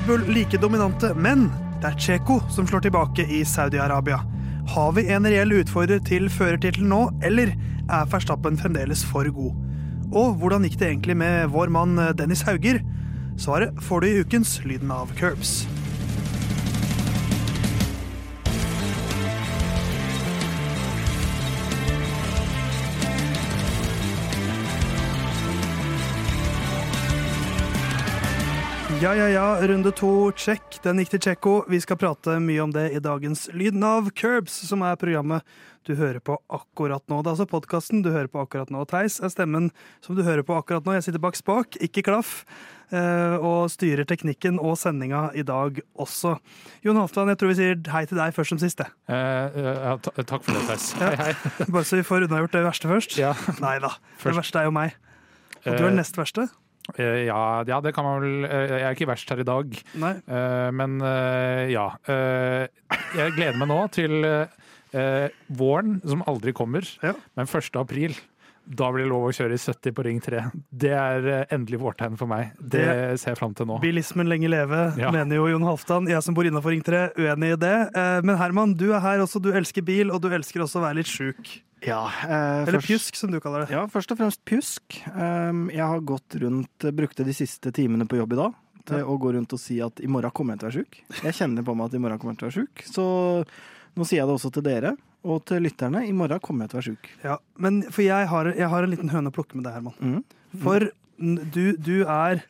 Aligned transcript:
Red 0.00 0.06
Bull 0.06 0.32
like 0.32 0.56
dominante, 0.56 1.10
men 1.14 1.50
det 1.82 1.90
er 1.90 1.96
Tsjeko 2.00 2.38
som 2.48 2.64
slår 2.64 2.86
tilbake 2.86 3.26
i 3.28 3.42
Saudi-Arabia. 3.44 4.22
Har 4.72 4.94
vi 4.96 5.02
en 5.12 5.26
reell 5.28 5.52
utfordrer 5.58 6.00
til 6.08 6.30
førertittelen 6.32 6.88
nå, 6.88 7.00
eller 7.26 7.52
er 7.84 8.08
Verstappen 8.08 8.56
fremdeles 8.56 9.02
for 9.04 9.28
god? 9.28 9.58
Og 10.08 10.38
hvordan 10.40 10.64
gikk 10.64 10.78
det 10.80 10.88
egentlig 10.88 11.18
med 11.20 11.52
vår 11.52 11.68
mann 11.74 12.00
Dennis 12.16 12.46
Hauger? 12.48 12.80
Svaret 13.36 13.76
får 13.84 14.00
du 14.00 14.08
i 14.08 14.16
ukens 14.24 14.56
Lyden 14.64 14.94
av 14.94 15.12
Curbs. 15.20 15.66
Ja, 29.00 29.14
ja, 29.16 29.28
ja. 29.28 29.66
Runde 29.68 29.92
to, 29.96 30.30
check. 30.36 30.76
Den 30.84 30.98
gikk 31.00 31.14
til 31.14 31.20
Tsjekko. 31.24 31.52
Vi 31.72 31.78
skal 31.80 31.96
prate 31.96 32.34
mye 32.42 32.60
om 32.60 32.72
det 32.74 32.90
i 32.92 33.00
dagens 33.00 33.46
Lyden 33.56 33.84
av 33.86 34.10
Curbs, 34.12 34.58
som 34.68 34.82
er 34.84 34.98
programmet 35.00 35.46
du 35.88 35.94
hører 35.96 36.20
på 36.20 36.36
akkurat 36.52 37.00
nå. 37.08 37.22
Det 37.24 37.30
er 37.30 37.32
altså 37.32 37.46
podkasten 37.48 38.02
du 38.04 38.10
hører 38.12 38.28
på 38.28 38.42
akkurat 38.42 38.68
nå. 38.68 38.82
Theis 38.90 39.16
er 39.24 39.32
stemmen 39.32 39.70
som 40.04 40.18
du 40.18 40.20
hører 40.26 40.44
på 40.44 40.52
akkurat 40.58 40.84
nå. 40.84 40.98
Jeg 40.98 41.06
sitter 41.08 41.22
bak 41.24 41.38
spak, 41.40 41.80
ikke 41.80 42.04
klaff, 42.10 42.42
eh, 42.92 43.40
og 43.40 43.70
styrer 43.72 44.04
teknikken 44.04 44.60
og 44.60 44.76
sendinga 44.76 45.30
i 45.32 45.46
dag 45.48 45.80
også. 45.96 46.36
Jon 46.84 47.00
Halvdan, 47.00 47.32
jeg 47.32 47.40
tror 47.40 47.54
vi 47.54 47.58
sier 47.62 47.80
hei 47.96 48.04
til 48.10 48.20
deg 48.20 48.36
først 48.36 48.52
som 48.52 48.60
sist. 48.60 48.84
jeg. 48.84 48.92
Eh, 49.08 49.60
ja, 49.64 49.96
takk 50.04 50.44
for 50.44 50.52
det, 50.52 50.66
Theis. 50.68 50.90
Hei, 51.00 51.14
hei. 51.24 51.32
Bare 51.72 51.88
så 51.88 51.96
vi 51.96 52.04
får 52.04 52.28
unnagjort 52.28 52.52
det 52.58 52.66
verste 52.68 52.92
først. 52.92 53.16
Ja. 53.16 53.32
Nei 53.64 53.78
da. 53.80 53.96
Det 54.20 54.36
verste 54.36 54.60
er 54.60 54.68
jo 54.68 54.76
meg. 54.76 54.92
Og 55.64 55.72
du 55.72 55.86
er 55.86 55.88
Eh, 55.88 55.96
nest 55.96 56.20
verste. 56.20 56.50
Eh, 56.98 57.26
ja, 57.26 57.62
ja, 57.66 57.80
det 57.80 57.92
kan 57.94 58.04
man 58.04 58.20
vel 58.22 58.44
eh, 58.48 58.66
Jeg 58.78 58.82
er 58.88 58.96
ikke 58.96 59.08
verst 59.10 59.28
her 59.30 59.40
i 59.40 59.46
dag, 59.48 59.76
Nei. 60.00 60.14
eh, 60.26 60.70
men 60.72 60.98
ja. 61.70 61.88
Jeg 62.06 63.36
gleder 63.36 63.58
meg 63.60 63.68
nå 63.70 63.80
til 63.94 64.20
våren, 65.54 66.00
som 66.08 66.24
aldri 66.26 66.52
kommer, 66.56 66.82
Ja. 67.02 67.12
men 67.36 67.46
1. 67.46 67.76
april. 67.78 68.16
Da 68.70 68.90
blir 68.92 69.02
det 69.04 69.10
lov 69.10 69.24
å 69.28 69.32
kjøre 69.34 69.54
i 69.56 69.58
70 69.58 69.92
på 69.96 70.02
Ring 70.04 70.20
3. 70.22 70.42
Det 70.70 70.90
er 70.94 71.46
endelig 71.50 71.78
vårtegn 71.80 72.16
for 72.18 72.26
meg. 72.30 72.52
Det, 72.60 72.82
Det- 72.84 73.18
ser 73.20 73.30
jeg 73.32 73.38
fram 73.38 73.54
til 73.54 73.66
nå. 73.66 73.80
Bilismen 73.80 74.28
lenge 74.28 74.48
leve, 74.48 74.94
Ja. 74.98 75.10
mener 75.10 75.36
jo 75.36 75.46
Jon 75.48 75.62
Halvdan. 75.62 76.06
Jeg 76.08 76.22
som 76.22 76.34
bor 76.34 76.44
innafor 76.44 76.70
Ring 76.70 76.82
3, 76.82 77.10
uenig 77.16 77.52
i 77.52 77.56
det. 77.56 77.90
Men 78.24 78.36
Herman, 78.36 78.74
du 78.76 78.92
er 78.92 79.00
her 79.00 79.18
også. 79.18 79.40
Du 79.42 79.50
elsker 79.52 79.82
bil, 79.84 80.10
og 80.12 80.20
du 80.22 80.28
elsker 80.28 80.60
også 80.62 80.78
å 80.78 80.82
være 80.86 80.96
litt 80.96 81.06
sjuk. 81.06 81.62
Ja, 81.86 82.06
eh, 82.24 82.62
Eller 82.68 82.78
først- 82.80 82.86
pjusk, 82.90 83.16
som 83.16 83.30
du 83.32 83.40
kaller 83.40 83.64
det. 83.66 83.70
Ja, 83.72 83.86
først 83.86 84.10
og 84.12 84.18
fremst 84.18 84.42
pjusk. 84.44 84.98
Um, 85.14 85.70
jeg 85.70 85.80
har 85.86 86.00
gått 86.00 86.36
rundt, 86.42 86.78
brukte 86.92 87.24
de 87.24 87.32
siste 87.32 87.72
timene 87.72 88.06
på 88.06 88.18
jobb 88.20 88.32
i 88.34 88.36
dag 88.36 88.54
til 88.84 88.98
Ja. 88.98 89.04
å 89.04 89.18
gå 89.20 89.32
rundt 89.34 89.52
og 89.52 89.58
si 89.60 89.80
at 89.80 90.00
i 90.00 90.06
morgen 90.06 90.30
kommer 90.32 90.52
jeg 90.56 90.60
til 90.60 90.68
å 90.68 90.70
være 90.72 90.84
sjuk. 90.84 91.22
Jeg 91.24 91.32
kjenner 91.34 91.62
på 91.64 91.74
meg 91.76 91.86
at 91.86 91.94
i 91.94 91.98
morgen 91.98 92.18
kommer 92.18 92.32
jeg 92.34 92.38
til 92.38 92.48
å 92.48 92.50
være 92.50 92.60
sjuk. 92.66 92.84
Så 92.92 93.46
nå 93.96 94.04
sier 94.06 94.18
jeg 94.20 94.26
det 94.28 94.34
også 94.36 94.52
til 94.52 94.62
dere 94.62 94.96
og 95.24 95.44
til 95.44 95.62
lytterne. 95.62 96.06
I 96.08 96.12
morgen 96.12 96.40
kommer 96.40 96.64
jeg 96.64 96.70
til 96.70 96.78
å 96.78 96.82
være 96.82 96.90
sjuk. 96.96 97.10
Ja, 97.24 97.36
men 97.58 97.82
for 97.90 98.02
jeg 98.02 98.26
har, 98.28 98.44
jeg 98.54 98.68
har 98.68 98.82
en 98.82 98.90
liten 98.90 99.08
høne 99.10 99.28
å 99.30 99.32
plukke 99.32 99.54
med 99.54 99.64
deg, 99.64 99.72
Herman. 99.74 99.94
Mm. 100.00 100.24
For 100.62 100.80
n- 101.20 101.50
du, 101.50 101.76
du 101.76 102.04
er 102.04 102.42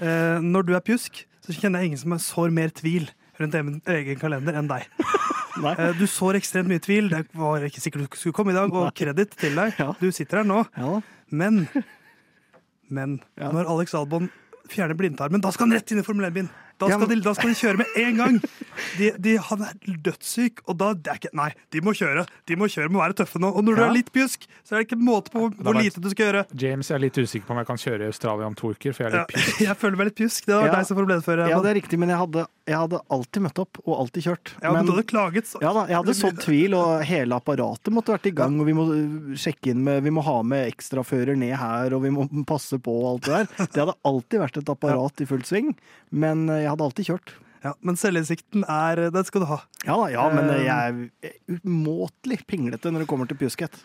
eh, 0.00 0.38
Når 0.40 0.66
du 0.66 0.74
er 0.76 0.80
pjusk, 0.80 1.24
så 1.42 1.52
kjenner 1.54 1.80
jeg 1.80 1.90
ingen 1.92 1.98
som 1.98 2.12
sår 2.18 2.50
mer 2.52 2.68
tvil 2.70 3.08
rundt 3.40 3.54
egen 3.86 4.16
kalender 4.18 4.54
enn 4.54 4.68
deg. 4.68 4.86
Nei. 5.62 5.74
Eh, 5.78 5.92
du 5.98 6.06
sår 6.10 6.36
ekstremt 6.40 6.68
mye 6.68 6.82
tvil. 6.84 7.08
Det 7.12 7.24
var 7.34 7.64
ikke 7.68 7.80
sikkert 7.80 8.06
du 8.10 8.16
skulle 8.18 8.36
komme 8.36 8.52
i 8.52 8.58
dag, 8.58 8.72
og 8.72 8.90
kreditt 8.94 9.36
til 9.40 9.54
deg. 9.56 9.74
Ja. 9.78 9.92
Du 10.00 10.10
sitter 10.12 10.42
her 10.42 10.48
nå. 10.48 10.64
Ja. 10.76 11.00
Men 11.30 11.66
Men 12.88 13.20
Ja. 13.36 13.50
når 13.50 13.66
Alex 13.66 13.94
Albon 13.98 14.28
fjerner 14.70 14.94
blindtarmen, 14.98 15.40
da 15.42 15.50
skal 15.54 15.66
han 15.68 15.76
rett 15.78 15.90
inn 15.92 15.98
i 15.98 16.02
Formel 16.06 16.26
1-bilen! 16.30 16.48
Da, 16.78 16.88
Ja, 16.90 16.98
men- 16.98 17.08
de- 17.08 17.22
da 17.24 17.32
skal 17.32 17.48
de 17.48 17.54
kjøre 17.56 17.78
med 17.78 17.86
en 17.96 18.16
gang! 18.16 18.40
De, 18.98 19.10
de, 19.18 19.36
han 19.40 19.62
er 19.64 19.72
dødssyk, 20.04 20.60
og 20.68 20.76
da 20.78 20.90
det 20.94 21.08
er 21.08 21.16
ikke, 21.20 21.30
Nei, 21.34 21.48
de 21.72 21.80
må 21.80 21.94
kjøre! 21.96 22.26
De 22.46 22.56
må 22.60 22.68
kjøre, 22.68 22.90
må 22.92 23.00
være 23.00 23.16
tøffe 23.16 23.40
nå. 23.40 23.48
Og 23.56 23.64
når 23.64 23.76
du 23.78 23.82
er 23.86 23.94
litt 23.96 24.10
pjusk, 24.12 24.44
så 24.62 24.74
er 24.76 24.82
det 24.82 24.88
ikke 24.90 24.98
måte 25.00 25.32
på 25.32 25.46
hvor 25.48 25.54
var- 25.72 25.80
lite 25.82 26.00
du 26.04 26.10
skal 26.12 26.26
gjøre. 26.28 26.42
James, 26.52 26.88
jeg 26.90 26.96
er 26.98 27.02
litt 27.06 27.16
usikker 27.16 27.46
på 27.48 27.54
om 27.56 27.58
jeg 27.62 27.66
kan 27.70 27.76
kjøre 27.80 28.02
i 28.04 28.10
Australia 28.12 28.46
om 28.46 28.54
to 28.54 28.70
uker, 28.74 28.92
for 28.92 29.04
jeg 29.06 29.12
er 29.12 29.18
litt 29.24 29.32
pjusk. 29.34 29.60
jeg 29.70 29.76
føler 29.80 29.96
meg 30.02 30.10
litt 30.12 30.18
pjusk. 30.20 30.44
Det 30.46 30.54
var 30.54 30.66
Ja. 30.68 30.74
deg 30.76 30.86
som 30.86 30.96
problemfører. 31.00 31.48
Ja, 31.48 31.60
det 31.64 31.70
er 31.72 31.78
riktig, 31.80 31.98
men 31.98 32.12
jeg 32.12 32.18
hadde, 32.20 32.46
jeg 32.66 32.78
hadde 32.80 32.98
alltid 33.14 33.44
møtt 33.44 33.60
opp 33.62 33.78
og 33.84 33.92
alltid 33.94 34.26
kjørt. 34.26 34.50
Ja, 34.58 34.72
men 34.74 34.88
du 34.88 34.92
hadde 34.96 35.06
klaget. 35.06 35.46
Så. 35.46 35.60
Ja 35.62 35.70
da, 35.76 35.84
jeg 35.86 36.00
hadde 36.00 36.14
sådd 36.18 36.40
tvil, 36.42 36.74
og 36.74 37.04
hele 37.06 37.38
apparatet 37.38 37.94
måtte 37.94 38.14
vært 38.16 38.26
i 38.26 38.34
gang. 38.34 38.58
Og 38.58 38.66
vi 38.66 38.74
må 38.74 38.86
uh, 38.90 39.32
sjekke 39.38 39.70
inn 39.70 39.84
med 39.86 40.02
Vi 40.06 40.12
må 40.14 40.24
ha 40.26 40.40
med 40.42 40.66
ekstrafører 40.72 41.38
ned 41.38 41.54
her, 41.60 41.94
og 41.94 42.02
vi 42.02 42.12
må 42.14 42.26
passe 42.52 42.80
på 42.82 42.94
og 43.04 43.10
alt 43.14 43.28
det 43.28 43.34
der. 43.36 43.50
Det 43.70 43.82
hadde 43.84 43.98
alltid 44.10 44.42
vært 44.42 44.60
et 44.62 44.72
apparat 44.74 45.22
i 45.22 45.28
full 45.30 45.44
sving, 45.46 45.74
men 46.10 46.48
uh, 46.50 46.58
jeg 46.58 46.72
hadde 46.72 46.88
alltid 46.90 47.10
kjørt. 47.12 47.36
Ja, 47.64 47.72
men 47.86 47.98
selvinnsikten 47.98 48.66
er 48.70 49.08
Den 49.10 49.26
skal 49.26 49.42
du 49.42 49.48
ha. 49.50 49.60
Ja 49.86 49.96
da, 49.98 50.10
ja, 50.12 50.26
men 50.30 50.50
jeg 50.62 50.70
er 50.70 51.60
umåtelig 51.62 52.42
pinglete 52.50 52.92
når 52.92 53.04
det 53.04 53.10
kommer 53.10 53.30
til 53.30 53.38
er. 53.38 53.78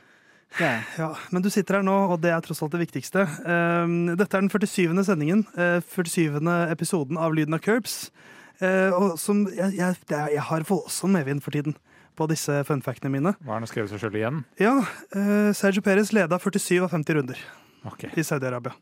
Ja, 0.60 1.14
Men 1.32 1.46
du 1.46 1.48
sitter 1.50 1.78
her 1.80 1.86
nå, 1.86 1.94
og 2.12 2.20
det 2.22 2.34
er 2.34 2.44
tross 2.44 2.60
alt 2.62 2.74
det 2.76 2.82
viktigste. 2.82 3.24
Dette 3.24 4.36
er 4.36 4.44
den 4.44 4.52
47. 4.52 5.06
sendingen, 5.08 5.46
eh, 5.56 5.80
47. 5.80 6.44
episoden 6.74 7.18
av 7.18 7.34
Lyden 7.34 7.56
av 7.56 7.64
Curbs. 7.64 8.12
Eh, 8.62 8.94
og 8.94 9.18
som 9.18 9.46
jeg, 9.50 9.74
jeg, 9.80 9.98
jeg 10.12 10.44
har 10.50 10.68
voldsom 10.70 11.16
medvind 11.18 11.42
for 11.42 11.56
tiden 11.56 11.74
på 12.20 12.28
disse 12.30 12.60
funfactene 12.68 13.12
mine. 13.14 13.34
Hva 13.42 13.56
har 13.56 13.64
han 13.64 13.70
skrevet 13.70 13.92
seg 13.94 14.04
sjøl 14.04 14.20
igjen? 14.20 14.44
Ja, 14.62 14.76
eh, 15.18 15.50
Sergio 15.58 15.84
Perez 15.86 16.12
leda 16.14 16.38
47 16.42 16.84
av 16.86 16.92
50 16.94 17.18
runder 17.18 17.40
okay. 17.90 18.12
i 18.14 18.26
Saudi-Arabia. 18.28 18.76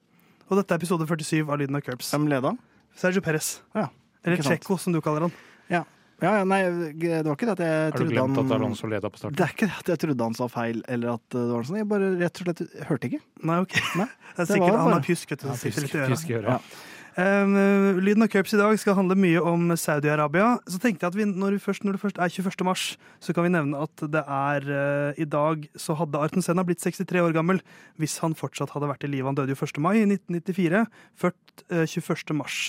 Og 0.49 0.57
dette 0.59 0.73
er 0.73 0.81
episode 0.81 1.05
47 1.07 1.45
av 1.45 1.59
Lyden 1.61 1.77
av 1.77 1.85
Curbs. 1.85 2.09
Hvem 2.11 2.27
leda? 2.31 2.55
Sergio 2.97 3.23
Perez. 3.23 3.59
Ja, 3.77 3.87
Eller. 4.25 4.43
Tsjekko, 4.43 4.75
som 4.81 4.95
du 4.95 4.99
kaller 5.05 5.27
han. 5.27 5.35
Ja. 5.69 5.83
ja, 6.19 6.33
ja, 6.41 6.43
nei, 6.49 6.63
det 6.97 7.21
var 7.27 7.37
ikke 7.37 7.47
det 7.51 7.55
at 7.55 7.63
jeg 7.63 7.93
trodde 7.93 8.01
han 8.01 8.01
Har 8.01 8.09
du 8.09 8.15
glemt 8.17 8.39
at 8.41 8.55
Alonso 8.57 8.89
leda 8.91 9.13
på 9.13 9.21
starten? 9.21 9.37
Det 9.39 9.45
er 9.45 9.53
ikke 9.53 9.69
det 9.69 9.77
at 9.85 9.91
jeg 9.93 10.03
trodde 10.03 10.27
han 10.27 10.35
sa 10.35 10.49
feil, 10.51 10.81
eller 10.89 11.13
at 11.15 11.37
det 11.37 11.45
var 11.53 11.67
sånn. 11.69 11.79
Jeg 11.79 11.91
bare 11.93 12.11
rett 12.19 12.41
og 12.41 12.49
slett 12.49 12.63
hørte 12.89 13.11
ikke. 13.13 13.21
Nei, 13.45 13.59
ok. 13.63 13.77
Nei, 14.01 14.09
det 14.33 14.33
er 14.33 14.41
det 14.41 14.49
sikkert 14.49 14.73
var 14.73 14.81
Han 14.81 14.95
har 14.97 15.05
pjusk, 15.05 15.35
vet 15.35 15.45
du. 15.45 15.51
Ja, 15.53 15.59
litt 15.61 15.93
i 15.93 16.33
i 16.33 16.39
øret. 16.41 16.49
Ja. 16.49 16.87
Um, 17.17 17.55
Lyden 17.99 18.23
av 18.23 18.29
Curbs 18.31 18.53
i 18.53 18.59
dag 18.59 18.75
skal 18.79 18.95
handle 18.97 19.17
mye 19.19 19.41
om 19.41 19.71
Saudi-Arabia. 19.73 20.57
Så 20.69 20.77
tenkte 20.81 21.05
jeg 21.05 21.13
at 21.13 21.17
vi, 21.17 21.25
når, 21.29 21.57
vi 21.57 21.63
først, 21.63 21.87
det 21.87 22.01
først 22.01 22.21
er 22.21 22.29
21. 22.29 22.65
mars, 22.67 22.85
så 23.19 23.33
kan 23.35 23.47
vi 23.47 23.53
nevne 23.55 23.81
at 23.81 24.05
det 24.13 24.21
er 24.23 24.69
uh, 24.69 25.19
i 25.19 25.27
dag 25.27 25.65
så 25.79 25.97
hadde 25.99 26.21
Arten 26.21 26.45
Senna 26.45 26.63
blitt 26.67 26.83
63 26.83 27.23
år 27.23 27.35
gammel 27.35 27.63
hvis 27.99 28.19
han 28.23 28.37
fortsatt 28.37 28.75
hadde 28.75 28.91
vært 28.91 29.07
i 29.07 29.11
live. 29.11 29.27
Han 29.27 29.39
døde 29.39 29.55
jo 29.55 29.59
1. 29.59 29.81
mai 29.83 29.97
i 30.03 30.07
1994, 30.07 30.85
født 31.25 31.67
uh, 31.73 31.85
21. 31.85 32.37
mars. 32.37 32.61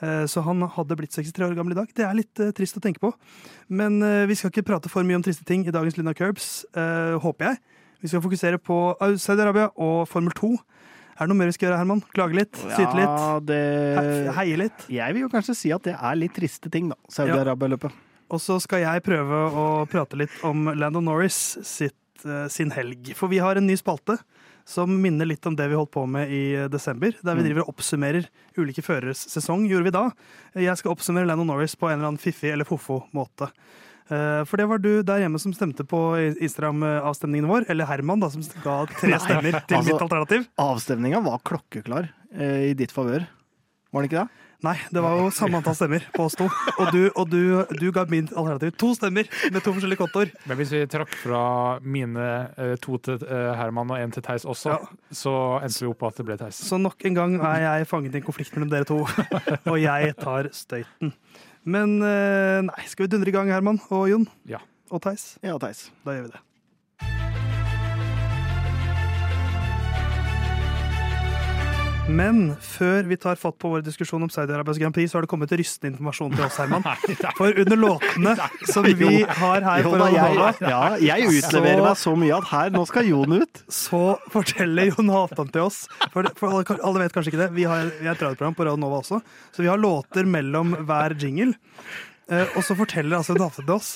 Eh, 0.00 0.24
Så 0.26 0.40
han 0.44 0.62
hadde 0.64 0.96
blitt 0.96 1.12
63 1.12 1.44
år 1.50 1.56
gammel 1.58 1.74
i 1.74 1.80
dag. 1.80 1.90
Det 1.92 2.06
er 2.06 2.16
litt 2.16 2.40
eh, 2.40 2.54
trist 2.56 2.78
å 2.78 2.80
tenke 2.80 3.02
på. 3.02 3.12
Men 3.68 4.00
eh, 4.02 4.24
vi 4.30 4.36
skal 4.38 4.52
ikke 4.52 4.66
prate 4.72 4.88
for 4.92 5.04
mye 5.04 5.18
om 5.18 5.24
triste 5.24 5.44
ting 5.44 5.66
i 5.66 5.74
dagens 5.74 5.98
Lyden 5.98 6.12
av 6.12 6.16
Curbs, 6.18 6.64
eh, 6.72 7.16
håper 7.20 7.50
jeg. 7.50 7.60
Vi 8.00 8.08
skal 8.08 8.24
fokusere 8.24 8.60
på 8.64 8.78
eh, 8.96 9.18
Saudi-Arabia 9.20 9.70
og 9.76 10.06
Formel 10.08 10.32
2. 10.36 10.54
Er 11.20 11.26
det 11.28 11.34
noe 11.34 11.36
mer 11.36 11.50
vi 11.50 11.52
skal 11.58 11.68
gjøre, 11.68 11.78
Herman? 11.82 12.00
Klage 12.16 12.36
litt? 12.38 12.56
Syte 12.56 12.94
litt? 12.96 13.04
Ja, 13.20 13.40
det 13.44 13.60
He- 13.98 14.32
Heie 14.38 14.56
litt? 14.56 14.86
Jeg 14.88 15.12
vil 15.16 15.26
jo 15.26 15.28
kanskje 15.28 15.54
si 15.58 15.70
at 15.76 15.82
det 15.84 15.94
er 16.00 16.16
litt 16.16 16.32
triste 16.32 16.70
ting, 16.72 16.88
da. 16.88 16.96
Saudi-Arabia-løpet. 17.12 17.92
Og 18.30 18.40
så 18.40 18.56
skal 18.62 18.80
jeg 18.86 19.02
prøve 19.04 19.40
å 19.52 19.64
prate 19.90 20.16
litt 20.16 20.30
om 20.46 20.70
Landon 20.78 21.04
Norris 21.04 21.58
sitt, 21.66 21.94
eh, 22.24 22.46
sin 22.48 22.70
helg. 22.70 23.12
For 23.18 23.28
vi 23.28 23.38
har 23.42 23.56
en 23.58 23.66
ny 23.66 23.74
spalte 23.76 24.16
som 24.64 24.88
minner 25.02 25.26
litt 25.26 25.44
om 25.46 25.56
det 25.56 25.68
vi 25.68 25.74
holdt 25.76 25.90
på 25.92 26.06
med 26.08 26.30
i 26.30 26.68
desember. 26.68 27.10
Der 27.22 27.34
vi 27.34 27.42
Mm. 27.42 27.46
driver 27.48 27.60
og 27.66 27.74
oppsummerer 27.74 28.26
ulike 28.56 28.82
føreres 28.86 29.26
sesong, 29.28 29.68
gjorde 29.68 29.84
vi 29.84 29.90
da. 29.90 30.10
Jeg 30.54 30.76
skal 30.78 30.92
oppsummere 30.94 31.26
Landon 31.26 31.48
Norris 31.48 31.74
på 31.74 31.90
en 31.90 31.98
eller 31.98 32.08
annen 32.14 32.18
fiffig 32.22 32.52
eller 32.52 32.64
foffo 32.64 33.02
måte. 33.12 33.50
Eh, 34.10 34.42
For 34.44 34.56
det 34.60 34.66
var 34.70 34.78
du 34.82 35.02
der 35.06 35.22
hjemme 35.24 35.38
som 35.42 35.52
stemte 35.54 35.86
på 35.86 36.00
Instagram-avstemningen 36.42 37.48
vår. 37.50 37.68
Eller 37.70 37.86
Herman, 37.86 38.20
da, 38.20 38.28
som 38.32 38.42
ga 38.64 38.82
tre 38.90 39.16
stemmer 39.22 39.60
til 39.66 39.78
altså- 39.78 39.92
mitt 39.92 40.02
alternativ. 40.08 40.46
Avstemninga 40.58 41.22
var 41.24 41.38
klokkeklar 41.46 42.10
eh, 42.34 42.70
i 42.70 42.74
ditt 42.74 42.92
favør. 42.92 43.26
Var 43.92 44.02
den 44.02 44.10
ikke 44.10 44.22
det? 44.24 44.28
Nei, 44.62 44.74
det 44.92 45.00
var 45.00 45.14
jo 45.16 45.30
samme 45.32 45.56
antall 45.56 45.72
stemmer 45.74 46.02
på 46.12 46.26
oss 46.28 46.34
to. 46.36 46.44
Og 46.78 46.90
du, 46.92 47.06
og 47.16 47.30
du, 47.32 47.64
du 47.80 47.86
ga 47.96 48.02
min 48.12 48.26
alternativ 48.36 48.74
to 48.76 48.90
stemmer 48.94 49.24
med 49.54 49.62
to 49.64 49.72
forskjellige 49.72 49.96
kontoer. 50.02 50.28
Men 50.50 50.58
hvis 50.60 50.74
vi 50.74 50.82
trakk 50.92 51.14
fra 51.16 51.78
mine 51.80 52.26
eh, 52.60 52.74
to 52.84 52.98
til 53.00 53.24
eh, 53.24 53.54
Herman 53.56 53.88
og 53.94 53.96
én 54.02 54.12
til 54.12 54.22
Theis 54.26 54.44
også, 54.44 54.74
Ja. 54.74 54.78
så 55.16 55.32
endte 55.64 55.80
vi 55.80 55.88
opp 55.88 56.02
på 56.04 56.10
at 56.12 56.20
det 56.20 56.26
ble 56.28 56.36
Theis. 56.42 56.60
Så 56.60 56.76
nok 56.78 57.00
en 57.08 57.16
gang 57.16 57.38
er 57.40 57.64
jeg 57.64 57.88
fanget 57.88 58.14
i 58.14 58.20
en 58.20 58.26
konflikt 58.28 58.52
mellom 58.58 58.68
dere 58.74 58.84
to, 58.84 59.00
og 59.64 59.80
jeg 59.80 60.12
tar 60.20 60.50
støyten. 60.52 61.14
Men 61.64 61.98
eh, 62.02 62.60
nei, 62.66 62.84
skal 62.88 63.06
vi 63.06 63.12
dundre 63.12 63.32
i 63.32 63.34
gang, 63.34 63.50
Herman 63.52 63.80
og 63.92 64.06
Jon? 64.10 64.28
Ja. 64.48 64.62
Og 64.90 65.02
Theis? 65.04 65.34
Ja, 65.44 65.58
Theis. 65.60 65.88
Da 66.06 66.16
gjør 66.16 66.28
vi 66.28 66.32
det. 66.36 66.44
Men 72.10 72.38
før 72.64 73.06
vi 73.08 73.16
tar 73.20 73.38
fatt 73.38 73.54
på 73.60 73.68
vår 73.70 73.82
diskusjon 73.86 74.22
om 74.24 74.30
Saudi-Arabias 74.32 74.78
Grand 74.80 74.94
Prix, 74.96 75.12
så 75.12 75.18
har 75.18 75.24
det 75.26 75.30
kommet 75.30 75.52
rystende 75.56 75.92
informasjon 75.92 76.32
til 76.34 76.44
oss, 76.46 76.56
Herman. 76.60 76.82
For 77.38 77.54
under 77.62 77.78
låtene 77.78 78.32
som 78.68 78.86
vi 78.88 79.20
har 79.28 79.62
her 79.66 79.84
Jo 79.84 79.92
på 79.92 80.00
da, 80.00 80.08
Radio 80.10 80.40
Nova, 80.40 80.50
ja, 80.64 80.80
jeg 81.04 81.28
utleverer 81.30 81.78
Så- 81.80 81.86
meg 81.86 82.00
så 82.02 82.14
mye 82.24 82.36
at 82.40 82.48
her, 82.50 82.72
nå 82.74 82.82
skal 82.90 83.08
Jon 83.10 83.36
ut. 83.44 83.62
så 83.70 84.02
forteller 84.34 84.90
Jon 84.90 85.12
Halvdan 85.14 85.52
til 85.54 85.62
oss 85.68 85.84
For, 86.12 86.26
for 86.40 86.50
alle, 86.58 86.78
alle 86.82 87.04
vet 87.04 87.14
kanskje 87.14 87.32
ikke 87.34 87.42
det, 87.44 87.50
vi 87.56 87.68
har, 87.70 87.90
vi 88.00 88.08
har 88.10 88.18
et 88.18 88.24
radioprogram 88.26 88.58
på 88.58 88.66
Radio 88.66 88.82
Nova 88.82 89.00
også, 89.04 89.22
så 89.54 89.62
vi 89.64 89.70
har 89.70 89.78
låter 89.80 90.26
mellom 90.28 90.74
hver 90.88 91.14
jingle. 91.20 91.54
Eh, 92.30 92.46
og 92.56 92.62
så 92.66 92.74
forteller 92.78 93.20
altså 93.20 93.36
Jon 93.36 93.46
Halvdan 93.46 93.66
til 93.70 93.76
oss 93.78 93.92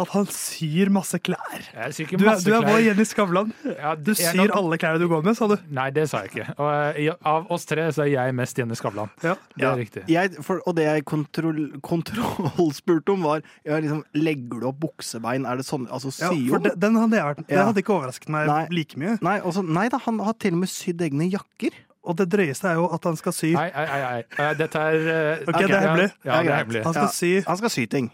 at 0.00 0.08
han 0.14 0.26
syr 0.26 0.88
masse 0.94 1.18
klær. 1.20 1.62
Jeg 1.74 1.92
syr 1.96 2.04
ikke 2.06 2.18
Du 2.18 2.24
er, 2.24 2.30
masse 2.30 2.44
du 2.44 2.52
er 2.54 2.62
vår. 2.66 2.78
Jenny 2.86 3.04
Skavlan. 3.04 3.52
Ja, 3.64 3.94
Du 3.94 4.12
syr 4.14 4.36
nok- 4.36 4.56
alle 4.56 4.78
klærne 4.78 4.98
du 4.98 5.08
går 5.08 5.22
med, 5.24 5.36
sa 5.36 5.46
du. 5.48 5.56
Nei, 5.70 5.90
det 5.90 6.08
sa 6.08 6.22
jeg 6.22 6.30
ikke. 6.32 6.54
Og, 6.58 6.96
eh, 6.96 7.12
av 7.24 7.46
oss 7.50 7.64
tre 7.66 7.88
så 7.92 8.02
er 8.06 8.12
jeg 8.14 8.34
mest 8.34 8.56
Jenny 8.58 8.74
Skavlan. 8.74 9.10
Ja. 9.22 9.34
Det 9.56 9.62
Ja. 9.62 9.72
er 9.72 9.76
riktig. 9.76 10.04
Jeg, 10.08 10.36
for, 10.44 10.60
og 10.66 10.76
det 10.76 10.84
jeg 10.84 11.04
kontroll, 11.04 11.72
kontrollspurte 11.82 13.12
om, 13.12 13.22
var 13.22 13.42
ja, 13.64 13.78
liksom, 13.80 14.04
Legger 14.14 14.60
du 14.60 14.66
opp 14.68 14.78
buksebein? 14.80 15.46
Er 15.46 15.56
det 15.56 15.66
sånn 15.66 15.86
Altså 15.90 16.12
Ja, 16.20 16.30
sy 16.30 16.48
for 16.48 16.56
om? 16.58 16.62
det, 16.62 16.78
den 16.80 16.94
hadde 16.96 17.16
jeg 17.16 17.24
vært, 17.24 17.46
det 17.46 17.56
Ja. 17.56 17.64
hadde 17.66 17.82
ikke 17.82 17.94
overrasket 17.98 18.28
meg 18.28 18.46
Nei. 18.46 18.66
like 18.70 18.96
mye. 18.96 19.18
Nei, 19.22 19.40
også, 19.40 19.64
nei 19.66 19.88
da, 19.88 19.98
han 19.98 20.18
har 20.20 20.32
til 20.34 20.52
og 20.54 20.58
med 20.60 20.68
sydd 20.68 21.00
egne 21.00 21.30
jakker. 21.30 21.70
Og 22.08 22.16
det 22.16 22.28
drøyeste 22.30 22.64
er 22.70 22.74
jo 22.74 22.86
at 22.94 23.04
han 23.04 23.16
skal 23.16 23.32
sy 23.32 23.52
Nei, 23.52 23.70
nei, 23.74 23.84
nei. 23.86 24.24
Eh, 24.38 24.54
Dette 24.54 24.76
er 24.76 24.94
eh, 24.94 25.44
Ok, 25.46 25.58
det 25.66 25.70
er 25.70 25.80
hemmelig. 25.82 26.12
Ja, 26.24 26.40
ja, 26.40 26.56
Han 26.84 26.92
skal 26.94 27.02
Ja. 27.02 27.08
sy, 27.08 27.42
Han 27.46 27.56
skal 27.58 27.68
sy 27.70 27.86
ting. 27.86 28.10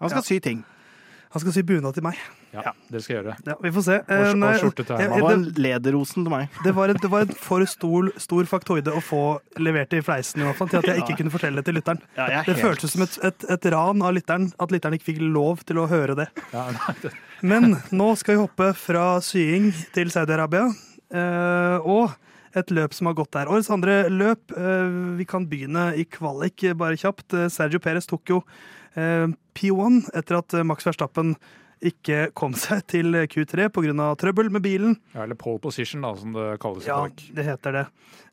Han 0.00 0.08
skal 0.08 0.22
Ja. 0.22 0.22
sy 0.22 0.38
ting. 0.40 0.64
Han 1.32 1.42
skal 1.42 1.52
sy 1.52 1.62
bunad 1.66 1.94
til 1.96 2.02
meg. 2.06 2.18
Ja, 2.54 2.72
det 2.90 3.02
skal 3.04 3.16
jeg 3.16 3.24
gjøre. 3.24 3.34
Ja, 3.46 3.54
vi 3.60 3.70
får 3.74 3.82
se. 3.84 3.96
Og, 4.00 4.10
Eh, 4.16 4.30
og 4.46 4.60
skjorte 4.62 4.84
til 4.86 4.96
Herman. 4.96 5.32
En 5.32 5.42
det, 5.44 5.58
lederosen 5.60 6.24
til 6.24 6.30
meg. 6.32 6.48
det, 6.64 6.72
var 6.74 6.88
en, 6.92 6.96
det 7.02 7.10
var 7.12 7.26
en 7.26 7.34
for 7.36 7.64
stor, 7.68 8.10
stor 8.22 8.44
faktoide 8.48 8.94
å 8.96 9.02
få 9.04 9.22
levert 9.60 9.92
i 9.92 10.00
fleisen 10.00 10.40
i 10.40 10.46
hvert 10.46 10.56
fall, 10.56 10.68
til 10.72 10.78
at 10.80 10.88
jeg 10.92 11.02
ikke 11.04 11.16
kunne 11.20 11.30
fortelle 11.34 11.60
det 11.60 11.64
til 11.68 11.74
lytteren. 11.80 12.00
Ja, 12.16 12.28
er 12.40 12.44
Det 12.48 12.56
føltes 12.62 12.92
som 12.94 13.02
et, 13.02 13.18
et, 13.22 13.44
et 13.50 13.66
ran 13.74 14.00
av 14.06 14.14
lytteren, 14.16 14.52
at 14.58 14.70
lytteren 14.72 14.94
ikke 14.96 15.10
fikk 15.12 15.20
lov 15.26 15.64
til 15.66 15.82
å 15.82 15.88
høre 15.90 16.14
det. 16.16 16.28
Ja, 16.54 16.68
det- 17.02 17.12
Men 17.42 17.76
nå 17.92 18.16
skal 18.16 18.36
vi 18.38 18.40
hoppe 18.46 18.70
fra 18.74 19.18
sying 19.20 19.72
til 19.92 20.08
Saudi-Arabia. 20.08 20.70
eh, 21.12 21.78
og 21.84 22.14
et 22.56 22.70
løp 22.72 22.94
som 22.96 23.06
har 23.10 23.14
gått 23.18 23.32
der. 23.36 23.50
Årets 23.52 23.68
andre 23.70 24.08
løp. 24.08 24.50
eh, 24.56 25.16
vi 25.18 25.24
kan 25.28 25.44
begynne 25.46 25.90
i 25.98 26.04
kvalik, 26.08 26.64
bare 26.78 26.96
kjapt. 26.96 27.34
Eh, 27.34 27.48
Sergio 27.52 27.78
Perez 27.78 28.06
tok 28.08 28.24
jo 28.32 28.38
eh, 28.40 28.85
P1 28.96 30.02
etter 30.16 30.38
at 30.40 30.54
eh, 30.56 30.64
Max 30.66 30.86
Verstappen 30.88 31.34
ikke 31.84 32.30
kom 32.38 32.54
seg 32.66 32.86
til 32.88 33.12
Q3 33.28 33.68
pga. 33.74 34.06
trøbbel 34.16 34.48
med 34.50 34.64
bilen. 34.64 34.96
ja, 35.14 35.24
eller 35.26 35.36
pole 35.36 35.60
position, 35.60 36.00
da, 36.06 36.14
som 36.16 36.32
det 36.32 36.46
kalles 36.62 36.86
i 36.86 36.88
Ja, 36.88 37.02
det 37.36 37.44
heter 37.44 37.76
det. 37.76 37.84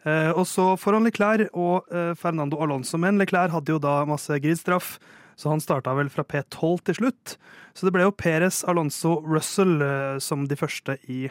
Eh, 0.07 0.31
og 0.31 0.45
så 0.47 0.73
foran 0.79 1.03
Leclerc 1.07 1.49
og 1.51 1.91
eh, 1.91 2.13
Fernando 2.19 2.59
Alonso. 2.63 2.97
Men 2.97 3.19
Leclerc 3.19 3.51
hadde 3.51 3.75
jo 3.75 3.81
da 3.83 4.01
masse 4.07 4.39
gridstraff, 4.43 4.97
så 5.35 5.49
han 5.49 5.63
starta 5.63 5.93
vel 5.97 6.11
fra 6.13 6.23
P12 6.23 6.83
til 6.87 6.99
slutt. 7.01 7.35
Så 7.73 7.87
det 7.87 7.93
ble 7.95 8.05
jo 8.05 8.13
Perez, 8.15 8.61
Alonso, 8.69 9.17
Russell 9.25 9.81
eh, 9.81 10.17
som 10.23 10.47
de 10.47 10.55
første 10.59 10.95
i, 11.11 11.25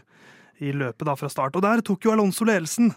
i 0.61 0.73
løpet 0.77 1.09
da 1.09 1.17
fra 1.17 1.31
start. 1.33 1.57
Og 1.57 1.65
der 1.65 1.81
tok 1.87 2.05
jo 2.05 2.13
Alonso 2.17 2.45
ledelsen. 2.49 2.93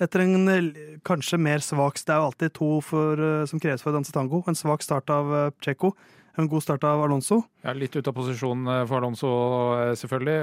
Etter 0.00 0.24
en 0.24 0.48
eh, 0.48 0.70
kanskje 1.04 1.38
mer 1.40 1.60
svak 1.64 2.00
Det 2.00 2.14
er 2.14 2.22
jo 2.22 2.30
alltid 2.30 2.54
to 2.56 2.70
for, 2.84 3.20
eh, 3.20 3.44
som 3.50 3.60
kreves 3.60 3.84
for 3.84 3.92
å 3.92 3.98
danse 3.98 4.14
tango. 4.14 4.40
En 4.48 4.56
svak 4.56 4.84
start 4.86 5.12
av 5.12 5.34
eh, 5.52 5.84
en 6.38 6.48
god 6.48 6.62
start 6.62 6.84
av 6.86 7.02
Alonso. 7.04 7.42
Ja, 7.64 7.74
litt 7.74 7.96
ute 7.96 8.08
av 8.08 8.14
posisjon 8.16 8.62
for 8.88 9.00
Alonso, 9.00 9.30
selvfølgelig. 9.98 10.36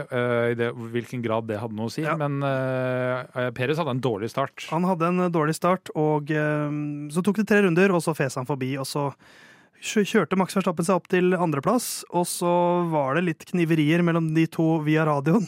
I 0.52 0.58
det, 0.60 0.68
hvilken 0.94 1.24
grad 1.24 1.48
det 1.50 1.62
hadde 1.62 1.78
noe 1.80 1.88
å 1.88 1.94
si. 1.94 2.04
Ja. 2.04 2.14
Men 2.20 2.44
uh, 2.44 3.48
Perez 3.56 3.80
hadde 3.80 3.96
en 3.96 4.04
dårlig 4.04 4.30
start. 4.30 4.68
Han 4.70 4.86
hadde 4.86 5.08
en 5.08 5.26
dårlig 5.34 5.56
start, 5.58 5.90
og 5.98 6.30
eh, 6.30 6.78
så 7.16 7.24
tok 7.26 7.40
det 7.40 7.48
tre 7.50 7.64
runder, 7.66 7.96
og 7.96 8.04
så 8.04 8.14
fes 8.20 8.36
han 8.38 8.46
forbi. 8.46 8.76
Og 8.78 8.86
så 8.86 9.08
kjørte 9.80 10.38
Max 10.38 10.60
Verstappen 10.60 10.86
seg 10.86 11.00
opp 11.00 11.10
til 11.10 11.34
andreplass, 11.40 12.04
og 12.12 12.28
så 12.30 12.54
var 12.92 13.18
det 13.18 13.30
litt 13.32 13.50
kniverier 13.50 14.04
mellom 14.06 14.34
de 14.36 14.46
to 14.52 14.76
via 14.86 15.08
radioen. 15.08 15.48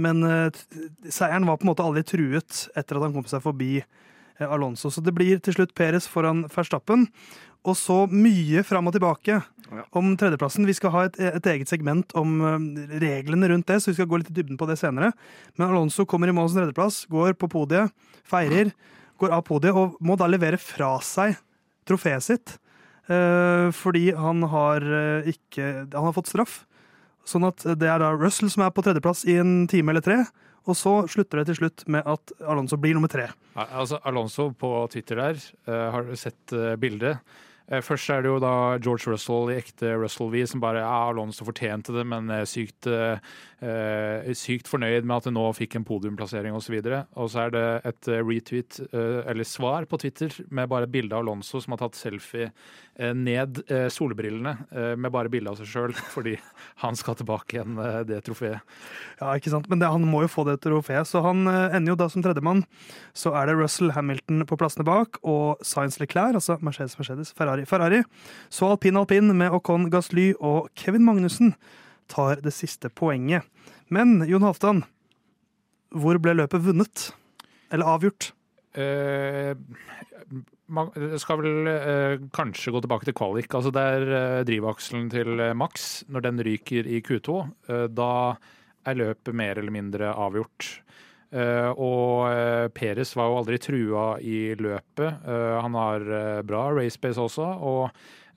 Men 0.00 0.22
eh, 0.26 0.50
seieren 1.12 1.46
var 1.48 1.58
på 1.60 1.66
en 1.66 1.72
måte 1.74 1.84
aldri 1.86 2.02
truet 2.08 2.66
etter 2.78 2.96
at 2.98 3.06
han 3.06 3.14
kom 3.16 3.26
seg 3.30 3.42
forbi 3.44 3.78
eh, 3.82 4.46
Alonso. 4.48 4.90
Så 4.90 5.02
det 5.04 5.14
blir 5.16 5.40
til 5.44 5.56
slutt 5.58 5.74
Perez 5.78 6.08
foran 6.10 6.46
Verstappen. 6.52 7.06
Og 7.68 7.76
så 7.76 8.06
mye 8.08 8.62
fram 8.64 8.88
og 8.88 8.94
tilbake 8.96 9.42
Ja. 9.70 9.82
om 9.94 10.16
tredjeplassen. 10.18 10.64
Vi 10.66 10.74
skal 10.74 10.90
ha 10.90 11.02
et, 11.06 11.18
et 11.20 11.44
eget 11.46 11.68
segment 11.70 12.10
om 12.18 12.40
eh, 12.42 12.86
reglene 13.04 13.50
rundt 13.52 13.68
det, 13.68 13.76
så 13.84 13.92
vi 13.92 13.98
skal 14.00 14.08
gå 14.10 14.18
litt 14.22 14.30
i 14.32 14.38
dybden 14.40 14.56
på 14.58 14.66
det 14.66 14.78
senere. 14.80 15.12
Men 15.58 15.68
Alonso 15.68 16.06
kommer 16.08 16.26
i 16.26 16.34
mål 16.34 16.48
som 16.50 16.58
tredjeplass, 16.62 17.04
går 17.12 17.36
på 17.38 17.50
podiet, 17.52 17.92
feirer, 18.26 18.72
går 19.20 19.36
av 19.36 19.44
podiet 19.46 19.76
og 19.76 19.94
må 20.00 20.16
da 20.18 20.26
levere 20.26 20.58
fra 20.58 20.96
seg 21.04 21.36
trofeet 21.86 22.24
sitt. 22.24 22.56
eh, 23.10 23.68
fordi 23.74 24.10
han 24.16 24.42
har 24.48 24.80
ikke 25.26 25.68
Han 25.92 26.04
har 26.08 26.12
fått 26.16 26.30
straff. 26.32 26.64
Sånn 27.30 27.46
at 27.46 27.62
det 27.78 27.86
er 27.86 28.02
da 28.02 28.10
Russell 28.16 28.50
som 28.50 28.64
er 28.66 28.72
på 28.74 28.82
tredjeplass 28.82 29.22
i 29.30 29.38
en 29.38 29.64
time 29.70 29.94
eller 29.94 30.04
tre. 30.04 30.22
Og 30.68 30.76
så 30.76 30.92
slutter 31.08 31.40
det 31.40 31.50
til 31.50 31.60
slutt 31.62 31.84
med 31.90 32.06
at 32.08 32.32
Alonso 32.44 32.76
blir 32.80 32.96
nummer 32.96 33.10
tre. 33.10 33.30
Altså 33.56 34.00
Alonso 34.06 34.50
på 34.52 34.72
Twitter 34.92 35.22
der, 35.22 35.38
eh, 35.66 35.86
har 35.94 36.10
sett 36.20 36.52
uh, 36.52 36.74
bildet? 36.80 37.22
Eh, 37.70 37.82
først 37.86 38.10
er 38.10 38.24
det 38.24 38.32
jo 38.32 38.40
da 38.42 38.52
George 38.82 39.12
Russell 39.12 39.52
i 39.52 39.58
ekte 39.60 39.92
Russell-V 39.94 40.42
som 40.50 40.62
bare 40.62 40.82
ja, 40.82 40.90
Alonso 41.10 41.46
fortjente 41.46 41.94
det, 41.94 42.02
men 42.10 42.30
er 42.34 42.48
sykt, 42.50 42.88
eh, 42.90 43.22
eh, 43.62 44.30
sykt 44.34 44.70
fornøyd 44.70 45.06
med 45.06 45.16
at 45.20 45.28
det 45.28 45.34
nå 45.36 45.44
fikk 45.54 45.78
en 45.78 45.86
podiumplassering 45.86 46.56
osv. 46.56 46.80
Og, 46.80 47.14
og 47.14 47.30
så 47.30 47.46
er 47.46 47.54
det 47.54 47.64
et 47.92 48.10
eh, 48.10 48.22
retweet, 48.26 48.80
eh, 48.90 49.20
eller 49.30 49.46
svar 49.46 49.86
på 49.90 50.00
Twitter, 50.02 50.34
med 50.50 50.70
bare 50.72 50.88
et 50.88 50.94
bilde 50.94 51.14
av 51.14 51.22
Alonso 51.22 51.62
som 51.62 51.76
har 51.76 51.84
tatt 51.84 51.98
selfie 51.98 52.50
eh, 52.50 53.14
ned 53.14 53.62
eh, 53.70 53.86
solbrillene, 53.92 54.56
eh, 54.74 54.92
med 54.98 55.14
bare 55.14 55.30
bilde 55.32 55.54
av 55.54 55.60
seg 55.60 55.70
sjøl, 55.70 55.94
fordi 56.16 56.36
han 56.82 56.98
skal 56.98 57.18
tilbake 57.20 57.58
igjen 57.58 57.78
eh, 57.78 58.00
det 58.08 58.22
trofeet. 58.26 58.66
Ja, 59.20 59.30
ikke 59.36 59.54
sant? 59.54 59.70
Men 59.70 59.82
det, 59.82 59.92
han 59.94 60.08
må 60.10 60.24
jo 60.24 60.32
få 60.32 60.46
det 60.48 60.58
trofeet, 60.64 61.06
så 61.06 61.22
han 61.24 61.46
eh, 61.46 61.78
ender 61.78 61.94
jo 61.94 62.00
da 62.02 62.10
som 62.10 62.26
tredjemann. 62.26 62.64
Så 63.14 63.34
er 63.36 63.46
det 63.46 63.58
Russell 63.60 63.94
Hamilton 63.94 64.42
på 64.48 64.58
plassene 64.58 64.86
bak, 64.88 65.22
og 65.22 65.62
Science 65.62 66.02
Leclerc, 66.02 66.34
altså 66.38 66.58
Mercedes, 66.64 66.98
Mercedes, 66.98 67.34
Ferrari, 67.36 67.59
Ferrari. 67.68 68.02
Så 68.52 68.68
alpin 68.70 68.98
alpin 69.00 69.32
med 69.36 69.52
Ocon 69.56 69.88
Gasly 69.92 70.32
og 70.38 70.70
Kevin 70.78 71.04
Magnussen 71.06 71.54
tar 72.10 72.42
det 72.44 72.54
siste 72.54 72.90
poenget. 72.90 73.46
Men 73.90 74.20
Jon 74.28 74.44
Halvdan, 74.46 74.84
hvor 75.90 76.18
ble 76.22 76.36
løpet 76.38 76.62
vunnet? 76.64 77.10
Eller 77.70 77.90
avgjort? 77.90 78.32
Eh, 78.78 79.54
skal 81.18 81.40
vel 81.40 81.70
eh, 81.70 82.14
kanskje 82.34 82.72
gå 82.74 82.82
tilbake 82.82 83.08
til 83.08 83.16
kvalik. 83.18 83.50
Altså 83.54 83.72
Det 83.74 83.82
er 83.82 84.14
eh, 84.14 84.44
drivakselen 84.46 85.10
til 85.10 85.40
eh, 85.40 85.56
Max. 85.58 86.04
Når 86.08 86.26
den 86.26 86.42
ryker 86.46 86.86
i 86.86 87.02
Q2, 87.02 87.40
eh, 87.70 87.86
da 87.90 88.12
er 88.86 88.98
løpet 88.98 89.36
mer 89.36 89.58
eller 89.58 89.74
mindre 89.74 90.14
avgjort. 90.14 90.70
Eh, 91.30 91.70
og 91.70 92.26
uh, 92.26 92.66
Peres 92.74 93.14
var 93.14 93.30
jo 93.30 93.36
aldri 93.42 93.58
trua 93.62 94.06
i 94.18 94.54
løpet. 94.58 95.22
Eh, 95.26 95.58
han 95.62 95.76
har 95.78 96.08
eh, 96.16 96.40
bra 96.46 96.64
racepace 96.74 97.22
også. 97.22 97.46
Og 97.70 97.90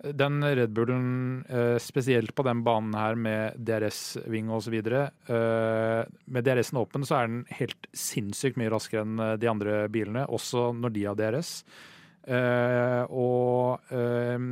den 0.03 0.43
Red 0.43 0.73
Bullen, 0.75 1.45
eh, 1.49 1.77
spesielt 1.79 2.35
på 2.35 2.43
den 2.43 2.63
banen 2.63 2.93
her 2.93 3.15
med 3.15 3.55
DRS-ving 3.55 4.49
osv. 4.51 4.75
Uh, 4.83 6.03
med 6.25 6.43
DRS-en 6.43 6.81
åpen 6.81 7.07
så 7.07 7.21
er 7.21 7.29
den 7.29 7.43
helt 7.55 7.87
sinnssykt 7.95 8.59
mye 8.59 8.71
raskere 8.73 9.05
enn 9.05 9.19
eh, 9.23 9.35
de 9.39 9.49
andre 9.51 9.85
bilene, 9.93 10.25
også 10.27 10.71
når 10.75 10.95
de 10.97 11.05
har 11.07 11.19
DRS. 11.19 11.53
Eh, 12.27 13.03
og 13.11 13.93
eh, 13.95 14.49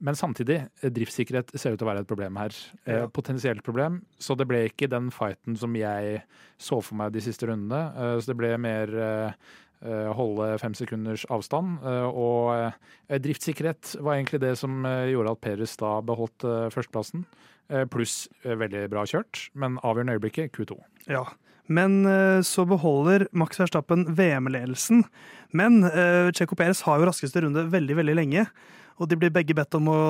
men 0.00 0.16
samtidig, 0.16 0.62
eh, 0.82 0.90
driftssikkerhet 0.90 1.52
ser 1.60 1.74
ut 1.74 1.78
til 1.80 1.86
å 1.86 1.90
være 1.90 2.00
et 2.04 2.08
problem 2.08 2.36
her. 2.40 2.54
Eh, 2.86 3.00
Ja. 3.00 3.06
Potensielt 3.06 3.62
problem. 3.62 4.02
Så 4.18 4.36
det 4.36 4.48
ble 4.48 4.68
ikke 4.68 4.88
den 4.88 5.10
fighten 5.10 5.56
som 5.58 5.74
jeg 5.76 6.22
så 6.58 6.82
for 6.82 6.94
meg 6.96 7.12
de 7.12 7.20
siste 7.20 7.46
rundene. 7.46 7.92
Eh, 7.96 8.20
så 8.20 8.26
det 8.32 8.36
ble 8.36 8.56
mer 8.58 9.34
holde 10.12 10.58
fem 10.60 10.74
sekunders 10.74 11.24
avstand. 11.30 11.78
og 11.82 12.74
driftssikkerhet 13.08 13.96
var 14.02 14.16
egentlig 14.18 14.40
det 14.40 14.58
som 14.58 14.82
gjorde 14.84 15.30
at 15.30 15.40
Peres 15.40 15.74
da 15.80 16.02
beholdt 16.02 16.44
eh, 16.44 16.68
førsteplassen. 16.68 17.24
Pluss 17.88 18.28
veldig 18.44 18.90
bra 18.90 19.04
kjørt, 19.06 19.48
men 19.54 19.78
avgjørende 19.78 20.18
øyeblikket 20.18 20.52
Q2. 20.52 20.76
Ja. 21.08 21.24
Men 21.68 22.02
så 22.42 22.66
beholder 22.66 23.28
Max 23.32 23.56
Verstappen 23.56 24.04
VM-ledelsen. 24.16 25.04
Men 25.54 25.82
Checo 26.34 26.56
Peres 26.56 26.82
har 26.82 26.98
jo 26.98 27.06
raskeste 27.06 27.40
runde 27.40 27.70
veldig, 27.70 27.96
veldig 27.96 28.16
lenge. 28.16 28.46
Og 28.98 29.08
de 29.08 29.18
blir 29.20 29.30
begge 29.32 29.54
bedt 29.56 29.76
om 29.78 29.88
å 29.92 30.00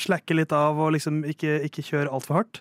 slakke 0.00 0.36
litt 0.36 0.52
av 0.52 0.78
og 0.78 0.92
liksom 0.94 1.24
ikke, 1.28 1.58
ikke 1.68 1.84
kjøre 1.84 2.12
altfor 2.12 2.40
hardt. 2.42 2.60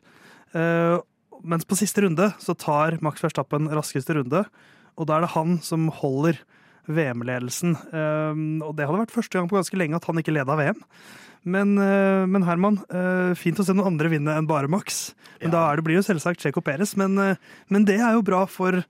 Uh, 0.55 0.97
mens 1.43 1.67
på 1.67 1.77
siste 1.77 2.01
runde 2.01 2.31
så 2.41 2.55
tar 2.57 2.97
Max 3.05 3.21
Verstappen 3.23 3.69
raskeste 3.69 4.15
runde, 4.17 4.45
og 4.97 5.07
da 5.07 5.17
er 5.17 5.27
det 5.27 5.35
han 5.35 5.59
som 5.61 5.87
holder 5.93 6.39
VM-ledelsen. 6.87 7.75
Uh, 7.91 8.63
og 8.65 8.75
det 8.75 8.87
hadde 8.87 9.03
vært 9.05 9.15
første 9.15 9.37
gang 9.37 9.47
på 9.51 9.59
ganske 9.59 9.77
lenge 9.79 9.99
at 9.99 10.07
han 10.09 10.19
ikke 10.19 10.33
leda 10.35 10.57
VM. 10.59 10.81
Men, 11.47 11.77
uh, 11.79 12.25
men 12.27 12.43
Herman, 12.43 12.81
eh, 12.91 13.31
fint 13.39 13.59
å 13.61 13.63
se 13.63 13.71
noen 13.71 13.93
andre 13.93 14.09
vinne 14.11 14.33
enn 14.35 14.47
bare 14.49 14.67
Max. 14.67 15.13
Men 15.39 15.51
Ja. 15.51 15.53
da 15.53 15.71
er 15.71 15.75
det, 15.77 15.85
blir 15.85 15.95
jo 16.01 16.03
selvsagt 16.03 16.41
Checo 16.41 16.59
Perez. 16.61 16.97
Men, 16.97 17.17
eh, 17.17 17.35
men 17.69 17.85
det 17.85 17.99
er 18.01 18.17
jo 18.17 18.21
bra 18.25 18.45
for 18.45 18.73
eh, 18.73 18.83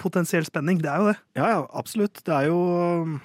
potensiell 0.00 0.46
spenning. 0.48 0.80
Det 0.80 0.88
er 0.88 1.02
jo 1.02 1.10
det. 1.10 1.16
Ja, 1.36 1.50
ja, 1.52 1.60
absolutt. 1.76 2.22
Det 2.24 2.32
er 2.32 2.48
jo, 2.48 2.58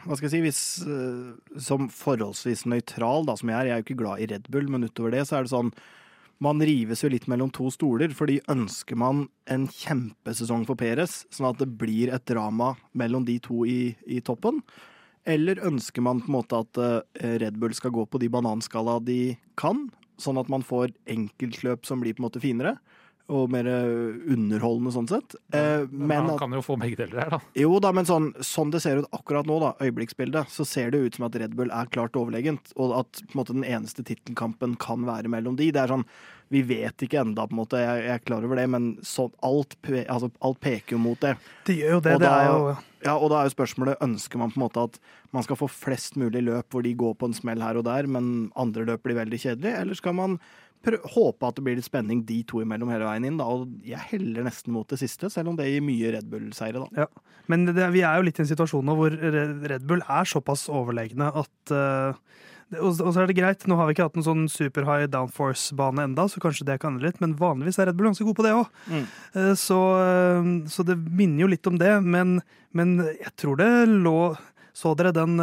hva 0.04 0.18
skal 0.18 0.28
jeg 0.28 0.34
si, 0.34 0.44
hvis 0.44 0.62
eh, 0.84 1.58
som 1.64 1.88
forholdsvis 1.94 2.66
nøytral, 2.68 3.26
da, 3.30 3.38
som 3.40 3.52
jeg 3.54 3.58
er, 3.58 3.70
jeg 3.70 3.76
er 3.76 3.82
jo 3.82 3.88
ikke 3.88 4.02
glad 4.04 4.24
i 4.24 4.30
Red 4.34 4.52
Bull, 4.52 4.70
men 4.72 4.88
utover 4.88 5.16
det 5.16 5.26
så 5.30 5.40
er 5.40 5.48
det 5.48 5.54
sånn 5.54 5.74
man 6.42 6.62
rives 6.66 7.04
jo 7.04 7.10
litt 7.14 7.28
mellom 7.30 7.52
to 7.54 7.70
stoler, 7.70 8.10
fordi 8.18 8.40
ønsker 8.50 8.98
man 8.98 9.28
en 9.52 9.68
kjempesesong 9.70 10.64
for 10.66 10.80
Peres, 10.80 11.20
sånn 11.30 11.52
at 11.52 11.60
det 11.62 11.70
blir 11.78 12.10
et 12.10 12.26
drama 12.26 12.74
mellom 12.98 13.28
de 13.28 13.38
to 13.46 13.62
i, 13.70 13.94
i 14.10 14.24
toppen, 14.26 14.58
eller 15.30 15.62
ønsker 15.70 16.02
man 16.02 16.24
på 16.24 16.32
en 16.32 16.38
måte 16.40 16.64
at 16.64 16.80
eh, 16.82 17.36
Red 17.44 17.60
Bull 17.62 17.76
skal 17.78 17.94
gå 17.94 18.08
på 18.10 18.22
de 18.24 18.32
bananskala 18.34 18.98
de 19.06 19.36
kan, 19.60 19.86
sånn 20.22 20.42
at 20.42 20.50
man 20.50 20.66
får 20.66 20.96
enkeltløp 21.10 21.86
som 21.86 22.02
blir 22.02 22.18
på 22.18 22.24
en 22.24 22.28
måte 22.32 22.42
finere? 22.42 22.80
Og 23.32 23.52
mer 23.54 23.68
eh, 23.70 24.18
underholdende 24.34 24.94
sånn 24.96 25.08
sett. 25.10 25.36
Eh, 25.56 25.86
men 25.90 26.28
Man 26.28 26.40
kan 26.40 26.54
jo 26.56 26.64
få 26.66 26.76
begge 26.82 27.00
deler 27.00 27.24
her, 27.24 27.32
da. 27.38 27.40
Jo 27.58 27.80
da, 27.84 27.94
men 27.96 28.08
sånn, 28.08 28.32
sånn 28.46 28.74
det 28.74 28.84
ser 28.84 29.02
ut 29.02 29.10
akkurat 29.16 29.48
nå, 29.48 29.60
da, 29.64 29.72
øyeblikksbildet, 29.84 30.52
så 30.52 30.68
ser 30.68 30.92
det 30.94 31.02
ut 31.06 31.18
som 31.18 31.28
at 31.30 31.38
Red 31.40 31.56
Bull 31.58 31.72
er 31.74 31.90
klart 31.94 32.20
overlegent, 32.20 32.74
og 32.76 32.98
at 33.00 33.24
på 33.24 33.34
en 33.34 33.42
måte 33.42 33.56
den 33.56 33.68
eneste 33.68 34.06
tittelkampen 34.08 34.76
kan 34.82 35.08
være 35.08 35.32
mellom 35.32 35.58
de. 35.60 35.72
Det 35.72 35.84
er 35.84 35.96
sånn, 35.96 36.08
Vi 36.52 36.66
vet 36.68 37.00
ikke 37.06 37.22
enda, 37.22 37.46
på 37.48 37.56
en 37.56 37.62
måte, 37.62 37.80
jeg, 37.80 38.00
jeg 38.04 38.12
er 38.18 38.24
klar 38.28 38.44
over 38.44 38.60
det, 38.60 38.66
men 38.68 38.88
så, 39.08 39.30
alt, 39.48 39.78
altså, 39.88 40.28
alt, 40.44 40.60
peker 40.60 40.98
jo 40.98 41.00
mot 41.00 41.22
det. 41.24 41.38
Det 41.64 41.78
gjør 41.78 41.94
jo 41.96 42.02
det. 42.04 42.16
Og 42.18 42.24
det 42.26 42.28
da, 42.28 42.40
er 42.42 42.50
jo 42.52 42.74
ja, 43.02 43.16
og 43.16 43.32
da 43.32 43.40
er 43.40 43.48
jo 43.48 43.54
spørsmålet 43.56 44.04
ønsker 44.04 44.38
man 44.38 44.52
på 44.52 44.60
en 44.60 44.66
måte 44.66 44.84
at 44.84 45.00
man 45.34 45.46
skal 45.46 45.58
få 45.58 45.70
flest 45.72 46.20
mulig 46.22 46.44
løp 46.46 46.76
hvor 46.76 46.84
de 46.86 46.92
går 46.94 47.16
på 47.18 47.30
en 47.30 47.38
smell 47.38 47.64
her 47.64 47.80
og 47.80 47.88
der, 47.88 48.10
men 48.12 48.52
andre 48.60 48.84
løp 48.86 49.08
blir 49.08 49.18
veldig 49.18 49.40
kjedelig, 49.42 49.72
eller 49.80 49.98
skal 49.98 50.18
man 50.18 50.36
håpe 50.90 51.48
at 51.48 51.58
det 51.58 51.64
blir 51.66 51.78
litt 51.78 51.88
spenning 51.88 52.24
de 52.26 52.42
to 52.48 52.62
imellom 52.64 52.90
hele 52.90 53.06
veien 53.06 53.28
inn. 53.28 53.38
Da. 53.40 53.46
Og 53.46 53.70
jeg 53.86 54.02
heller 54.14 54.48
nesten 54.48 54.74
mot 54.74 54.88
det 54.90 55.00
siste, 55.02 55.30
selv 55.30 55.52
om 55.52 55.60
det 55.60 55.70
gir 55.70 55.84
mye 55.86 56.16
Red 56.16 56.30
Bull-seire. 56.32 56.88
Ja. 56.98 57.08
Men 57.52 57.68
det, 57.70 57.90
vi 57.94 58.04
er 58.06 58.18
jo 58.18 58.26
litt 58.28 58.40
i 58.40 58.46
en 58.46 58.50
situasjon 58.52 58.86
nå 58.88 58.96
hvor 58.98 59.14
Red 59.14 59.86
Bull 59.90 60.04
er 60.08 60.30
såpass 60.30 60.68
overlegne 60.72 61.30
at 61.42 61.74
uh, 61.76 62.18
og, 62.80 62.94
så 62.96 63.12
er 63.20 63.28
det 63.28 63.36
greit, 63.36 63.66
nå 63.68 63.76
har 63.76 63.90
vi 63.90 63.98
ikke 63.98 64.06
hatt 64.08 64.16
en 64.16 64.24
sånn 64.24 64.46
super 64.48 64.86
high 64.88 65.10
downforce-bane 65.12 66.06
enda, 66.08 66.24
så 66.32 66.40
kanskje 66.40 66.70
det 66.70 66.78
kan 66.80 67.02
litt, 67.04 67.18
men 67.20 67.34
vanligvis 67.40 67.82
er 67.82 67.90
Red 67.90 67.98
Bull 68.00 68.08
ganske 68.08 68.28
god 68.30 68.38
på 68.38 68.46
det 68.46 68.54
òg. 68.56 68.70
Mm. 68.88 69.10
Uh, 69.36 69.52
så, 69.60 69.80
uh, 70.00 70.54
så, 70.72 70.86
det 70.88 70.96
minner 71.02 71.44
jo 71.44 71.52
litt 71.52 71.68
om 71.68 71.82
det, 71.82 71.98
men, 72.06 72.40
men 72.78 72.96
jeg 73.10 73.36
tror 73.42 73.60
det 73.60 73.72
lå 73.92 74.34
Så 74.72 74.94
dere 74.96 75.12
den 75.12 75.36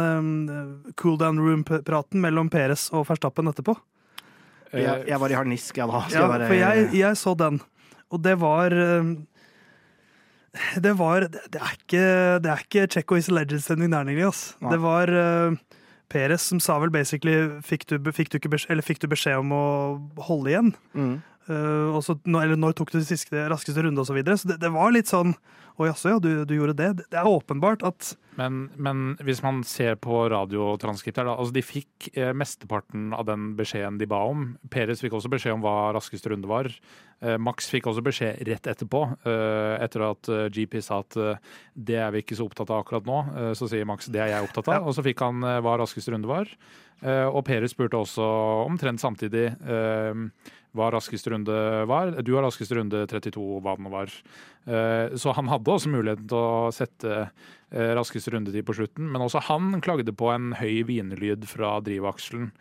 cool 0.97 1.19
down 1.21 1.37
room-praten 1.37 2.17
mellom 2.17 2.49
Peres 2.49 2.87
og 2.89 3.05
Verstappen 3.05 3.51
etterpå? 3.51 3.75
Jeg, 4.73 4.85
eh, 4.85 5.07
jeg 5.09 5.19
var 5.21 5.33
i 5.33 5.37
harnisk, 5.39 5.77
jeg 5.77 5.89
da. 5.89 6.03
Ja, 6.13 6.27
for 6.37 6.55
jeg, 6.57 6.89
jeg, 6.97 7.17
så 7.17 7.33
den, 7.39 7.59
og 8.09 8.23
det 8.25 8.35
var 8.41 8.73
eh, 8.73 9.15
det 10.81 10.95
var 10.97 11.27
Det 11.29 11.59
er 11.61 11.73
ikke, 11.77 12.05
det 12.41 12.51
er 12.51 12.63
ikke 12.65 12.87
Checo 12.89 13.17
is 13.19 13.29
a 13.29 13.35
legend-sending 13.37 13.93
der, 13.93 14.07
Nilias. 14.07 14.55
Det 14.59 14.79
var 14.81 15.13
Peres 16.09 16.47
som 16.49 16.59
sa 16.61 16.79
vel 16.81 16.89
basically 16.89 17.61
fikk 17.65 17.85
du, 17.91 18.11
fikk 18.13 18.31
du, 18.33 18.39
beskjed, 18.49 18.81
fikk 18.85 19.03
du 19.03 19.07
beskjed 19.11 19.43
om 19.43 19.53
å 19.53 19.65
holde 20.25 20.53
igjen? 20.53 20.71
Mm. 20.97 21.19
Uh, 21.49 21.97
så, 22.05 22.15
eller 22.25 22.57
når 22.57 22.75
tok 22.77 22.91
du 22.93 22.99
siste, 23.05 23.45
raskeste 23.49 23.81
runde, 23.85 24.01
og 24.01 24.09
så 24.09 24.17
videre. 24.17 24.37
Så 24.37 24.49
det, 24.51 24.59
det 24.61 24.69
var 24.73 24.93
litt 24.93 25.09
sånn 25.09 25.35
Å 25.79 25.87
jaså, 25.87 26.11
ja, 26.11 26.19
du, 26.19 26.31
du, 26.43 26.57
gjorde 26.57 26.75
det. 26.75 26.89
Det 27.07 27.19
er 27.19 27.27
åpenbart 27.29 27.85
at 27.87 28.13
men, 28.39 28.65
men, 28.79 29.13
hvis 29.25 29.41
man 29.43 29.61
ser 29.67 29.97
på 29.99 30.21
radiotranskripter, 30.31 31.27
da, 31.27 31.35
altså 31.39 31.55
de 31.55 31.63
fikk 31.63 32.09
eh, 32.13 32.31
mesteparten 32.35 33.09
av 33.15 33.25
den 33.27 33.53
beskjeden 33.59 33.99
de 33.99 34.07
ba 34.09 34.21
om. 34.29 34.53
Peres 34.71 35.03
fikk 35.03 35.17
også 35.17 35.31
beskjed 35.31 35.57
om 35.57 35.63
hva 35.63 35.93
raskeste 35.95 36.31
runde 36.31 36.49
var. 36.51 36.69
Eh, 37.19 37.35
Max 37.41 37.67
fikk 37.71 37.89
også 37.91 38.03
beskjed 38.05 38.43
rett 38.47 38.69
etterpå, 38.71 39.01
eh, 39.27 39.75
etter 39.83 40.05
at 40.07 40.29
eh, 40.31 40.45
GP 40.55 40.77
sa 40.83 41.01
at 41.03 41.17
eh, 41.19 41.41
det 41.75 41.97
er 41.99 42.13
vi 42.15 42.23
ikke 42.23 42.37
så 42.39 42.47
opptatt 42.47 42.71
av 42.71 42.85
akkurat 42.85 43.09
nå. 43.09 43.17
Eh, 43.33 43.49
så 43.59 43.67
sier 43.71 43.87
Max 43.87 44.07
det 44.11 44.23
er 44.23 44.31
jeg 44.31 44.47
opptatt 44.47 44.71
av, 44.71 44.87
og 44.87 44.95
så 44.95 45.03
fikk 45.05 45.25
han 45.25 45.43
hva 45.43 45.75
raskeste 45.81 46.13
runde 46.13 46.29
var. 46.29 46.47
og 47.31 47.43
Peres 47.47 47.71
spurte 47.71 47.95
også 47.95 48.25
omtrent 48.65 48.99
samtidig 48.99 49.45
hva 50.75 50.89
raskeste 50.91 51.31
runde 51.31 51.59
var. 51.87 52.11
Du 52.27 52.33
har 52.35 52.43
raskeste 52.43 52.75
runde 52.75 53.05
32, 53.07 53.43
hva 53.63 53.75
den 53.79 53.87
var. 53.93 54.11
Så 55.15 55.33
han 55.37 55.47
hadde 55.49 55.68
også 55.75 55.91
muligheten 55.93 56.27
til 56.29 56.39
å 56.39 56.69
sette 56.75 57.21
raskest 57.69 57.97
raskeste 57.99 58.31
rundetid 58.33 58.65
på 58.65 58.73
slutten. 58.73 59.09
Men 59.13 59.21
også 59.21 59.43
han 59.45 59.81
klagde 59.85 60.13
på 60.17 60.31
en 60.33 60.53
høy 60.57 60.81
hvinelyd 60.87 61.45
fra 61.49 61.77
drivakselen. 61.85 62.51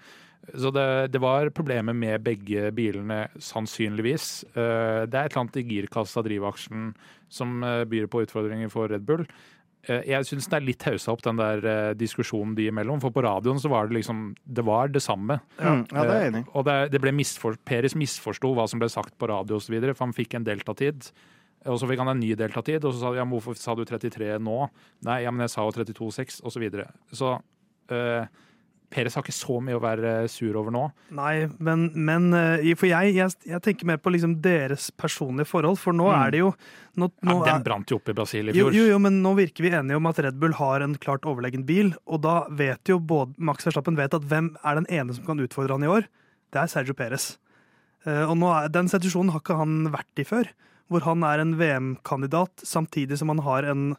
Så 0.55 0.71
det, 0.73 1.13
det, 1.13 1.21
var 1.21 1.51
problemer 1.53 1.93
med 1.93 2.23
begge 2.25 2.71
bilene, 2.73 3.27
sannsynligvis. 3.43 4.45
Eh, 4.55 5.05
det 5.05 5.19
er 5.19 5.27
et 5.27 5.35
eller 5.35 5.43
annet 5.43 5.61
i 5.61 5.67
girkassa 5.69 6.23
drivakselen 6.25 6.93
som 7.29 7.63
eh, 7.67 7.85
byr 7.89 8.09
på 8.09 8.23
utfordringer 8.25 8.71
for 8.73 8.89
Red 8.89 9.05
Bull. 9.09 9.27
Jeg 9.89 10.27
syns 10.27 10.49
det 10.51 10.57
er 10.59 10.65
litt 10.67 10.83
haussa 10.85 11.15
opp, 11.15 11.23
den 11.25 11.39
der 11.39 11.95
diskusjonen 11.97 12.53
de 12.59 12.67
imellom. 12.69 12.99
For 13.01 13.15
på 13.15 13.23
radioen 13.25 13.61
så 13.63 13.71
var 13.73 13.87
det 13.89 13.95
liksom 13.97 14.35
Det 14.45 14.65
var 14.67 14.91
det 14.93 15.01
samme. 15.01 15.39
Ja, 15.57 15.79
ja 15.95 16.03
det 16.05 16.17
er 16.17 16.27
enig 16.27 16.43
Og 16.51 16.67
det, 16.67 16.75
det 16.93 17.01
ble 17.01 17.15
misfor, 17.17 17.57
Peris 17.65 17.95
misforsto 17.97 18.51
hva 18.59 18.67
som 18.69 18.83
ble 18.83 18.91
sagt 18.93 19.15
på 19.17 19.31
radio 19.31 19.57
osv., 19.57 19.79
for 19.79 20.03
han 20.05 20.13
fikk 20.13 20.37
en 20.37 20.45
deltatid. 20.45 21.09
Og 21.67 21.79
så 21.81 21.89
fikk 21.91 22.03
han 22.03 22.13
en 22.13 22.21
ny 22.23 22.35
deltatid, 22.39 22.85
og 22.87 22.95
så 22.95 23.01
sa 23.01 23.13
de 23.13 23.21
ja, 23.21 23.29
hvorfor 23.29 23.57
sa 23.59 23.75
du 23.75 23.85
33 23.87 24.37
nå? 24.43 24.59
Nei, 25.09 25.23
ja, 25.25 25.33
men 25.35 25.47
jeg 25.47 25.55
sa 25.57 25.65
jo 25.67 25.75
32,6, 25.75 26.43
osv. 26.43 26.53
Så, 26.55 26.63
videre. 26.63 26.87
så 27.15 27.33
uh, 27.39 28.45
Peres 28.89 29.19
har 29.19 29.25
ikke 29.27 29.35
så 29.37 29.59
mye 29.61 29.77
å 29.77 29.83
være 29.83 30.13
sur 30.33 30.55
over 30.57 30.73
nå. 30.73 30.85
Nei, 31.19 31.49
men, 31.61 31.89
men 31.93 32.29
uh, 32.33 32.71
for 32.79 32.89
jeg, 32.89 33.17
jeg, 33.19 33.35
jeg, 33.51 33.63
tenker 33.65 33.91
mer 33.91 33.99
på 34.01 34.13
liksom 34.15 34.39
deres 34.45 34.89
personlige 34.97 35.51
forhold, 35.51 35.81
for 35.83 35.97
nå 35.97 36.07
mm. 36.09 36.15
er 36.21 36.35
det 36.35 36.45
jo 36.45 36.53
nå, 36.99 37.11
nå 37.27 37.35
ja, 37.41 37.51
Den 37.51 37.67
brant 37.67 37.93
jo 37.93 37.99
opp 37.99 38.09
i 38.11 38.15
Brasil 38.17 38.49
i 38.49 38.55
fjor. 38.55 38.71
Jo, 38.73 38.87
jo, 38.87 38.95
jo, 38.95 39.03
men 39.03 39.19
nå 39.25 39.35
virker 39.39 39.67
vi 39.67 39.75
enige 39.77 39.99
om 39.99 40.09
at 40.11 40.23
Red 40.25 40.39
Bull 40.41 40.57
har 40.59 40.87
en 40.87 40.97
klart 41.03 41.27
overlegen 41.29 41.67
bil, 41.69 41.93
og 42.07 42.23
da 42.25 42.39
vet 42.55 42.91
jo 42.91 43.01
både 43.03 43.35
Max 43.51 43.69
Verstappen 43.69 43.99
vet 43.99 44.17
at 44.17 44.31
hvem 44.31 44.55
er 44.63 44.81
den 44.81 44.89
ene 44.95 45.19
som 45.19 45.27
kan 45.27 45.43
utfordre 45.43 45.77
han 45.77 45.87
i 45.87 45.93
år? 45.99 46.09
Det 46.55 46.63
er 46.63 46.73
Sergio 46.73 46.97
Perez. 46.97 47.35
Og 48.09 48.33
nå 48.41 48.49
er, 48.55 48.71
den 48.73 48.89
situasjonen 48.89 49.35
har 49.35 49.43
ikke 49.43 49.59
han 49.59 49.91
vært 49.93 50.23
i 50.23 50.25
før 50.25 50.49
hvor 50.89 51.05
han 51.05 51.25
er 51.27 51.43
en 51.43 51.57
VM-kandidat 51.61 52.65
samtidig 52.67 53.19
som 53.21 53.33
han 53.33 53.43
har 53.47 53.69
en 53.69 53.91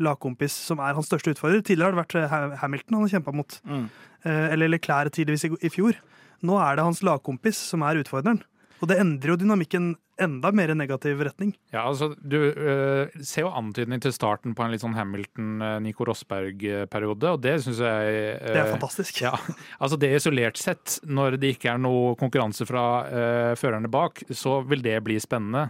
lagkompis 0.00 0.54
som 0.68 0.80
er 0.80 0.96
hans 0.96 1.10
største 1.10 1.34
utfordrer. 1.34 1.62
Tidligere 1.64 1.90
har 1.90 1.96
det 1.96 2.02
vært 2.02 2.18
eh, 2.20 2.60
Hamilton 2.62 2.96
han 2.96 3.04
har 3.04 3.14
kjempa 3.16 3.34
mot. 3.36 3.58
Mm. 3.68 3.88
Eh, 4.24 4.46
eller 4.54 4.72
Leclerc 4.72 5.12
tidligvis 5.16 5.48
i 5.60 5.72
fjor. 5.72 5.98
Nå 6.46 6.56
er 6.62 6.78
det 6.78 6.86
hans 6.86 7.02
lagkompis 7.04 7.60
som 7.72 7.84
er 7.84 8.00
utfordreren. 8.00 8.40
Og 8.80 8.88
det 8.88 8.96
endrer 9.02 9.34
jo 9.34 9.42
dynamikken 9.42 9.92
enda 10.20 10.50
mer 10.56 10.72
i 10.72 10.76
negativ 10.76 11.20
retning. 11.24 11.52
Ja, 11.72 11.84
altså, 11.88 12.10
Du 12.16 12.38
uh, 12.52 13.12
ser 13.24 13.46
jo 13.46 13.52
antydning 13.56 14.00
til 14.00 14.12
starten 14.12 14.54
på 14.56 14.64
en 14.64 14.72
litt 14.72 14.82
sånn 14.84 14.96
Hamilton-Nico 14.96 16.06
Rosberg-periode, 16.08 17.34
og 17.34 17.42
det 17.44 17.54
syns 17.64 17.80
jeg 17.84 18.16
uh, 18.40 18.50
Det 18.50 18.62
er 18.62 18.72
fantastisk. 18.72 19.22
Ja, 19.24 19.34
altså 19.80 20.00
Det 20.00 20.12
isolert 20.16 20.60
sett, 20.60 20.98
når 21.04 21.36
det 21.40 21.54
ikke 21.56 21.74
er 21.74 21.80
noe 21.80 22.16
konkurranse 22.20 22.68
fra 22.68 22.84
uh, 23.04 23.52
førerne 23.60 23.90
bak, 23.92 24.24
så 24.32 24.60
vil 24.68 24.84
det 24.84 24.96
bli 25.04 25.20
spennende. 25.22 25.68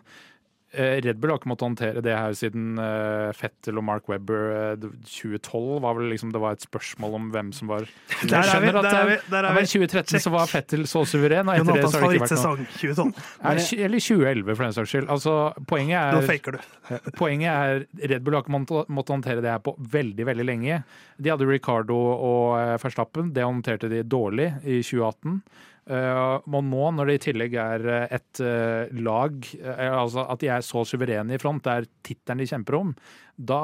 Eh, 0.70 1.00
Red 1.02 1.18
Bull 1.18 1.32
har 1.32 1.40
ikke 1.40 1.50
måttet 1.50 1.66
håndtere 1.66 2.02
det 2.04 2.12
her 2.14 2.34
siden 2.38 2.76
uh, 2.78 3.32
Fettel 3.34 3.80
og 3.80 3.82
Mark 3.82 4.06
Webber 4.06 4.76
uh, 4.78 4.84
2012 5.02 5.80
var 5.82 5.96
vel 5.98 6.12
liksom 6.12 6.30
det 6.30 6.38
var 6.38 6.54
et 6.54 6.62
spørsmål 6.62 7.16
om 7.18 7.24
hvem 7.34 7.48
som 7.56 7.72
var 7.72 7.88
Der 8.22 8.36
er 8.38 8.62
vi! 8.62 8.70
Der 8.76 8.86
er 8.86 9.08
vi, 9.08 9.16
der 9.32 9.48
er 9.48 9.56
vi. 9.56 9.64
I 9.66 9.70
2013 9.72 10.22
så 10.22 10.30
var 10.30 10.46
Fettel 10.46 10.86
så 10.86 11.02
suveren, 11.10 11.50
og 11.50 11.58
etter 11.58 11.80
det 11.80 11.90
så 11.90 12.04
har 12.04 12.14
det 12.14 12.20
ikke 12.20 12.28
vært 12.30 13.00
noe. 13.02 13.24
Eller 13.50 14.04
2011, 14.04 14.52
for 14.52 14.62
den 14.68 14.76
saks 14.76 14.94
skyld. 14.94 15.08
Altså, 15.10 15.34
poenget 15.66 15.96
er 15.98 16.14
Nå 16.14 16.22
faker 16.28 16.54
du. 16.54 16.60
poenget 17.20 17.50
er 17.50 18.06
Red 18.14 18.22
Bull 18.22 18.38
har 18.38 18.46
ikke 18.46 18.86
måttet 18.86 19.14
håndtere 19.16 19.42
det 19.42 19.50
her 19.50 19.64
på 19.66 19.74
veldig, 19.74 20.28
veldig 20.30 20.46
lenge. 20.46 20.78
De 21.18 21.34
hadde 21.34 21.50
Ricardo 21.50 21.98
og 22.14 22.78
Verstappen. 22.84 23.34
Det 23.34 23.42
håndterte 23.42 23.90
de 23.90 24.04
dårlig 24.06 24.52
i 24.62 24.78
2018. 24.86 25.42
Uh, 25.88 26.38
og 26.44 26.60
nå, 26.62 26.82
når 26.94 27.08
det 27.08 27.14
i 27.16 27.22
tillegg 27.24 27.54
er 27.58 27.86
eh, 27.88 28.12
et 28.14 28.40
uh, 28.44 28.92
lag, 29.00 29.48
altså 29.80 30.26
at 30.28 30.42
de 30.42 30.50
er 30.52 30.62
så 30.62 30.84
suverene 30.86 31.34
i 31.34 31.40
front, 31.40 31.64
det 31.64 31.72
er 31.72 31.88
tittelen 32.06 32.42
de 32.42 32.46
kjemper 32.50 32.76
om, 32.78 32.92
da 33.40 33.58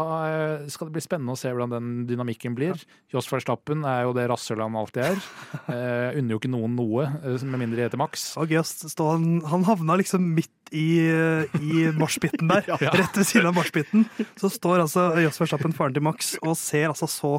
skal 0.73 0.89
det 0.89 0.95
bli 0.95 1.03
spennende 1.05 1.35
å 1.35 1.37
se 1.37 1.51
hvordan 1.53 1.75
den 1.75 1.89
dynamikken 2.09 2.55
blir. 2.57 2.81
Joss 3.13 3.29
Verstappen 3.29 3.83
er 3.85 4.07
jo 4.07 4.15
det 4.17 4.25
rasshølet 4.31 4.65
han 4.65 4.79
alltid 4.81 5.03
er. 5.05 5.19
Unner 6.17 6.33
jo 6.33 6.39
ikke 6.41 6.49
noen 6.49 6.79
noe, 6.79 7.05
med 7.21 7.61
mindre 7.61 7.83
de 7.83 7.85
heter 7.85 8.01
Max. 8.01 8.25
Og 8.41 8.55
Just, 8.57 8.87
han, 8.97 9.43
han 9.45 9.67
havna 9.69 9.99
liksom 10.01 10.31
midt 10.33 10.73
i, 10.73 11.05
i 11.61 11.85
moshpiten 11.93 12.49
der, 12.49 12.65
ja. 12.73 12.79
rett 12.89 13.21
ved 13.21 13.29
siden 13.29 13.51
av 13.51 13.59
moshpiten. 13.59 14.09
Så 14.41 14.49
står 14.57 14.87
altså 14.87 15.11
Joss 15.21 15.43
Verstappen, 15.45 15.77
faren 15.77 15.99
til 15.99 16.09
Max, 16.09 16.33
og 16.41 16.57
ser 16.57 16.89
altså 16.95 17.11
så 17.13 17.35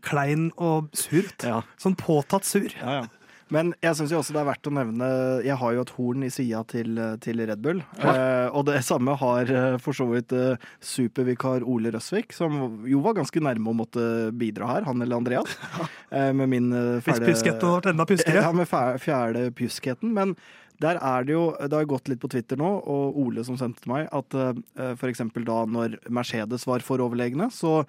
klein 0.00 0.48
og 0.56 0.88
sur 0.96 1.28
ut. 1.28 1.44
Ja. 1.44 1.60
Sånn 1.80 1.96
påtatt 1.98 2.48
sur. 2.48 2.72
Ja, 2.80 3.02
ja. 3.02 3.06
Men 3.54 3.70
jeg 3.78 3.94
syns 3.94 4.10
også 4.16 4.34
det 4.34 4.40
er 4.40 4.48
verdt 4.48 4.66
å 4.66 4.72
nevne 4.74 5.08
Jeg 5.46 5.54
har 5.60 5.74
jo 5.76 5.84
et 5.84 5.92
horn 5.94 6.24
i 6.26 6.30
sida 6.34 6.64
til, 6.66 6.98
til, 7.22 7.42
Red 7.46 7.62
Bull. 7.62 7.82
Eh, 8.02 8.48
og 8.50 8.66
det 8.66 8.80
samme 8.86 9.14
har 9.20 9.52
eh, 9.52 9.76
for 9.82 9.94
så 9.96 10.08
vidt 10.10 10.34
eh, 10.34 10.66
supervikar 10.82 11.62
Ole 11.62 11.92
Røsvik, 11.94 12.34
som 12.34 12.80
jo 12.88 13.02
var 13.04 13.18
ganske 13.20 13.42
nærme 13.42 13.70
å 13.70 13.76
måtte 13.78 14.06
bidra 14.34 14.72
her, 14.72 14.88
han 14.88 15.02
eller 15.02 15.22
Andreas. 15.22 15.56
Eh, 16.16 16.30
med 16.38 16.46
min 16.48 16.68
eh, 16.70 17.02
pjuskere. 17.02 18.38
Ja, 18.38 18.52
med 18.54 18.68
fjerde 18.70 19.48
pyskheten. 19.58 20.12
Men 20.14 20.36
der 20.82 21.00
er 21.02 21.24
det 21.26 21.34
jo 21.34 21.48
Det 21.58 21.74
har 21.74 21.88
gått 21.88 22.08
litt 22.08 22.20
på 22.22 22.30
Twitter 22.30 22.58
nå, 22.60 22.68
og 22.86 23.18
Ole 23.20 23.42
som 23.44 23.58
sendte 23.58 23.82
til 23.82 23.90
meg, 23.90 24.06
at 24.14 24.36
eh, 24.38 25.08
eksempel 25.10 25.44
da 25.48 25.64
når 25.66 25.98
Mercedes 26.14 26.66
var 26.68 26.84
foroverlegne, 26.86 27.50
så 27.52 27.80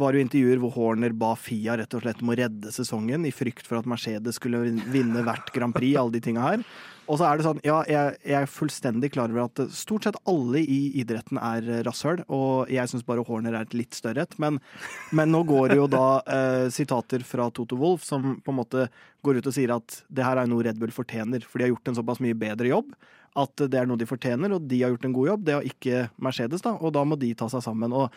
var 0.00 0.16
jo 0.16 0.22
intervjuer 0.24 0.60
hvor 0.62 0.72
Horner 0.74 1.14
ba 1.16 1.34
Fia 1.38 1.76
rett 1.78 1.94
og 1.96 2.04
slett 2.04 2.22
om 2.24 2.32
å 2.32 2.38
redde 2.38 2.72
sesongen 2.74 3.26
i 3.28 3.34
frykt 3.34 3.68
for 3.68 3.80
at 3.80 3.88
Mercedes 3.90 4.40
skulle 4.40 4.62
vinne 4.92 5.24
hvert 5.26 5.52
Grand 5.54 5.76
Prix, 5.76 5.98
alle 6.00 6.16
de 6.16 6.22
tinga 6.24 6.46
her. 6.46 6.64
Og 7.10 7.18
så 7.18 7.26
er 7.26 7.38
det 7.38 7.44
sånn, 7.46 7.60
ja, 7.66 7.80
jeg, 7.90 8.18
jeg, 8.22 8.36
er 8.38 8.50
fullstendig 8.50 9.10
klar 9.16 9.32
over 9.32 9.48
at 9.48 9.74
stort 9.74 10.06
sett 10.06 10.18
alle 10.30 10.62
i 10.62 10.78
idretten 11.02 11.40
er 11.42 11.66
rasshøl, 11.86 12.22
og 12.30 12.70
jeg 12.70 12.86
syns 12.92 13.06
bare 13.06 13.24
Horner 13.26 13.56
er 13.56 13.66
et 13.66 13.74
litt 13.74 13.98
større 13.98 14.22
et. 14.22 14.36
Men, 14.42 14.60
men, 15.10 15.32
nå 15.34 15.42
går 15.48 15.72
det 15.72 15.80
jo 15.80 15.88
da 15.90 16.04
eh, 16.22 16.66
sitater 16.70 17.24
fra 17.26 17.48
Toto 17.54 17.78
Wolff 17.80 18.06
som 18.06 18.36
på 18.38 18.54
en 18.54 18.60
måte 18.60 18.86
går 19.26 19.40
ut 19.40 19.50
og 19.50 19.56
sier 19.56 19.74
at 19.74 20.02
det 20.06 20.24
her 20.24 20.38
er 20.38 20.50
noe 20.50 20.62
Red 20.64 20.78
Bull 20.78 20.94
fortjener, 20.94 21.42
for 21.42 21.58
de 21.58 21.66
har 21.66 21.74
gjort 21.74 21.90
en 21.90 21.98
såpass 21.98 22.22
mye 22.22 22.38
bedre 22.38 22.70
jobb 22.70 22.94
at 23.38 23.62
det 23.70 23.78
er 23.78 23.86
noe 23.86 24.00
de 24.00 24.08
fortjener, 24.10 24.50
og 24.54 24.64
de 24.66 24.80
har 24.82 24.90
gjort 24.94 25.04
en 25.06 25.14
god 25.14 25.28
jobb. 25.28 25.42
Det 25.46 25.54
har 25.54 25.66
ikke 25.66 25.98
Mercedes, 26.22 26.64
da, 26.64 26.74
og 26.74 26.94
da 26.96 27.04
må 27.06 27.18
de 27.18 27.30
ta 27.38 27.46
seg 27.52 27.62
sammen. 27.62 27.94
og 27.94 28.10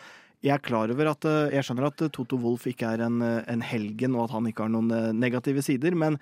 jeg 0.44 0.52
er 0.52 0.64
klar 0.64 0.92
over 0.92 1.08
at, 1.14 1.24
eh, 1.28 1.54
jeg 1.56 1.64
skjønner 1.64 1.88
at 1.88 2.06
Toto 2.12 2.38
Wolff 2.40 2.66
ikke 2.68 2.94
er 2.96 3.04
en, 3.06 3.22
en 3.22 3.62
helgen, 3.64 4.16
og 4.16 4.26
at 4.26 4.34
han 4.36 4.48
ikke 4.50 4.66
har 4.66 4.74
noen 4.74 4.90
eh, 4.92 5.12
negative 5.16 5.64
sider, 5.64 5.96
men 5.96 6.18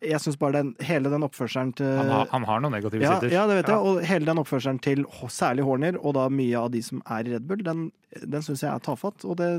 jeg 0.00 0.16
syns 0.24 0.38
bare 0.40 0.62
den, 0.62 0.72
hele 0.88 1.12
den 1.12 1.26
oppførselen 1.26 1.74
til 1.76 1.90
han 1.92 2.08
har, 2.08 2.28
han 2.32 2.46
har, 2.48 2.62
noen 2.64 2.72
negative 2.72 3.04
ja, 3.04 3.18
sider. 3.18 3.34
Ja, 3.34 3.44
det 3.48 3.58
vet 3.58 3.68
jeg. 3.68 3.84
Og 3.84 4.00
hele 4.08 4.28
den 4.30 4.40
oppførselen 4.40 4.80
til 4.82 5.04
særlig 5.28 5.66
Horner, 5.68 5.98
og 6.00 6.16
da 6.16 6.26
mye 6.32 6.56
av 6.56 6.70
de 6.72 6.80
som 6.84 7.02
er 7.04 7.28
i 7.28 7.34
Red 7.34 7.48
Bull, 7.48 7.60
den, 7.66 7.90
den 8.24 8.46
syns 8.46 8.64
jeg 8.64 8.72
er 8.72 8.84
tafatt. 8.84 9.26
Og 9.28 9.36
det, 9.38 9.50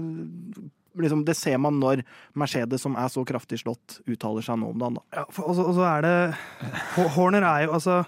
liksom, 0.98 1.22
det, 1.28 1.38
ser 1.38 1.62
man 1.62 1.78
når 1.82 2.02
Mercedes, 2.34 2.82
som 2.82 2.98
er 2.98 3.12
så 3.14 3.24
kraftig 3.28 3.62
slått, 3.62 4.00
uttaler 4.10 4.46
seg 4.46 4.58
nå 4.64 4.74
om 4.74 4.82
dagen. 4.82 4.98
Ja, 5.14 5.28
og 5.46 5.62
så 5.62 5.86
er 5.92 6.08
det 6.08 6.16
Horner 7.16 7.46
er 7.46 7.68
jo 7.68 7.78
altså 7.78 8.02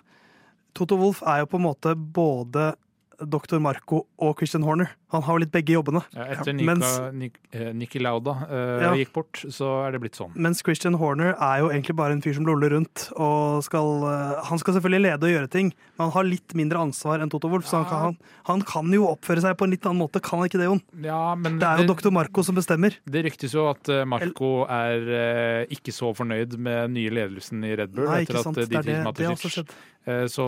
Toto 0.73 0.97
Wolff 0.97 1.21
er 1.29 1.43
jo 1.43 1.51
på 1.51 1.59
en 1.61 1.67
måte 1.67 1.93
både 1.93 2.71
Dr. 3.19 3.59
Marco 3.61 4.05
og 4.21 4.37
Christian 4.39 4.65
Horner. 4.65 4.91
Han 5.13 5.21
har 5.25 5.37
jo 5.37 5.43
litt 5.43 5.51
begge 5.53 5.75
jobbene. 5.75 6.01
Ja, 6.15 6.25
etter 6.33 6.55
Nika, 6.55 6.67
mens, 6.71 6.93
Nik, 7.13 7.35
eh, 7.53 7.69
Niki 7.77 8.01
Lauda 8.01 8.33
uh, 8.49 8.81
ja. 8.81 8.93
gikk 8.97 9.11
bort, 9.13 9.43
så 9.53 9.69
er 9.85 9.93
det 9.93 10.01
blitt 10.01 10.17
sånn. 10.17 10.33
Mens 10.33 10.63
Christian 10.65 10.97
Horner 10.97 11.35
er 11.35 11.61
jo 11.61 11.69
egentlig 11.69 11.95
bare 11.99 12.17
en 12.17 12.23
fyr 12.25 12.33
som 12.37 12.47
loller 12.47 12.73
rundt. 12.73 13.05
og 13.13 13.61
skal, 13.65 14.07
uh, 14.07 14.41
Han 14.49 14.61
skal 14.61 14.77
selvfølgelig 14.79 15.05
lede 15.05 15.29
og 15.29 15.35
gjøre 15.35 15.51
ting, 15.53 15.69
men 15.93 16.05
han 16.07 16.13
har 16.17 16.27
litt 16.27 16.57
mindre 16.57 16.81
ansvar 16.87 17.21
enn 17.21 17.31
Toto 17.33 17.51
Wolff. 17.53 17.69
Så 17.69 17.83
han 17.83 17.87
kan, 17.91 18.03
han, 18.07 18.17
han 18.49 18.65
kan, 18.73 18.89
jo 18.93 19.07
oppføre 19.11 19.45
seg 19.45 19.55
på 19.59 19.67
en 19.67 19.75
litt 19.75 19.85
annen 19.85 20.01
måte, 20.01 20.21
kan 20.23 20.41
han 20.41 20.49
ikke 20.49 20.61
det, 20.63 20.71
Jon? 20.71 20.83
Ja, 21.05 21.21
det 21.37 21.53
er 21.53 21.83
jo 21.83 21.87
det, 21.87 21.93
Dr. 21.93 22.13
Marco 22.17 22.45
som 22.45 22.57
bestemmer. 22.57 22.97
Det 23.05 23.25
ryktes 23.29 23.53
jo 23.53 23.69
at 23.69 23.93
Marco 24.09 24.53
er 24.65 25.07
uh, 25.13 25.73
ikke 25.73 25.93
så 25.93 26.09
fornøyd 26.17 26.57
med 26.57 26.97
nye 26.97 27.13
ledelsen 27.13 27.61
i 27.69 27.75
Red 27.77 27.93
Bull. 27.93 28.09
Nei, 28.09 28.23
ikke 28.25 28.41
sant. 28.41 28.57
det 28.57 28.69
er 28.71 28.89
det, 28.89 29.01
det 29.21 29.67
skjedd. 30.03 30.29
Så 30.33 30.45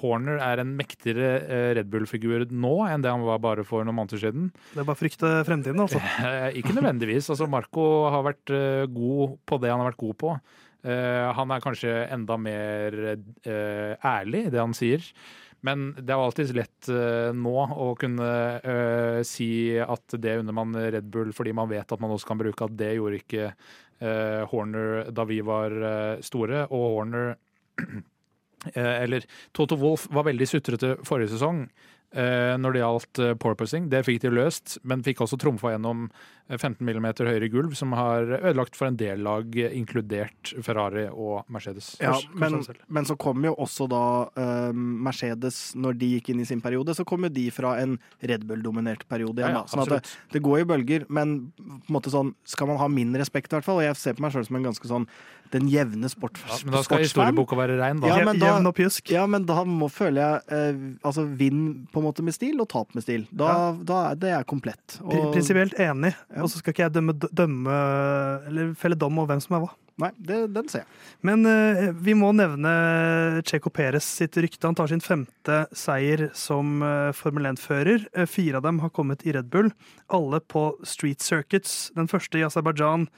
Horner 0.00 0.40
er 0.42 0.62
en 0.62 0.74
mektigere 0.78 1.72
Red 1.78 1.90
Bull-figur 1.92 2.46
nå 2.50 2.74
enn 2.88 3.04
det 3.04 3.12
han 3.12 3.26
var 3.26 3.42
bare 3.42 3.64
for 3.66 3.86
noen 3.86 3.98
måneder 4.00 4.22
siden. 4.22 4.48
Det 4.74 4.82
er 4.82 4.88
bare 4.88 4.98
å 4.98 5.02
frykte 5.02 5.32
fremtiden, 5.46 5.82
altså? 5.84 6.02
Ikke 6.58 6.74
nødvendigvis. 6.76 7.30
Altså, 7.30 7.48
Marco 7.50 8.08
har 8.10 8.26
vært 8.26 8.54
god 8.94 9.36
på 9.46 9.60
det 9.62 9.70
han 9.70 9.82
har 9.82 9.92
vært 9.92 10.02
god 10.02 10.18
på. 10.24 10.38
Uh, 10.86 11.34
han 11.34 11.50
er 11.50 11.62
kanskje 11.62 11.92
enda 12.14 12.38
mer 12.38 12.96
ærlig 13.46 14.46
i 14.46 14.54
det 14.54 14.62
han 14.62 14.74
sier. 14.76 15.04
Men 15.66 15.90
det 15.96 16.14
er 16.14 16.20
alltids 16.22 16.52
alltid 16.52 16.60
lett 16.60 16.88
nå 17.34 17.54
å 17.82 17.88
kunne 17.98 18.28
si 19.26 19.74
at 19.82 20.14
det 20.22 20.36
unner 20.38 20.54
man 20.54 20.76
Red 20.78 21.08
Bull 21.10 21.32
fordi 21.34 21.54
man 21.56 21.70
vet 21.70 21.90
at 21.90 22.02
man 22.02 22.14
også 22.14 22.30
kan 22.30 22.38
bruke 22.38 22.68
at 22.68 22.76
det 22.78 22.92
gjorde 22.94 23.18
ikke 23.18 23.48
Horner 24.52 25.10
da 25.10 25.24
vi 25.26 25.40
var 25.42 25.74
store. 26.22 26.62
Og 26.70 26.84
Horner 26.94 27.34
eller 28.74 29.24
Toto 29.54 29.76
Wolff 29.78 30.08
var 30.10 30.26
veldig 30.26 30.48
sutrete 30.50 30.96
forrige 31.06 31.36
sesong. 31.36 31.66
Eh, 32.08 32.54
når 32.56 32.72
det 32.72 32.80
gjaldt 32.80 33.18
eh, 33.20 33.34
porpoising. 33.36 33.90
Det 33.92 34.00
fikk 34.06 34.22
de 34.22 34.30
løst, 34.32 34.78
men 34.88 35.02
fikk 35.04 35.20
også 35.20 35.36
trumfa 35.36 35.74
gjennom 35.74 36.06
15 36.48 36.80
mm 36.80 37.06
høyere 37.20 37.50
gulv, 37.52 37.74
som 37.76 37.92
har 37.92 38.24
ødelagt 38.38 38.78
for 38.78 38.88
en 38.88 38.96
del 38.96 39.20
lag, 39.26 39.52
inkludert 39.68 40.54
Ferrari 40.64 41.04
og 41.12 41.44
Mercedes. 41.52 41.90
Ja, 42.00 42.14
men, 42.32 42.62
men, 42.88 43.04
så 43.04 43.18
kom 43.20 43.44
jo 43.44 43.52
også 43.60 43.84
da 43.92 44.02
uh, 44.32 44.72
Mercedes, 44.72 45.74
når 45.76 45.98
de 46.00 46.08
gikk 46.14 46.30
inn 46.32 46.40
i 46.40 46.48
sin 46.48 46.62
periode, 46.64 46.96
så 46.96 47.04
kom 47.04 47.28
jo 47.28 47.32
de 47.34 47.44
fra 47.52 47.74
en 47.82 47.98
Red 48.24 48.48
Bull-dominert 48.48 49.04
periode 49.12 49.44
igjen. 49.44 49.58
Ja, 49.58 49.66
ja, 49.66 49.68
sånn 49.68 49.84
at 49.84 49.92
det, 49.98 50.14
det, 50.32 50.42
går 50.48 50.62
i 50.62 50.68
bølger, 50.72 51.04
men 51.12 51.36
på 51.58 51.76
en 51.76 51.98
måte 51.98 52.14
sånn, 52.14 52.32
skal 52.48 52.72
man 52.72 52.80
ha 52.80 52.88
min 52.88 53.12
respekt, 53.20 53.52
i 53.52 53.58
hvert 53.58 53.68
fall. 53.68 53.82
Og 53.82 53.90
jeg 53.90 54.00
ser 54.00 54.16
på 54.16 54.24
meg 54.24 54.32
sjøl 54.32 54.48
som 54.48 54.56
en 54.56 54.70
ganske 54.70 54.92
sånn 54.94 55.04
den 55.54 55.68
jevne 55.72 56.10
sport, 56.12 56.38
ja, 56.42 56.58
Men 56.64 56.76
da 56.76 56.82
skal 56.86 57.02
historieboka 57.04 57.58
være 57.58 57.78
rein, 57.80 58.02
da. 58.02 58.10
Ja, 58.10 58.20
men 58.26 58.40
da, 58.40 58.52
Jevn 58.52 58.70
og 58.70 58.76
pjusk. 58.76 59.12
Ja, 59.14 59.24
men 59.30 59.46
da 59.48 59.62
må, 59.68 59.90
føler 59.92 60.20
jeg 60.22 60.58
eh, 60.58 60.80
altså 61.06 61.24
vinn 61.38 61.64
på 61.92 62.02
en 62.02 62.08
måte 62.08 62.24
med 62.26 62.36
stil, 62.36 62.58
og 62.62 62.70
tap 62.72 62.94
med 62.96 63.06
stil. 63.06 63.26
Da, 63.30 63.50
ja. 63.50 63.66
da 63.90 63.98
er 64.10 64.22
det 64.22 64.32
er 64.36 64.48
komplett. 64.48 64.98
Og, 65.04 65.32
Prinsipielt 65.34 65.76
enig, 65.80 66.14
ja. 66.14 66.44
og 66.44 66.52
så 66.52 66.62
skal 66.62 66.74
ikke 66.74 66.86
jeg 66.86 66.96
dømme, 66.98 67.16
dømme 67.28 67.82
eller 68.48 68.72
felle 68.78 68.98
dom 68.98 69.20
over 69.20 69.32
hvem 69.32 69.44
som 69.44 69.58
er 69.58 69.66
hva. 69.66 69.74
Nei, 69.98 70.12
det, 70.22 70.36
den 70.54 70.68
ser 70.70 70.84
jeg. 70.84 70.90
Men 71.26 71.42
uh, 71.42 71.88
vi 71.98 72.14
må 72.14 72.30
nevne 72.36 72.70
Checo 73.48 73.72
Perez 73.74 74.06
sitt 74.06 74.36
rykte. 74.38 74.68
Han 74.68 74.76
tar 74.78 74.90
sin 74.92 75.02
femte 75.02 75.64
seier 75.74 76.28
som 76.38 76.84
uh, 76.84 77.10
Formel 77.16 77.50
1-fører. 77.50 78.06
Uh, 78.14 78.22
fire 78.30 78.60
av 78.60 78.68
dem 78.68 78.78
har 78.84 78.92
kommet 78.94 79.26
i 79.26 79.34
Red 79.34 79.50
Bull. 79.50 79.72
Alle 80.14 80.38
på 80.38 80.70
street 80.86 81.24
circuits. 81.24 81.88
Den 81.98 82.10
første 82.10 82.38
i 82.38 82.46
Aserbajdsjan 82.46 83.08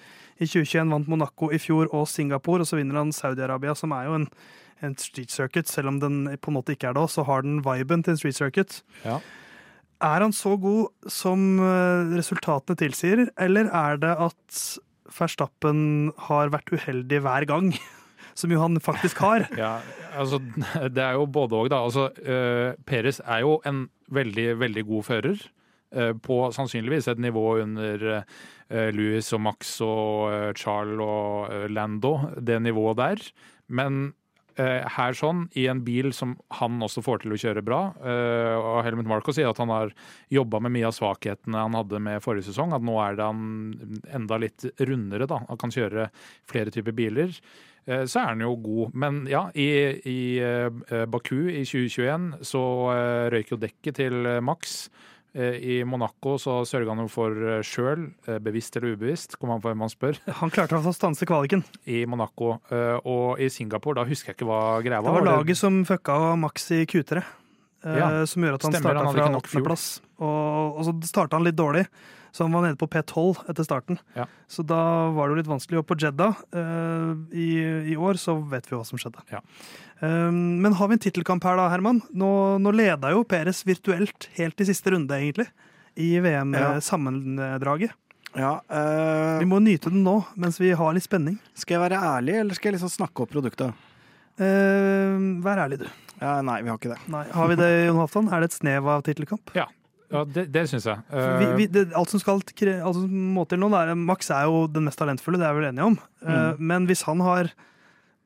i 0.40 0.48
2021 0.48 0.94
vant 0.94 1.12
Monaco 1.12 1.50
i 1.52 1.60
fjor 1.60 1.90
og 1.92 2.08
Singapore, 2.08 2.64
og 2.64 2.70
så 2.70 2.80
vinner 2.80 2.96
han 2.96 3.12
Saudi-Arabia, 3.12 3.76
som 3.76 3.92
er 3.92 4.08
jo 4.08 4.16
en, 4.22 4.26
en, 4.80 4.96
street 4.96 5.34
circuit. 5.34 5.68
Selv 5.68 5.92
om 5.92 6.00
den 6.00 6.22
på 6.40 6.52
en 6.52 6.56
måte 6.56 6.72
ikke 6.76 6.94
er 6.94 6.96
det, 6.96 7.06
så 7.12 7.26
har 7.28 7.44
den 7.44 7.60
viben 7.66 8.04
til 8.06 8.16
en 8.16 8.22
street 8.22 8.40
circuit. 8.40 8.80
Ja. 9.04 9.20
Er 10.00 10.24
han 10.24 10.32
så 10.32 10.54
god 10.56 11.10
som 11.12 11.58
eh, 11.60 12.14
resultatene 12.16 12.78
tilsier, 12.80 13.26
eller 13.36 13.68
er 13.68 14.00
det 14.00 14.14
at 14.16 14.60
Verstappen 15.16 16.12
har 16.28 16.52
vært 16.54 16.72
uheldig 16.74 17.22
hver 17.24 17.48
gang? 17.50 17.72
Som 18.38 18.52
jo 18.54 18.60
han 18.62 18.78
faktisk 18.80 19.18
har. 19.24 19.48
ja, 19.58 19.78
altså, 20.16 20.38
det 20.88 21.02
er 21.02 21.18
jo 21.18 21.26
både 21.26 21.58
òg, 21.58 21.72
da. 21.72 21.82
Altså, 21.84 22.08
uh, 22.24 22.78
Peres 22.86 23.18
er 23.26 23.42
jo 23.44 23.58
en 23.68 23.88
veldig, 24.10 24.52
veldig 24.62 24.86
god 24.88 25.08
fører. 25.10 25.42
Uh, 25.90 26.14
på 26.22 26.44
sannsynligvis 26.54 27.10
et 27.10 27.20
nivå 27.20 27.44
under 27.64 28.06
uh, 28.20 28.40
Eh, 28.70 28.92
Louis 28.94 29.26
og 29.34 29.42
Max 29.42 29.80
og 29.82 30.54
Charles 30.58 31.02
og 31.02 31.70
Lando, 31.74 32.14
det 32.38 32.60
nivået 32.62 33.00
der. 33.00 33.24
Men 33.68 34.14
her 34.60 35.16
sånn, 35.16 35.44
i 35.58 35.66
en 35.70 35.82
bil 35.86 36.10
som 36.16 36.34
han 36.58 36.80
også 36.82 37.02
får 37.04 37.22
til 37.22 37.34
å 37.34 37.40
kjøre 37.40 37.64
bra. 37.64 37.80
og 38.00 38.80
Helmut 38.86 39.08
Marco 39.10 39.32
sier 39.34 39.50
at 39.50 39.60
han 39.62 39.72
har 39.72 39.92
jobba 40.32 40.60
med 40.64 40.74
mye 40.74 40.88
av 40.88 40.96
svakhetene 40.96 41.64
han 41.64 41.76
hadde 41.78 42.00
med 42.02 42.22
forrige 42.24 42.50
sesong. 42.50 42.74
At 42.76 42.84
nå 42.84 42.96
er 43.02 43.18
det 43.18 43.28
han 43.28 44.00
enda 44.20 44.40
litt 44.42 44.66
rundere, 44.78 45.28
da. 45.30 45.40
Han 45.48 45.60
kan 45.60 45.74
kjøre 45.74 46.08
flere 46.50 46.74
typer 46.74 46.96
biler. 46.96 47.34
Så 47.86 48.20
er 48.20 48.32
han 48.32 48.44
jo 48.44 48.54
god. 48.60 48.96
Men 48.98 49.22
ja, 49.30 49.46
i, 49.54 49.68
i 50.06 50.20
Baku 51.10 51.48
i 51.48 51.64
2021 51.64 52.44
så 52.46 52.64
røyk 53.32 53.54
jo 53.54 53.60
dekket 53.60 54.02
til 54.02 54.34
Max. 54.44 54.84
Eh, 55.32 55.56
I 55.62 55.74
Monaco 55.86 56.34
så 56.42 56.56
sørga 56.66 56.90
han 56.90 57.04
jo 57.04 57.10
for 57.10 57.34
eh, 57.38 57.60
sjøl, 57.62 58.08
eh, 58.26 58.40
bevisst 58.42 58.74
eller 58.76 58.96
ubevisst, 58.96 59.36
kommer 59.38 59.56
an 59.56 59.62
på 59.62 59.70
hvem 59.70 59.82
man 59.84 59.92
spør. 59.92 60.18
Han 60.40 60.50
klarte 60.50 60.80
å 60.80 60.94
stanse 60.94 61.28
kvaliken. 61.28 61.62
I 61.86 62.02
Monaco. 62.10 62.56
Og 63.06 63.42
i 63.42 63.50
Singapore, 63.52 64.00
da 64.00 64.08
husker 64.08 64.32
jeg 64.32 64.40
ikke 64.40 64.48
hva 64.48 64.62
greia 64.84 65.02
var. 65.04 65.20
Det 65.20 65.20
var 65.20 65.28
laget 65.28 65.60
som 65.60 65.82
fucka 65.86 66.16
Max 66.40 66.66
i 66.74 66.82
Q3, 66.88 67.22
ja. 67.84 68.08
som 68.28 68.46
gjør 68.46 68.58
at 68.58 68.66
han 68.66 68.78
starta 68.78 69.04
fra 69.14 69.28
åttendeplass. 69.38 69.86
Og, 70.20 70.80
og 70.80 70.88
så 70.88 70.96
starta 71.08 71.38
han 71.38 71.46
litt 71.46 71.58
dårlig. 71.58 71.86
Så 72.30 72.46
han 72.46 72.54
var 72.54 72.64
nede 72.64 72.78
på 72.78 72.88
P12 72.90 73.42
etter 73.50 73.66
starten. 73.66 73.98
Ja. 74.14 74.26
Så 74.50 74.62
da 74.66 74.80
var 75.14 75.28
det 75.28 75.34
jo 75.34 75.40
litt 75.40 75.50
vanskelig. 75.50 75.80
Og 75.80 75.88
på 75.88 75.96
Jeddah 76.00 76.42
uh, 76.56 77.14
i, 77.34 77.48
i, 77.92 77.96
år 77.98 78.20
så 78.20 78.36
vet 78.52 78.68
vi 78.70 78.76
hva 78.76 78.84
som 78.86 79.00
skjedde. 79.00 79.24
Ja. 79.32 79.42
Um, 80.00 80.60
men 80.62 80.76
har 80.78 80.90
vi 80.90 80.98
en 80.98 81.02
tittelkamp 81.02 81.44
her 81.46 81.58
da, 81.60 81.68
Herman? 81.72 82.02
Nå, 82.14 82.30
nå 82.62 82.74
leda 82.74 83.12
jo 83.14 83.26
Peres 83.28 83.64
virtuelt 83.68 84.30
helt 84.38 84.62
i 84.62 84.68
siste 84.70 84.94
runde, 84.94 85.18
egentlig. 85.18 85.48
I 86.00 86.14
VM-sammendraget. 86.22 87.96
Ja, 88.38 88.60
uh, 88.70 89.40
vi 89.42 89.48
må 89.50 89.58
nyte 89.58 89.90
den 89.90 90.04
nå, 90.06 90.20
mens 90.38 90.60
vi 90.62 90.70
har 90.78 90.94
litt 90.94 91.08
spenning. 91.08 91.40
Skal 91.58 91.76
jeg 91.76 91.82
være 91.88 91.98
ærlig, 92.12 92.36
eller 92.44 92.54
skal 92.54 92.70
jeg 92.70 92.78
liksom 92.78 92.92
snakke 92.94 93.24
opp 93.24 93.32
produktet? 93.34 93.74
Uh, 94.40 95.42
vær 95.42 95.66
ærlig, 95.66 95.82
du. 95.82 95.88
Ja, 96.20 96.38
nei, 96.44 96.60
vi 96.62 96.70
har 96.70 96.78
ikke 96.78 96.92
det. 96.92 97.00
Nei. 97.10 97.24
Har 97.34 97.50
vi 97.50 97.58
det, 97.58 97.68
Jon 97.88 97.98
Halvdan? 97.98 98.30
Er 98.30 98.42
det 98.42 98.50
et 98.52 98.56
snev 98.60 98.88
av 98.92 99.02
tittelkamp? 99.04 99.52
Ja. 99.56 99.66
Ja, 100.10 100.24
det, 100.26 100.46
det 100.50 100.64
syns 100.70 100.88
jeg. 100.90 101.02
Vi, 101.10 101.20
Eh, 101.20 101.56
vi, 101.58 101.66
det, 101.70 101.84
alt 101.98 102.10
som 102.10 102.22
skal 102.22 102.40
alt 102.40 102.96
som 102.98 103.10
må 103.34 103.44
til 103.48 103.60
nå, 103.62 103.70
er, 103.78 103.92
Max 103.94 104.30
er 104.34 104.48
jo 104.50 104.64
den 104.70 104.88
mest 104.88 104.98
talentfulle, 104.98 105.38
det 105.38 105.46
er 105.46 105.54
vi 105.54 105.62
vel 105.62 105.68
enige 105.70 105.90
om. 105.92 105.98
Mm. 106.26 106.64
Men 106.72 106.88
hvis 106.90 107.04
han 107.06 107.22
har 107.24 107.52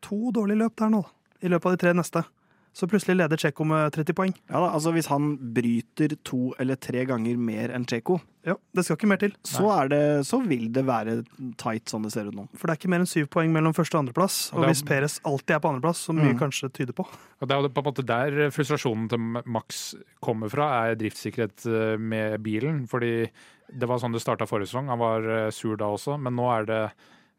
to 0.05 0.33
dårlige 0.35 0.63
løp 0.65 0.79
der 0.81 0.93
nå, 0.93 1.05
i 1.45 1.51
løpet 1.53 1.69
av 1.69 1.77
de 1.77 1.83
tre 1.83 1.93
neste, 1.97 2.25
så 2.75 2.89
plutselig 2.91 3.15
leder 3.17 3.39
Tsjekko 3.39 3.65
med 3.71 3.93
30 3.95 4.13
poeng. 4.19 4.33
Ja, 4.51 4.59
da, 4.61 4.73
altså 4.75 4.91
Hvis 4.93 5.07
han 5.07 5.37
bryter 5.55 6.17
to 6.27 6.53
eller 6.59 6.75
tre 6.77 7.05
ganger 7.07 7.37
mer 7.39 7.71
enn 7.75 7.87
Tsjekko, 7.87 8.21
Ja, 8.45 8.57
Det 8.77 8.83
skal 8.85 8.97
ikke 8.99 9.09
mer 9.09 9.17
til. 9.17 9.33
så, 9.43 9.71
er 9.73 9.89
det- 9.89 10.27
så 10.29 10.37
vil 10.47 10.67
det 10.71 10.85
være 10.85 11.25
tight 11.57 11.87
sånn 11.89 12.03
det 12.03 12.13
ser 12.13 12.27
ut 12.29 12.35
nå. 12.35 12.47
For 12.55 12.67
det 12.67 12.75
er 12.75 12.77
ikke 12.83 12.91
mer 12.91 12.99
enn 13.01 13.07
syv 13.09 13.31
poeng 13.31 13.49
mellom 13.51 13.73
første 13.73 13.95
og 13.97 14.05
andreplass. 14.05 14.53
Og 14.53 14.59
Og 14.59 14.65
er- 14.65 14.69
hvis 14.69 14.83
Peres 14.85 15.21
alltid 15.25 15.55
er 15.57 15.61
på 15.61 15.71
andreplass, 15.73 16.05
så 16.05 16.13
mye 16.13 16.35
Mm. 16.35 16.39
kanskje 16.39 16.69
tyder 16.71 16.93
på. 16.93 17.07
Og 17.41 17.49
Det 17.49 17.57
er 17.57 17.69
på 17.71 17.79
en 17.79 17.93
måte 17.95 18.05
der 18.05 18.51
frustrasjonen 18.51 19.09
til 19.09 19.19
Max 19.47 19.95
kommer 20.21 20.51
fra, 20.51 20.91
er 20.91 20.95
driftssikkerhet 20.97 21.65
eh, 21.65 21.97
med 21.97 22.43
bilen. 22.43 22.87
Fordi 22.87 23.31
det 23.73 23.89
var 23.89 23.97
sånn 23.99 24.13
det 24.13 24.21
starta 24.21 24.45
forrige 24.47 24.69
sesong. 24.69 24.89
Han 24.89 24.99
var 24.99 25.23
eh, 25.47 25.51
sur 25.51 25.77
da 25.77 25.87
også, 25.87 26.21
men 26.21 26.35
nå 26.37 26.45
er 26.61 26.67
det 26.67 26.93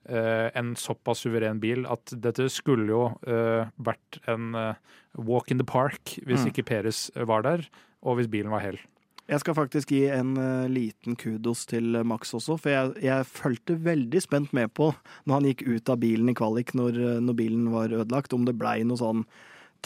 en 0.08 0.76
såpass 0.78 1.24
suveren 1.26 1.60
bil 1.60 1.86
at 1.90 2.14
dette 2.22 2.46
skulle 2.54 2.88
jo 2.92 3.06
eh, 3.26 3.66
vært 3.82 4.20
en 4.30 4.52
eh, 4.56 4.76
walk 5.18 5.50
in 5.52 5.58
the 5.58 5.66
park 5.66 6.18
hvis 6.26 6.44
Mm. 6.46 6.52
ikke 6.52 6.66
Peres 6.68 7.08
var 7.16 7.42
der, 7.42 7.66
og 8.04 8.18
hvis 8.20 8.30
bilen 8.30 8.52
var 8.54 8.62
hel. 8.62 8.78
Jeg 9.26 9.40
skal 9.42 9.56
faktisk 9.58 9.90
gi 9.90 10.04
en 10.14 10.36
eh, 10.38 10.68
liten 10.70 11.16
kudos 11.18 11.64
til 11.66 11.98
Max 12.06 12.36
også, 12.38 12.60
for 12.62 12.70
jeg, 12.70 12.92
jeg 13.02 13.26
fulgte 13.26 13.80
veldig 13.82 14.22
spent 14.22 14.54
med 14.54 14.70
på 14.78 14.92
når 15.26 15.34
han 15.34 15.48
gikk 15.50 15.64
ut 15.66 15.90
av 15.90 15.98
bilen 16.04 16.30
i 16.30 16.36
kvalik 16.38 16.76
når, 16.78 17.00
eh, 17.02 17.20
når 17.26 17.34
bilen 17.40 17.72
var 17.74 17.90
ødelagt, 17.90 18.34
om 18.38 18.46
det 18.46 18.54
blei 18.60 18.84
noe 18.86 19.02
sånn 19.02 19.26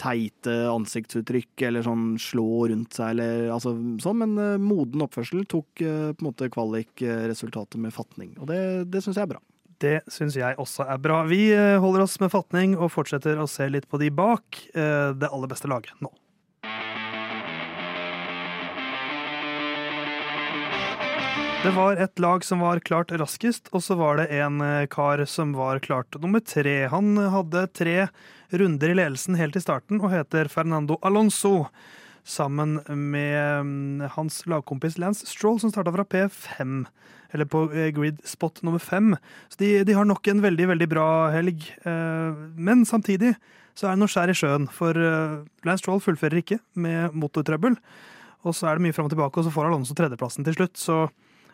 teite 0.00 0.52
ansiktsuttrykk 0.72 1.62
eller 1.68 1.84
sånn 1.84 2.18
slå 2.20 2.68
rundt 2.70 2.94
seg 2.96 3.10
eller 3.14 3.50
altså 3.52 3.74
sånn, 4.00 4.20
men 4.22 4.36
eh, 4.40 4.60
moden 4.60 5.04
oppførsel 5.04 5.46
tok 5.48 5.80
eh, 5.84 6.12
på 6.12 6.20
en 6.20 6.28
måte 6.28 6.48
kvalikresultatet 6.52 7.80
med 7.80 7.92
fatning, 7.96 8.34
og 8.40 8.48
det, 8.52 8.60
det 8.92 9.02
syns 9.04 9.16
jeg 9.16 9.24
er 9.24 9.34
bra. 9.34 9.42
Det 9.80 10.02
syns 10.12 10.36
jeg 10.36 10.58
også 10.60 10.84
er 10.92 10.98
bra. 11.00 11.22
Vi 11.24 11.46
eh, 11.56 11.78
holder 11.80 12.04
oss 12.04 12.18
med 12.20 12.32
fatning 12.32 12.74
og 12.76 12.92
fortsetter 12.92 13.38
å 13.40 13.48
se 13.48 13.64
litt 13.72 13.88
på 13.88 14.00
de 14.02 14.10
bak 14.12 14.58
eh, 14.74 15.12
det 15.16 15.30
aller 15.30 15.48
beste 15.48 15.70
laget 15.72 15.96
nå. 16.04 16.12
Det 21.60 21.72
var 21.76 21.98
et 22.00 22.20
lag 22.20 22.44
som 22.44 22.62
var 22.64 22.80
klart 22.84 23.12
raskest, 23.12 23.68
og 23.76 23.82
så 23.84 23.96
var 24.00 24.20
det 24.20 24.28
en 24.36 24.60
eh, 24.64 24.86
kar 24.92 25.24
som 25.28 25.56
var 25.56 25.80
klart 25.84 26.16
nummer 26.20 26.44
tre. 26.44 26.86
Han 26.92 27.16
hadde 27.16 27.66
tre 27.76 27.96
runder 28.52 28.92
i 28.92 29.00
ledelsen 29.00 29.36
helt 29.40 29.56
i 29.56 29.64
starten 29.64 30.00
og 30.00 30.12
heter 30.12 30.52
Fernando 30.52 31.00
Alonso. 31.00 31.70
Sammen 32.26 32.78
med 32.86 33.64
mm, 33.66 34.10
hans 34.16 34.42
lagkompis 34.50 34.98
Lance 35.00 35.26
Stroll, 35.26 35.60
som 35.60 35.72
starta 35.72 35.92
fra 35.94 36.04
P5, 36.04 36.84
eller 37.32 37.48
på 37.48 37.64
eh, 37.72 37.90
grid 37.96 38.20
spot 38.28 38.60
nummer 38.66 38.82
fem. 38.82 39.14
Så 39.48 39.62
de, 39.62 39.70
de 39.88 39.96
har 39.96 40.08
nok 40.08 40.28
en 40.28 40.42
veldig, 40.44 40.68
veldig 40.74 40.88
bra 40.90 41.08
helg. 41.34 41.64
Eh, 41.84 42.42
Men 42.56 42.84
samtidig 42.88 43.34
så 43.78 43.88
er 43.88 43.94
det 43.94 44.02
noe 44.02 44.12
skjær 44.12 44.32
i 44.32 44.36
sjøen, 44.36 44.68
for 44.74 44.96
eh, 44.96 45.40
Lance 45.66 45.84
Stroll 45.84 46.02
fullfører 46.04 46.42
ikke 46.42 46.60
med 46.74 47.16
motortrøbbel. 47.16 47.78
Og 48.44 48.56
så 48.56 48.68
er 48.68 48.76
det 48.76 48.86
mye 48.86 48.96
fram 48.96 49.08
og 49.08 49.14
tilbake, 49.14 49.40
og 49.40 49.46
så 49.46 49.54
får 49.54 49.68
Alonso 49.68 49.96
tredjeplassen 49.96 50.46
til 50.46 50.56
slutt. 50.56 50.76
Så 50.80 51.00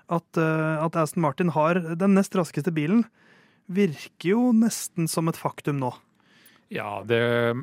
at, 0.06 0.38
at 0.38 0.96
Aston 1.02 1.24
Martin 1.24 1.50
har 1.50 1.80
den 1.98 2.12
nest 2.14 2.36
raskeste 2.38 2.70
bilen, 2.70 3.02
virker 3.66 4.28
jo 4.36 4.52
nesten 4.54 5.10
som 5.10 5.26
et 5.26 5.38
faktum 5.40 5.80
nå. 5.82 5.90
Ja, 6.72 6.98
det 7.06 7.18
er 7.22 7.60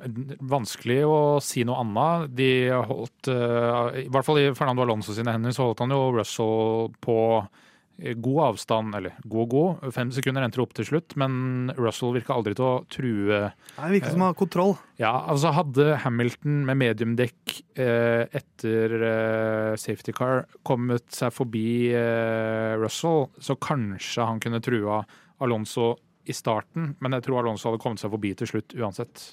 vanskelig 0.48 1.02
å 1.04 1.18
si 1.44 1.66
noe 1.68 1.82
annet. 1.84 2.32
De 2.38 2.52
holdt, 2.72 3.28
eh, 3.28 4.06
I 4.06 4.08
hvert 4.12 4.28
fall 4.28 4.40
i 4.40 4.54
Fernando 4.56 4.86
Alonso 4.86 5.16
sine 5.16 5.34
hender, 5.36 5.52
så 5.52 5.68
holdt 5.68 5.84
han 5.84 5.92
jo 5.92 6.06
Russell 6.16 6.94
på 7.04 7.18
god 8.24 8.40
avstand, 8.48 8.96
eller 8.98 9.18
god 9.30 9.50
god. 9.52 9.84
Fem 9.94 10.10
sekunder 10.12 10.42
endte 10.42 10.58
det 10.58 10.64
opp 10.64 10.74
til 10.80 10.88
slutt, 10.88 11.14
men 11.20 11.70
Russell 11.78 12.16
virka 12.16 12.34
aldri 12.34 12.56
til 12.58 12.66
å 12.66 12.86
true 12.92 13.42
Nei, 13.78 13.92
virker 13.94 14.16
som 14.16 14.24
å 14.26 14.32
ha 14.32 14.38
kontroll. 14.40 14.74
Ja, 14.98 15.12
altså 15.30 15.52
hadde 15.54 16.00
Hamilton 16.02 16.64
med 16.66 16.80
mediumdekk 16.82 17.58
eh, 17.76 18.24
etter 18.34 18.96
eh, 18.98 19.76
safety 19.80 20.16
car 20.16 20.48
kommet 20.66 21.06
seg 21.14 21.36
forbi 21.36 21.92
Russell, 22.82 23.28
så 23.38 23.60
kanskje 23.60 24.32
han 24.32 24.42
kunne 24.42 24.64
trua 24.64 25.04
Alonso 25.44 25.94
i 26.26 26.34
starten, 26.34 26.96
men 27.04 27.16
jeg 27.18 27.26
tror 27.26 27.42
Alonso 27.42 27.70
hadde 27.70 27.82
kommet 27.84 28.00
seg 28.00 28.14
forbi 28.14 28.34
til 28.40 28.48
slutt 28.48 28.76
uansett. 28.80 29.24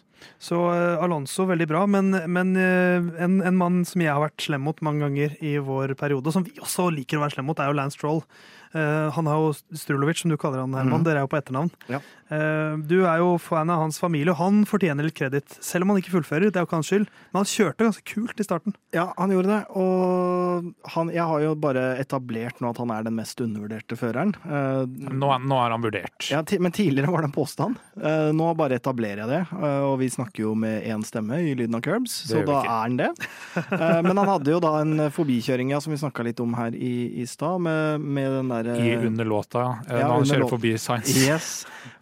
Så 0.42 0.58
eh, 0.74 1.02
Alonso 1.04 1.46
veldig 1.48 1.68
bra, 1.70 1.86
men, 1.90 2.12
men 2.30 2.54
eh, 2.60 3.10
en, 3.24 3.40
en 3.46 3.56
mann 3.60 3.82
som 3.88 4.02
jeg 4.04 4.12
har 4.12 4.22
vært 4.24 4.46
slem 4.46 4.64
mot 4.68 4.80
mange 4.86 5.04
ganger 5.06 5.36
i 5.44 5.56
vår 5.58 5.96
periode, 6.00 6.26
og 6.30 6.36
som 6.36 6.46
vi 6.46 6.56
også 6.60 6.88
liker 6.94 7.18
å 7.20 7.24
være 7.26 7.36
slem 7.38 7.48
mot, 7.50 7.60
er 7.60 7.70
jo 7.72 7.78
Lance 7.80 8.00
Troll. 8.00 8.22
Uh, 8.70 9.10
han 9.16 9.26
har 9.26 9.34
jo 9.42 9.48
Strulovic, 9.74 10.20
som 10.22 10.30
du 10.30 10.36
kaller 10.38 10.60
han, 10.62 10.70
Herman. 10.78 11.00
Mm. 11.00 11.06
Dere 11.08 11.18
er 11.18 11.24
jo 11.24 11.30
på 11.32 11.38
etternavn. 11.40 11.72
Ja. 11.90 11.98
Uh, 12.30 12.76
du 12.86 13.00
er 13.02 13.16
jo 13.18 13.32
fan 13.42 13.66
av 13.74 13.80
hans 13.82 13.96
familie, 13.98 14.30
og 14.30 14.38
han 14.38 14.60
fortjener 14.70 15.02
litt 15.08 15.16
kreditt. 15.18 15.56
Selv 15.58 15.82
om 15.82 15.90
han 15.90 15.98
ikke 15.98 16.12
fullfører, 16.12 16.52
det 16.54 16.60
er 16.60 16.62
jo 16.62 16.68
ikke 16.68 16.78
hans 16.78 16.90
skyld. 16.92 17.08
Men 17.32 17.40
han 17.40 17.48
kjørte 17.50 17.88
ganske 17.88 18.04
kult 18.12 18.38
i 18.38 18.46
starten. 18.46 18.76
Ja, 18.94 19.08
han 19.18 19.34
gjorde 19.34 19.50
det. 19.56 19.58
Og 19.74 20.68
han, 20.94 21.10
jeg 21.16 21.26
har 21.32 21.42
jo 21.48 21.56
bare 21.66 21.82
etablert 21.98 22.62
nå 22.62 22.70
at 22.70 22.78
han 22.84 22.92
er 22.94 23.08
den 23.08 23.16
mest 23.18 23.42
undervurderte 23.42 23.98
føreren. 23.98 24.36
Uh, 24.46 24.86
Nå, 25.10 25.32
nå 25.50 25.58
er 25.64 25.74
han 25.74 25.82
vurdert. 25.88 26.30
ja, 26.30 26.44
men 26.62 26.70
tidligere 26.76 27.10
var 27.10 27.24
det 27.26 27.32
en 27.32 27.34
påstand. 27.34 27.82
Eh, 27.98 28.30
nå 28.38 28.52
bare 28.58 28.78
etablerer 28.78 29.24
jeg 29.24 29.30
det. 29.34 29.40
eh, 29.58 29.82
og 29.90 29.96
vi 30.00 30.09
snakker 30.10 30.44
jo 30.44 30.54
med 30.58 30.82
én 30.86 31.02
stemme 31.06 31.38
i 31.42 31.54
Lyden 31.58 31.74
av 31.78 31.82
Curbs, 31.86 32.12
så 32.28 32.42
da 32.46 32.60
ikke. 32.60 32.70
er 32.70 32.82
han 32.84 32.96
det. 33.00 33.08
Eh, 33.56 34.00
men 34.06 34.16
han 34.20 34.28
hadde 34.28 34.52
jo 34.54 34.60
da 34.62 34.72
en 34.82 35.06
forbikjøring 35.14 35.70
ja, 35.74 35.80
som 35.80 35.92
vi 35.94 35.98
snakka 36.02 36.24
litt 36.26 36.40
om 36.44 36.54
her 36.58 36.74
i, 36.76 36.92
i 37.22 37.26
stad, 37.30 37.60
med, 37.64 38.00
med 38.00 38.30
den 38.38 38.52
derre 38.52 38.76
I 38.80 38.96
under 39.08 39.24
låta, 39.28 39.64
eh, 39.88 39.98
Ja, 40.00 40.08
når 40.08 40.14
han 40.18 40.28
kjører 40.30 40.44
låta. 40.44 40.54
forbi 40.56 40.74
Science. 40.78 41.16
Yes. 41.26 41.50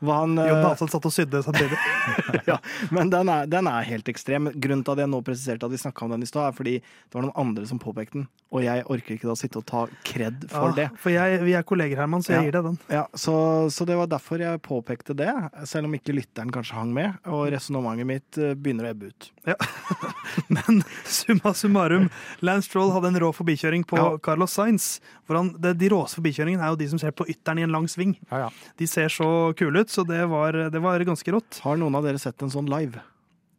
Hva 0.03 0.21
han, 0.23 0.37
jo, 0.39 0.47
Jon 0.51 0.63
Dahlseth 0.65 0.93
satt 0.95 1.07
og 1.09 1.15
sydde 1.15 1.43
samtidig. 1.47 1.79
ja, 2.51 2.59
men 2.95 3.11
den 3.11 3.29
er, 3.33 3.47
den 3.51 3.67
er 3.71 3.87
helt 3.89 4.09
ekstrem. 4.11 4.51
Grunnen 4.55 4.85
til 4.87 4.95
at 4.95 5.03
jeg 5.05 5.11
nå 5.13 5.23
presiserte 5.27 5.67
at 5.67 5.75
vi 5.75 5.81
snakka 5.83 6.05
om 6.07 6.13
den 6.15 6.23
i 6.27 6.29
stad, 6.31 6.49
er 6.53 6.57
fordi 6.59 6.77
det 6.83 7.15
var 7.19 7.27
noen 7.27 7.35
andre 7.39 7.67
som 7.71 7.81
påpekte 7.83 8.21
den. 8.21 8.29
Og 8.55 8.63
jeg 8.65 8.85
orker 8.89 9.17
ikke 9.19 9.29
da 9.29 9.35
sitte 9.37 9.59
og 9.61 9.67
ta 9.69 9.83
kred 10.09 10.47
for 10.49 10.73
det. 10.77 10.87
For 11.03 11.13
jeg, 11.13 11.43
vi 11.45 11.53
er 11.59 11.67
kolleger, 11.69 11.99
Herman, 12.01 12.23
så 12.25 12.33
jeg 12.33 12.39
Ja. 12.39 12.45
gir 12.47 12.55
deg 12.59 12.65
den. 12.69 12.79
Ja, 12.95 13.03
så, 13.19 13.35
så 13.75 13.85
det 13.85 13.97
var 13.99 14.07
derfor 14.09 14.39
jeg 14.41 14.63
påpekte 14.65 15.17
det, 15.19 15.29
selv 15.69 15.85
om 15.91 15.95
ikke 15.99 16.15
lytteren 16.17 16.53
kanskje 16.55 16.79
hang 16.79 16.95
med. 16.95 17.19
Og 17.27 17.49
resonnementet 17.53 17.98
mitt 18.07 18.39
eh, 18.39 18.55
begynner 18.55 18.85
å 18.87 18.91
ebbe 18.93 19.09
ut. 19.11 19.31
Men 20.49 20.83
summa 21.05 21.55
summarum, 21.55 22.09
Lance 22.45 22.69
Stroll 22.69 22.93
hadde 22.95 23.09
en 23.13 23.21
rå 23.25 23.33
forbikjøring 23.35 23.85
på 23.89 23.99
Ja. 23.99 24.09
Carlos 24.23 24.53
Sainz. 24.55 25.01
Hvor 25.27 25.37
han, 25.41 25.53
det, 25.59 25.75
de 25.81 25.89
råeste 25.93 26.21
forbikjøringene 26.21 26.63
er 26.65 26.73
jo 26.75 26.81
de 26.81 26.89
som 26.89 26.99
ser 27.03 27.11
på 27.17 27.27
ytteren 27.29 27.59
i 27.59 27.67
en 27.67 27.73
lang 27.75 27.89
sving. 27.91 28.17
Ja, 28.31 28.47
ja. 28.47 28.51
De 28.79 28.87
ser 28.87 29.09
så 29.09 29.53
kule 29.59 29.81
ut, 29.85 29.91
så 29.91 30.05
det 30.07 30.23
var, 30.31 30.53
det 30.71 30.81
var 30.85 31.01
ganske 31.09 31.33
rått. 31.35 31.61
Har 31.65 31.77
noen 31.81 31.95
av 31.99 32.05
dere 32.07 32.19
sett 32.23 32.43
en 32.43 32.51
sånn 32.55 32.69
live? 32.71 33.01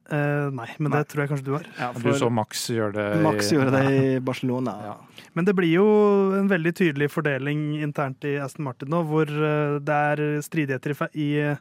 Eh, 0.09 0.47
nei, 0.49 0.65
men 0.81 0.89
Nei. 0.89 1.03
det 1.03 1.11
tror 1.11 1.21
jeg 1.21 1.29
kanskje 1.29 1.45
du 1.45 1.51
har. 1.53 1.67
Ja, 1.77 1.91
Du 1.93 2.07
så 2.17 2.31
Max 2.33 2.63
gjøre 2.73 2.93
det. 2.95 3.03
i- 3.19 3.21
Max 3.21 3.51
gjorde 3.53 3.71
det 3.75 3.91
i 3.93 4.19
Barcelona. 4.25 4.73
Ja. 4.87 4.95
Men 5.37 5.45
det 5.45 5.53
blir 5.53 5.69
jo 5.75 5.85
en 6.33 6.47
veldig 6.49 6.73
tydelig 6.73 7.11
fordeling 7.13 7.75
internt 7.83 8.25
i 8.25 8.37
Aston 8.41 8.65
Martin 8.65 8.89
nå, 8.89 9.03
hvor 9.05 9.29
eh, 9.29 9.77
det 9.85 9.93
er 9.93 10.41
stridigheter 10.41 10.95
i, 11.13 11.21
i, 11.21 11.57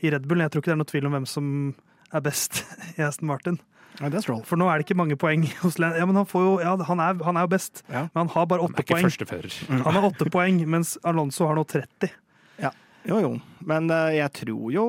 i 0.00 0.10
Red 0.14 0.24
Bull. 0.26 0.40
Jeg 0.40 0.50
tror 0.54 0.62
ikke 0.62 0.72
det 0.72 0.78
er 0.78 0.80
noe 0.80 0.88
tvil 0.94 1.06
om 1.10 1.12
hvem 1.18 1.26
som 1.28 1.50
er 2.12 2.24
best 2.24 2.64
i 2.96 3.04
Aston 3.06 3.30
Martin. 3.30 3.60
Ja, 4.00 4.08
det 4.08 4.22
er 4.22 4.42
For 4.48 4.56
nå 4.56 4.68
er 4.70 4.80
det 4.80 4.86
ikke 4.86 4.96
mange 4.96 5.16
poeng 5.20 5.42
hos 5.60 5.76
Lance. 5.82 5.98
Ja, 6.00 6.06
men 6.08 6.16
han, 6.16 6.26
får 6.28 6.44
jo, 6.46 6.52
ja, 6.62 6.72
han, 6.88 7.02
er, 7.04 7.20
han 7.26 7.36
er 7.36 7.44
jo 7.44 7.52
best, 7.52 7.82
Ja. 7.90 8.06
men 8.14 8.22
han 8.22 8.32
har 8.32 8.46
bare 8.48 8.64
åtte 8.64 8.86
poeng. 8.86 9.04
Mm. 9.04 9.82
Han 9.84 9.98
har 9.98 10.06
åtte 10.08 10.30
poeng, 10.32 10.62
mens 10.70 10.96
Alonso 11.04 11.48
har 11.50 11.58
nå 11.58 11.66
30. 11.68 12.14
Jo, 13.08 13.20
jo. 13.20 13.30
Men 13.64 13.88
eh, 13.92 14.18
jeg 14.18 14.32
tror 14.42 14.72
jo 14.74 14.84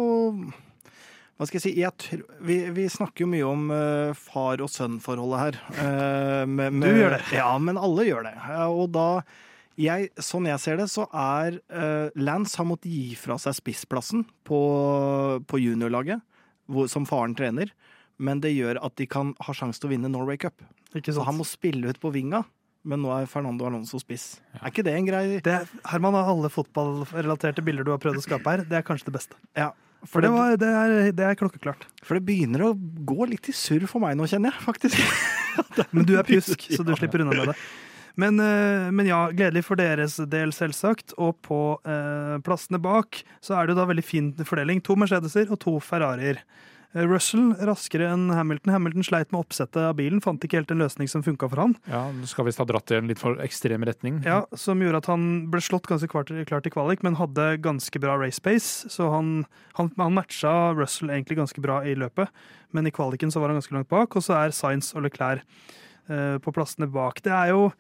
Hva 1.38 1.48
skal 1.48 1.58
jeg 1.58 1.64
si? 1.64 1.72
Jeg 1.80 1.96
tr 2.02 2.26
vi, 2.44 2.58
vi 2.76 2.88
snakker 2.92 3.26
jo 3.26 3.30
mye 3.32 3.46
om 3.48 3.70
uh, 3.74 4.18
far 4.18 4.62
og 4.62 4.70
sønn-forholdet 4.70 5.40
her. 5.42 5.62
Uh, 5.78 6.44
med, 6.46 6.76
med, 6.76 6.90
Du 6.92 7.00
gjør 7.02 7.16
det. 7.16 7.24
Ja, 7.38 7.54
men 7.58 7.80
alle 7.80 8.06
gjør 8.06 8.28
det. 8.28 8.36
Ja, 8.38 8.68
og 8.70 8.92
da 8.94 9.08
jeg, 9.80 10.12
Sånn 10.22 10.46
jeg 10.46 10.62
ser 10.62 10.78
det, 10.78 10.90
så 10.92 11.08
er 11.10 11.58
uh, 11.72 12.12
Lance 12.20 12.60
har 12.60 12.68
måttet 12.70 12.92
gi 12.92 13.16
fra 13.18 13.40
seg 13.42 13.56
spissplassen 13.58 14.28
på, 14.46 14.60
på 15.48 15.62
juniorlaget, 15.64 16.22
hvor, 16.72 16.90
som 16.92 17.06
faren 17.10 17.36
trener. 17.38 17.74
Men 18.22 18.42
det 18.44 18.54
gjør 18.54 18.80
at 18.86 18.96
de 19.00 19.08
kan 19.10 19.36
ha 19.46 19.56
sjanse 19.56 19.82
til 19.82 19.90
å 19.90 19.94
vinne 19.96 20.12
Norway 20.12 20.40
Cup. 20.42 20.64
Så 20.94 21.24
han 21.26 21.38
må 21.38 21.48
spille 21.48 21.92
ut 21.92 22.02
på 22.02 22.12
vinga. 22.14 22.44
Men 22.82 23.04
nå 23.04 23.12
er 23.14 23.28
Fernando 23.30 23.68
Alonso 23.68 24.00
spiss. 24.02 24.40
Er 24.58 24.72
ikke 24.72 24.84
det 24.88 24.96
en 24.98 25.06
grei 25.06 25.24
Det, 25.46 25.60
Herman, 25.92 26.18
av 26.18 26.32
alle 26.32 26.50
fotballrelaterte 26.50 27.62
bilder 27.66 27.86
du 27.86 27.92
har 27.94 28.02
prøvd 28.02 28.18
å 28.18 28.26
skape 28.26 28.56
her, 28.56 28.64
det 28.66 28.80
er 28.80 28.86
kanskje 28.86 29.12
det 29.12 29.18
beste. 29.20 29.38
Ja. 29.58 29.70
For 30.10 30.26
det, 30.26 30.32
var, 30.34 30.56
det, 30.58 30.66
er, 30.66 31.12
det 31.14 31.26
er 31.28 31.38
klokkeklart. 31.38 31.86
For 32.02 32.18
det 32.18 32.26
begynner 32.26 32.64
å 32.66 32.74
gå 32.74 33.28
litt 33.30 33.52
i 33.52 33.54
surr 33.54 33.86
for 33.90 34.02
meg 34.02 34.16
nå, 34.18 34.26
kjenner 34.30 34.50
jeg 34.50 34.66
faktisk. 34.66 34.98
Men 35.94 36.08
du 36.10 36.16
er 36.18 36.26
pjusk, 36.26 36.66
så 36.76 36.86
du 36.88 36.96
slipper 36.98 37.22
unna 37.22 37.38
med 37.38 37.52
det. 37.54 37.58
Men, 38.20 38.40
eh, 38.40 38.90
men 38.92 39.08
ja, 39.08 39.22
gledelig 39.32 39.66
for 39.68 39.80
deres 39.80 40.18
del, 40.32 40.52
selvsagt. 40.56 41.16
Og 41.22 41.38
på 41.46 41.62
eh, 41.86 42.36
plassene 42.46 42.82
bak 42.82 43.24
så 43.44 43.58
er 43.58 43.68
det 43.68 43.76
jo 43.76 43.82
da 43.82 43.88
veldig 43.92 44.06
fin 44.06 44.34
fordeling. 44.42 44.84
To 44.88 44.98
Mercedeser 45.00 45.52
og 45.52 45.62
to 45.64 45.78
Ferrarier. 45.84 46.42
Eh, 46.94 47.06
Russell 47.08 47.54
raskere 47.64 48.10
enn 48.12 48.30
Hamilton. 48.36 48.74
Hamilton 48.76 49.06
sleit 49.08 49.32
med 49.32 49.42
oppsettet 49.46 49.80
av 49.80 49.96
bilen, 50.00 50.22
fant 50.24 50.44
ikke 50.44 50.60
helt 50.60 50.74
en 50.74 50.84
løsning 50.84 51.10
som 51.12 51.24
funka 51.24 51.48
for 51.52 51.64
han. 51.64 51.76
Ja, 51.92 52.04
nå 52.12 52.28
skal 52.30 52.50
visst 52.50 52.60
ha 52.62 52.68
dratt 52.68 52.92
i 52.92 52.98
en 53.00 53.08
litt 53.12 53.22
for 53.22 53.40
ekstrem 53.44 53.86
retning. 53.88 54.20
Ja, 54.28 54.44
Som 54.60 54.84
gjorde 54.84 55.04
at 55.04 55.12
han 55.12 55.28
ble 55.52 55.64
slått 55.64 55.88
ganske 55.88 56.10
klart, 56.12 56.32
i 56.68 56.74
kvalik, 56.74 57.04
men 57.04 57.20
hadde 57.20 57.62
ganske 57.64 58.02
bra 58.04 58.18
race 58.20 58.44
pace. 58.44 58.90
Så 58.92 59.08
han, 59.14 59.46
han, 59.80 59.92
han 59.98 60.18
matcha 60.18 60.74
Russell 60.76 61.14
egentlig 61.14 61.40
ganske 61.40 61.64
bra 61.64 61.82
i 61.88 61.96
løpet, 61.96 62.28
men 62.76 62.88
i 62.88 62.92
kvaliken 62.92 63.32
så 63.32 63.40
var 63.40 63.52
han 63.52 63.62
ganske 63.62 63.76
langt 63.76 63.92
bak. 63.92 64.16
Og 64.16 64.28
så 64.28 64.36
er 64.42 64.56
Science 64.56 64.96
og 64.96 65.08
Leclerc 65.08 65.48
på 66.08 66.54
plassene 66.56 66.90
bak. 66.92 67.22
Det 67.24 67.32
er 67.32 67.54
jo 67.54 67.72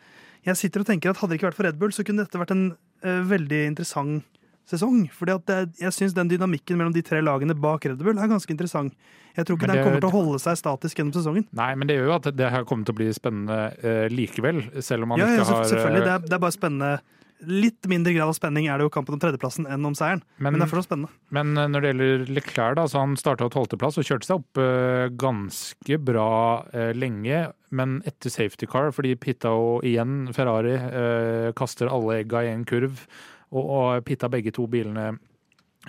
Jeg 0.42 0.58
sitter 0.58 0.82
og 0.82 0.88
tenker 0.90 1.12
at 1.12 1.20
hadde 1.22 1.36
det 1.36 1.38
ikke 1.38 1.52
vært 1.52 1.58
for 1.60 1.68
Red 1.68 1.78
Bull, 1.78 1.92
så 1.94 2.04
kunne 2.06 2.24
dette 2.24 2.40
vært 2.42 2.54
en 2.56 2.72
eh, 3.06 3.22
veldig 3.30 3.60
interessant 3.70 4.26
sesong. 4.72 5.04
Fordi 5.14 5.36
at 5.36 5.48
det, 5.50 5.60
jeg 5.82 5.96
syns 5.96 6.16
den 6.18 6.32
dynamikken 6.32 6.80
mellom 6.80 6.94
de 6.96 7.04
tre 7.06 7.22
lagene 7.24 7.56
bak 7.58 7.86
Red 7.86 8.02
Bull 8.02 8.18
er 8.18 8.32
ganske 8.32 8.54
interessant. 8.54 8.96
Jeg 9.36 9.48
tror 9.48 9.58
ikke 9.58 9.70
det, 9.70 9.78
den 9.78 9.86
kommer 9.86 10.04
til 10.04 10.10
å 10.10 10.16
holde 10.16 10.42
seg 10.44 10.60
statisk 10.60 11.00
gjennom 11.00 11.16
sesongen. 11.16 11.48
Nei, 11.56 11.72
men 11.80 11.90
det 11.90 11.98
gjør 11.98 12.10
jo 12.10 12.16
at 12.18 12.30
det 12.36 12.52
her 12.52 12.68
kommer 12.68 12.88
til 12.88 12.96
å 12.96 13.00
bli 13.00 13.10
spennende 13.16 13.60
eh, 13.80 14.06
likevel, 14.12 14.64
selv 14.84 15.06
om 15.06 15.14
man 15.14 15.24
Ja, 15.24 15.30
ja, 15.32 15.40
ikke 15.40 15.50
har 15.54 15.68
selvfølgelig. 15.72 16.04
Det 16.04 16.12
eh, 16.12 16.18
er, 16.18 16.28
det 16.28 16.38
er 16.38 16.44
bare 16.46 16.58
spennende. 16.58 17.20
Litt 17.42 17.88
mindre 17.90 18.14
grad 18.14 18.30
av 18.30 18.36
spenning 18.38 18.68
er 18.70 18.78
det 18.78 18.86
jo 18.86 18.92
kampen 18.94 19.16
om 19.16 19.22
tredjeplassen 19.24 19.66
enn 19.66 19.86
om 19.88 19.96
seieren. 19.98 20.22
Men, 20.38 20.54
Men- 20.54 20.62
det 20.62 20.68
er 20.68 20.72
fortsatt 20.76 20.90
spennende. 20.92 21.10
Men 21.34 21.58
eh, 21.58 21.68
når 21.74 21.82
det 21.82 21.92
gjelder 21.94 22.26
Leclerc, 22.38 22.76
da, 22.78 22.84
så 22.92 23.00
han 23.02 23.16
starta 23.18 23.48
tolvteplass 23.50 23.98
og 23.98 24.06
kjørte 24.06 24.30
seg 24.30 24.38
opp 24.44 24.62
eh, 24.62 25.08
ganske 25.24 25.98
bra 26.06 26.28
eh, 26.74 26.92
lenge. 26.94 27.42
Men 27.72 27.98
etter 28.06 28.30
safety 28.34 28.68
car, 28.70 28.92
fordi 28.94 29.16
pitta 29.18 29.50
og 29.58 29.86
igjen 29.88 30.30
Ferrari, 30.36 30.76
eh, 30.78 31.50
kaster 31.58 31.90
alle 31.90 32.20
egga 32.22 32.46
i 32.46 32.54
en 32.54 32.66
kurv. 32.70 33.06
Og, 33.52 33.66
og 33.66 34.06
pitta 34.08 34.30
begge 34.32 34.54
to 34.56 34.68
bilene 34.72 35.10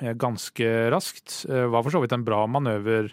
eh, 0.01 0.15
ganske 0.19 0.73
raskt. 0.95 1.43
Eh, 1.51 1.69
var 1.71 1.85
for 1.85 1.93
så 1.95 2.01
vidt 2.03 2.17
en 2.17 2.25
bra 2.27 2.47
manøver 2.51 3.12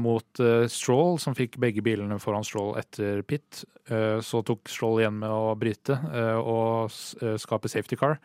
mot 0.00 0.40
eh, 0.40 0.66
Stroll, 0.72 1.18
som 1.22 1.34
fikk 1.36 1.58
begge 1.62 1.82
bilene 1.84 2.16
foran 2.22 2.44
Stroll 2.46 2.76
etter 2.80 3.22
pit. 3.28 3.64
Eh, 3.90 4.18
så 4.24 4.40
tok 4.46 4.68
Stroll 4.72 5.02
igjen 5.02 5.18
med 5.20 5.30
å 5.32 5.54
bryte 5.60 5.98
eh, 6.12 6.38
og 6.40 6.88
eh, 7.22 7.36
skape 7.42 7.68
safety 7.68 7.96
car. 8.00 8.18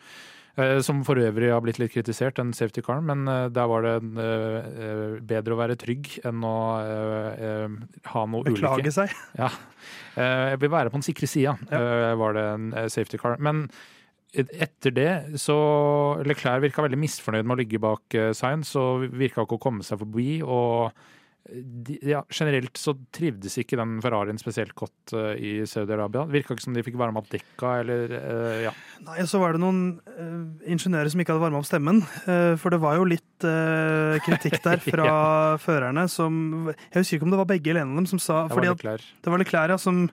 Eh, 0.59 0.79
Som 0.83 1.03
for 1.07 1.15
øvrig 1.15 1.47
har 1.53 1.61
blitt 1.63 1.77
litt 1.79 1.93
kritisert, 1.93 2.35
den 2.35 2.49
safety 2.53 2.81
caren, 2.83 3.05
men 3.07 3.27
eh, 3.31 3.45
der 3.55 3.69
var 3.71 3.85
det 3.87 3.93
eh, 4.19 4.57
eh, 4.87 5.15
bedre 5.23 5.55
å 5.55 5.59
være 5.61 5.77
trygg 5.79 6.09
enn 6.27 6.43
å 6.43 6.55
eh, 6.81 7.45
eh, 7.47 7.77
ha 8.11 8.25
noe 8.27 8.43
ulykke. 8.43 8.59
Beklage 8.59 8.95
seg. 9.01 9.15
Eh, 10.11 10.49
Jeg 10.51 10.59
vil 10.59 10.69
være 10.73 10.91
på 10.91 10.99
den 10.99 11.05
sikre 11.07 11.27
sida, 11.31 11.53
eh, 11.71 12.11
var 12.19 12.35
det 12.35 12.41
en 12.51 12.65
eh, 12.75 12.87
safety 12.91 13.15
car. 13.17 13.37
Men 13.39 13.63
etter 14.35 14.91
det 14.95 15.39
så 15.39 15.55
Leclerc 16.27 16.61
virka 16.63 16.83
veldig 16.85 16.99
misfornøyd 16.99 17.47
med 17.47 17.55
å 17.55 17.59
ligge 17.61 17.79
bak 17.83 18.15
eh, 18.19 18.29
Sainz 18.35 18.69
og 18.79 19.07
virka 19.19 19.43
ikke 19.43 19.57
å 19.57 19.63
komme 19.63 19.83
seg 19.87 19.99
forbi. 20.03 20.41
og 20.43 20.91
de, 21.49 21.97
ja, 22.05 22.21
Generelt 22.29 22.77
så 22.77 22.93
trivdes 23.13 23.57
ikke 23.59 23.77
den 23.79 23.97
Ferrarien 24.03 24.37
spesielt 24.39 24.75
godt 24.77 25.13
uh, 25.17 25.33
i 25.35 25.63
Saudi-Arabia. 25.67 26.27
Virka 26.31 26.55
ikke 26.55 26.65
som 26.67 26.75
de 26.77 26.83
fikk 26.85 26.99
varma 27.01 27.21
opp 27.21 27.31
dekka 27.31 27.73
eller 27.81 28.13
uh, 28.13 28.57
ja. 28.67 28.73
Nei, 29.07 29.25
så 29.29 29.41
var 29.41 29.55
det 29.55 29.63
noen 29.63 29.81
uh, 30.05 30.43
ingeniører 30.69 31.11
som 31.11 31.23
ikke 31.23 31.33
hadde 31.33 31.45
varma 31.45 31.61
opp 31.61 31.69
stemmen. 31.69 32.03
for 32.61 32.73
det 32.73 32.81
var 32.81 32.99
jo 32.99 33.07
litt 33.09 33.45
kritikk 34.25 34.59
der 34.63 34.81
fra 34.91 35.13
førerne 35.61 36.05
som 36.11 36.69
Jeg 36.69 37.01
husker 37.01 37.17
ikke 37.17 37.27
om 37.27 37.33
det 37.33 37.41
var 37.41 37.49
begge 37.49 37.73
eller 37.73 37.85
en 37.85 37.95
av 37.95 38.03
dem 38.03 38.11
som 38.11 38.21
sa. 38.21 38.43
Det 38.47 39.33
var 39.33 39.41
Leclerc 39.41 39.75
ja, 39.75 39.79
som 39.81 40.05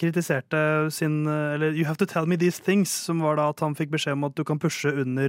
kritiserte 0.00 0.60
sin 0.94 1.26
eh, 1.26 1.54
Eller 1.54 1.70
You 1.76 1.84
have 1.86 1.96
to 2.02 2.06
tell 2.06 2.26
me 2.26 2.36
these 2.36 2.62
things, 2.62 2.90
som 2.90 3.20
var 3.24 3.36
da 3.38 3.48
at 3.52 3.60
han 3.64 3.74
fikk 3.78 3.90
beskjed 3.94 4.12
om 4.18 4.24
at 4.28 4.36
du 4.36 4.44
kan 4.46 4.58
pushe 4.62 4.90
under 4.92 5.28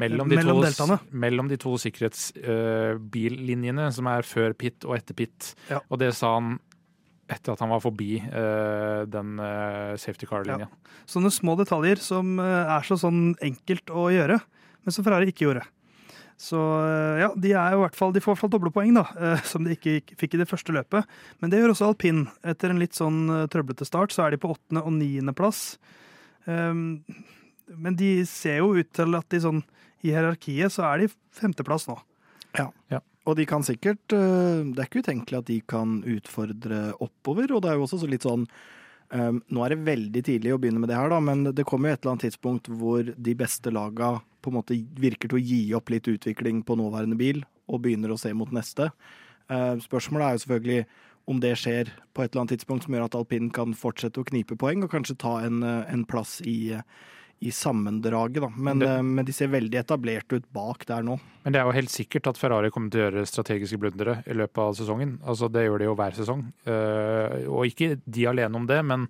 Mellom 0.00 0.28
de, 0.28 0.36
mellom 0.40 0.56
to, 0.60 0.64
deltaene. 0.66 0.96
mellom 1.12 1.48
de 1.50 1.56
to 1.60 1.72
sikkerhetsbillinjene 1.80 3.84
som 3.92 4.06
er 4.10 4.22
før 4.26 4.52
pit 4.58 4.84
og 4.88 4.96
etter 4.96 5.14
pit. 5.18 5.54
Ja. 5.70 5.78
Og 5.88 5.96
det 6.02 6.10
sa 6.16 6.26
han 6.38 6.48
etter 7.32 7.52
at 7.54 7.60
han 7.64 7.72
var 7.72 7.80
forbi 7.80 8.18
uh, 8.20 9.02
den 9.08 9.28
uh, 9.40 9.96
safety 10.00 10.26
car-linja. 10.28 10.66
sånne 11.08 11.30
små 11.32 11.54
detaljer 11.60 11.96
som 12.02 12.38
eh, 12.42 12.72
er 12.76 12.82
så 12.84 12.96
sånn 13.00 13.36
enkelt 13.42 13.86
å 13.88 14.10
gjøre, 14.12 14.36
men 14.82 14.94
som 14.94 15.04
Ferrari 15.06 15.26
ikke 15.32 15.46
gjorde. 15.46 15.64
Så 16.42 16.58
eh, 16.58 17.20
ja, 17.22 17.28
de 17.38 17.52
er 17.54 17.74
jo 17.74 17.82
i 17.82 17.84
hvert 17.84 17.98
fall, 17.98 18.12
de 18.14 18.20
får 18.22 18.32
i 18.32 18.34
hvert 18.34 18.42
fall 18.42 18.52
doble 18.56 18.72
poeng, 18.74 18.96
da, 18.96 19.04
eh, 19.14 19.44
som 19.46 19.62
de 19.62 19.76
ikke 19.76 20.16
fikk 20.18 20.34
i 20.34 20.40
det 20.40 20.48
første 20.50 20.74
løpet. 20.74 21.06
Men 21.38 21.52
det 21.52 21.60
gjør 21.60 21.76
også 21.76 21.92
alpin. 21.92 22.24
Etter 22.42 22.72
en 22.72 22.82
litt 22.82 22.98
sånn 22.98 23.20
eh, 23.30 23.44
trøblete 23.52 23.86
start 23.86 24.14
så 24.14 24.26
er 24.26 24.34
de 24.34 24.40
på 24.42 24.50
åttende 24.50 24.82
og 24.82 24.96
niende 24.96 25.34
plass. 25.38 25.76
Um, 26.42 26.98
men 27.70 27.94
de 27.94 28.24
ser 28.26 28.58
jo 28.58 28.72
ut 28.74 28.88
til 28.90 29.14
at 29.14 29.28
de 29.30 29.38
sånn 29.44 29.62
i 30.02 30.10
hierarkiet 30.10 30.74
så 30.74 30.88
er 30.88 31.04
de 31.04 31.12
femteplass 31.38 31.86
nå. 31.86 31.94
Ja, 32.58 32.66
Og 33.30 33.36
de 33.38 33.44
kan 33.48 33.62
sikkert 33.64 34.02
Det 34.10 34.74
er 34.74 34.88
ikke 34.88 35.00
utenkelig 35.00 35.38
at 35.38 35.46
de 35.48 35.60
kan 35.70 36.00
utfordre 36.02 36.80
oppover, 37.00 37.54
og 37.54 37.62
det 37.62 37.70
er 37.70 37.78
jo 37.78 37.86
også 37.86 38.02
så 38.02 38.10
litt 38.10 38.26
sånn 38.26 38.48
øhm, 39.14 39.40
Nå 39.52 39.64
er 39.64 39.74
det 39.74 39.86
veldig 39.86 40.24
tidlig 40.26 40.54
å 40.54 40.58
begynne 40.62 40.82
med 40.82 40.92
det 40.92 40.98
her, 40.98 41.12
da, 41.12 41.20
men 41.22 41.44
det 41.50 41.66
kommer 41.68 41.90
jo 41.90 41.96
et 41.96 42.02
eller 42.02 42.14
annet 42.14 42.26
tidspunkt 42.28 42.70
hvor 42.70 43.06
de 43.06 43.34
beste 43.38 43.72
laga 43.74 44.16
på 44.42 44.50
en 44.50 44.58
måte 44.58 44.76
virker 44.98 45.30
til 45.30 45.38
å 45.38 45.46
gi 45.46 45.62
opp 45.78 45.92
litt 45.92 46.08
utvikling 46.10 46.64
på 46.66 46.76
nåværende 46.78 47.18
bil, 47.18 47.44
og 47.70 47.84
begynner 47.84 48.12
å 48.12 48.18
se 48.18 48.32
mot 48.34 48.50
neste. 48.52 48.90
Uh, 49.46 49.78
Spørsmålet 49.82 50.26
er 50.26 50.34
jo 50.34 50.42
selvfølgelig 50.44 50.84
om 51.30 51.38
det 51.42 51.52
skjer 51.60 51.90
på 52.14 52.24
et 52.24 52.32
eller 52.32 52.42
annet 52.42 52.56
tidspunkt 52.56 52.86
som 52.86 52.96
gjør 52.96 53.06
at 53.06 53.16
alpin 53.18 53.50
kan 53.54 53.76
fortsette 53.78 54.18
å 54.18 54.26
knipe 54.26 54.56
poeng, 54.58 54.82
og 54.82 54.90
kanskje 54.90 55.18
ta 55.22 55.36
en, 55.46 55.62
øh, 55.62 55.84
en 55.92 56.04
plass 56.04 56.40
i, 56.42 56.72
i 57.42 57.50
sammendraget, 57.50 58.40
da. 58.44 58.48
Men, 58.56 58.78
Det- 58.78 58.88
øh, 58.88 59.02
men 59.04 59.24
de 59.26 59.32
ser 59.34 59.48
veldig 59.50 59.78
etablerte 59.80 60.38
ut 60.38 60.46
bak 60.54 60.86
der 60.86 61.02
nå. 61.02 61.18
Men 61.44 61.52
det 61.52 61.60
er 61.60 61.66
jo 61.66 61.74
helt 61.74 61.90
sikkert 61.90 62.28
at 62.30 62.38
Ferrari 62.38 62.70
kommer 62.70 62.90
til 62.90 63.00
å 63.02 63.10
gjøre 63.10 63.26
strategiske 63.26 63.78
blundere 63.82 64.22
i 64.30 64.34
løpet 64.38 64.58
av 64.62 64.74
sesongen. 64.78 65.18
Altså 65.26 65.50
Det 65.50 65.64
gjør 65.66 65.78
de 65.78 65.84
jo 65.90 65.94
hver 65.98 66.14
sesong. 66.14 66.44
Uh, 66.66 67.48
og 67.50 67.66
ikke 67.66 67.96
de 68.06 68.26
alene 68.30 68.54
om 68.54 68.66
det, 68.66 68.78
men 68.86 69.08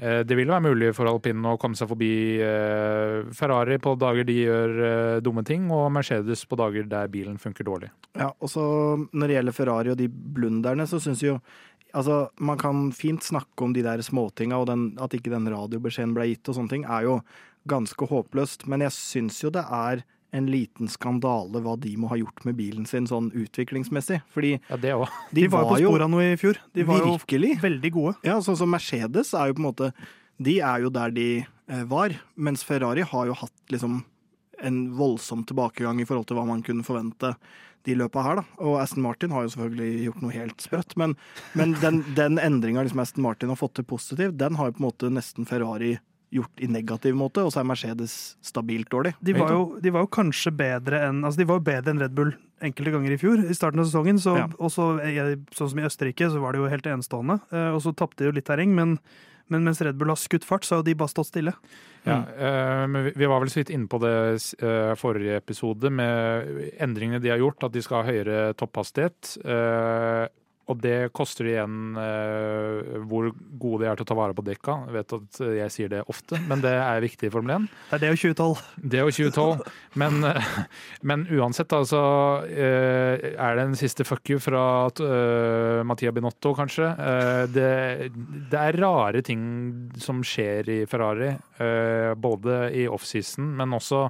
uh, 0.00 0.22
det 0.24 0.34
vil 0.38 0.48
være 0.48 0.64
mulig 0.64 0.94
for 0.96 1.10
alpin 1.10 1.44
å 1.44 1.58
komme 1.60 1.76
seg 1.76 1.90
forbi 1.90 2.40
uh, 2.40 3.28
Ferrari 3.36 3.76
på 3.78 3.96
dager 4.00 4.24
de 4.24 4.38
gjør 4.46 4.76
eh, 4.88 5.20
dumme 5.20 5.44
ting, 5.44 5.68
og 5.70 5.90
Mercedes 5.92 6.46
på 6.48 6.56
dager 6.56 6.88
der 6.88 7.08
bilen 7.12 7.36
funker 7.38 7.64
dårlig. 7.68 7.90
Ja, 8.16 8.32
og 8.40 8.48
så 8.48 8.62
når 9.12 9.26
det 9.28 9.36
gjelder 9.36 9.52
Ferrari 9.60 9.90
og 9.92 9.98
de 10.00 10.08
blunderne, 10.08 10.86
så 10.88 11.00
syns 11.02 11.22
jo 11.22 11.38
Altså, 11.96 12.28
man 12.44 12.58
kan 12.60 12.90
fint 12.92 13.22
snakke 13.24 13.64
om 13.64 13.72
de 13.72 13.80
der 13.80 14.02
småtinga, 14.04 14.58
og 14.60 14.66
den, 14.68 14.90
at 15.00 15.14
ikke 15.16 15.30
den 15.32 15.48
radiobeskjeden 15.48 16.12
ble 16.12 16.26
gitt 16.28 16.50
og 16.50 16.58
sånne 16.58 16.68
ting, 16.68 16.82
er 16.84 17.06
jo 17.06 17.14
ganske 17.68 18.08
håpløst. 18.10 18.66
Men 18.70 18.84
jeg 18.86 18.96
syns 18.96 19.42
jo 19.44 19.52
det 19.54 19.64
er 19.64 20.04
en 20.36 20.48
liten 20.52 20.90
skandale 20.92 21.62
hva 21.64 21.74
de 21.80 21.94
må 21.96 22.10
ha 22.10 22.18
gjort 22.20 22.44
med 22.44 22.58
bilen 22.58 22.88
sin 22.88 23.08
sånn 23.08 23.30
utviklingsmessig. 23.32 24.20
Fordi 24.32 24.56
Ja, 24.58 24.80
det 24.80 24.94
òg. 24.96 25.06
de, 25.32 25.42
De, 25.42 25.48
var, 25.52 25.64
jo 25.64 25.70
på 25.70 25.80
sporet 25.84 26.08
av 26.08 26.12
noe 26.12 26.26
i 26.32 26.40
fjor. 26.40 26.60
De 26.76 26.86
var 26.88 27.00
jo 27.04 27.14
virkelig 27.16 27.54
veldig 27.64 27.92
gode. 27.94 28.16
Ja, 28.28 28.38
sånn 28.44 28.58
som 28.60 28.72
Mercedes 28.72 29.32
er 29.32 29.48
jo 29.48 29.58
på 29.58 29.64
en 29.64 29.70
måte 29.70 29.92
De 30.38 30.58
er 30.62 30.84
jo 30.84 30.92
der 30.94 31.14
de 31.14 31.28
eh, 31.42 31.86
var, 31.90 32.14
mens 32.36 32.62
Ferrari 32.66 33.06
har 33.06 33.30
jo 33.30 33.38
hatt 33.40 33.72
liksom 33.72 34.02
en 34.58 34.78
voldsom 34.98 35.44
tilbakegang 35.46 36.00
i 36.02 36.06
forhold 36.06 36.28
til 36.28 36.38
hva 36.38 36.44
man 36.48 36.62
kunne 36.66 36.86
forvente 36.86 37.32
de 37.86 37.94
løpa 37.94 38.22
her, 38.26 38.40
da. 38.40 38.44
Og 38.66 38.78
Aston 38.82 39.04
Martin 39.04 39.32
har 39.32 39.44
jo 39.46 39.52
selvfølgelig 39.54 40.08
gjort 40.08 40.22
noe 40.24 40.34
helt 40.34 40.64
sprøtt, 40.64 40.96
men, 40.98 41.14
men 41.58 41.76
den, 41.82 42.02
den 42.16 42.40
endringa 42.42 42.82
liksom 42.84 43.02
Aston 43.02 43.24
Martin 43.24 43.52
har 43.52 43.60
fått 43.60 43.76
til 43.78 43.86
positivt, 43.88 44.34
den 44.40 44.58
har 44.58 44.68
jo 44.68 44.76
på 44.76 44.82
en 44.82 44.88
måte 44.88 45.12
nesten 45.14 45.46
Ferrari 45.48 45.94
gjort 46.34 46.60
i 46.60 46.66
negativ 46.68 47.14
måte, 47.16 47.40
og 47.44 47.52
så 47.54 47.60
er 47.62 47.68
Mercedes 47.70 48.36
stabilt 48.44 48.90
dårlig. 48.92 49.14
De 49.24 49.32
var, 49.32 49.50
jo, 49.54 49.78
de 49.80 49.90
var 49.94 50.04
jo 50.04 50.10
kanskje 50.12 50.52
bedre 50.52 51.00
enn 51.08 51.22
altså 51.24 51.38
de 51.40 51.46
var 51.48 51.56
jo 51.60 51.64
bedre 51.70 51.90
enn 51.94 52.00
Red 52.02 52.14
Bull 52.14 52.34
enkelte 52.60 52.90
ganger 52.92 53.14
i 53.14 53.16
fjor. 53.20 53.38
I 53.48 53.54
starten 53.56 53.80
av 53.80 53.86
sesongen. 53.86 54.18
Så, 54.20 54.36
Ja. 54.36 54.48
og 54.58 54.70
så, 54.70 54.98
eh, 55.00 55.36
sånn 55.54 55.70
som 55.70 55.78
i 55.78 55.86
Østerrike, 55.88 56.28
så 56.30 56.40
var 56.40 56.52
det 56.52 56.58
jo 56.60 56.68
helt 56.68 56.84
enestående. 56.86 57.40
Eh, 57.52 57.70
Og 57.74 57.80
så 57.82 57.94
tapte 57.94 58.18
de 58.18 58.24
jo 58.26 58.32
litt 58.32 58.44
terreng, 58.44 58.74
men, 58.74 58.98
men 59.48 59.64
mens 59.64 59.80
Red 59.80 59.96
Bull 59.96 60.08
har 60.08 60.16
skutt 60.16 60.44
fart, 60.44 60.64
så 60.64 60.76
har 60.76 60.82
de 60.82 60.94
bare 60.94 61.08
stått 61.08 61.30
stille. 61.32 61.54
Ja, 62.04 62.24
mm. 62.24 62.90
men 62.90 63.12
vi- 63.14 63.26
var 63.26 63.40
vel 63.40 63.48
så 63.48 63.62
vidt 63.64 63.70
inne 63.70 63.88
på 63.88 63.98
det 64.00 64.54
eh, 64.62 64.94
forrige 64.96 65.36
episode, 65.36 65.90
med 65.90 66.72
endringene 66.80 67.20
de 67.20 67.28
har 67.30 67.38
gjort, 67.38 67.64
at 67.64 67.72
de 67.72 67.80
skal 67.82 68.02
ha 68.02 68.10
høyere 68.12 68.54
topphastighet. 68.54 69.38
eh, 69.44 70.28
og 70.68 70.80
det 70.84 71.10
koster 71.16 71.50
igjen 71.50 71.98
eh, 72.00 72.96
hvor 73.08 73.30
gode 73.60 73.84
de 73.84 73.90
er 73.90 73.98
til 73.98 74.06
å 74.06 74.10
ta 74.12 74.18
vare 74.18 74.36
på 74.36 74.46
dekka. 74.46 74.78
Jeg 74.88 74.96
vet 74.96 75.16
at 75.18 75.42
jeg 75.58 75.74
sier 75.74 75.92
det 75.92 76.04
ofte, 76.08 76.40
men 76.48 76.64
det 76.64 76.74
er 76.78 77.04
viktig 77.04 77.28
i 77.28 77.34
Formel 77.34 77.56
1. 77.58 77.68
Det 77.90 77.98
er 77.98 78.04
det 78.06 78.14
og 78.14 78.22
2012. 78.24 78.66
Det 78.94 79.04
og 79.04 79.12
2012. 79.18 79.72
Men, 79.98 80.20
eh, 80.32 80.52
men 81.12 81.28
uansett, 81.28 81.72
altså 81.76 81.98
så 81.98 82.46
eh, 82.46 83.34
er 83.34 83.56
det 83.56 83.64
en 83.64 83.76
siste 83.78 84.06
fuck 84.06 84.28
you 84.30 84.40
fra 84.42 84.62
uh, 84.88 85.84
Mattia 85.86 86.12
Binotto, 86.14 86.54
kanskje. 86.56 86.88
Eh, 86.88 87.44
det, 87.52 87.70
det 88.50 88.58
er 88.58 88.80
rare 88.82 89.22
ting 89.26 89.42
som 90.00 90.22
skjer 90.26 90.68
i 90.72 90.80
Ferrari, 90.90 91.32
eh, 91.62 92.12
både 92.18 92.68
i 92.76 92.88
offseason, 92.90 93.54
men 93.58 93.78
også 93.78 94.08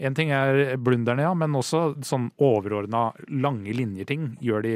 En 0.00 0.14
ting 0.16 0.30
er 0.32 0.78
blunderne, 0.80 1.26
ja, 1.26 1.34
men 1.36 1.52
også 1.58 1.98
sånn 2.08 2.30
overordna 2.40 3.10
lange 3.36 3.74
linjer-ting 3.76 4.30
gjør 4.40 4.62
de 4.64 4.72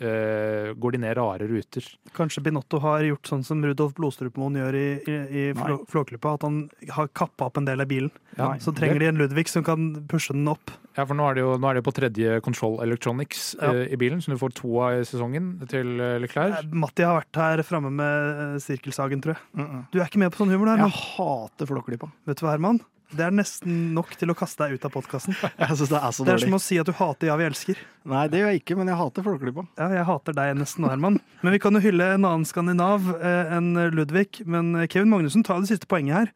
eh, 0.00 0.72
går 0.74 0.92
de 0.92 0.98
ned 0.98 1.16
rare 1.16 1.46
ruter. 1.50 1.84
Kanskje 2.16 2.42
Binotto 2.42 2.78
har 2.82 3.04
gjort 3.06 3.26
sånn 3.30 3.44
som 3.46 3.62
Rudolf 3.64 3.94
Blodstrupmoen 3.94 4.56
gjør 4.60 4.74
i, 4.78 4.86
i, 5.06 5.18
i 5.28 5.44
Flå- 5.58 5.84
Flåklypa, 5.90 6.34
at 6.34 6.42
han 6.46 6.70
har 6.96 7.08
kappa 7.14 7.46
opp 7.50 7.58
en 7.60 7.68
del 7.68 7.80
av 7.84 7.90
bilen. 7.90 8.10
Ja, 8.36 8.54
Så 8.58 8.72
trenger 8.74 8.98
de 8.98 9.06
en 9.12 9.18
Ludvig 9.20 9.48
som 9.48 9.62
kan 9.66 10.06
pushe 10.10 10.32
den 10.34 10.48
opp. 10.50 10.72
Ja, 10.96 11.04
for 11.06 11.14
nå 11.18 11.26
er 11.30 11.34
det 11.34 11.42
jo, 11.42 11.52
nå 11.58 11.70
er 11.70 11.78
det 11.78 11.84
på 11.86 11.94
tredje 11.94 12.40
Control 12.46 12.80
Electronics 12.82 13.54
Ja. 13.60 13.72
uh, 13.74 13.84
i 13.90 13.96
bilen, 13.98 14.20
så 14.22 14.30
du 14.34 14.38
får 14.38 14.54
to 14.54 14.72
av 14.82 15.00
i 15.00 15.04
sesongen 15.06 15.52
til 15.70 15.98
eh, 16.00 16.18
Leclerc. 16.22 16.66
Matti 16.70 17.02
har 17.06 17.18
vært 17.20 17.40
her 17.42 17.62
framme 17.66 17.90
med 17.94 18.58
sirkelsagen, 18.62 19.22
tror 19.22 19.34
jeg. 19.34 19.42
Mm 19.54 19.66
-mm. 19.66 19.84
Du 19.92 20.00
er 20.00 20.06
ikke 20.06 20.18
med 20.18 20.32
på 20.32 20.38
sånn 20.44 20.50
humor, 20.54 20.66
du, 20.66 20.82
Jeg 20.82 20.90
hater 20.90 21.66
Flåklypa. 21.66 22.10
Vet 22.26 22.38
du 22.38 22.46
hva, 22.46 22.52
Herman? 22.52 22.80
Det 23.14 23.26
er 23.26 23.34
nesten 23.34 23.92
nok 23.94 24.14
til 24.18 24.32
å 24.32 24.36
kaste 24.38 24.64
deg 24.64 24.78
ut 24.78 24.86
av 24.88 24.92
podkasten. 24.94 25.36
Det 25.58 25.68
er 25.68 25.74
så 25.76 25.86
Det 25.86 26.32
er 26.34 26.42
som 26.42 26.56
å 26.56 26.62
si 26.62 26.78
at 26.80 26.88
du 26.88 26.94
hater 26.96 27.30
Ja, 27.30 27.36
vi 27.38 27.46
elsker. 27.46 27.78
Nei, 28.08 28.24
det 28.32 28.40
gjør 28.40 28.52
jeg 28.52 28.62
ikke, 28.62 28.76
men 28.80 28.90
jeg 28.90 28.98
hater 28.98 29.26
Flåklypa. 29.26 29.66
Ja, 29.78 29.88
jeg 30.00 30.08
hater 30.08 30.36
deg 30.36 30.56
nesten 30.58 30.88
Herman. 30.88 31.20
Men 31.44 31.56
vi 31.56 31.62
kan 31.62 31.76
jo 31.76 31.84
hylle 31.84 32.10
en 32.16 32.24
annen 32.26 32.48
skandinav 32.48 33.06
eh, 33.18 33.54
enn 33.58 33.72
Ludvig. 33.94 34.42
Men 34.48 34.74
Kevin 34.88 35.12
Magnussen 35.12 35.46
tar 35.46 35.62
det 35.62 35.70
siste 35.70 35.88
poenget 35.90 36.16
her. 36.18 36.34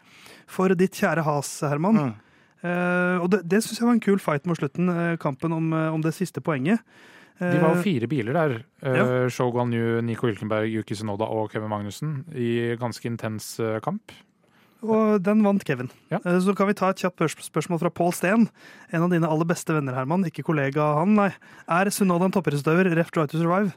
For 0.48 0.72
ditt 0.78 0.96
kjære 0.96 1.26
has, 1.26 1.50
Herman. 1.66 2.00
Mm. 2.00 2.16
Eh, 2.68 3.16
og 3.22 3.31
det, 3.35 3.44
det 3.50 3.62
syns 3.64 3.81
jeg 3.81 3.88
var 3.88 3.96
en 3.98 4.07
kul 4.09 4.22
fight 4.22 4.48
mot 4.48 4.59
slutten. 4.59 4.88
eh, 4.92 5.14
kampen 5.20 5.54
om, 5.54 5.72
eh, 5.72 5.92
om 5.94 6.04
det 6.04 6.14
siste 6.16 6.44
poenget. 6.44 6.85
De 7.38 7.59
var 7.62 7.76
jo 7.76 7.78
Eh, 7.78 7.83
fire 7.85 8.09
biler 8.11 8.35
der. 8.35 8.64
ja. 8.83 9.04
Uh, 9.04 9.28
Show 9.31 9.52
Guan 9.52 9.72
Yu, 9.72 10.00
Nico 10.02 10.26
Hylkenberg, 10.26 10.66
Yuki 10.72 10.94
Sinoda 10.94 11.24
og 11.24 11.52
Kevin 11.52 11.70
Magnussen 11.70 12.24
i 12.35 12.74
ganske 12.78 13.07
intens 13.07 13.61
eh, 13.61 13.78
kamp. 13.81 14.11
Og 14.83 15.19
den 15.27 15.41
vant 15.43 15.64
Kevin. 15.67 15.88
Ja. 16.12 16.21
Eh, 16.25 16.38
Så 16.41 16.55
kan 16.57 16.69
vi 16.69 16.75
ta 16.79 16.91
et 16.91 17.01
kjapt 17.03 17.19
spørsmål 17.43 17.81
fra 17.83 17.91
Paul 17.91 18.12
Steen. 18.14 18.49
En 18.93 19.03
av 19.03 19.11
dine 19.11 19.27
aller 19.27 19.45
beste 19.49 19.75
venner, 19.75 19.95
Herman. 19.97 20.25
Ikke 20.29 20.45
kollega 20.47 20.95
han, 21.01 21.14
nei. 21.19 21.31
Er 21.69 21.91
Sunoda 21.91 22.29
en 22.29 22.35
toppidrettsutøver? 22.37 22.95
Ref 22.95 23.11
Try 23.11 23.27
to 23.27 23.38
Survive. 23.41 23.73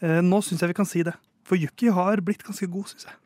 Eh, 0.00 0.20
Nå 0.22 0.38
syns 0.46 0.60
jeg 0.62 0.70
vi 0.70 0.78
kan 0.78 0.86
si 0.86 1.02
det. 1.02 1.14
For 1.48 1.56
Yuki 1.58 1.88
har 1.90 2.20
blitt 2.22 2.44
ganske 2.46 2.68
god, 2.70 2.86
syns 2.92 3.08
jeg. 3.08 3.16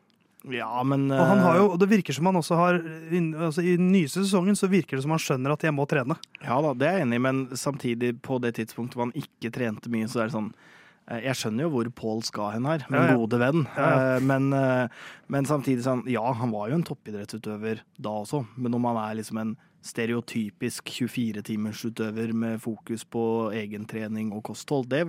Ja, 0.57 0.81
men 0.83 1.05
Og 1.11 1.21
han 1.23 1.39
har 1.39 1.55
jo, 1.55 1.67
og 1.71 1.79
det 1.79 1.87
virker 1.87 2.11
som 2.11 2.25
han 2.27 2.35
også 2.35 2.55
har 2.59 2.73
altså 2.83 3.61
I 3.63 3.77
den 3.79 3.93
nyeste 3.93 4.25
sesongen 4.25 4.57
så 4.59 4.67
virker 4.67 4.97
det 4.99 5.03
som 5.05 5.13
han 5.15 5.21
skjønner 5.23 5.53
at 5.53 5.61
jeg 5.63 5.71
må 5.71 5.85
trene. 5.87 6.17
Ja 6.43 6.57
da, 6.59 6.73
det 6.75 6.87
er 6.89 6.97
jeg 6.97 7.05
enig 7.05 7.15
i, 7.15 7.23
men 7.23 7.37
samtidig, 7.55 8.09
på 8.21 8.41
det 8.43 8.55
tidspunktet 8.57 8.97
hvor 8.99 9.07
han 9.07 9.15
ikke 9.15 9.53
trente 9.55 9.87
mye, 9.93 10.09
så 10.11 10.19
er 10.19 10.27
det 10.27 10.35
sånn 10.35 10.49
eh, 10.51 10.81
Jeg 11.09 11.35
skjønner 11.35 11.65
jo 11.65 11.69
hvor 11.73 11.89
Pål 11.99 12.21
skal 12.23 12.51
hen 12.55 12.65
her, 12.69 12.85
min 12.89 12.99
Ja, 13.01 13.09
ja. 13.11 13.17
gode 13.19 13.39
venn. 13.41 13.65
Ja. 13.75 14.15
Eh, 14.15 14.19
Men, 14.23 14.53
eh, 14.53 14.87
men 15.27 15.45
samtidig 15.45 15.83
sånn 15.83 16.05
Ja, 16.09 16.23
han 16.33 16.51
var 16.51 16.69
jo 16.69 16.75
en 16.79 16.83
toppidrettsutøver 16.87 17.81
da 17.99 18.09
også, 18.23 18.45
men 18.57 18.73
om 18.73 18.85
han 18.85 18.97
er 18.97 19.19
liksom 19.19 19.37
en 19.41 19.55
stereotypisk 19.83 20.87
24-timersutøver 20.87 22.31
med 22.33 22.61
fokus 22.63 23.03
på 23.03 23.51
egentrening 23.51 24.29
og 24.31 24.43
kosthold, 24.47 24.87
det, 24.87 25.01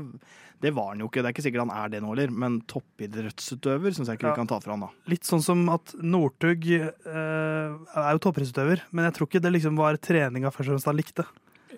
det 0.64 0.72
var 0.74 0.88
han 0.90 0.98
jo 1.04 1.06
ikke. 1.06 1.22
Det 1.22 1.30
er 1.30 1.34
ikke 1.36 1.44
sikkert 1.46 1.62
han 1.68 1.76
er 1.84 1.92
det 1.92 2.00
nå 2.02 2.10
heller, 2.10 2.32
men 2.34 2.56
toppidrettsutøver 2.70 3.94
syns 3.94 4.10
jeg 4.10 4.18
ikke 4.18 4.32
vi 4.32 4.40
kan 4.40 4.50
ta 4.50 4.58
fra 4.64 4.74
han 4.74 4.82
da. 4.86 4.90
Litt 5.10 5.28
sånn 5.28 5.42
som 5.44 5.62
at 5.70 5.94
Northug 6.02 6.66
eh, 6.74 7.70
er 7.70 8.10
jo 8.16 8.22
toppidrettsutøver, 8.26 8.82
men 8.90 9.06
jeg 9.08 9.14
tror 9.18 9.30
ikke 9.30 9.44
det 9.46 9.54
liksom 9.54 9.78
var 9.78 9.98
treninga 10.02 10.50
først 10.50 10.70
og 10.72 10.74
fremst 10.76 10.90
han 10.90 10.98
likte. 10.98 11.26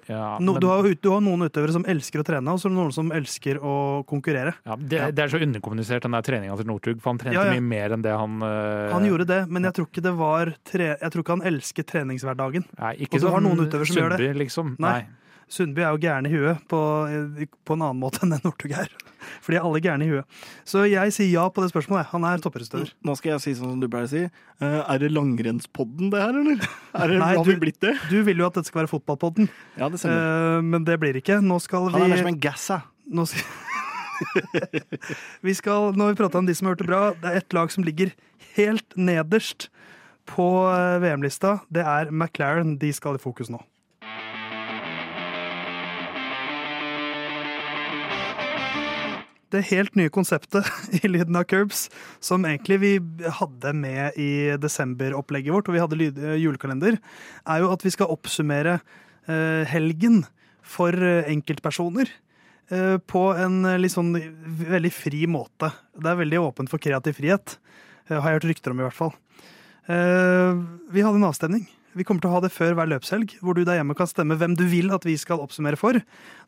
Ja, 0.09 0.39
No, 0.39 0.53
men- 0.55 0.61
du, 0.63 0.67
har, 0.71 0.85
ut- 0.87 1.01
du 1.03 1.11
har 1.11 1.21
noen 1.21 1.47
utøvere 1.49 1.73
som 1.75 1.85
elsker 1.85 2.23
å 2.23 2.27
trene, 2.27 2.53
og 2.53 2.61
så 2.63 2.69
er 2.69 2.75
det 2.75 2.79
noen 2.79 2.93
som 2.95 3.11
elsker 3.11 3.59
å 3.59 3.75
konkurrere. 4.07 4.55
ja, 4.65 4.77
det, 4.77 5.01
det 5.17 5.25
er 5.25 5.29
så 5.33 5.41
underkommunisert, 5.43 6.03
den 6.07 6.13
der 6.17 6.23
treninga 6.23 6.57
til 6.57 6.67
Northug, 6.71 7.01
for 7.03 7.11
han 7.15 7.19
trente 7.19 7.35
Ja, 7.35 7.45
ja. 7.49 7.57
mye 7.59 7.67
mer 7.67 7.97
enn 7.97 8.03
det 8.07 8.15
han 8.17 8.41
uh... 8.43 8.93
Han 8.93 9.05
gjorde 9.09 9.27
det, 9.27 9.41
men 9.51 9.67
jeg 9.67 9.75
tror 9.75 9.87
ikke 9.91 10.03
det 10.07 10.15
var 10.17 10.55
tre, 10.65 10.89
Jeg 11.01 11.11
tror 11.13 11.23
ikke 11.27 11.37
han 11.39 11.47
elsker 11.53 11.83
treningshverdagen. 11.91 12.65
Nei, 12.79 12.95
Og 13.11 13.21
du 13.21 13.27
har 13.27 13.41
sånn 13.41 13.49
noen 13.51 13.67
utøvere 13.67 13.87
som 13.91 13.97
gjør 14.03 14.17
det. 14.19 14.33
Liksom. 14.37 14.77
Nei. 14.79 14.93
Nei. 15.01 15.07
Sundby 15.47 15.85
er 15.85 15.93
jo 15.95 16.01
gæren 16.03 16.27
i 16.27 16.33
huet 16.33 16.63
på, 16.71 16.79
på 17.67 17.77
en 17.77 17.85
annen 17.87 18.01
måte 18.03 18.25
enn 18.25 18.33
det 18.35 18.41
Northug 18.43 18.73
er. 18.75 18.91
For 19.43 19.55
de 19.55 19.59
er 19.59 19.67
alle 19.67 19.81
gærne 19.83 20.07
i 20.07 20.11
huet. 20.11 20.39
Så 20.67 20.85
jeg 20.91 21.13
sier 21.15 21.29
ja 21.31 21.45
på 21.51 21.63
det 21.63 21.71
spørsmålet. 21.73 22.09
Han 22.13 22.27
er 22.27 22.43
toppidrettsutøver. 22.43 22.91
Nå 23.07 23.15
skal 23.19 23.33
jeg 23.35 23.45
si 23.45 23.55
sånn 23.59 23.73
som 23.75 23.83
du 23.83 23.87
pleier 23.91 24.09
å 24.09 24.11
si. 24.11 24.23
Eh, 24.27 24.79
er 24.83 25.03
det 25.03 25.13
langrennspodden 25.15 26.11
det 26.15 26.23
her, 26.23 26.39
eller? 26.43 26.67
Er 26.95 27.13
det, 27.13 27.21
Nei, 27.23 27.31
har 27.39 27.47
vi 27.47 27.57
blitt 27.63 27.79
det? 27.83 27.95
Du 28.11 28.19
vil 28.27 28.43
jo 28.43 28.49
at 28.49 28.59
dette 28.59 28.71
skal 28.71 28.83
være 28.85 28.91
fotballpodden, 28.91 29.49
Ja, 29.79 29.91
det 29.93 30.03
eh, 30.03 30.59
men 30.67 30.87
det 30.89 30.99
blir 31.03 31.19
ikke. 31.23 31.39
Nå 31.45 31.61
skal 31.63 31.91
Han 31.95 32.07
er 32.07 32.15
mer 32.15 32.23
som 32.25 32.33
en 32.33 32.43
gass, 32.43 32.67
jeg. 32.75 32.87
nå 33.07 33.27
skal, 33.31 33.47
vi 35.47 35.55
skal, 35.55 35.93
når 35.95 36.13
vi 36.15 36.21
prata 36.23 36.43
om 36.43 36.47
de 36.49 36.55
som 36.57 36.67
har 36.69 36.75
hørt 36.77 36.85
det 36.85 36.91
bra. 36.91 37.03
Det 37.23 37.31
er 37.31 37.41
ett 37.43 37.57
lag 37.57 37.71
som 37.75 37.87
ligger 37.87 38.15
helt 38.57 38.99
nederst 38.99 39.69
på 40.27 40.47
eh, 40.73 40.99
VM-lista. 41.05 41.61
Det 41.71 41.87
er 41.87 42.11
McLaren. 42.11 42.77
De 42.83 42.91
skal 42.95 43.19
i 43.19 43.23
fokus 43.23 43.51
nå. 43.53 43.63
Det 49.55 49.63
helt 49.69 49.95
nye 49.95 50.11
konseptet 50.11 50.67
i 50.99 51.09
Lyden 51.09 51.37
av 51.39 51.47
Curbs, 51.47 51.87
som 52.19 52.47
egentlig 52.49 52.79
vi 52.83 52.93
hadde 53.39 53.73
med 53.79 54.19
i 54.19 54.57
desemberopplegget 54.59 55.55
vårt, 55.55 55.71
og 55.71 55.77
vi 55.77 55.83
hadde 55.83 56.09
eh, 56.09 56.39
julekalender, 56.43 56.99
er 57.47 57.63
jo 57.63 57.71
at 57.71 57.87
vi 57.87 57.93
skal 57.95 58.11
oppsummere 58.11 58.81
eh, 59.31 59.63
helgen 59.71 60.25
for 60.67 60.95
eh, 60.95 61.29
enkeltpersoner 61.35 62.13
på 62.67 63.21
en 63.39 63.61
litt 63.79 63.93
sånn 63.95 64.09
veldig 64.67 64.91
fri 64.91 65.21
måte. 65.31 65.69
Det 65.95 66.09
er 66.11 66.19
veldig 66.19 66.41
åpent 66.49 66.73
for 66.73 66.83
kreativ 66.83 67.15
frihet, 67.15 67.53
har 68.09 68.17
jeg 68.17 68.41
hørt 68.41 68.47
rykter 68.51 68.75
om 68.75 68.81
i 68.81 68.83
hvert 68.83 68.97
fall. 68.97 69.13
Vi 69.87 71.05
hadde 71.07 71.21
en 71.21 71.29
avstemning. 71.29 71.63
Vi 71.97 72.05
kommer 72.05 72.21
til 72.21 72.29
å 72.29 72.37
ha 72.37 72.43
det 72.45 72.53
før 72.53 72.75
hver 72.77 72.91
løpshelg, 72.91 73.39
hvor 73.41 73.57
du 73.57 73.63
der 73.65 73.79
hjemme 73.79 73.97
kan 73.97 74.09
stemme 74.11 74.37
hvem 74.37 74.53
du 74.59 74.67
vil 74.69 74.93
at 74.93 75.07
vi 75.09 75.15
skal 75.17 75.41
oppsummere 75.41 75.79
for. 75.81 75.97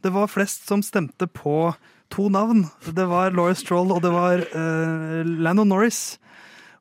Det 0.05 0.13
var 0.13 0.29
flest 0.29 0.69
som 0.69 0.83
stemte 0.85 1.25
på 1.25 1.73
to 2.13 2.29
navn. 2.33 2.67
Det 2.85 3.07
var 3.09 3.33
Laura 3.33 3.57
Stroll 3.57 3.95
og 3.95 4.03
det 4.05 4.13
var 4.13 4.45
uh, 4.53 5.25
Lando 5.25 5.65
Norris. 5.65 6.19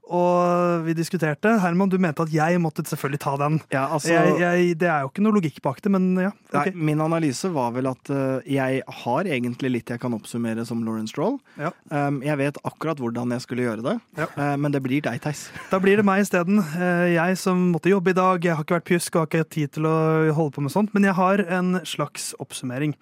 Og 0.07 0.85
vi 0.85 0.93
diskuterte. 0.95 1.51
Herman, 1.59 1.89
du 1.91 1.97
mente 1.99 2.23
at 2.23 2.31
jeg 2.31 2.59
måtte 2.63 2.83
selvfølgelig 2.87 3.19
ta 3.23 3.33
den. 3.41 3.57
Ja, 3.73 3.87
altså, 3.91 4.13
Jeg, 4.13 4.37
jeg, 4.39 4.77
det 4.79 4.87
er 4.87 5.03
jo 5.03 5.09
ikke 5.11 5.23
noe 5.25 5.35
logikk 5.35 5.59
bak 5.65 5.81
det, 5.83 5.91
men 5.91 6.05
ja. 6.21 6.31
nei, 6.53 6.63
min 6.73 7.01
analyse 7.03 7.49
var 7.51 7.73
vel 7.75 7.89
at 7.91 8.11
uh, 8.13 8.39
jeg 8.47 8.81
har 9.01 9.27
egentlig 9.27 9.71
litt 9.73 9.91
jeg 9.91 9.99
kan 9.99 10.15
oppsummere 10.15 10.63
som 10.69 10.85
Lauren 10.87 11.09
Stroll. 11.11 11.37
Ja. 11.59 11.73
Um, 11.91 12.21
jeg 12.23 12.39
vet 12.39 12.59
akkurat 12.63 13.01
hvordan 13.03 13.35
jeg 13.35 13.43
skulle 13.43 13.67
gjøre 13.67 13.83
det, 13.83 13.97
Ja. 14.21 14.29
uh, 14.37 14.55
men 14.55 14.71
det 14.75 14.83
blir 14.85 15.03
deg, 15.03 15.19
Theis. 15.23 15.47
Da 15.73 15.81
blir 15.83 15.99
det 15.99 16.07
meg 16.07 16.23
isteden. 16.23 16.61
Uh, 16.63 17.07
Jeg 17.11 17.37
som 17.41 17.67
måtte 17.75 17.91
jobbe 17.91 18.15
i 18.15 18.17
dag. 18.17 18.39
Jeg 18.43 18.55
har 18.55 18.63
ikke 18.63 18.79
vært 18.79 18.89
pjusk 18.93 19.15
og 19.15 19.25
har 19.25 19.31
ikke 19.31 19.43
hatt 19.43 19.55
tid 19.59 19.75
til 19.75 19.89
å 19.91 19.97
holde 20.37 20.55
på 20.55 20.63
med 20.63 20.71
sånt, 20.73 20.93
men 20.95 21.07
jeg 21.09 21.17
har 21.19 21.43
en 21.59 21.81
slags 21.87 22.31
oppsummering. 22.39 22.95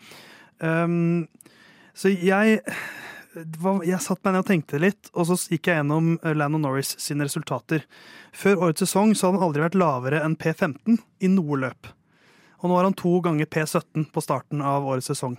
Um, 0.63 1.27
så 1.95 2.09
jeg 2.11 2.61
Jeg 3.35 3.99
satt 3.99 4.21
meg 4.23 4.31
ned 4.31 4.43
og 4.45 4.47
tenkte 4.47 4.79
litt, 4.79 5.09
og 5.11 5.27
så 5.27 5.35
gikk 5.51 5.67
jeg 5.67 5.81
gjennom 5.81 6.13
eh, 6.21 6.35
Lando 6.37 6.59
Norris 6.61 6.93
sine 7.03 7.27
resultater. 7.27 7.83
Før 8.35 8.67
årets 8.67 8.85
sesong 8.85 9.11
så 9.11 9.27
hadde 9.27 9.41
han 9.41 9.47
aldri 9.49 9.63
vært 9.65 9.77
lavere 9.79 10.21
enn 10.23 10.37
P15 10.39 11.01
i 11.19 11.31
noe 11.33 11.59
løp. 11.65 11.89
Og 12.61 12.71
nå 12.71 12.77
har 12.77 12.87
han 12.87 12.95
to 12.97 13.17
ganger 13.25 13.49
P17 13.51 14.07
på 14.15 14.23
starten 14.23 14.63
av 14.63 14.87
årets 14.87 15.11
sesong. 15.11 15.35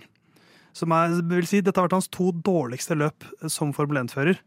Som 0.77 0.93
er, 0.93 1.15
vil 1.25 1.49
si, 1.49 1.63
dette 1.65 1.81
har 1.81 1.87
vært 1.87 1.97
hans 1.97 2.11
to 2.13 2.29
dårligste 2.45 2.99
løp 2.99 3.25
eh, 3.41 3.49
som 3.49 3.73
Formel 3.73 4.03
1-fører. 4.03 4.37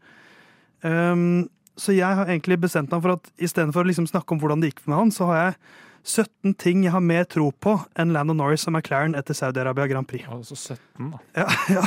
Um, 0.81 1.49
så 1.77 1.93
jeg 1.95 2.17
har 2.17 2.29
egentlig 2.29 2.59
bestemt 2.63 2.91
meg 2.93 3.03
for 3.03 3.17
at 3.17 3.27
istedenfor 3.41 3.83
å 3.83 3.89
liksom 3.89 4.07
snakke 4.09 4.33
om 4.33 4.39
hvordan 4.41 4.63
det 4.63 4.71
gikk 4.71 4.85
med 4.87 4.97
han, 4.97 5.11
så 5.13 5.27
har 5.29 5.41
jeg 5.41 5.57
17 6.03 6.55
ting 6.57 6.83
jeg 6.85 6.93
har 6.95 7.03
mer 7.05 7.27
tro 7.29 7.51
på 7.61 7.75
enn 7.99 8.13
Lando 8.15 8.33
Norris 8.33 8.65
og 8.65 8.73
McLaren 8.73 9.13
etter 9.17 9.37
Saudi-Arabia 9.37 9.85
Grand 9.91 10.07
Prix. 10.09 10.25
Altså 10.33 10.57
17, 10.57 11.11
da. 11.13 11.19
Ja, 11.43 11.45
ja, 11.77 11.83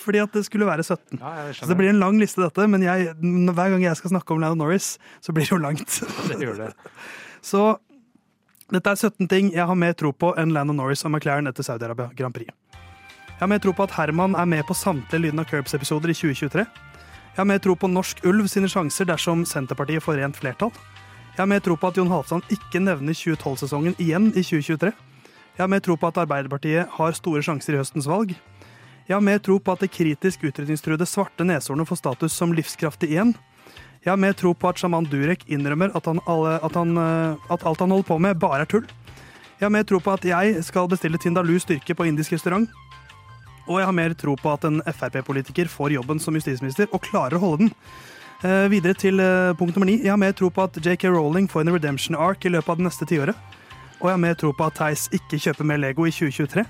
fordi 0.00 0.22
at 0.22 0.32
det 0.36 0.44
skulle 0.48 0.68
være 0.68 0.84
17. 0.86 1.20
Ja, 1.20 1.52
Så 1.52 1.68
det 1.68 1.76
blir 1.76 1.92
en 1.92 2.00
lang 2.00 2.20
liste, 2.20 2.40
dette, 2.40 2.66
men 2.68 2.84
jeg, 2.84 3.12
hver 3.20 3.74
gang 3.74 3.84
jeg 3.84 4.00
skal 4.00 4.14
snakke 4.14 4.34
om 4.34 4.40
Lando 4.40 4.64
Norris, 4.64 4.96
så 5.20 5.34
blir 5.36 5.44
det 5.44 5.52
jo 5.52 5.60
langt. 5.60 6.00
det 6.30 6.40
gjør 6.40 6.64
det. 6.64 6.72
Så 7.42 7.76
dette 8.72 8.88
er 8.88 8.96
17 8.96 9.28
ting 9.28 9.50
jeg 9.52 9.66
har 9.66 9.76
mer 9.76 9.92
tro 9.98 10.12
på 10.14 10.30
enn 10.38 10.54
Lando 10.54 10.72
Norris 10.72 11.04
og 11.04 11.12
McLaren 11.12 11.50
etter 11.50 11.66
Saudi-Arabia 11.66 12.12
Grand 12.16 12.32
Prix. 12.34 12.48
Jeg 12.72 13.40
har 13.40 13.50
mer 13.50 13.60
tro 13.60 13.72
på 13.74 13.84
at 13.84 13.96
Herman 13.96 14.36
er 14.38 14.46
med 14.46 14.62
på 14.68 14.76
samtlige 14.78 15.26
Lyden 15.26 15.42
av 15.42 15.48
Curbs-episoder 15.50 16.12
i 16.12 16.14
2023. 16.14 16.62
Jeg 17.32 17.40
har 17.40 17.48
mer 17.48 17.58
tro 17.64 17.74
på 17.74 17.90
Norsk 17.90 18.22
Ulv 18.28 18.46
sine 18.52 18.68
sjanser 18.70 19.08
dersom 19.08 19.42
Senterpartiet 19.48 20.04
får 20.04 20.20
rent 20.20 20.38
flertall. 20.38 20.70
Jeg 21.32 21.40
har 21.40 21.48
mer 21.48 21.62
tro 21.64 21.78
på 21.80 21.88
at 21.88 21.96
Jon 21.96 22.10
Halvdan 22.12 22.42
ikke 22.52 22.80
nevner 22.84 23.16
2012-sesongen 23.16 23.94
igjen 23.96 24.26
i 24.36 24.42
2023. 24.44 24.90
Jeg 25.56 25.62
har 25.62 25.70
mer 25.72 25.80
tro 25.80 25.94
på 25.96 26.10
at 26.10 26.18
Arbeiderpartiet 26.20 26.90
har 26.98 27.16
store 27.16 27.40
sjanser 27.46 27.72
i 27.72 27.78
høstens 27.80 28.08
valg. 28.10 28.34
Jeg 29.08 29.14
har 29.14 29.24
mer 29.24 29.40
tro 29.40 29.56
på 29.56 29.72
at 29.72 29.80
det 29.80 29.88
kritisk 29.94 30.44
utrydningstruede 30.44 31.08
svarte 31.08 31.46
neshornet 31.48 31.88
får 31.88 32.02
status 32.02 32.36
som 32.36 32.52
livskraftig 32.52 33.14
igjen. 33.14 33.32
Jeg 34.04 34.12
har 34.12 34.20
mer 34.20 34.36
tro 34.36 34.52
på 34.52 34.68
at 34.68 34.82
sjaman 34.82 35.08
Durek 35.08 35.46
innrømmer 35.48 35.96
at, 35.96 36.04
han 36.10 36.20
at, 36.20 36.76
han, 36.76 36.94
eh, 37.00 37.50
at 37.54 37.64
alt 37.64 37.80
han 37.80 37.96
holder 37.96 38.10
på 38.12 38.20
med, 38.20 38.40
bare 38.42 38.66
er 38.66 38.68
tull. 38.68 38.84
Jeg 39.56 39.64
har 39.64 39.72
mer 39.72 39.88
tro 39.88 40.04
på 40.04 40.12
at 40.12 40.28
jeg 40.28 40.60
skal 40.68 40.92
bestille 40.92 41.16
Tindalu 41.22 41.56
styrke 41.64 41.96
på 41.96 42.12
indisk 42.12 42.36
restaurant. 42.36 42.68
Og 43.70 43.78
jeg 43.80 43.88
har 43.88 43.96
mer 43.96 44.12
tro 44.20 44.36
på 44.36 44.52
at 44.52 44.68
en 44.68 44.82
Frp-politiker 44.84 45.70
får 45.70 45.96
jobben 45.96 46.20
som 46.20 46.36
justisminister 46.36 46.92
og 46.92 47.06
klarer 47.08 47.40
å 47.40 47.46
holde 47.46 47.64
den. 47.64 47.76
Eh, 48.42 48.66
videre 48.66 48.96
til 48.98 49.20
uh, 49.22 49.54
punkt 49.54 49.76
nummer 49.76 49.86
ni. 49.86 50.00
Jeg 50.02 50.10
har 50.10 50.18
mer 50.18 50.32
tro 50.34 50.48
på 50.50 50.64
at 50.66 50.74
JK 50.74 51.04
Rowling 51.14 51.44
får 51.46 51.62
en 51.62 51.76
redemption 51.76 52.16
ark 52.18 52.42
i 52.42 52.50
løpet 52.50 52.72
av 52.72 52.80
det 52.80 52.86
neste 52.88 53.06
tiåret. 53.06 53.38
Og 54.00 54.08
jeg 54.08 54.16
har 54.16 54.22
mer 54.24 54.34
tro 54.34 54.50
på 54.50 54.66
at 54.66 54.74
Theis 54.80 55.04
ikke 55.14 55.38
kjøper 55.44 55.68
mer 55.68 55.78
Lego 55.78 56.08
i 56.08 56.10
2023. 56.10 56.64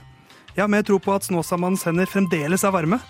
Jeg 0.52 0.60
har 0.60 0.68
mer 0.68 0.84
tro 0.84 0.98
på 1.00 1.14
at 1.16 1.24
Snåsamannens 1.24 1.86
hender 1.88 2.10
fremdeles 2.12 2.66
er 2.68 2.74
varme. 2.76 3.00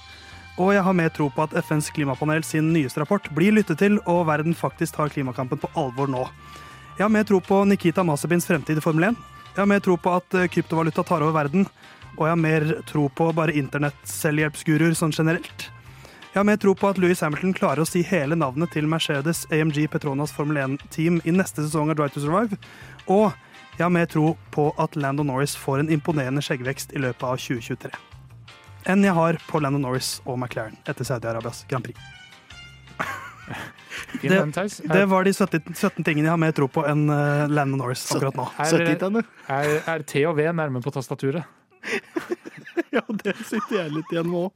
Og 0.62 0.70
jeg 0.76 0.86
har 0.86 0.94
mer 0.94 1.10
tro 1.10 1.26
på 1.34 1.42
at 1.42 1.58
FNs 1.58 1.90
klimapanel 1.90 2.46
sin 2.46 2.70
nyeste 2.70 3.02
rapport 3.02 3.26
blir 3.34 3.50
lyttet 3.56 3.82
til, 3.82 3.98
og 4.06 4.28
verden 4.30 4.54
faktisk 4.54 4.94
tar 4.94 5.10
klimakampen 5.10 5.58
på 5.58 5.72
alvor 5.74 6.06
nå. 6.06 6.22
Jeg 7.00 7.08
har 7.08 7.10
mer 7.10 7.26
tro 7.26 7.42
på 7.42 7.64
Nikita 7.66 8.06
Masabins 8.06 8.46
fremtid 8.46 8.78
i 8.78 8.84
Formel 8.84 9.10
1. 9.10 9.20
Jeg 9.56 9.58
har 9.64 9.70
mer 9.74 9.82
tro 9.82 9.98
på 9.98 10.14
at 10.14 10.38
eh, 10.38 10.46
kryptovaluta 10.46 11.02
tar 11.02 11.24
over 11.24 11.34
verden. 11.34 11.66
Og 12.14 12.28
jeg 12.28 12.36
har 12.36 12.42
mer 12.46 12.72
tro 12.86 13.10
på 13.10 13.32
bare 13.34 13.58
internettselvhjelpsguruer 13.58 14.94
sånn 14.94 15.18
generelt. 15.18 15.72
Jeg 16.32 16.40
har 16.40 16.46
mer 16.48 16.56
tro 16.56 16.72
på 16.78 16.88
at 16.88 16.96
Louis 17.00 17.20
Hamilton 17.20 17.52
klarer 17.52 17.82
å 17.84 17.88
si 17.88 18.00
hele 18.08 18.36
navnet 18.40 18.70
til 18.72 18.86
Mercedes 18.88 19.42
AMG 19.52 19.82
Petronas 19.92 20.32
Formel 20.32 20.56
1-team 20.62 21.18
i 21.28 21.34
neste 21.34 21.60
sesong 21.66 21.90
av 21.92 21.98
Drive 21.98 22.14
to 22.14 22.22
Survive. 22.24 22.56
Og 23.12 23.34
jeg 23.76 23.84
har 23.84 23.92
mer 23.92 24.08
tro 24.08 24.32
på 24.54 24.70
at 24.80 24.96
Lando 24.96 25.26
Norris 25.28 25.52
får 25.60 25.82
en 25.82 25.92
imponerende 25.92 26.40
skjeggvekst 26.44 26.94
i 26.96 27.02
løpet 27.04 27.26
av 27.28 27.36
2023. 27.36 27.92
Enn 28.92 29.04
jeg 29.04 29.14
har 29.14 29.36
på 29.50 29.60
Lando 29.62 29.78
Norris 29.82 30.14
og 30.24 30.38
McLaren 30.40 30.78
etter 30.88 31.04
Saudi-Arabias 31.06 31.66
Grand 31.70 31.84
Prix. 31.84 32.00
Det- 34.22 34.88
Det 34.88 35.04
var 35.08 35.24
de 35.24 35.32
17, 35.36 35.74
17 35.74 36.04
tingene 36.04 36.24
jeg 36.24 36.32
har 36.32 36.40
mer 36.40 36.52
tro 36.56 36.66
på 36.68 36.84
enn 36.88 37.04
uh, 37.10 37.44
Lando 37.52 37.76
Norris 37.76 38.06
akkurat 38.14 38.34
nå. 38.38 38.48
er, 38.56 38.72
70-tallet. 38.72 39.26
er, 39.52 39.82
er 39.86 40.02
T 40.08 40.24
og 40.26 40.36
V 40.40 40.48
nærme 40.56 40.80
på 40.80 40.90
tastaturet? 40.96 41.44
Ja, 42.96 43.02
det 43.24 43.34
sitter 43.48 43.76
jeg 43.82 43.92
litt 43.94 44.10
igjen 44.12 44.28
med 44.30 44.38
òg. 44.46 44.50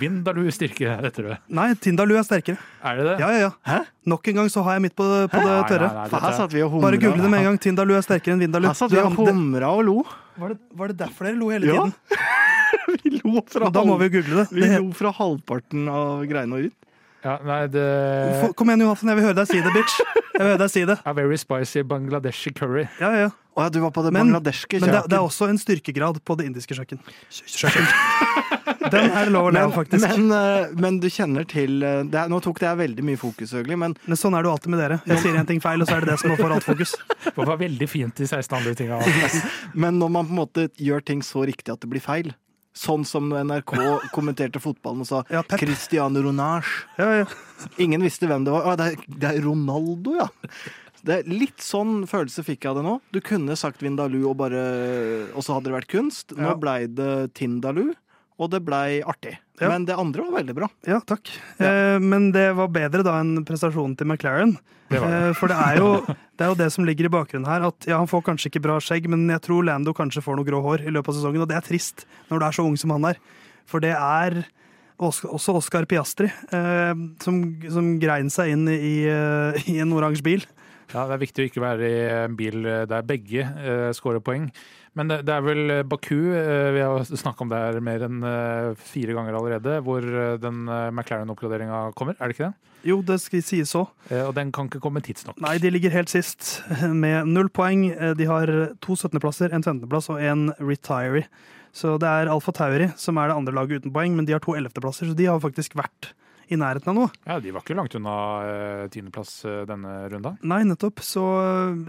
Vindaloo 0.00 0.48
styrke 0.54 0.94
heter 1.02 1.26
det. 1.28 1.34
Nei, 1.52 1.66
Tindaloo 1.76 2.16
er 2.16 2.24
sterkere. 2.24 2.56
Er 2.82 2.96
det 2.96 3.04
det? 3.10 3.16
Ja, 3.20 3.28
ja, 3.34 3.40
ja. 3.44 3.50
Hæ? 3.68 3.78
Nok 4.08 4.28
en 4.32 4.38
gang 4.40 4.48
så 4.52 4.62
har 4.64 4.78
jeg 4.78 4.84
midt 4.86 4.94
på, 4.96 5.04
på 5.04 5.42
det 5.44 5.56
tørre. 5.68 5.90
nei, 5.90 6.06
nei, 6.06 6.08
nei, 6.14 6.20
her 6.24 6.36
satt 6.38 6.54
vi 6.54 6.62
og 6.64 6.70
humra. 6.72 6.86
Bare 6.88 7.00
google 7.02 7.20
det 7.26 7.30
med 7.34 7.42
en 7.42 7.48
gang. 7.50 7.58
Tindaloo 7.60 7.98
er 7.98 8.06
sterkere 8.06 8.36
enn 8.38 8.40
Vindaloo. 8.46 8.72
Her 8.72 8.78
satt 8.80 8.94
vi 8.94 9.02
og 9.02 9.18
humra 9.20 9.72
og 9.76 9.84
lo. 9.84 9.96
var, 10.40 10.54
det, 10.54 10.60
var 10.80 10.92
det 10.94 10.96
derfor 11.02 11.28
dere 11.28 11.36
lo 11.42 11.50
hele 11.52 11.68
Ja. 11.68 11.84
tiden? 11.84 11.96
Vi 13.04 13.10
lo 13.20 13.42
fra, 13.46 13.66
Men 13.68 13.72
da 13.74 13.82
må 13.86 13.96
vi 14.00 14.08
google 14.10 14.40
det. 14.40 14.46
vi 14.54 14.66
lo 14.66 14.88
fra 14.96 15.10
halvparten 15.14 15.84
av 15.90 16.22
greiene 16.30 16.56
og 16.56 16.64
ut. 16.70 16.76
Ja, 17.22 17.34
nei, 17.44 17.58
det 17.70 17.84
Kom 18.56 18.70
igjen, 18.72 18.82
Johansen. 18.86 19.10
Jeg 19.12 19.18
vil 19.18 19.26
høre 19.28 19.36
deg 19.36 19.50
si 19.50 19.60
det, 19.62 19.72
bitch. 19.74 19.98
Jeg 20.40 20.48
vil 20.48 20.58
deg 20.62 20.70
si 20.72 20.82
det. 20.88 20.96
A 21.04 21.12
very 21.12 21.36
spicy 21.36 21.82
Bangladeshi 21.84 22.54
curry. 22.56 22.86
Ja, 22.96 23.10
ja. 23.12 23.28
Å 23.58 23.66
ja, 23.66 23.70
du 23.74 23.80
var 23.82 23.90
på 23.92 24.00
det 24.06 24.12
Men- 24.14 24.30
kjøkken 24.32 24.80
Men 24.80 24.92
det, 24.94 25.00
det 25.10 25.16
er 25.18 25.24
også 25.26 25.48
en 25.50 25.58
styrkegrad 25.58 26.20
på 26.24 26.36
det 26.38 26.46
indiske 26.48 26.72
kjøkken. 26.78 27.00
Kjøkken. 27.28 27.86
Den 28.94 29.10
er 29.12 29.28
lov 29.28 29.50
å 29.50 29.52
le 29.52 29.60
av, 29.66 29.74
faktisk. 29.74 30.06
Men, 30.06 30.30
eh, 30.32 30.70
men 30.80 31.00
du 31.02 31.08
kjenner 31.12 31.44
til 31.44 31.82
eh, 31.84 32.02
det 32.08 32.16
er, 32.22 32.30
Nå 32.32 32.38
tok 32.40 32.60
det 32.62 32.70
jeg 32.70 32.78
veldig 32.80 33.04
mye 33.04 33.20
fokus, 33.20 33.52
Høgli, 33.52 33.76
men 33.76 33.96
Men 34.06 34.16
sånn 34.16 34.34
er 34.38 34.42
det 34.42 34.48
jo 34.48 34.54
alltid 34.56 34.72
med 34.72 34.80
dere. 34.80 35.00
Jeg 35.10 35.24
sier 35.26 35.36
en 35.36 35.48
ting 35.50 35.60
feil, 35.60 35.82
og 35.82 35.90
så 35.90 35.98
er 35.98 36.06
det 36.06 36.14
det 36.14 36.20
som 36.22 36.32
får 36.38 36.54
alt 36.56 36.64
fokus. 36.64 36.94
Det 37.36 37.46
var 37.46 37.58
veldig 37.60 37.88
fint 37.90 38.16
de 38.16 38.26
16 38.26 38.56
andre 38.56 38.72
tinga. 38.78 39.00
Men 39.84 39.98
når 40.00 40.14
man 40.14 40.30
på 40.30 40.32
en 40.32 40.40
måte 40.40 40.68
gjør 40.80 41.04
ting 41.04 41.20
så 41.26 41.44
riktig 41.44 41.74
at 41.74 41.84
det 41.84 41.90
blir 41.92 42.02
feil 42.04 42.32
Sånn 42.76 43.02
som 43.08 43.32
NRK 43.34 43.72
kommenterte 44.14 44.60
fotballen 44.62 45.02
og 45.02 45.08
sa 45.08 45.22
Ja, 45.32 45.42
Pep. 45.42 45.58
Cristiano 45.58 46.22
Ronage. 46.22 46.84
Ja, 47.00 47.24
ja. 47.24 47.26
Ingen 47.82 48.04
visste 48.06 48.28
hvem 48.30 48.44
det 48.46 48.54
var. 48.54 48.68
Å, 48.70 48.76
det, 48.78 48.92
er, 48.92 49.16
det 49.20 49.32
er 49.32 49.42
Ronaldo, 49.44 50.14
ja. 50.20 50.28
Det 51.02 51.16
er 51.16 51.28
Litt 51.32 51.64
sånn 51.64 52.04
følelse 52.08 52.44
fikk 52.46 52.64
jeg 52.64 52.70
av 52.70 52.78
det 52.78 52.84
nå. 52.86 52.94
Du 53.10 53.18
kunne 53.24 53.56
sagt 53.58 53.82
Vindaloo, 53.82 54.28
og, 54.30 54.36
bare, 54.42 54.62
og 55.32 55.42
så 55.42 55.56
hadde 55.56 55.70
det 55.70 55.76
vært 55.80 55.90
kunst. 55.92 56.36
Nå 56.36 56.54
blei 56.60 56.84
det 56.86 57.32
Tindaloo, 57.38 57.94
og 58.40 58.52
det 58.52 58.62
blei 58.66 59.00
artig. 59.02 59.34
Ja. 59.60 59.68
Men 59.68 59.86
det 59.88 59.96
andre 60.00 60.24
var 60.26 60.38
veldig 60.40 60.56
bra. 60.56 60.68
ja 60.88 61.00
takk. 61.04 61.30
Eh, 61.60 61.96
men 62.00 62.30
det 62.32 62.48
var 62.56 62.70
bedre 62.72 63.04
da 63.06 63.18
enn 63.20 63.44
prestasjonen 63.44 63.96
til 63.98 64.08
McLaren. 64.08 64.54
Det 64.90 64.98
det. 64.98 65.10
Eh, 65.10 65.32
for 65.38 65.52
det 65.52 65.58
er, 65.60 65.78
jo, 65.78 65.90
det 66.36 66.46
er 66.46 66.50
jo 66.50 66.58
det 66.58 66.70
som 66.74 66.86
ligger 66.88 67.06
i 67.06 67.12
bakgrunnen 67.12 67.48
her. 67.50 67.66
At 67.68 67.86
ja, 67.88 67.98
Han 68.00 68.10
får 68.10 68.24
kanskje 68.30 68.50
ikke 68.50 68.64
bra 68.64 68.78
skjegg, 68.82 69.06
men 69.12 69.28
jeg 69.30 69.44
tror 69.46 69.66
Lando 69.66 69.94
kanskje 69.96 70.24
får 70.24 70.40
noe 70.40 70.48
grå 70.48 70.62
hår 70.64 70.86
i 70.88 70.94
løpet 70.94 71.12
av 71.12 71.20
sesongen. 71.20 71.44
Og 71.44 71.50
det 71.50 71.58
er 71.60 71.66
trist 71.66 72.06
når 72.30 72.40
du 72.40 72.46
er 72.48 72.56
så 72.56 72.66
ung 72.66 72.78
som 72.80 72.94
han 72.96 73.12
er. 73.12 73.20
For 73.70 73.84
det 73.84 73.92
er 73.94 74.40
også 75.00 75.54
Oscar 75.56 75.86
Piastri 75.88 76.28
eh, 76.28 77.04
som, 77.24 77.38
som 77.72 77.92
grein 78.02 78.28
seg 78.32 78.52
inn 78.52 78.66
i, 78.68 78.96
eh, 79.08 79.60
i 79.72 79.78
en 79.80 79.94
oransje 79.96 80.24
bil. 80.26 80.44
Ja, 80.90 81.06
det 81.06 81.16
er 81.16 81.22
viktig 81.22 81.44
å 81.44 81.48
ikke 81.50 81.62
være 81.64 81.88
i 81.88 81.98
en 82.26 82.36
bil 82.38 82.62
der 82.90 83.04
begge 83.06 83.46
uh, 83.46 83.90
scorer 83.96 84.22
poeng. 84.24 84.48
Men 84.98 85.06
det, 85.06 85.20
det 85.22 85.34
er 85.36 85.44
vel 85.46 85.70
eh, 85.70 85.84
Baku, 85.86 86.16
uh, 86.34 86.70
vi 86.74 86.80
har 86.82 87.04
snakka 87.06 87.44
om 87.44 87.50
det 87.52 87.60
her 87.62 87.76
mer 87.86 88.02
enn 88.08 88.24
uh, 88.26 88.72
fire 88.74 89.14
ganger 89.14 89.36
allerede, 89.38 89.76
hvor 89.86 90.02
eh, 90.02 90.32
den 90.42 90.64
McLaren-oppgraderinga 90.66 91.92
kommer, 91.94 92.16
er 92.18 92.26
det 92.26 92.34
ikke 92.34 92.48
det? 92.48 92.70
Jo, 92.90 92.96
det 93.04 93.20
skal 93.20 93.42
sies 93.44 93.70
så. 93.70 93.84
Eh, 94.08 94.24
og 94.24 94.34
den 94.34 94.50
kan 94.54 94.66
ikke 94.66 94.80
komme 94.82 95.02
tidsnok. 95.04 95.38
Nei, 95.44 95.58
de 95.62 95.70
ligger 95.70 95.94
helt 95.94 96.10
sist 96.10 96.56
med 97.04 97.28
null 97.30 97.50
poeng. 97.54 97.86
Eh, 97.92 98.14
De 98.18 98.26
har 98.26 98.50
to 98.82 98.96
17.-plasser, 98.98 99.54
en 99.54 99.62
15.-plass 99.62 100.10
og 100.10 100.22
en 100.24 100.48
retiree. 100.58 101.26
Så 101.76 101.94
det 102.02 102.08
er 102.10 102.32
Alfa 102.32 102.50
Tauri 102.56 102.88
som 102.98 103.20
er 103.22 103.30
det 103.30 103.36
andre 103.38 103.54
laget 103.54 103.84
uten 103.84 103.94
poeng, 103.94 104.16
men 104.18 104.26
de 104.26 104.34
har 104.34 104.42
to 104.42 104.56
11.-plasser, 104.58 105.06
så 105.12 105.14
de 105.14 105.28
har 105.30 105.38
faktisk 105.42 105.78
vært 105.78 106.10
i 106.50 106.58
nærheten 106.58 106.90
av 106.92 106.96
noe. 106.98 107.12
Ja, 107.26 107.38
De 107.42 107.52
var 107.54 107.64
ikke 107.64 107.76
langt 107.78 107.94
unna 107.98 108.16
eh, 108.46 108.84
tiendeplass 108.92 109.32
uh, 109.46 109.62
denne 109.68 109.94
runda. 110.10 110.34
Nei, 110.42 110.60
nettopp. 110.68 111.02
Så, 111.06 111.22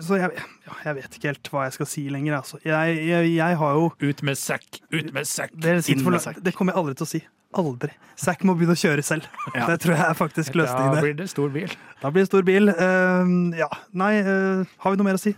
så 0.06 0.20
jeg, 0.22 0.46
jeg 0.86 0.98
vet 1.00 1.18
ikke 1.18 1.32
helt 1.32 1.52
hva 1.54 1.66
jeg 1.68 1.78
skal 1.80 1.90
si 1.90 2.06
lenger. 2.14 2.38
Altså. 2.40 2.62
Jeg, 2.66 2.98
jeg, 3.10 3.36
jeg 3.38 3.60
har 3.62 3.78
jo 3.78 3.92
Ut 4.02 4.26
med 4.28 4.40
sekk! 4.40 4.82
Ut 4.94 5.12
med 5.16 5.30
sekk! 5.30 5.56
Inn 5.92 6.04
med 6.06 6.22
sekk. 6.24 6.42
det 6.46 6.54
kommer 6.58 6.76
jeg 6.76 6.84
aldri 6.84 6.98
til 7.00 7.08
å 7.08 7.12
si. 7.16 7.24
Aldri. 7.60 7.92
Zack 8.16 8.46
må 8.48 8.54
begynne 8.56 8.78
å 8.78 8.80
kjøre 8.80 9.04
selv. 9.04 9.28
Ja. 9.58 9.66
Det 9.68 9.82
tror 9.84 9.98
jeg 9.98 10.06
er 10.06 10.16
faktisk 10.16 10.54
Da 10.54 10.62
løsningen 10.62 10.94
der. 10.96 11.04
blir 11.04 11.18
det 11.20 11.28
stor 11.34 11.50
bil. 11.52 11.74
Da 12.00 12.12
blir 12.14 12.24
det 12.24 12.30
stor 12.30 12.46
bil. 12.48 12.72
Uh, 12.72 13.52
ja, 13.60 13.68
nei, 13.98 14.14
uh, 14.24 14.64
har 14.86 14.94
vi 14.94 15.02
noe 15.02 15.10
mer 15.10 15.20
å 15.20 15.22
si? 15.22 15.34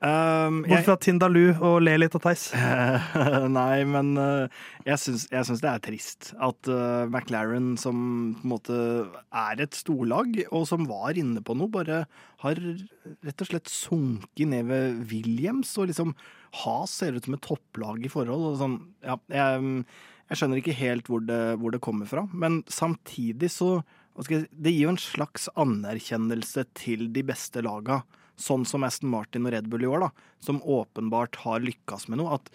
Um, 0.00 0.62
Bort 0.64 0.86
fra 0.86 0.94
Tindaloo 0.96 1.50
og 1.60 1.82
le 1.84 1.98
litt 1.98 2.14
av 2.16 2.22
Theis. 2.24 2.46
Nei, 3.52 3.82
men 3.84 4.14
eh, 4.16 4.60
jeg 4.86 5.00
syns, 5.02 5.26
jeg 5.28 5.44
syns 5.44 5.60
det 5.60 5.68
er 5.68 5.82
trist 5.84 6.30
at 6.40 6.70
eh, 6.72 7.02
McLaren, 7.04 7.74
som 7.80 7.98
på 8.38 8.46
en 8.46 8.52
måte 8.54 8.78
er 9.28 9.60
et 9.60 9.76
storlag, 9.76 10.38
og 10.48 10.64
som 10.70 10.86
var 10.88 11.20
inne 11.20 11.42
på 11.44 11.56
noe, 11.58 11.68
bare 11.74 12.06
har 12.40 12.60
rett 13.26 13.44
og 13.44 13.50
slett 13.50 13.68
sunket 13.68 14.48
ned 14.48 14.70
ved 14.70 15.02
Williams. 15.12 15.74
Og 15.76 15.90
liksom 15.90 16.14
Has 16.62 16.94
ser 16.96 17.18
ut 17.18 17.28
som 17.28 17.36
et 17.36 17.44
topplag 17.44 18.00
i 18.02 18.10
forhold. 18.10 18.56
Sånn, 18.58 18.78
ja, 19.04 19.18
jeg, 19.30 19.84
jeg 20.32 20.40
skjønner 20.40 20.62
ikke 20.62 20.78
helt 20.80 21.10
hvor 21.12 21.20
det, 21.28 21.42
hvor 21.60 21.76
det 21.76 21.82
kommer 21.84 22.08
fra, 22.08 22.24
men 22.32 22.62
samtidig 22.72 23.52
så 23.52 23.82
Det 24.20 24.72
gir 24.72 24.82
jo 24.82 24.90
en 24.90 24.98
slags 25.00 25.46
anerkjennelse 25.56 26.64
til 26.76 27.06
de 27.14 27.22
beste 27.24 27.62
laga 27.64 28.00
sånn 28.40 28.66
som 28.68 28.84
Aston 28.86 29.12
Martin 29.12 29.46
og 29.46 29.54
Red 29.54 29.68
Bull 29.70 29.84
i 29.84 29.90
år, 29.90 30.06
da, 30.06 30.34
som 30.42 30.62
åpenbart 30.62 31.40
har 31.44 31.62
lykkes 31.64 32.08
med 32.10 32.22
noe, 32.22 32.38
at 32.40 32.50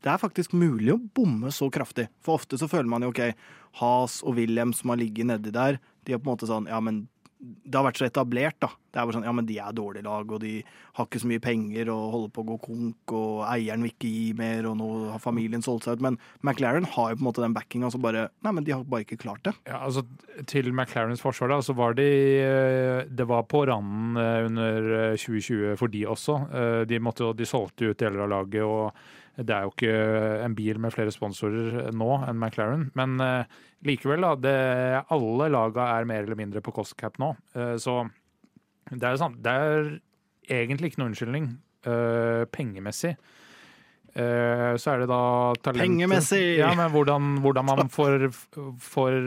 det 0.00 0.12
er 0.12 0.20
faktisk 0.20 0.54
mulig 0.56 0.94
å 0.94 1.00
bomme 1.16 1.50
så 1.52 1.68
kraftig. 1.72 2.06
For 2.24 2.40
ofte 2.40 2.56
så 2.60 2.68
føler 2.70 2.88
man 2.88 3.04
jo 3.04 3.10
OK, 3.12 3.34
Has 3.80 4.20
og 4.24 4.38
William 4.38 4.72
som 4.76 4.92
har 4.92 5.00
ligget 5.00 5.28
nedi 5.28 5.52
der, 5.54 5.80
de 6.04 6.14
har 6.14 6.22
på 6.22 6.30
en 6.30 6.32
måte 6.32 6.48
sånn 6.48 6.68
Ja, 6.70 6.78
men 6.80 7.04
det 7.40 7.72
har 7.78 7.86
vært 7.86 7.96
så 8.00 8.04
etablert, 8.04 8.56
da. 8.60 8.68
Det 8.90 8.98
er 8.98 9.06
bare 9.06 9.14
sånn, 9.16 9.24
ja, 9.24 9.32
men 9.32 9.46
De 9.48 9.54
er 9.62 9.72
dårlig 9.72 10.02
lag, 10.04 10.32
og 10.34 10.40
de 10.42 10.50
har 10.98 11.06
ikke 11.06 11.20
så 11.22 11.28
mye 11.30 11.40
penger 11.40 11.88
og 11.88 12.10
holder 12.12 12.32
på 12.36 12.42
å 12.42 12.48
gå 12.50 12.56
konk, 12.66 13.14
og 13.16 13.38
eieren 13.48 13.86
vil 13.86 13.92
ikke 13.94 14.10
gi 14.10 14.26
mer, 14.36 14.66
og 14.68 14.74
nå 14.80 14.88
har 15.14 15.22
familien 15.22 15.62
solgt 15.64 15.86
seg 15.86 15.96
ut. 15.96 16.02
Men 16.04 16.18
McLaren 16.44 16.84
har 16.96 17.12
jo 17.14 17.16
på 17.20 17.22
en 17.24 17.28
måte 17.30 17.44
den 17.44 17.54
backinga 17.56 17.90
som 17.94 18.02
bare 18.04 18.26
Nei, 18.44 18.52
men 18.56 18.66
de 18.66 18.74
har 18.74 18.82
bare 18.84 19.06
ikke 19.06 19.20
klart 19.22 19.44
det. 19.46 19.54
Ja, 19.70 19.78
altså 19.86 20.02
Til 20.50 20.68
McLarens 20.74 21.22
forsvar 21.24 21.54
da, 21.54 21.60
så 21.64 21.72
var 21.78 21.94
de 21.96 22.08
eh, 22.42 23.06
Det 23.08 23.26
var 23.30 23.46
på 23.48 23.62
randen 23.70 24.20
eh, 24.20 24.44
under 24.50 24.90
eh, 25.14 25.16
2020 25.16 25.78
for 25.80 25.88
de 25.92 26.04
også. 26.10 26.36
Eh, 26.50 26.82
De, 26.90 27.00
måtte, 27.00 27.30
de 27.38 27.48
solgte 27.48 27.92
ut 27.94 27.98
deler 28.04 28.26
av 28.26 28.34
laget, 28.34 28.66
og 28.66 28.92
det 29.46 29.54
er 29.54 29.66
jo 29.66 29.72
ikke 29.74 29.96
en 30.44 30.54
bil 30.58 30.80
med 30.82 30.92
flere 30.94 31.12
sponsorer 31.14 31.90
nå 31.96 32.10
enn 32.26 32.38
McLaren. 32.38 32.88
Men 32.98 33.16
eh, 33.24 33.58
likevel, 33.86 34.24
da. 34.26 34.34
Det, 34.44 34.54
alle 35.16 35.50
laga 35.52 35.90
er 35.96 36.08
mer 36.08 36.24
eller 36.26 36.38
mindre 36.38 36.62
på 36.64 36.74
cost 36.76 36.96
cap 37.00 37.18
nå. 37.22 37.32
Eh, 37.56 37.76
så 37.80 38.02
det 38.90 39.06
er, 39.06 39.20
sant, 39.20 39.38
det 39.42 39.52
er 39.52 39.92
egentlig 40.50 40.90
ikke 40.90 41.02
noen 41.02 41.12
unnskyldning 41.12 41.52
eh, 41.86 42.44
pengemessig. 42.52 43.14
Så 44.10 44.90
er 44.90 45.04
det 45.04 45.06
da 45.06 45.24
talentet 45.62 45.84
Pengemessig! 45.84 46.56
Ja, 46.58 46.72
men 46.74 46.88
hvordan, 46.90 47.36
hvordan 47.44 47.68
man 47.68 47.90
får, 47.94 48.24
får 48.82 49.18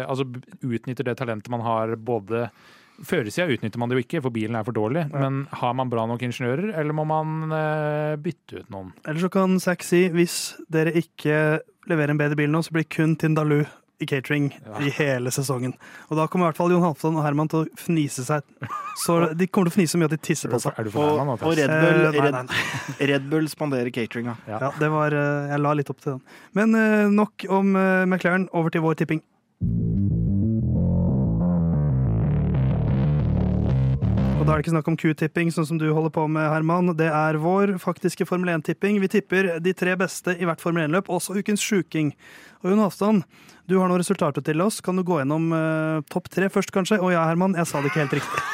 Altså 0.00 0.24
utnytter 0.64 1.04
det 1.04 1.18
talentet 1.20 1.52
man 1.52 1.60
har 1.60 1.92
både 2.00 2.46
Førersida 3.06 3.46
utnytter 3.54 3.80
man 3.80 3.88
det 3.90 3.96
jo 3.98 4.04
ikke, 4.04 4.20
for 4.22 4.34
bilen 4.34 4.56
er 4.58 4.64
for 4.66 4.76
dårlig. 4.76 5.06
Men 5.14 5.42
har 5.60 5.74
man 5.78 5.88
bra 5.92 6.06
nok 6.10 6.20
ingeniører, 6.26 6.74
eller 6.80 6.92
må 6.96 7.06
man 7.08 7.50
uh, 7.52 8.14
bytte 8.20 8.60
ut 8.64 8.70
noen? 8.72 8.90
Eller 9.06 9.20
så 9.24 9.30
kan 9.32 9.58
Zack 9.62 9.82
si 9.86 10.06
hvis 10.12 10.38
dere 10.72 10.92
ikke 11.00 11.60
leverer 11.90 12.12
en 12.14 12.20
bedre 12.20 12.36
bil 12.36 12.50
nå, 12.52 12.60
så 12.66 12.74
blir 12.76 12.84
kun 12.92 13.16
Tindaloo 13.16 13.64
i 14.00 14.06
catering 14.08 14.46
Ja. 14.64 14.78
i 14.80 14.88
hele 14.96 15.28
sesongen. 15.28 15.74
Og 16.08 16.16
da 16.16 16.24
kommer 16.26 16.46
i 16.46 16.48
hvert 16.50 16.56
fall 16.56 16.70
Jon 16.72 16.80
Halvdan 16.80 17.18
og 17.20 17.24
Herman 17.26 17.50
til 17.52 17.66
å 17.66 17.68
fnise 17.76 18.24
seg. 18.24 18.40
Så 19.02 19.18
de 19.36 19.44
kommer 19.48 19.68
til 19.68 19.74
å 19.74 19.76
fnise 19.76 19.92
så 19.92 20.00
mye 20.00 20.08
at 20.08 20.14
de 20.14 20.20
tisser 20.24 20.48
på 20.48 20.56
seg. 20.62 20.72
Er 20.80 20.88
du 20.88 20.94
Og, 20.96 21.20
nå? 21.20 21.34
og 21.36 21.52
Red 21.58 21.68
Bull, 21.68 22.00
Eh, 22.06 22.08
nei, 22.08 22.24
Red, 22.24 22.32
nei, 22.32 22.42
nei. 22.48 23.08
Red 23.12 23.28
Bull 23.28 23.48
spanderer 23.52 23.92
cateringa. 23.92 24.38
Ja. 24.48 24.56
Ja, 24.68 24.72
det 24.80 24.88
var, 24.92 25.12
eh, 25.12 25.52
jeg 25.52 25.60
la 25.60 25.74
litt 25.76 25.92
opp 25.92 26.00
til 26.00 26.14
den. 26.16 26.22
Men 26.56 26.74
eh, 26.80 27.08
nok 27.12 27.44
om 27.52 27.76
eh, 27.76 28.06
McLaren. 28.08 28.48
Over 28.56 28.72
til 28.72 28.80
vår 28.88 29.02
tipping. 29.04 29.20
Og 34.40 34.46
da 34.48 34.54
er 34.54 34.62
det 34.62 34.64
ikke 34.64 34.72
snakk 34.72 34.86
om 34.88 34.94
Q-tipping, 34.96 35.50
sånn 35.52 35.66
som 35.68 35.78
du 35.80 35.90
holder 35.92 36.12
på 36.16 36.22
med, 36.32 36.46
Herman. 36.48 36.94
Det 36.96 37.10
er 37.12 37.36
vår 37.42 37.74
faktiske 37.82 38.24
Formel 38.24 38.48
1-tipping. 38.54 38.96
Vi 39.02 39.10
tipper 39.12 39.50
de 39.60 39.74
tre 39.76 39.92
beste 40.00 40.32
i 40.40 40.46
hvert 40.48 40.62
Formel 40.62 40.86
1-løp, 40.86 41.10
også 41.12 41.34
ukens 41.36 41.60
sjuking. 41.60 42.14
Og 42.62 42.70
Jon 42.72 42.80
Halvdan, 42.80 43.18
du 43.68 43.74
har 43.76 43.90
noen 43.90 44.00
resultater 44.00 44.40
til 44.46 44.62
oss. 44.64 44.78
Kan 44.80 44.96
du 44.96 45.04
gå 45.04 45.18
gjennom 45.20 45.50
uh, 45.52 46.00
topp 46.08 46.30
tre 46.32 46.48
først, 46.48 46.72
kanskje? 46.72 46.96
Å 47.04 47.10
ja, 47.12 47.26
Herman, 47.28 47.52
jeg 47.60 47.68
sa 47.68 47.82
det 47.84 47.90
ikke 47.92 48.00
helt 48.00 48.16
riktig. 48.16 48.46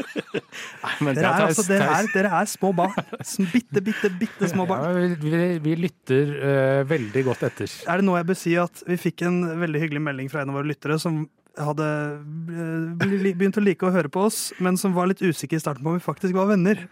Nei, 0.86 0.94
men 1.04 1.18
Dere 1.18 1.34
er, 1.34 1.44
altså, 1.50 1.66
dere 1.68 1.90
er, 1.98 2.08
dere 2.14 2.30
er 2.40 2.48
små 2.48 2.70
barn. 2.78 2.96
Som 3.20 3.50
Bitte, 3.52 3.82
bitte, 3.84 4.08
bitte 4.22 4.48
små 4.48 4.64
barn. 4.70 4.86
Ja, 4.88 5.18
vi, 5.20 5.34
vi, 5.34 5.50
vi 5.66 5.74
lytter 5.82 6.32
uh, 6.38 6.78
veldig 6.88 7.26
godt 7.28 7.44
etter. 7.50 7.76
Er 7.84 8.00
det 8.00 8.08
nå 8.08 8.16
jeg 8.16 8.30
bør 8.32 8.40
si 8.40 8.56
at 8.64 8.86
vi 8.88 8.96
fikk 9.04 9.26
en 9.28 9.42
veldig 9.66 9.84
hyggelig 9.84 10.02
melding 10.08 10.32
fra 10.32 10.46
en 10.46 10.54
av 10.54 10.56
våre 10.62 10.72
lyttere 10.72 10.96
som 11.02 11.26
hadde 11.58 11.86
eh, 12.52 13.32
begynt 13.34 13.58
å 13.58 13.64
like 13.64 13.86
å 13.86 13.94
høre 13.94 14.12
på 14.12 14.26
oss, 14.28 14.50
men 14.62 14.78
som 14.80 14.94
var 14.96 15.10
litt 15.10 15.22
usikker 15.22 15.58
i 15.58 15.62
starten 15.62 15.84
på 15.84 15.92
om 15.92 15.98
vi 15.98 16.04
faktisk 16.04 16.36
var 16.36 16.50
venner. 16.52 16.86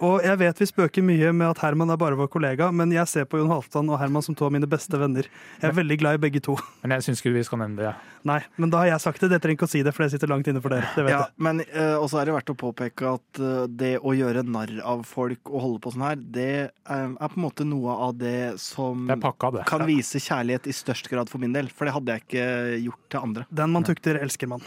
Og 0.00 0.22
jeg 0.24 0.38
vet 0.40 0.60
vi 0.62 0.66
spøker 0.70 1.04
mye 1.04 1.28
med 1.36 1.50
at 1.50 1.58
Herman 1.60 1.90
er 1.92 1.98
bare 2.00 2.16
vår 2.16 2.28
kollega, 2.32 2.70
men 2.72 2.88
jeg 2.94 3.04
ser 3.10 3.26
på 3.28 3.36
Jon 3.36 3.50
Halvdan 3.52 3.90
og 3.92 3.98
Herman 4.00 4.24
som 4.24 4.36
to 4.38 4.46
av 4.46 4.54
mine 4.54 4.64
beste 4.70 4.96
venner. 4.96 5.26
Jeg 5.60 5.68
er 5.68 5.74
veldig 5.76 5.98
glad 6.00 6.16
i 6.16 6.22
begge 6.22 6.40
to. 6.46 6.54
Men 6.80 6.94
jeg 6.96 7.04
syns 7.04 7.20
ikke 7.20 7.34
vi 7.34 7.42
skal 7.44 7.60
nevne 7.60 7.76
det. 7.76 7.90
Ja. 7.90 7.92
Nei, 8.24 8.38
men 8.60 8.72
da 8.72 8.80
har 8.80 8.88
jeg 8.90 9.02
sagt 9.04 9.20
det. 9.20 9.28
Dere 9.32 9.40
trenger 9.44 9.58
ikke 9.58 9.68
å 9.68 9.72
si 9.72 9.82
det, 9.84 9.92
for 9.96 10.04
det 10.04 10.14
sitter 10.14 10.28
langt 10.32 10.48
inne 10.48 10.60
for 10.64 10.72
dere. 10.72 10.88
Det 10.96 11.04
vet 11.04 11.12
Ja, 11.12 11.20
jeg. 11.26 11.36
men 11.44 11.60
uh, 11.68 12.00
også 12.00 12.20
er 12.20 12.28
det 12.30 12.34
verdt 12.38 12.52
å 12.52 12.56
påpeke 12.60 13.12
at 13.18 13.40
uh, 13.40 13.64
det 13.68 13.92
å 14.00 14.12
gjøre 14.16 14.42
narr 14.48 14.72
av 14.88 15.04
folk 15.08 15.52
og 15.52 15.60
holde 15.66 15.82
på 15.84 15.92
sånn 15.94 16.04
her, 16.08 16.16
det 16.20 16.48
eh, 16.68 17.04
er 17.12 17.32
på 17.32 17.36
en 17.40 17.44
måte 17.46 17.64
noe 17.68 17.94
av 18.08 18.16
det 18.20 18.56
som 18.60 19.04
Det 19.08 19.16
pakka, 19.20 19.52
det. 19.58 19.66
kan 19.68 19.84
vise 19.88 20.20
kjærlighet 20.20 20.68
i 20.68 20.76
størst 20.80 21.08
grad 21.12 21.32
for 21.32 21.40
min 21.44 21.52
del. 21.56 21.68
For 21.72 21.88
det 21.88 21.96
hadde 21.96 22.16
jeg 22.16 22.26
ikke 22.26 22.48
gjort 22.88 23.04
til 23.12 23.24
andre. 23.30 23.46
Den 23.62 23.72
man 23.76 23.88
tukter, 23.88 24.20
elsker 24.24 24.48
man. 24.56 24.64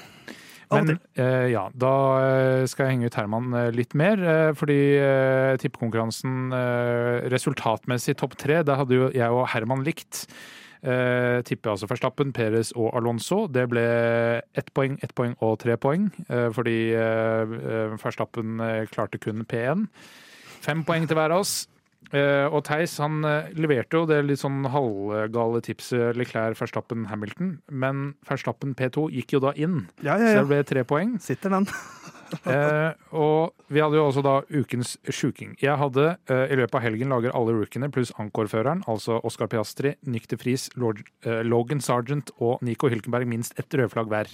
Men 0.72 0.98
eh, 1.20 1.50
ja, 1.52 1.68
da 1.76 1.94
eh, 2.24 2.64
skal 2.70 2.88
jeg 2.88 2.96
henge 2.96 3.12
ut 3.12 3.18
Herman 3.20 3.54
eh, 3.58 3.70
litt 3.76 3.96
mer. 3.98 4.22
eh, 4.22 4.52
fordi 4.58 4.80
eh, 4.98 5.54
tippekonkurransen 5.62 6.54
eh, 6.56 7.30
resultatmessig 7.34 8.18
topp 8.22 8.38
tre, 8.40 8.62
det 8.66 8.78
hadde 8.80 9.00
jo 9.00 9.10
jeg 9.14 9.30
og 9.34 9.48
Herman 9.54 9.84
likt. 9.86 10.26
Eh, 10.84 11.40
tipper 11.48 11.74
altså 11.74 11.88
Verstappen, 11.88 12.34
Perez 12.36 12.74
og 12.76 12.92
Alonso. 12.98 13.46
Det 13.48 13.68
ble 13.72 13.86
ett 14.60 14.74
poeng, 14.76 14.98
ett 15.04 15.16
poeng 15.16 15.36
og 15.40 15.58
tre 15.64 15.78
poeng. 15.80 16.10
Fordi 16.28 16.80
eh, 16.92 17.94
Verstappen 18.00 18.60
klarte 18.92 19.22
kun 19.24 19.46
P1. 19.48 19.88
Fem 20.64 20.84
poeng 20.88 21.08
til 21.08 21.20
hver 21.20 21.36
av 21.36 21.44
oss. 21.44 21.64
Eh, 22.12 22.46
og 22.50 22.64
Theis 22.68 22.98
han 23.02 23.24
eh, 23.28 23.52
leverte 23.58 24.02
jo 24.02 24.08
det 24.10 24.20
litt 24.26 24.42
sånn 24.42 24.66
halvgale 24.74 25.64
tipset 25.66 26.18
Leclerc, 26.20 26.60
Verstappen, 26.60 27.08
Hamilton. 27.12 27.58
Men 27.72 28.14
Verstappen 28.30 28.76
P2 28.78 29.10
gikk 29.14 29.38
jo 29.38 29.44
da 29.48 29.54
inn, 29.56 29.86
Ja, 30.04 30.18
så 30.20 30.34
ja, 30.34 30.42
det 30.42 30.50
ble 30.52 30.64
tre 30.68 30.86
poeng. 30.88 31.18
Sitter 31.24 31.58
den. 31.58 31.70
Eh, 32.50 32.92
og 33.14 33.54
vi 33.70 33.82
hadde 33.84 34.00
jo 34.00 34.08
også 34.08 34.24
da 34.26 34.40
ukens 34.50 34.96
sjuking. 35.06 35.52
Jeg 35.62 35.78
hadde 35.78 36.16
eh, 36.32 36.54
i 36.54 36.58
løpet 36.58 36.80
av 36.80 36.86
helgen 36.86 37.14
lager 37.14 37.36
alle 37.38 37.54
rookiene 37.54 37.92
pluss 37.94 38.14
ankorføreren, 38.22 38.84
altså 38.90 39.20
Oscar 39.22 39.52
Piastri, 39.52 39.94
Nyk 40.10 40.34
Friis, 40.42 40.70
eh, 40.74 41.44
Logan 41.46 41.84
Sargent 41.84 42.34
og 42.40 42.64
Nico 42.66 42.90
Hylkenberg 42.90 43.30
minst 43.30 43.54
ett 43.60 43.78
rødflagg 43.78 44.10
hver. 44.10 44.34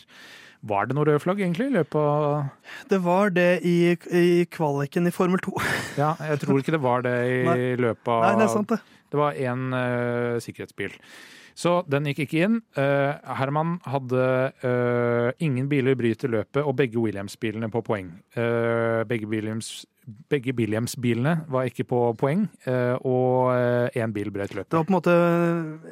Var 0.68 0.90
det 0.90 0.96
noe 0.98 1.08
rødflagg 1.08 1.40
egentlig 1.40 1.70
i 1.70 1.76
løpet 1.78 1.96
av 1.96 2.90
Det 2.92 3.00
var 3.06 3.32
det 3.32 3.50
i, 3.64 3.94
i 3.96 4.46
kvaliken 4.52 5.08
i 5.08 5.14
Formel 5.16 5.40
2. 5.46 5.54
Ja, 5.96 6.14
jeg 6.20 6.42
tror 6.44 6.60
ikke 6.60 6.76
det 6.76 6.84
var 6.84 7.06
det 7.06 7.16
i 7.32 7.42
Nei. 7.50 7.58
løpet 7.80 8.12
av 8.12 8.26
Nei, 8.26 8.34
det 8.42 8.48
er 8.50 8.56
sant, 8.58 8.74
det. 8.74 8.98
Det 9.10 9.20
var 9.20 9.40
én 9.40 9.70
uh, 9.74 10.40
sikkerhetsbil. 10.44 10.98
Så 11.60 11.80
den 11.92 12.08
gikk 12.08 12.22
ikke 12.24 12.44
inn. 12.46 12.60
Uh, 12.78 13.16
Herman 13.40 13.78
hadde 13.88 14.26
uh, 14.64 15.32
ingen 15.44 15.68
biler 15.72 15.98
bryter 16.00 16.32
løpet, 16.32 16.62
og 16.64 16.76
begge 16.80 17.02
Williams-bilene 17.02 17.72
på 17.74 17.82
poeng. 17.84 18.14
Eh, 18.36 19.02
begge 19.10 19.28
Williams 19.28 19.86
begge 20.32 20.56
Williams-bilene 20.58 21.44
var 21.52 21.70
ikke 21.70 21.86
på 21.90 22.02
poeng, 22.20 22.48
eh, 22.66 22.96
og 23.06 23.54
én 23.98 24.16
bil 24.16 24.32
brøt 24.34 24.56
løpet. 24.56 24.72
Det 24.72 24.80
var 24.80 24.88
på 24.88 24.94
en 24.94 25.00
måte 25.00 25.16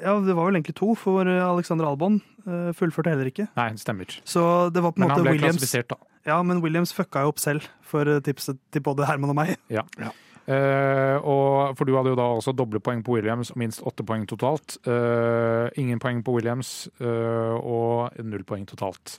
Ja, 0.01 0.17
det 0.23 0.35
var 0.35 0.49
vel 0.49 0.59
egentlig 0.59 0.77
to, 0.77 0.93
for 0.97 1.27
Alexander 1.27 1.87
Albon 1.89 2.21
eh, 2.47 2.69
fullførte 2.77 3.13
heller 3.13 3.29
ikke. 3.31 3.47
Nei, 3.57 3.71
det 3.75 3.83
stemmer. 3.83 4.19
Så 4.27 4.43
det 4.73 4.83
var 4.83 4.93
på 4.95 5.01
en 5.01 5.09
måte 5.09 5.21
Williams 5.21 5.23
Men 5.23 5.23
han 5.23 5.25
ble 5.27 5.35
Williams 5.37 5.59
klassifisert, 5.59 5.89
da. 5.93 6.13
Ja, 6.27 6.41
men 6.43 6.61
Williams 6.63 6.93
fucka 6.95 7.23
jo 7.23 7.33
opp 7.33 7.41
selv 7.41 7.67
for 7.87 8.07
eh, 8.09 8.21
tipset 8.23 8.59
til 8.73 8.83
både 8.83 9.07
Herman 9.07 9.33
og 9.33 9.39
meg. 9.39 9.55
Ja. 9.71 9.85
Eh, 9.99 10.15
og, 10.47 11.75
for 11.75 11.83
du 11.83 11.95
hadde 11.97 12.13
jo 12.13 12.19
da 12.19 12.27
også 12.37 12.53
doble 12.55 12.79
poeng 12.83 13.01
på 13.03 13.17
Williams 13.17 13.51
og 13.51 13.59
minst 13.59 13.81
åtte 13.83 14.05
poeng 14.07 14.23
totalt. 14.29 14.77
Eh, 14.87 15.67
ingen 15.81 15.99
poeng 15.99 16.21
på 16.23 16.37
Williams 16.37 16.87
eh, 17.01 17.55
og 17.57 18.15
null 18.23 18.45
poeng 18.47 18.63
totalt. 18.69 19.17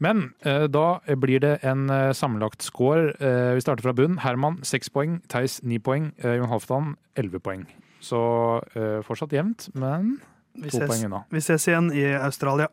Men 0.00 0.30
eh, 0.46 0.64
da 0.72 1.00
blir 1.20 1.42
det 1.44 1.58
en 1.66 1.88
sammenlagt 2.16 2.64
score. 2.64 3.12
Eh, 3.20 3.54
vi 3.54 3.60
starter 3.64 3.84
fra 3.84 3.92
bunn. 3.96 4.18
Herman 4.24 4.60
seks 4.66 4.90
poeng, 4.90 5.20
Theis 5.28 5.60
ni 5.62 5.78
poeng, 5.78 6.12
eh, 6.24 6.36
Jon 6.38 6.48
Halvdan 6.50 6.94
elleve 7.16 7.40
poeng. 7.40 7.66
Så 8.00 8.20
eh, 8.74 9.00
fortsatt 9.04 9.32
jevnt, 9.36 9.68
men 9.74 10.18
to 10.70 10.80
poeng 10.86 11.04
unna. 11.06 11.24
vi 11.30 11.40
ses 11.44 11.68
igjen 11.68 11.92
i 11.92 12.06
Australia. 12.16 12.70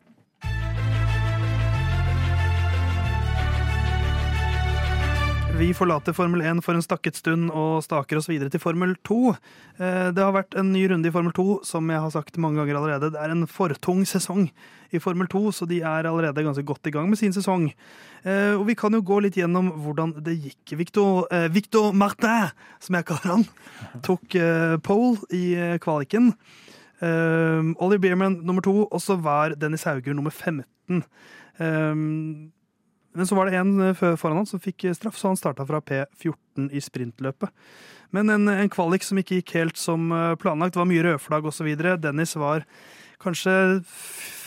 Vi 5.58 5.74
forlater 5.74 6.14
Formel 6.14 6.42
1 6.46 6.60
for 6.62 6.78
en 6.78 6.84
stakket 6.86 7.18
stund 7.18 7.50
og 7.50 7.80
staker 7.82 8.20
oss 8.20 8.28
videre 8.30 8.52
til 8.54 8.62
Formel 8.62 8.92
2. 9.08 9.16
Eh, 9.82 10.10
Det 10.14 10.22
har 10.22 10.34
vært 10.36 10.54
en 10.60 10.70
ny 10.72 10.84
runde 10.92 11.10
i 11.10 11.12
Formel 11.12 11.34
2, 11.34 11.64
som 11.66 11.90
jeg 11.90 12.00
har 12.00 12.12
sagt 12.14 12.38
mange 12.38 12.58
ganger 12.62 12.78
allerede. 12.78 13.10
Det 13.12 13.20
er 13.20 13.32
en 13.34 13.48
for 13.48 13.70
tung 13.82 14.04
sesong 14.06 14.52
i 14.94 15.00
Formel 15.00 15.28
2, 15.28 15.52
så 15.52 15.68
de 15.68 15.80
er 15.82 16.06
allerede 16.06 16.44
ganske 16.46 16.64
godt 16.64 16.86
i 16.86 16.92
gang 16.92 17.10
med 17.10 17.18
sin 17.18 17.34
sesong. 17.34 17.74
Eh, 18.24 18.54
Og 18.54 18.68
vi 18.68 18.76
kan 18.76 18.94
jo 18.94 19.02
gå 19.02 19.20
litt 19.22 19.34
gjennom 19.36 19.72
hvordan 19.82 20.14
det 20.24 20.38
gikk. 20.38 20.78
Victor, 20.78 21.26
eh, 21.32 21.48
Victor 21.50 21.92
Martin, 21.92 22.52
som 22.80 22.96
jeg 22.96 23.06
kaller 23.06 23.36
han, 23.38 23.46
tok 24.04 24.84
pole 24.84 25.18
i 25.32 25.78
kvaliken. 25.80 26.36
Ollie 27.02 28.00
Bierman 28.00 28.42
nummer 28.46 28.62
to, 28.62 28.88
og 28.92 29.02
så 29.02 29.20
var 29.20 29.56
Dennis 29.56 29.84
Hauger 29.86 30.14
nummer 30.14 30.32
15. 30.32 31.04
Um, 31.60 32.52
men 33.18 33.28
så 33.28 33.36
var 33.36 33.50
det 33.50 33.58
en 33.58 33.74
eh, 33.82 34.16
foran 34.16 34.44
han 34.44 34.50
som 34.50 34.62
fikk 34.62 34.86
eh, 34.86 34.96
straff, 34.96 35.18
så 35.18 35.32
han 35.32 35.40
starta 35.40 35.66
fra 35.66 35.82
P14 35.82 36.70
i 36.70 36.82
sprintløpet. 36.84 37.50
Men 38.16 38.30
en, 38.30 38.48
en 38.48 38.72
kvalik 38.72 39.04
som 39.04 39.18
ikke 39.20 39.42
gikk 39.42 39.56
helt 39.58 39.82
som 39.82 40.12
eh, 40.14 40.36
planlagt. 40.40 40.76
Det 40.76 40.84
var 40.84 40.90
mye 40.90 41.06
rødflagg 41.10 41.50
osv. 41.50 41.72
Dennis 42.04 42.38
var 42.38 42.66
kanskje 43.24 43.54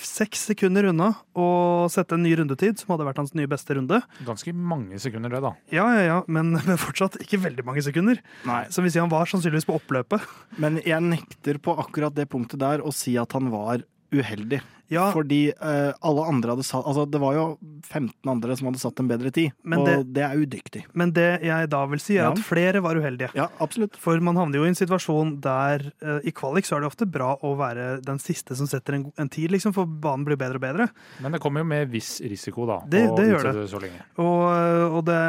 seks 0.07 0.47
sekunder 0.51 0.87
unna 0.91 1.11
å 1.39 1.47
sette 1.93 2.17
en 2.17 2.23
ny 2.25 2.33
rundetid, 2.39 2.79
som 2.81 2.95
hadde 2.95 3.07
vært 3.09 3.21
hans 3.21 3.35
nye 3.37 3.51
beste 3.51 3.75
runde. 3.77 4.01
Ganske 4.27 4.55
mange 4.55 4.99
sekunder, 5.03 5.35
det, 5.35 5.43
da. 5.45 5.53
Ja, 5.75 5.87
ja, 5.97 6.07
ja, 6.07 6.19
men, 6.31 6.55
men 6.69 6.81
fortsatt 6.81 7.19
ikke 7.23 7.43
veldig 7.43 7.67
mange 7.67 7.85
sekunder. 7.87 8.23
Nei. 8.49 8.63
Så 8.73 8.85
vil 8.85 8.95
si 8.95 9.03
han 9.03 9.13
var 9.13 9.31
sannsynligvis 9.31 9.69
på 9.69 9.79
oppløpet. 9.81 10.27
Men 10.63 10.79
jeg 10.87 11.03
nekter 11.07 11.59
på 11.63 11.75
akkurat 11.83 12.15
det 12.17 12.31
punktet 12.31 12.63
der 12.63 12.87
å 12.87 12.95
si 12.95 13.19
at 13.21 13.35
han 13.37 13.51
var 13.53 13.83
uheldig. 14.15 14.63
Ja, 14.91 15.13
Fordi 15.15 15.53
uh, 15.55 15.93
alle 16.03 16.23
andre 16.27 16.51
hadde 16.57 16.65
satt 16.67 16.85
Altså, 16.85 17.05
det 17.11 17.21
var 17.23 17.35
jo 17.37 17.45
15 17.87 18.11
andre 18.33 18.57
som 18.59 18.67
hadde 18.67 18.81
satt 18.83 18.99
en 18.99 19.07
bedre 19.09 19.31
tid, 19.31 19.53
Men 19.63 19.79
og 19.79 19.87
det- 19.87 20.13
det, 20.15 20.23
er 20.27 20.35
udyktig. 20.37 20.83
men 20.95 21.13
det 21.13 21.43
jeg 21.47 21.69
da 21.71 21.85
vil 21.87 22.01
si, 22.01 22.17
er 22.19 22.25
Ja. 22.25 22.31
at 22.33 22.39
flere 22.39 22.81
var 22.83 22.97
uheldige. 22.99 23.31
Ja, 23.35 23.47
absolutt. 23.61 23.95
For 23.97 24.19
man 24.21 24.35
havner 24.37 24.59
jo 24.59 24.65
i 24.65 24.69
en 24.69 24.75
situasjon 24.75 25.41
der 25.41 25.93
uh, 26.03 26.19
i 26.27 26.33
kvalik 26.33 26.65
så 26.67 26.77
er 26.77 26.81
det 26.81 26.91
ofte 26.91 27.07
bra 27.11 27.37
å 27.39 27.57
være 27.57 28.03
den 28.03 28.19
siste 28.19 28.57
som 28.57 28.67
setter 28.67 28.95
en, 28.95 29.13
en 29.17 29.29
tid, 29.29 29.51
liksom, 29.51 29.73
for 29.73 29.87
banen 29.87 30.25
blir 30.27 30.37
bedre 30.37 30.57
og 30.57 30.61
bedre. 30.67 30.89
Men 31.21 31.33
det 31.33 31.41
kommer 31.41 31.61
jo 31.61 31.67
med 31.71 31.89
viss 31.91 32.21
risiko, 32.21 32.67
da. 32.67 32.81
Det- 32.89 33.09
å 33.11 33.17
det 33.17 33.29
gjør 33.31 33.53
det. 33.53 33.69
så 33.71 33.81
lenge. 33.81 34.03
Og, 34.19 34.43
eh, 34.51 34.97
og 34.97 35.05
det 35.07 35.21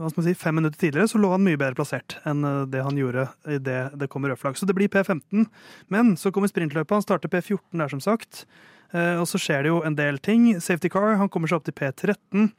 hva 0.00 0.08
skal 0.10 0.22
man 0.22 0.28
si, 0.30 0.34
fem 0.34 0.54
minutter 0.56 0.78
tidligere 0.78 1.08
så 1.10 1.18
lå 1.20 1.30
han 1.30 1.42
mye 1.44 1.58
bedre 1.60 1.74
plassert 1.76 2.16
enn 2.24 2.70
det 2.70 2.82
han 2.82 2.96
gjorde 2.96 3.28
i 3.46 3.58
det 3.58 3.98
det 3.98 4.08
kommer 4.08 4.30
rødflagg. 4.32 4.56
Så 4.56 4.64
det 4.66 4.74
blir 4.74 4.88
P15. 4.88 5.46
Men 5.90 6.14
så 6.16 6.32
kommer 6.32 6.48
sprintløpet. 6.48 6.90
Han 6.96 7.02
starter 7.02 7.28
P14 7.28 7.58
der, 7.76 7.88
som 7.88 8.00
sagt. 8.00 8.46
Eh, 8.92 9.16
Og 9.20 9.26
så 9.30 9.38
skjer 9.38 9.64
det 9.64 9.70
jo 9.72 9.82
en 9.86 9.96
del 9.98 10.18
ting. 10.18 10.48
Safety 10.60 10.90
car, 10.90 11.16
han 11.20 11.30
kommer 11.30 11.50
seg 11.50 11.60
opp 11.60 11.68
til 11.68 11.76
P13. 11.76 12.50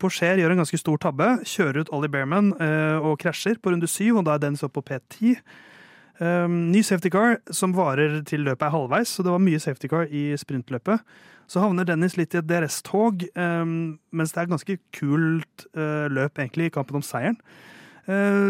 Porcher 0.00 0.38
gjør 0.38 0.54
en 0.54 0.62
ganske 0.62 0.78
stor 0.78 1.00
tabbe. 1.02 1.40
Kjører 1.48 1.82
ut 1.82 1.90
Ollie 1.94 2.12
Bearman 2.12 2.52
eh, 2.60 2.98
og 3.00 3.18
krasjer 3.22 3.58
på 3.58 3.72
runde 3.72 3.88
syv, 3.90 4.20
og 4.20 4.28
da 4.28 4.36
er 4.36 4.44
Dennis 4.44 4.62
opp 4.66 4.76
på 4.76 4.84
P10. 4.86 5.40
Um, 6.20 6.68
ny 6.68 6.82
safety 6.84 7.08
car 7.08 7.38
som 7.48 7.72
varer 7.72 8.18
til 8.28 8.42
løpet 8.44 8.66
er 8.66 8.74
halvveis, 8.74 9.08
så 9.08 9.24
det 9.24 9.32
var 9.32 9.40
mye 9.40 9.60
safety 9.62 9.88
car 9.88 10.04
i 10.12 10.36
sprintløpet. 10.36 11.00
Så 11.48 11.62
havner 11.64 11.88
Dennis 11.88 12.18
litt 12.20 12.36
i 12.36 12.42
et 12.42 12.46
DRS-tog, 12.46 13.24
um, 13.40 13.96
mens 14.12 14.34
det 14.34 14.42
er 14.42 14.44
et 14.44 14.52
ganske 14.52 14.76
kult 14.94 15.64
uh, 15.72 16.12
løp 16.12 16.36
egentlig 16.38 16.68
i 16.68 16.74
kampen 16.76 17.00
om 17.00 17.06
seieren. 17.06 17.40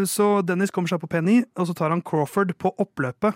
Så 0.09 0.25
Dennis 0.47 0.71
kommer 0.73 0.89
seg 0.89 0.97
på 1.03 1.09
P9, 1.11 1.35
og 1.59 1.67
så 1.69 1.73
tar 1.77 1.91
han 1.93 1.99
Crawford 2.01 2.55
på 2.57 2.71
oppløpet. 2.81 3.35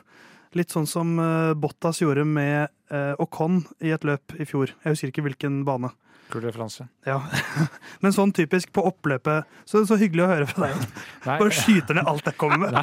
Litt 0.56 0.72
sånn 0.72 0.88
som 0.88 1.18
uh, 1.20 1.54
Bottas 1.60 2.00
gjorde 2.00 2.24
med 2.24 2.72
uh, 2.94 3.14
Ocon 3.20 3.64
i 3.84 3.92
et 3.92 4.06
løp 4.08 4.38
i 4.40 4.48
fjor. 4.48 4.72
Jeg 4.84 4.96
husker 4.96 5.12
ikke 5.12 5.26
hvilken 5.26 5.64
bane. 5.68 5.92
Kul 6.34 6.42
referanse. 6.42 6.88
Ja. 7.06 7.20
Men 8.04 8.14
sånn 8.16 8.32
typisk 8.36 8.72
på 8.76 8.84
oppløpet. 8.90 9.46
Så, 9.70 9.84
så 9.86 9.98
hyggelig 10.00 10.24
å 10.26 10.30
høre 10.32 10.48
fra 10.50 10.68
deg. 10.72 10.86
Nei, 11.26 11.36
Bare 11.42 11.54
skyter 11.54 11.98
ned 12.00 12.10
alt 12.10 12.26
jeg 12.30 12.38
kommer 12.42 12.64
med. 12.66 12.76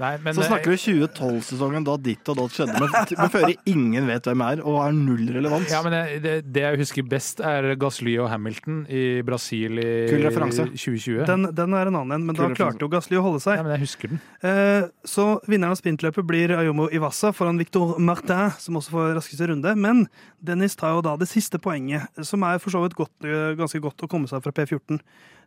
nei, 0.00 0.10
men 0.22 0.34
Så 0.36 0.44
snakker 0.46 0.72
vi 0.74 0.78
2012-sesongen 0.82 1.86
da 1.86 1.94
ditt 1.98 2.28
og 2.30 2.38
datt 2.38 2.54
skjedde, 2.54 2.76
men, 2.78 2.92
men 3.18 3.32
føre 3.32 3.52
ingen 3.70 4.06
vet 4.10 4.28
hvem 4.28 4.42
er, 4.46 4.62
og 4.62 4.78
har 4.82 4.94
null 4.96 5.24
relevans. 5.34 5.70
Ja, 5.72 5.80
men 5.86 5.94
det, 5.94 6.02
det, 6.24 6.34
det 6.54 6.64
jeg 6.66 6.80
husker 6.82 7.06
best, 7.10 7.42
er 7.44 7.70
Gasly 7.80 8.16
og 8.22 8.28
Hamilton 8.32 8.82
i 8.90 9.04
Brasil 9.26 9.80
i 9.82 9.88
Kul 10.10 10.26
2020. 10.28 11.24
Den, 11.30 11.48
den 11.54 11.74
er 11.78 11.90
en 11.90 11.98
annen 12.02 12.16
en, 12.18 12.26
men 12.28 12.38
da 12.38 12.48
Kul 12.50 12.56
klarte 12.58 12.86
jo 12.86 12.90
Gasly 12.92 13.18
å 13.18 13.24
holde 13.26 13.42
seg. 13.44 13.58
Ja, 13.58 13.66
men 13.66 13.74
jeg 13.76 13.84
husker 13.86 14.14
den. 14.14 14.22
Eh, 14.44 14.88
Så 15.08 15.26
vinneren 15.50 15.74
av 15.74 15.80
sprintløpet 15.80 16.26
blir 16.28 16.54
Ayomo 16.58 16.86
Iwasa 16.94 17.32
foran 17.36 17.58
Victor 17.60 17.96
Martin, 18.02 18.52
som 18.62 18.78
også 18.80 18.94
får 18.94 19.14
raskeste 19.18 19.50
runde. 19.50 19.74
Men 19.78 20.04
Dennis 20.44 20.76
tar 20.78 20.94
jo 20.96 21.02
da 21.04 21.16
det 21.20 21.28
siste 21.30 21.58
poenget, 21.62 22.10
som 22.26 22.44
er 22.46 22.60
for 22.62 22.74
så 22.74 22.82
vidt 22.84 22.96
godt, 22.98 23.28
ganske 23.58 23.80
godt 23.84 24.04
å 24.04 24.10
komme 24.10 24.30
seg 24.30 24.42
fra 24.44 24.52
P14 24.56 25.00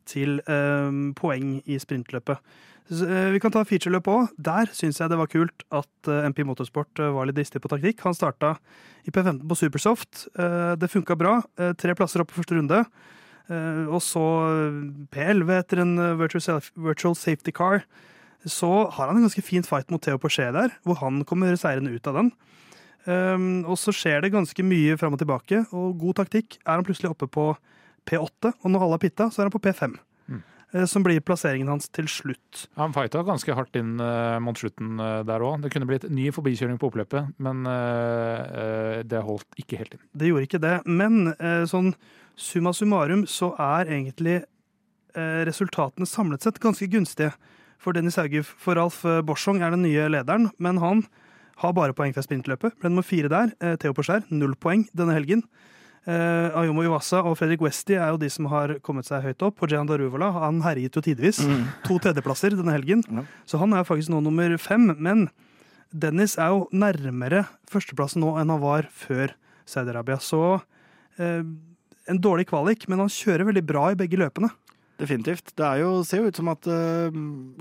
til 0.07 0.39
eh, 0.47 1.03
poeng 1.17 1.57
i 1.65 1.77
sprintløpet. 1.81 2.41
Så, 2.87 3.03
eh, 3.03 3.31
vi 3.35 3.41
kan 3.43 3.51
ta 3.51 3.65
featureløp 3.67 4.07
òg. 4.07 4.31
Der 4.39 4.69
syns 4.71 5.01
jeg 5.01 5.11
det 5.11 5.19
var 5.19 5.27
kult 5.27 5.65
at 5.75 6.07
eh, 6.07 6.27
MP 6.29 6.43
Motorsport 6.47 7.01
eh, 7.03 7.11
var 7.11 7.27
litt 7.27 7.35
dristig 7.35 7.59
på 7.63 7.71
taktikk. 7.71 7.99
Han 8.05 8.15
starta 8.15 8.55
i 9.03 9.11
P15 9.11 9.43
på 9.43 9.59
Supersoft. 9.59 10.27
Eh, 10.39 10.73
det 10.79 10.91
funka 10.93 11.17
bra. 11.19 11.41
Eh, 11.59 11.73
tre 11.75 11.95
plasser 11.99 12.23
opp 12.23 12.31
på 12.31 12.39
første 12.39 12.55
runde. 12.55 12.85
Eh, 13.51 13.83
og 13.91 13.99
så 14.03 14.23
P11 15.11 15.51
etter 15.57 15.83
en 15.83 15.97
eh, 15.99 16.15
virtual, 16.19 16.63
virtual 16.79 17.17
safety 17.19 17.51
car. 17.51 17.83
Så 18.47 18.69
har 18.95 19.09
han 19.09 19.19
en 19.19 19.27
ganske 19.27 19.43
fin 19.43 19.67
fight 19.67 19.91
mot 19.91 20.01
Theo 20.03 20.19
Porcher 20.21 20.53
der, 20.55 20.71
hvor 20.87 21.01
han 21.01 21.25
kommer 21.27 21.57
seirende 21.59 21.91
ut 21.91 22.07
av 22.07 22.21
den. 22.21 22.31
Um, 23.07 23.63
og 23.63 23.77
så 23.79 23.93
skjer 23.95 24.25
det 24.25 24.33
ganske 24.33 24.63
mye 24.67 24.97
fram 24.99 25.15
og 25.15 25.21
tilbake, 25.21 25.63
og 25.71 25.95
god 26.01 26.19
taktikk 26.19 26.59
er 26.65 26.75
han 26.75 26.85
plutselig 26.87 27.13
oppe 27.13 27.29
på 27.31 27.49
P8, 28.07 28.51
og 28.51 28.69
når 28.71 28.83
alle 28.83 28.97
har 28.97 29.03
pitta, 29.03 29.29
så 29.31 29.41
er 29.41 29.49
han 29.49 29.55
på 29.55 29.61
P5. 29.63 29.95
Mm. 30.27 30.41
eh, 30.73 30.85
Som 30.91 31.05
blir 31.07 31.23
plasseringen 31.23 31.71
hans 31.71 31.87
til 31.95 32.07
slutt. 32.11 32.67
Han 32.79 32.95
fighta 32.95 33.23
ganske 33.27 33.55
hardt 33.55 33.79
inn 33.79 33.95
uh, 34.03 34.37
mot 34.43 34.59
slutten 34.59 34.99
uh, 34.99 35.23
der 35.27 35.43
òg. 35.43 35.63
Det 35.63 35.71
kunne 35.73 35.87
blitt 35.89 36.07
ny 36.11 36.29
forbikjøring 36.35 36.79
på 36.79 36.91
oppløpet, 36.91 37.33
men 37.39 37.63
det 39.07 39.23
holdt 39.23 39.59
ikke 39.59 39.81
helt 39.81 39.97
inn. 39.97 40.05
Det 40.11 40.31
gjorde 40.31 40.47
ikke 40.47 40.63
det. 40.63 40.77
Men 40.87 41.33
sånn 41.67 41.93
summa 42.37 42.73
summarum 42.75 43.25
så 43.27 43.53
er 43.55 43.89
egentlig 43.89 44.41
resultatene 45.17 46.05
samlet 46.05 46.43
sett 46.45 46.59
ganske 46.61 46.85
gunstige 46.91 47.31
for 47.81 47.95
Dennis 47.95 48.17
Hauge. 48.19 48.43
For 48.43 48.77
Ralf 48.77 49.03
eh, 49.05 49.21
Borsong 49.25 49.61
er 49.63 49.73
den 49.73 49.85
nye 49.85 50.09
lederen, 50.11 50.51
men 50.61 50.81
han 50.83 51.05
har 51.61 51.73
bare 51.77 51.95
poeng 51.97 52.13
fra 52.15 52.23
sprintløpet. 52.25 52.77
Ble 52.81 52.91
nummer 52.91 53.05
fire 53.05 53.31
der. 53.31 53.53
Eh, 53.61 53.75
Theo 53.81 53.95
Porcher, 53.97 54.23
null 54.29 54.55
poeng 54.59 54.85
denne 54.97 55.15
helgen. 55.17 55.43
Eh, 56.07 56.55
Ayomo 56.55 56.85
Iwasa 56.85 57.19
og 57.27 57.35
Fredrik 57.39 57.63
Westy 57.65 57.97
er 57.97 58.13
jo 58.13 58.19
de 58.21 58.29
som 58.31 58.47
har 58.51 58.77
kommet 58.85 59.09
seg 59.09 59.25
høyt 59.25 59.43
opp. 59.43 59.59
Og 59.59 59.73
Jehan 59.73 59.89
Daruvala 59.89 60.29
han 60.37 60.61
herjet 60.63 60.95
jo 60.95 61.03
tidvis. 61.03 61.41
To 61.87 61.97
tredjeplasser 62.03 62.55
denne 62.55 62.75
helgen. 62.75 63.03
Ja. 63.11 63.25
Så 63.49 63.59
han 63.59 63.75
er 63.75 63.87
faktisk 63.87 64.13
nå 64.13 64.21
nummer 64.23 64.53
fem. 64.61 64.93
Men 64.95 65.27
Dennis 65.91 66.37
er 66.39 66.53
jo 66.53 66.67
nærmere 66.71 67.45
førsteplassen 67.71 68.23
nå 68.23 68.35
enn 68.39 68.53
han 68.53 68.63
var 68.63 68.87
før 68.93 69.33
Saudi-Arabia. 69.67 70.21
Så 70.23 70.61
eh, 71.19 71.43
en 72.07 72.21
dårlig 72.23 72.47
kvalik, 72.53 72.87
men 72.87 73.03
han 73.03 73.11
kjører 73.11 73.49
veldig 73.49 73.65
bra 73.67 73.89
i 73.91 73.99
begge 73.99 74.19
løpene. 74.21 74.53
Definitivt. 74.97 75.51
Det 75.57 75.65
er 75.65 75.83
jo, 75.83 75.91
ser 76.07 76.23
jo 76.23 76.31
ut 76.31 76.39
som 76.39 76.47
at 76.49 76.67
uh, 76.71 77.17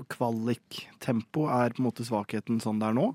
kvaliktempo 0.09 1.45
er 1.53 1.75
på 1.75 1.83
en 1.83 1.85
måte 1.85 2.05
svakheten 2.07 2.61
sånn 2.63 2.79
det 2.81 2.89
er 2.89 2.97
nå. 2.97 3.11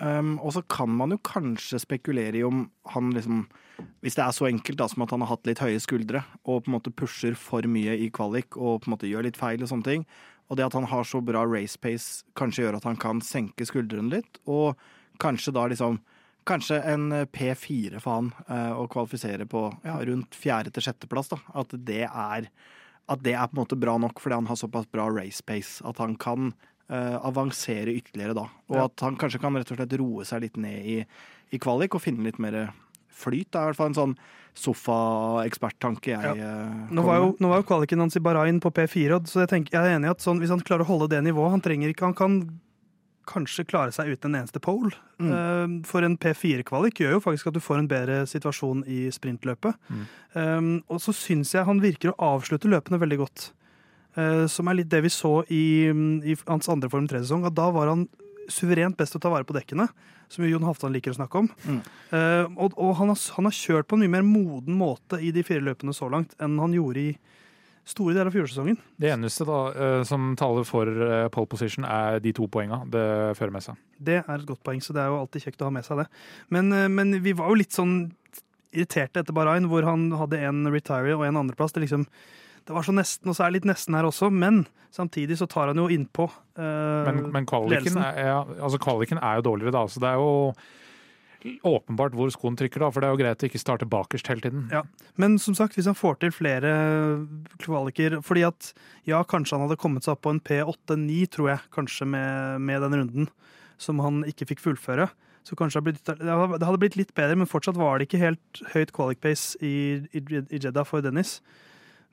Um, 0.00 0.38
og 0.40 0.54
så 0.56 0.62
kan 0.64 0.88
man 0.96 1.12
jo 1.12 1.18
kanskje 1.28 1.76
spekulere 1.82 2.38
i 2.38 2.44
om 2.46 2.62
han 2.94 3.10
liksom 3.12 3.42
Hvis 4.00 4.16
det 4.16 4.24
er 4.24 4.32
så 4.32 4.46
enkelt 4.48 4.78
da 4.80 4.86
som 4.88 5.02
at 5.04 5.12
han 5.12 5.20
har 5.20 5.30
hatt 5.34 5.48
litt 5.48 5.60
høye 5.60 5.80
skuldre 5.80 6.22
og 6.44 6.64
på 6.64 6.70
en 6.70 6.74
måte 6.74 6.92
pusher 6.92 7.36
for 7.36 7.64
mye 7.68 7.96
i 7.96 8.10
kvalik 8.12 8.56
og 8.56 8.82
på 8.82 8.88
en 8.88 8.94
måte 8.94 9.08
gjør 9.08 9.24
litt 9.24 9.40
feil 9.40 9.60
og 9.60 9.70
sånne 9.70 9.86
ting, 9.86 10.04
og 10.48 10.56
det 10.56 10.66
at 10.66 10.76
han 10.76 10.88
har 10.88 11.04
så 11.08 11.20
bra 11.24 11.46
race 11.48 11.80
pace 11.80 12.24
kanskje 12.36 12.66
gjør 12.66 12.76
at 12.76 12.88
han 12.88 13.00
kan 13.00 13.22
senke 13.24 13.64
skuldrene 13.64 14.12
litt, 14.12 14.40
og 14.44 14.76
kanskje 15.20 15.56
da 15.56 15.68
liksom 15.72 16.00
Kanskje 16.48 16.78
en 16.88 17.12
P4 17.28 17.98
for 18.00 18.16
han 18.16 18.30
eh, 18.48 18.72
å 18.72 18.86
kvalifisere 18.90 19.44
på 19.46 19.60
ja, 19.84 19.98
rundt 20.08 20.34
fjerde 20.34 20.72
til 20.72 20.86
sjetteplass. 20.86 21.28
da, 21.28 21.36
At 21.60 21.74
det 21.76 22.06
er 22.08 22.48
at 23.10 23.22
det 23.26 23.34
er 23.34 23.48
på 23.50 23.56
en 23.56 23.62
måte 23.64 23.78
bra 23.80 23.96
nok 23.98 24.20
fordi 24.22 24.38
han 24.38 24.48
har 24.50 24.58
såpass 24.58 24.88
bra 24.90 25.08
race 25.10 25.42
pace 25.46 25.84
at 25.86 25.98
han 25.98 26.14
kan 26.20 26.52
eh, 26.52 26.69
avansere 26.90 27.92
ytterligere 27.94 28.34
da. 28.34 28.46
Og 28.70 28.76
Ja. 28.76 28.84
at 28.88 29.00
han 29.06 29.16
kanskje 29.16 29.40
kan 29.40 29.54
rett 29.54 29.70
og 29.70 29.78
slett 29.78 29.98
roe 30.00 30.24
seg 30.26 30.42
litt 30.42 30.56
ned 30.58 30.84
i, 30.84 30.96
i 31.54 31.58
kvalik 31.62 31.94
og 31.94 32.02
finne 32.02 32.24
litt 32.26 32.40
mer 32.42 32.72
flyt. 33.14 33.50
Det 33.52 33.60
er 33.60 33.62
i 33.62 33.70
hvert 33.70 33.78
fall 33.78 33.92
en 33.92 33.98
sånn 34.00 34.16
sofaeksperttanke 34.58 36.10
jeg 36.10 36.40
ja. 36.40 36.48
Nå 36.90 37.02
kommer 37.02 37.06
var, 37.06 37.20
jo, 37.22 37.28
nå 37.38 37.50
var 37.52 37.60
jo 37.62 37.68
kvaliken 37.68 38.02
hans 38.02 38.16
i 38.18 38.22
Bahrain 38.24 38.58
på 38.62 38.72
P4, 38.74 39.20
så 39.30 39.44
jeg, 39.44 39.52
tenker, 39.52 39.76
jeg 39.76 39.86
er 39.86 39.98
enig 39.98 40.10
i 40.10 40.14
at 40.14 40.24
sånn, 40.24 40.40
hvis 40.42 40.50
han 40.52 40.62
klarer 40.66 40.86
å 40.86 40.90
holde 40.90 41.10
det 41.12 41.22
nivået 41.26 41.54
Han 41.54 41.62
trenger 41.64 41.92
ikke, 41.92 42.08
han 42.10 42.18
kan 42.18 42.40
kanskje 43.30 43.66
klare 43.68 43.92
seg 43.94 44.08
uten 44.10 44.32
en 44.32 44.40
eneste 44.40 44.58
pole. 44.62 44.90
Mm. 45.22 45.30
Eh, 45.30 45.74
for 45.86 46.02
en 46.02 46.16
P4-kvalik 46.18 46.98
gjør 46.98 47.12
jo 47.18 47.22
faktisk 47.22 47.50
at 47.50 47.54
du 47.54 47.62
får 47.62 47.82
en 47.82 47.90
bedre 47.90 48.16
situasjon 48.26 48.82
i 48.90 49.04
sprintløpet. 49.14 49.76
Mm. 49.86 50.04
Um, 50.34 50.70
og 50.90 50.98
så 51.04 51.14
syns 51.14 51.52
jeg 51.54 51.66
han 51.68 51.82
virker 51.82 52.10
å 52.10 52.32
avslutte 52.34 52.70
løpene 52.70 52.98
veldig 52.98 53.20
godt. 53.20 53.50
Eh, 54.18 54.46
som 54.50 54.68
er 54.68 54.80
litt 54.80 54.90
det 54.90 55.04
vi 55.04 55.12
så 55.12 55.40
i, 55.52 55.86
i 55.86 56.36
hans 56.48 56.70
andre 56.72 56.90
Form 56.90 57.06
3-sesong. 57.10 57.46
At 57.46 57.56
da 57.58 57.68
var 57.74 57.92
han 57.92 58.06
suverent 58.50 58.98
best 58.98 59.14
til 59.14 59.20
å 59.20 59.24
ta 59.26 59.30
vare 59.32 59.46
på 59.46 59.54
dekkene, 59.54 59.86
som 60.30 60.46
Jon 60.46 60.64
Halvdan 60.66 60.94
liker 60.94 61.14
å 61.14 61.18
snakke 61.20 61.44
om. 61.44 61.50
Mm. 61.66 61.82
Uh, 62.10 62.44
og 62.58 62.74
og 62.74 62.96
han, 62.98 63.12
har, 63.12 63.20
han 63.36 63.46
har 63.46 63.54
kjørt 63.54 63.86
på 63.90 63.98
en 63.98 64.02
mye 64.02 64.14
mer 64.18 64.26
moden 64.26 64.78
måte 64.78 65.20
i 65.22 65.30
de 65.34 65.44
fire 65.46 65.62
løpene 65.62 65.94
så 65.94 66.10
langt 66.10 66.34
enn 66.42 66.58
han 66.58 66.74
gjorde 66.74 67.04
i 67.04 67.12
store 67.90 68.14
deler 68.14 68.28
av 68.28 68.34
fjorårssesongen. 68.34 68.78
Det 69.00 69.12
eneste 69.14 69.46
da, 69.46 69.60
uh, 69.70 70.02
som 70.06 70.32
taler 70.38 70.66
for 70.66 70.90
pole 71.34 71.50
position, 71.50 71.86
er 71.86 72.18
de 72.22 72.34
to 72.34 72.50
poenga 72.50 72.82
det 72.90 73.06
fører 73.38 73.54
med 73.54 73.66
seg. 73.66 73.78
Det 73.98 74.18
er 74.24 74.34
et 74.34 74.48
godt 74.48 74.64
poeng, 74.66 74.82
så 74.82 74.96
det 74.96 75.04
er 75.04 75.14
jo 75.14 75.22
alltid 75.22 75.46
kjekt 75.46 75.62
å 75.62 75.70
ha 75.70 75.76
med 75.78 75.86
seg 75.86 76.02
det. 76.02 76.08
Men, 76.54 76.74
men 76.90 77.20
vi 77.22 77.36
var 77.38 77.52
jo 77.52 77.62
litt 77.62 77.76
sånn 77.76 77.94
irriterte 78.70 79.22
etter 79.22 79.34
Bahrain, 79.34 79.66
hvor 79.70 79.86
han 79.86 80.10
hadde 80.18 80.42
en 80.46 80.62
retiree 80.70 81.16
og 81.16 81.26
en 81.26 81.40
andreplass. 81.42 81.74
Det, 81.74 81.82
liksom, 81.86 82.06
det 82.66 82.76
var 82.76 82.86
så 82.86 82.94
nesten, 82.94 83.30
og 83.30 83.36
så 83.36 83.44
er 83.44 83.50
det 83.50 83.60
litt 83.60 83.70
nesten 83.72 83.96
her 83.96 84.08
også, 84.08 84.30
men 84.32 84.64
samtidig 84.94 85.38
så 85.38 85.48
tar 85.50 85.70
han 85.70 85.80
jo 85.80 85.88
innpå. 85.92 86.26
Uh, 86.58 87.06
Men, 87.06 87.24
men 87.34 87.48
kvaliken, 87.48 87.98
er, 88.02 88.20
ja, 88.26 88.44
altså 88.60 88.80
kvaliken 88.82 89.20
er 89.22 89.40
jo 89.40 89.48
dårligere 89.52 89.74
da, 89.78 89.86
så 89.90 90.02
det 90.02 90.12
er 90.12 90.20
jo 90.20 90.30
åpenbart 91.64 92.12
hvor 92.16 92.30
skoen 92.32 92.56
trykker, 92.58 92.82
da, 92.82 92.90
for 92.92 93.00
det 93.00 93.08
er 93.08 93.14
jo 93.14 93.20
greit 93.22 93.44
å 93.44 93.48
ikke 93.48 93.60
starte 93.60 93.88
bakerst 93.88 94.28
hele 94.28 94.44
tiden. 94.44 94.66
Ja. 94.72 94.82
Men 95.20 95.38
som 95.40 95.56
sagt, 95.56 95.78
hvis 95.78 95.88
han 95.88 95.96
får 95.96 96.20
til 96.20 96.34
flere 96.36 96.72
kvaliker 97.62 98.18
Fordi 98.26 98.44
at 98.44 98.72
ja, 99.08 99.22
kanskje 99.24 99.56
han 99.56 99.64
hadde 99.64 99.80
kommet 99.80 100.04
seg 100.04 100.16
opp 100.16 100.24
på 100.26 100.34
en 100.34 100.42
P8-9, 100.44 101.16
tror 101.32 101.52
jeg, 101.54 101.64
kanskje 101.72 102.08
med, 102.12 102.60
med 102.60 102.84
den 102.84 102.98
runden, 103.00 103.30
som 103.80 104.02
han 104.04 104.20
ikke 104.28 104.50
fikk 104.52 104.64
fullføre. 104.66 105.08
Så 105.46 105.56
kanskje 105.56 105.80
det 105.96 106.28
hadde 106.28 106.80
blitt 106.80 106.98
litt 107.00 107.14
bedre, 107.16 107.38
men 107.40 107.48
fortsatt 107.48 107.78
var 107.80 107.98
det 107.98 108.10
ikke 108.10 108.20
helt 108.20 108.62
høyt 108.74 108.92
qualic 108.96 109.22
pace 109.24 109.56
i, 109.64 110.02
i, 110.12 110.20
i 110.20 110.60
Jeddah 110.60 110.84
for 110.84 111.00
Dennis. 111.04 111.38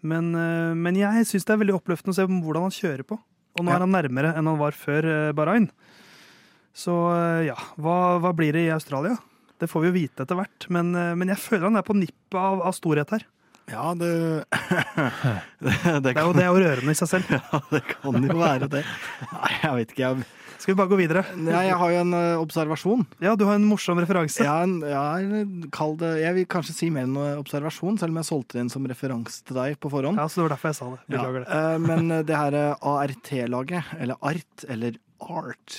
Men, 0.05 0.33
eh, 0.35 0.73
men 0.77 0.95
jeg 0.99 1.25
syns 1.25 1.45
det 1.47 1.55
er 1.55 1.61
veldig 1.63 1.77
oppløftende 1.79 2.13
å 2.13 2.19
se 2.19 2.27
hvordan 2.27 2.67
han 2.67 2.75
kjører 2.75 3.03
på. 3.07 3.17
Og 3.57 3.65
nå 3.65 3.71
Ja. 3.71 3.75
er 3.79 3.85
han 3.87 3.95
nærmere 3.95 4.35
enn 4.37 4.45
han 4.51 4.59
var 4.59 4.71
før 4.77 5.05
eh, 5.09 5.31
Bahrain. 5.33 5.69
Så 6.77 6.93
eh, 7.15 7.47
ja, 7.49 7.55
hva, 7.81 8.19
hva 8.21 8.33
blir 8.37 8.53
det 8.53 8.67
i 8.67 8.73
Australia? 8.75 9.17
Det 9.57 9.65
får 9.71 9.81
vi 9.81 9.87
jo 9.89 9.95
vite 9.95 10.21
etter 10.21 10.37
hvert, 10.37 10.67
men, 10.69 10.91
men 11.17 11.31
jeg 11.33 11.41
føler 11.41 11.65
han 11.71 11.79
er 11.79 11.85
på 11.87 11.95
nippet 11.97 12.37
av, 12.37 12.59
av 12.61 12.75
storhet 12.77 13.09
her. 13.15 13.23
Ja, 13.67 13.89
det 13.97 14.11
det, 15.59 15.73
det, 15.81 16.01
Det 16.05 16.11
er 16.13 16.21
jo, 16.21 16.33
det 16.37 16.43
er 16.45 16.51
jo 16.53 16.61
rørende 16.61 16.93
i 16.93 16.99
seg 16.99 17.09
selv. 17.09 17.31
ja, 17.33 17.59
det 17.71 17.81
kan 17.89 18.21
jo 18.29 18.37
være 18.37 18.69
det. 18.71 18.83
Nei, 19.33 19.49
jeg 19.63 19.73
vet 19.79 19.95
ikke. 19.95 20.11
Jeg, 20.11 20.27
Skal 20.67 20.75
vi 20.75 20.81
bare 20.81 20.91
gå 20.91 20.97
videre? 20.99 21.21
nei, 21.39 21.61
jeg 21.69 21.75
har 21.79 21.91
jo 21.93 21.99
en 22.01 22.09
eh, 22.17 22.41
observasjon. 22.43 23.05
Ja, 23.23 23.37
du 23.39 23.45
har 23.47 23.55
en 23.55 23.63
morsom 23.69 24.01
referanse. 24.03 24.43
Ja, 24.43 24.57
en, 24.65 24.81
ja, 24.83 25.63
kall 25.71 25.95
det 26.01 26.09
Jeg 26.19 26.35
vil 26.35 26.47
kanskje 26.51 26.75
si 26.75 26.89
mer 26.91 27.05
enn 27.07 27.15
observasjon, 27.39 27.95
selv 28.01 28.11
om 28.11 28.19
jeg 28.19 28.27
solgte 28.27 28.57
den 28.59 28.67
som 28.73 28.83
referanse 28.91 29.45
til 29.47 29.55
deg 29.55 29.77
på 29.79 29.87
forhånd. 29.93 30.19
Ja, 30.19 30.25
så 30.27 30.41
det 30.41 30.43
var 30.49 30.53
derfor 30.57 30.73
jeg 30.73 30.79
sa 30.81 30.89
det. 30.91 30.99
Beklager 31.07 31.45
det. 31.45 31.47
Ja, 31.47 31.61
eh, 31.71 31.79
men 31.85 32.11
eh, 32.11 32.25
det 32.27 32.41
her 32.41 32.59
ART-laget, 32.75 33.95
eller 33.95 34.19
ART, 34.19 34.67
eller 34.67 34.99
ART, 35.23 35.77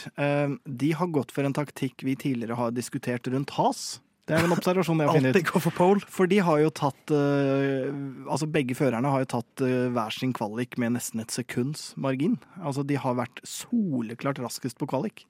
de 0.65 0.95
har 1.03 1.13
gått 1.21 1.37
for 1.37 1.45
en 1.45 1.59
taktikk 1.61 2.09
vi 2.09 2.17
tidligere 2.25 2.57
har 2.57 2.73
diskutert 2.73 3.29
rundt 3.29 3.53
has. 3.61 3.85
Det 4.29 4.37
er 4.37 4.45
en 4.45 4.53
observasjon 4.53 5.01
jeg 5.01 5.09
har 5.11 5.17
funnet 5.17 5.33
Alltid 5.35 5.47
gå 5.49 5.61
for 5.65 5.75
pole. 5.79 6.03
For 6.13 6.29
de 6.31 6.39
har 6.45 6.61
jo 6.61 6.69
tatt 6.77 7.13
eh, 7.17 7.89
Altså 8.29 8.49
begge 8.53 8.77
førerne 8.77 9.09
har 9.13 9.25
jo 9.25 9.31
tatt 9.39 9.65
eh, 9.65 9.87
hver 9.95 10.13
sin 10.15 10.35
kvalik 10.37 10.77
med 10.81 10.95
nesten 10.99 11.23
et 11.25 11.33
sekunds 11.33 11.95
margin. 11.97 12.37
Altså 12.61 12.85
de 12.87 12.99
har 13.01 13.17
vært 13.19 13.41
soleklart 13.49 14.41
raskest 14.45 14.77
på 14.81 14.89
kvalik. 14.91 15.25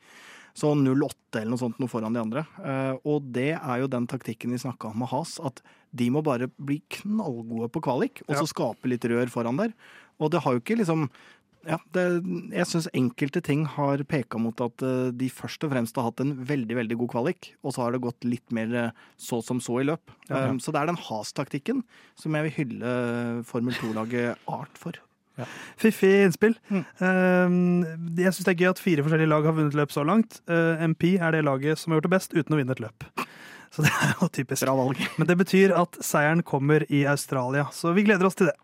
Så 0.59 0.73
0,8 0.75 1.39
eller 1.39 1.53
noe 1.53 1.61
sånt 1.61 1.79
noe 1.79 1.91
foran 1.93 2.17
de 2.17 2.23
andre. 2.25 2.43
Eh, 2.59 2.95
og 3.07 3.29
det 3.37 3.53
er 3.55 3.85
jo 3.85 3.91
den 3.93 4.09
taktikken 4.11 4.51
vi 4.51 4.59
snakka 4.59 4.91
om 4.91 4.99
med 5.05 5.13
Has, 5.13 5.37
at 5.47 5.63
de 5.95 6.09
må 6.11 6.19
bare 6.27 6.49
bli 6.59 6.81
knallgode 6.99 7.71
på 7.73 7.83
kvalik, 7.87 8.25
og 8.27 8.35
Ja. 8.35 8.41
så 8.43 8.51
skape 8.51 8.91
litt 8.91 9.07
rør 9.07 9.31
foran 9.31 9.61
der. 9.61 9.71
Og 10.19 10.33
det 10.35 10.41
har 10.43 10.57
jo 10.57 10.61
ikke 10.65 10.81
liksom 10.81 11.07
ja, 11.67 11.79
det, 11.95 12.05
jeg 12.55 12.69
syns 12.71 12.87
enkelte 12.97 13.43
ting 13.45 13.65
har 13.75 14.03
peka 14.09 14.39
mot 14.41 14.61
at 14.63 14.85
eh, 14.85 15.11
de 15.17 15.29
først 15.33 15.65
og 15.67 15.73
fremst 15.73 15.99
har 15.99 16.07
hatt 16.09 16.23
en 16.23 16.37
veldig 16.49 16.79
veldig 16.79 16.99
god 17.03 17.13
kvalik, 17.17 17.51
og 17.63 17.75
så 17.75 17.85
har 17.85 17.95
det 17.95 18.03
gått 18.05 18.29
litt 18.29 18.55
mer 18.55 18.77
eh, 18.79 19.03
så 19.19 19.41
som 19.45 19.61
så 19.65 19.81
i 19.83 19.89
løp. 19.89 20.15
Ja, 20.29 20.45
ja. 20.45 20.53
Um, 20.53 20.61
så 20.63 20.75
det 20.75 20.83
er 20.83 20.93
den 20.93 21.01
has-taktikken 21.09 21.83
som 22.19 22.37
jeg 22.37 22.49
vil 22.49 22.57
hylle 22.61 22.95
Formel 23.49 23.77
2-laget 23.81 24.49
Art 24.51 24.79
for. 24.79 25.01
Fiffig 25.79 26.25
innspill. 26.27 26.57
Mm. 26.67 26.85
Um, 26.99 27.59
jeg 28.19 28.35
syns 28.35 28.47
det 28.49 28.55
er 28.57 28.63
gøy 28.65 28.71
at 28.73 28.83
fire 28.83 29.05
forskjellige 29.07 29.31
lag 29.31 29.47
har 29.47 29.55
vunnet 29.59 29.77
løp 29.79 29.95
så 29.95 30.07
langt. 30.07 30.41
MP 30.49 31.13
er 31.15 31.37
det 31.37 31.45
laget 31.47 31.79
som 31.79 31.93
har 31.93 32.01
gjort 32.01 32.09
det 32.09 32.15
best 32.17 32.35
uten 32.35 32.57
å 32.57 32.59
vinne 32.59 32.75
et 32.75 32.83
løp. 32.83 33.07
Så 33.75 33.85
det 33.85 33.93
er 33.93 34.15
jo 34.17 34.31
typisk. 34.33 34.65
Bra 34.65 34.75
valg. 34.79 35.03
Men 35.21 35.29
det 35.29 35.37
betyr 35.39 35.77
at 35.77 36.01
seieren 36.05 36.43
kommer 36.47 36.87
i 36.89 37.05
Australia, 37.07 37.69
så 37.75 37.93
vi 37.95 38.07
gleder 38.09 38.27
oss 38.27 38.39
til 38.39 38.51
det. 38.51 38.57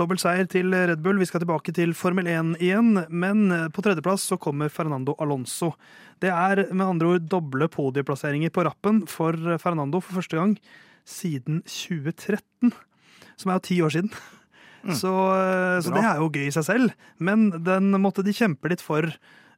Dobbel 0.00 0.16
seier 0.16 0.46
til 0.48 0.72
Red 0.72 1.02
Bull. 1.04 1.18
Vi 1.20 1.26
skal 1.28 1.42
tilbake 1.42 1.74
til 1.76 1.90
Formel 1.92 2.24
1 2.30 2.54
igjen. 2.64 3.02
Men 3.12 3.50
på 3.68 3.82
tredjeplass 3.84 4.22
så 4.30 4.38
kommer 4.40 4.72
Fernando 4.72 5.12
Alonso. 5.20 5.74
Det 6.24 6.30
er 6.32 6.62
med 6.72 6.86
andre 6.86 7.10
ord 7.10 7.26
doble 7.28 7.68
podieplasseringer 7.68 8.48
på 8.54 8.64
rappen 8.64 9.02
for 9.10 9.36
Fernando 9.60 10.00
for 10.00 10.16
første 10.22 10.38
gang 10.38 10.54
siden 11.04 11.60
2013. 11.68 12.72
Som 13.36 13.52
er 13.52 13.58
jo 13.58 13.64
ti 13.68 13.76
år 13.84 13.92
siden. 13.92 14.08
Mm. 14.88 14.94
Så, 14.96 15.12
så 15.84 15.92
det 15.92 16.06
er 16.06 16.24
jo 16.24 16.32
gøy 16.32 16.48
i 16.48 16.56
seg 16.56 16.64
selv. 16.70 16.96
Men 17.20 17.50
den 17.60 17.92
måtte 18.00 18.24
de 18.24 18.32
kjempe 18.32 18.72
litt 18.72 18.80
for 18.80 19.04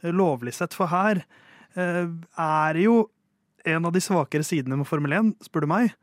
lovlig 0.03 0.57
sett. 0.59 0.75
For 0.75 0.91
her 0.91 1.23
eh, 1.79 2.09
er 2.11 2.83
jo 2.83 3.05
en 3.63 3.87
av 3.87 3.95
de 3.95 4.03
svakere 4.03 4.43
sidene 4.43 4.81
med 4.81 4.91
Formel 4.91 5.15
1, 5.21 5.37
spør 5.47 5.69
du 5.69 5.71
meg 5.71 5.95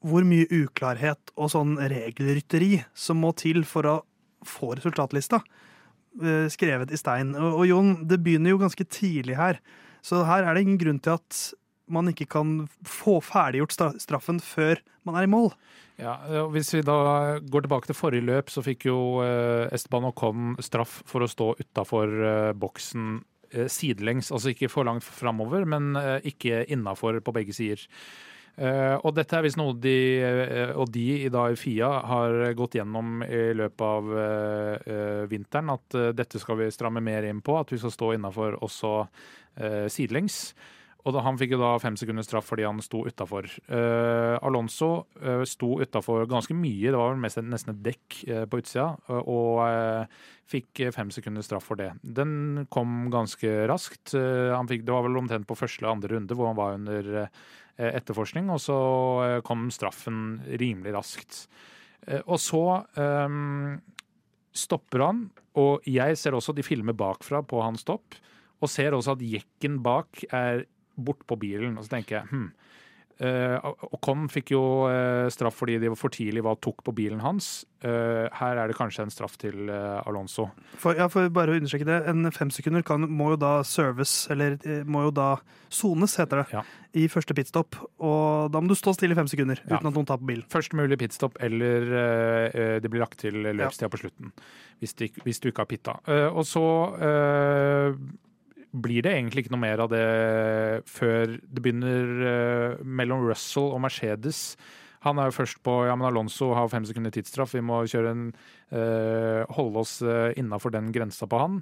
hvor 0.00 0.24
mye 0.24 0.48
uklarhet 0.48 1.32
og 1.36 1.52
sånn 1.52 1.76
regelrytteri 1.78 2.80
som 2.96 3.20
må 3.20 3.34
til 3.36 3.64
for 3.68 3.88
å 3.88 3.96
få 4.46 4.72
resultatlista 4.78 5.42
eh, 6.22 6.46
skrevet 6.52 6.92
i 6.92 7.00
stein. 7.00 7.34
Og, 7.36 7.64
Jon, 7.68 7.94
det 8.08 8.22
begynner 8.24 8.54
jo 8.54 8.62
ganske 8.62 8.86
tidlig 8.88 9.36
her, 9.40 9.60
så 10.04 10.24
her 10.28 10.46
er 10.46 10.56
det 10.56 10.64
ingen 10.64 10.80
grunn 10.80 11.02
til 11.02 11.18
at 11.18 11.40
man 11.90 12.08
ikke 12.08 12.28
kan 12.30 12.54
få 12.86 13.18
ferdiggjort 13.24 13.98
straffen 14.00 14.38
før 14.40 14.78
man 15.04 15.18
er 15.18 15.26
i 15.26 15.30
mål. 15.30 15.50
Ja, 16.00 16.14
Hvis 16.48 16.70
vi 16.72 16.80
da 16.86 17.40
går 17.42 17.66
tilbake 17.66 17.90
til 17.90 17.98
forrige 17.98 18.24
løp, 18.24 18.48
så 18.48 18.62
fikk 18.64 18.86
jo 18.88 19.20
eh, 19.24 19.66
Esteban 19.74 20.06
Ocon 20.08 20.54
straff 20.64 21.00
for 21.08 21.26
å 21.26 21.28
stå 21.28 21.50
utafor 21.60 22.14
eh, 22.14 22.52
boksen 22.56 23.18
sidelengs. 23.50 24.28
Altså 24.30 24.52
ikke 24.52 24.68
for 24.70 24.86
langt 24.86 25.02
framover, 25.02 25.64
men 25.66 25.96
ikke 26.22 26.60
innafor 26.70 27.16
på 27.18 27.32
begge 27.34 27.50
sider. 27.50 27.82
Uh, 28.58 28.96
og 29.06 29.14
dette 29.16 29.36
er 29.36 29.44
visst 29.46 29.56
noe 29.60 29.76
de 29.80 29.96
uh, 30.20 30.72
og 30.80 30.90
de 30.92 31.06
i 31.24 31.30
dag 31.32 31.54
i 31.54 31.58
FIA 31.58 31.90
har 32.10 32.34
gått 32.58 32.76
gjennom 32.76 33.22
i 33.24 33.44
løpet 33.56 33.86
av 33.86 34.10
uh, 34.10 35.22
vinteren. 35.30 35.72
At 35.76 36.00
dette 36.16 36.42
skal 36.42 36.60
vi 36.60 36.72
stramme 36.74 37.02
mer 37.04 37.28
inn 37.28 37.40
på, 37.44 37.56
at 37.60 37.72
vi 37.72 37.80
skal 37.80 37.94
stå 37.94 38.14
innafor 38.18 38.60
også 38.60 38.94
sidelengs. 39.90 40.52
Og 41.02 41.12
da, 41.12 41.22
Han 41.24 41.36
fikk 41.40 41.56
jo 41.56 41.58
da 41.60 41.72
fem 41.82 41.96
sekunders 41.98 42.28
straff 42.28 42.46
fordi 42.48 42.62
han 42.64 42.78
sto 42.84 43.00
utafor. 43.08 43.48
Alonso 44.46 44.90
sto 45.48 45.72
utafor 45.82 46.28
ganske 46.30 46.54
mye, 46.56 46.92
det 46.92 46.96
var 46.96 47.10
vel 47.10 47.20
mest, 47.20 47.40
nesten 47.42 47.74
et 47.74 47.82
dekk 47.88 48.18
på 48.52 48.60
utsida, 48.62 48.86
og 49.18 49.60
fikk 50.48 50.84
fem 50.94 51.10
sekunders 51.12 51.50
straff 51.50 51.66
for 51.66 51.80
det. 51.80 51.90
Den 52.00 52.68
kom 52.72 53.10
ganske 53.12 53.66
raskt. 53.68 54.14
Fikk, 54.14 54.86
det 54.86 54.94
var 54.94 55.08
vel 55.08 55.18
omtrent 55.20 55.48
på 55.50 55.58
første 55.58 55.82
eller 55.82 55.96
andre 55.96 56.14
runde 56.14 56.38
hvor 56.38 56.52
han 56.52 56.60
var 56.60 56.78
under 56.78 57.10
Eh, 57.20 57.69
etterforskning, 57.88 58.50
og 58.52 58.60
så 58.62 58.78
eh, 59.26 59.38
kom 59.46 59.68
straffen 59.74 60.40
rimelig 60.60 60.94
raskt. 60.96 61.44
Eh, 62.06 62.22
og 62.26 62.40
så 62.42 62.64
um, 62.96 63.78
stopper 64.56 65.06
han, 65.06 65.22
og 65.60 65.86
jeg 65.88 66.18
ser 66.18 66.36
også 66.36 66.54
de 66.56 66.64
filmer 66.66 66.96
bakfra 66.96 67.42
på 67.46 67.62
hans 67.64 67.84
stopp, 67.86 68.18
og 68.60 68.68
ser 68.68 68.94
også 68.96 69.16
at 69.16 69.24
jekken 69.24 69.80
bak 69.84 70.24
er 70.36 70.66
bortpå 71.00 71.38
bilen. 71.40 71.78
Og 71.78 71.86
så 71.86 71.96
tenker 71.96 72.18
jeg 72.18 72.30
hm, 72.32 72.50
Ocon 73.20 74.28
fikk 74.32 74.54
jo 74.54 74.62
uh, 74.88 75.26
straff 75.32 75.58
fordi 75.60 75.76
de 75.82 75.90
for 75.98 76.12
tidlig 76.14 76.44
var 76.46 76.56
tok 76.64 76.80
på 76.86 76.94
bilen 76.96 77.20
hans. 77.20 77.66
Uh, 77.84 78.28
her 78.36 78.60
er 78.60 78.70
det 78.70 78.76
kanskje 78.78 79.04
en 79.04 79.12
straff 79.12 79.36
til 79.40 79.68
Alonso. 79.70 80.48
For, 80.80 80.96
ja, 80.96 81.08
for 81.12 81.28
bare 81.32 81.52
å 81.52 81.58
understreke 81.60 81.88
det, 81.88 81.98
En 82.08 82.28
femsekunder 82.32 82.84
kan, 82.86 83.04
må 83.08 83.34
jo 83.34 83.40
da 83.40 83.52
serves, 83.66 84.14
eller 84.32 84.56
må 84.88 85.04
jo 85.08 85.12
da 85.16 85.28
sones, 85.72 86.16
heter 86.20 86.42
det, 86.42 86.46
ja. 86.56 86.64
i 86.96 87.06
første 87.12 87.36
pitstop. 87.36 87.76
Og 87.98 88.50
da 88.52 88.62
må 88.62 88.72
du 88.72 88.78
stå 88.78 88.96
stille 88.96 89.16
i 89.16 89.20
fem 89.20 89.28
sekunder 89.30 89.60
uten 89.60 89.76
ja. 89.76 89.82
at 89.82 89.88
noen 89.90 90.08
tar 90.08 90.20
på 90.22 90.30
bilen. 90.32 90.48
Først 90.52 90.76
mulig 90.78 91.00
pitstop, 91.00 91.36
eller 91.44 92.80
det 92.80 92.88
blir 92.90 93.04
lagt 93.04 93.20
til 93.22 93.36
løpstida 93.44 93.92
på 93.92 94.00
slutten. 94.00 94.32
Hvis 94.80 94.96
du, 94.96 95.06
hvis 95.26 95.40
du, 95.40 95.50
ikke 95.50 95.66
har 95.66 95.70
pitta. 95.70 95.98
og 96.32 96.44
så 96.48 96.64
blir 98.72 99.02
det 99.02 99.14
egentlig 99.16 99.44
ikke 99.44 99.54
noe 99.56 99.64
mer 99.64 99.82
av 99.82 99.90
det 99.92 100.04
før 100.90 101.36
det 101.40 101.62
begynner 101.62 102.12
uh, 102.22 102.84
mellom 102.84 103.24
Russell 103.26 103.72
og 103.74 103.82
Mercedes. 103.86 104.54
Han 105.06 105.20
er 105.20 105.30
jo 105.30 105.36
først 105.38 105.60
på 105.64 105.74
ja, 105.88 105.94
men 105.96 106.08
Alonso 106.10 106.50
har 106.56 106.68
fem 106.72 106.84
sekunder 106.88 107.14
tidsstraff, 107.14 107.54
vi 107.56 107.62
må 107.64 107.78
kjøre 107.88 108.12
en, 108.12 108.26
uh, 108.74 109.48
holde 109.56 109.80
oss 109.80 109.94
uh, 110.04 110.28
innafor 110.38 110.74
den 110.74 110.90
grensa 110.92 111.28
på 111.30 111.40
han. 111.40 111.58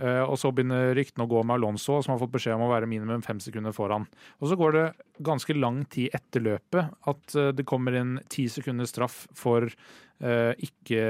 Uh, 0.00 0.24
og 0.24 0.34
så 0.40 0.50
begynner 0.54 0.94
ryktene 0.98 1.26
å 1.26 1.30
gå 1.30 1.44
med 1.46 1.60
Alonso, 1.60 2.00
som 2.02 2.16
har 2.16 2.22
fått 2.22 2.34
beskjed 2.34 2.58
om 2.58 2.66
å 2.66 2.72
være 2.72 2.90
minimum 2.90 3.22
fem 3.26 3.38
sekunder 3.42 3.74
foran. 3.76 4.08
Og 4.42 4.50
så 4.50 4.58
går 4.58 4.76
det 4.76 4.86
ganske 5.22 5.54
lang 5.54 5.84
tid 5.92 6.16
etter 6.18 6.42
løpet 6.42 7.10
at 7.12 7.40
det 7.54 7.68
kommer 7.68 7.94
en 8.00 8.16
ti 8.32 8.48
sekunders 8.50 8.94
straff 8.94 9.26
for 9.38 9.70
Eh, 10.20 10.52
ikke 10.66 11.00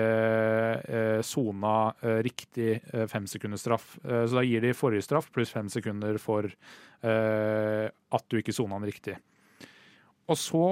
eh, 0.87 1.21
sona 1.27 1.91
eh, 1.99 2.21
riktig 2.23 2.77
fem 3.11 3.27
sekunder 3.27 3.59
straff. 3.59 3.97
Så 4.05 4.37
da 4.37 4.45
gir 4.47 4.63
de 4.63 4.71
forrige 4.77 5.03
straff 5.09 5.31
pluss 5.35 5.51
fem 5.51 5.69
sekunder 5.73 6.19
for 6.23 6.47
at 7.01 8.27
du 8.29 8.37
ikke 8.37 8.53
sona 8.53 8.77
den 8.77 8.91
riktig. 8.91 9.15
Og 10.31 10.39
så 10.39 10.65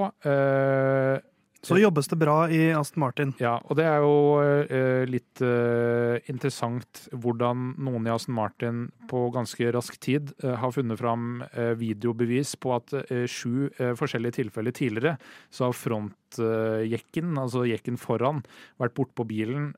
så 1.58 1.74
jobbes 1.74 2.06
det 2.06 2.16
bra 2.20 2.36
i 2.54 2.68
Aston 2.70 3.02
Martin. 3.02 3.32
Ja, 3.42 3.56
og 3.66 3.76
det 3.80 3.84
er 3.88 4.04
jo 4.04 4.38
eh, 4.38 5.02
litt 5.10 5.40
eh, 5.42 6.20
interessant 6.30 7.08
hvordan 7.10 7.72
noen 7.82 8.06
i 8.06 8.12
Aston 8.14 8.36
Martin 8.36 8.84
på 9.10 9.24
ganske 9.34 9.72
rask 9.74 9.98
tid 10.04 10.30
eh, 10.44 10.54
har 10.62 10.74
funnet 10.74 11.00
fram 11.00 11.42
videobevis 11.80 12.54
på 12.62 12.76
at 12.76 12.94
sju 13.30 13.68
forskjellige 13.98 14.38
tilfeller 14.38 14.74
tidligere 14.74 15.16
så 15.54 15.68
har 15.68 15.76
frontjekken, 15.76 17.34
altså 17.40 17.64
jekken 17.66 17.98
foran, 18.00 18.42
vært 18.78 18.94
bortpå 18.96 19.26
bilen. 19.28 19.72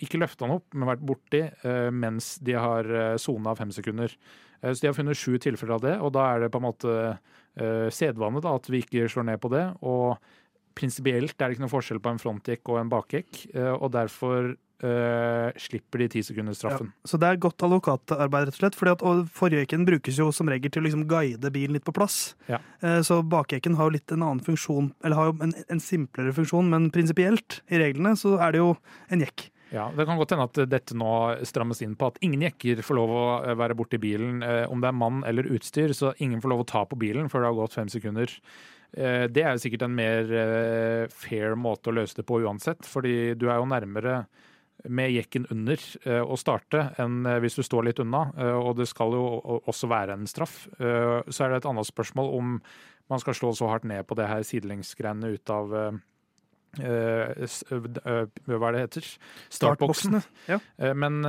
ikke 0.00 0.20
løfta 0.20 0.46
den 0.46 0.56
opp, 0.56 0.66
men 0.74 0.88
vært 0.88 1.04
borti 1.04 1.42
mens 1.92 2.36
de 2.44 2.54
har 2.56 2.88
sona 3.20 3.54
fem 3.58 3.72
sekunder. 3.74 4.14
så 4.62 4.78
de 4.80 4.88
har 4.88 4.96
funnet 4.96 5.18
sju 5.18 5.38
tilfeller 5.38 5.76
av 5.76 5.84
det, 5.84 5.96
og 5.98 6.14
da 6.16 6.28
er 6.32 6.44
det 6.44 6.52
på 6.54 6.62
en 6.62 6.68
måte 6.68 6.94
sedvane 7.94 8.42
da, 8.44 8.52
at 8.54 8.68
vi 8.70 8.82
ikke 8.84 9.08
slår 9.10 9.26
ned 9.32 9.40
på 9.42 9.50
det. 9.52 9.64
og 9.82 10.18
prinsipielt 10.78 11.36
er 11.36 11.48
det 11.48 11.56
ikke 11.56 11.66
noe 11.66 11.74
forskjell 11.74 12.00
på 12.02 12.14
en 12.14 12.22
frontjekk 12.22 12.72
og 12.72 12.80
en 12.82 12.90
bakjekk, 12.92 13.44
eh, 13.54 13.74
og 13.74 13.92
derfor 13.94 14.52
uh, 14.84 15.48
slipper 15.58 16.04
de 16.04 16.08
tisekundersstraffen. 16.12 16.22
sekunders 16.22 16.60
straffen. 16.60 16.92
Ja, 16.94 17.10
så 17.10 17.20
det 17.20 17.28
er 17.28 17.40
godt 17.42 17.66
advokatarbeid, 17.66 18.48
rett 18.48 18.58
og 18.58 18.60
slett. 18.60 18.78
Fordi 18.78 18.94
at, 18.94 19.02
og 19.02 19.24
Forjekken 19.34 19.86
brukes 19.88 20.20
jo 20.20 20.28
som 20.34 20.50
regel 20.50 20.72
til 20.72 20.84
å 20.84 20.86
liksom 20.86 21.06
guide 21.10 21.52
bilen 21.54 21.78
litt 21.78 21.86
på 21.86 21.94
plass. 21.96 22.36
Ja. 22.50 22.62
Uh, 22.84 23.00
så 23.06 23.20
bakjekken 23.26 23.78
har 23.78 23.88
jo 23.88 23.96
litt 23.98 24.14
en 24.14 24.24
annen 24.24 24.44
funksjon, 24.44 24.92
eller 25.02 25.18
har 25.18 25.30
jo 25.32 25.38
en, 25.48 25.54
en 25.66 25.82
simplere 25.82 26.34
funksjon, 26.36 26.70
men 26.70 26.90
prinsipielt, 26.94 27.62
i 27.72 27.82
reglene, 27.82 28.14
så 28.18 28.36
er 28.38 28.54
det 28.54 28.62
jo 28.62 28.74
en 29.12 29.26
jekk. 29.26 29.48
Ja, 29.74 29.90
Det 29.92 30.06
kan 30.08 30.16
godt 30.16 30.32
hende 30.32 30.46
at 30.48 30.62
dette 30.70 30.96
nå 30.96 31.12
strammes 31.44 31.82
inn 31.84 31.92
på 31.98 32.08
at 32.08 32.18
ingen 32.24 32.40
jekker 32.46 32.80
får 32.80 32.96
lov 32.96 33.10
å 33.12 33.26
være 33.58 33.76
borti 33.76 34.00
bilen. 34.00 34.40
Om 34.40 34.80
det 34.80 34.88
er 34.88 34.96
mann 34.96 35.20
eller 35.28 35.50
utstyr, 35.52 35.92
så 35.92 36.14
ingen 36.24 36.40
får 36.40 36.54
lov 36.54 36.64
å 36.64 36.68
ta 36.72 36.86
på 36.88 36.96
bilen 36.96 37.28
før 37.28 37.44
det 37.44 37.50
har 37.50 37.58
gått 37.58 37.76
fem 37.76 37.90
sekunder. 37.92 38.32
Eh, 38.96 39.26
det 39.28 39.44
er 39.44 39.54
jo 39.54 39.62
sikkert 39.62 39.84
en 39.84 39.96
mer 39.96 40.30
eh, 40.32 41.04
fair 41.12 41.56
måte 41.60 41.90
å 41.90 41.96
løse 41.98 42.16
det 42.18 42.26
på 42.28 42.40
uansett, 42.44 42.86
fordi 42.88 43.34
du 43.36 43.48
er 43.50 43.60
jo 43.60 43.68
nærmere 43.68 44.22
med 44.88 45.10
jekken 45.12 45.48
under 45.52 45.82
eh, 46.06 46.22
å 46.22 46.38
starte 46.38 46.86
enn 47.02 47.26
hvis 47.42 47.58
du 47.58 47.64
står 47.66 47.88
litt 47.88 48.02
unna. 48.02 48.28
Og 48.62 48.76
det 48.78 48.88
skal 48.88 49.16
jo 49.16 49.24
også 49.58 49.90
være 49.90 50.16
en 50.16 50.28
straff. 50.30 50.66
Så 50.78 51.44
er 51.44 51.50
det 51.50 51.60
et 51.60 51.68
annet 51.68 51.88
spørsmål 51.88 52.30
om 52.38 52.60
man 53.10 53.22
skal 53.22 53.34
slå 53.36 53.50
så 53.56 53.70
hardt 53.72 53.88
ned 53.88 54.06
på 54.06 54.16
det 54.18 54.28
her 54.30 54.44
sidelengsgreiene 54.46 55.32
ut 55.34 55.50
av 55.52 55.74
hva 56.76 58.68
er 58.68 58.74
det 58.76 58.82
heter? 58.84 59.06
Startboksene. 59.50 60.20
Ja. 60.50 60.60
Men 60.94 61.22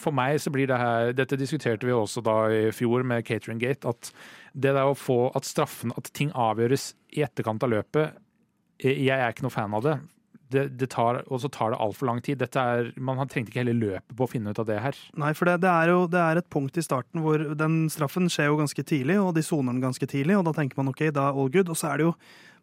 for 0.00 0.16
meg 0.16 0.40
så 0.42 0.52
blir 0.52 0.70
det 0.70 0.78
her 0.80 1.12
Dette 1.16 1.38
diskuterte 1.40 1.88
vi 1.88 1.94
også 1.94 2.22
da 2.24 2.36
i 2.52 2.62
fjor 2.74 3.04
med 3.06 3.24
Catering 3.28 3.60
Gate. 3.62 3.88
At 3.88 4.12
det 4.52 4.74
der 4.74 4.88
å 4.88 4.96
få 4.98 5.28
at 5.36 5.48
straffen, 5.48 5.94
at 5.96 6.10
ting 6.16 6.32
avgjøres 6.34 6.94
i 7.16 7.24
etterkant 7.26 7.62
av 7.66 7.72
løpet 7.72 8.16
Jeg 8.82 9.16
er 9.16 9.28
ikke 9.30 9.46
noe 9.46 9.54
fan 9.54 9.76
av 9.76 9.84
det. 9.86 10.00
Det, 10.50 10.64
det 10.80 10.88
tar, 10.90 11.20
og 11.30 11.38
så 11.38 11.46
tar 11.52 11.70
det 11.70 11.78
altfor 11.78 12.08
lang 12.08 12.18
tid. 12.26 12.40
Er, 12.58 12.88
man 12.98 13.20
trengte 13.30 13.52
ikke 13.52 13.60
hele 13.62 13.76
løpet 13.76 14.16
på 14.18 14.26
å 14.26 14.30
finne 14.30 14.50
ut 14.50 14.58
av 14.58 14.66
det 14.66 14.80
her. 14.82 14.96
Nei, 15.20 15.30
for 15.38 15.46
det, 15.46 15.60
det, 15.62 15.70
er 15.70 15.92
jo 15.92 16.08
det 16.10 16.22
er 16.24 16.40
et 16.40 16.48
punkt 16.50 16.80
i 16.80 16.82
starten 16.82 17.22
hvor 17.22 17.44
den 17.54 17.84
straffen 17.92 18.26
skjer 18.26 18.50
jo 18.50 18.58
ganske 18.58 18.82
tidlig, 18.82 19.20
og 19.22 19.36
de 19.36 19.44
soner 19.46 19.76
den 19.76 19.84
ganske 19.84 20.08
tidlig, 20.10 20.34
og 20.40 20.48
da 20.48 20.56
tenker 20.56 20.80
man 20.80 20.90
OK, 20.90 21.04
da 21.14 21.28
all 21.30 21.52
good. 21.54 21.70
Og 21.70 21.78
så 21.78 21.92
er 21.92 22.00
det 22.00 22.08
jo 22.08 22.16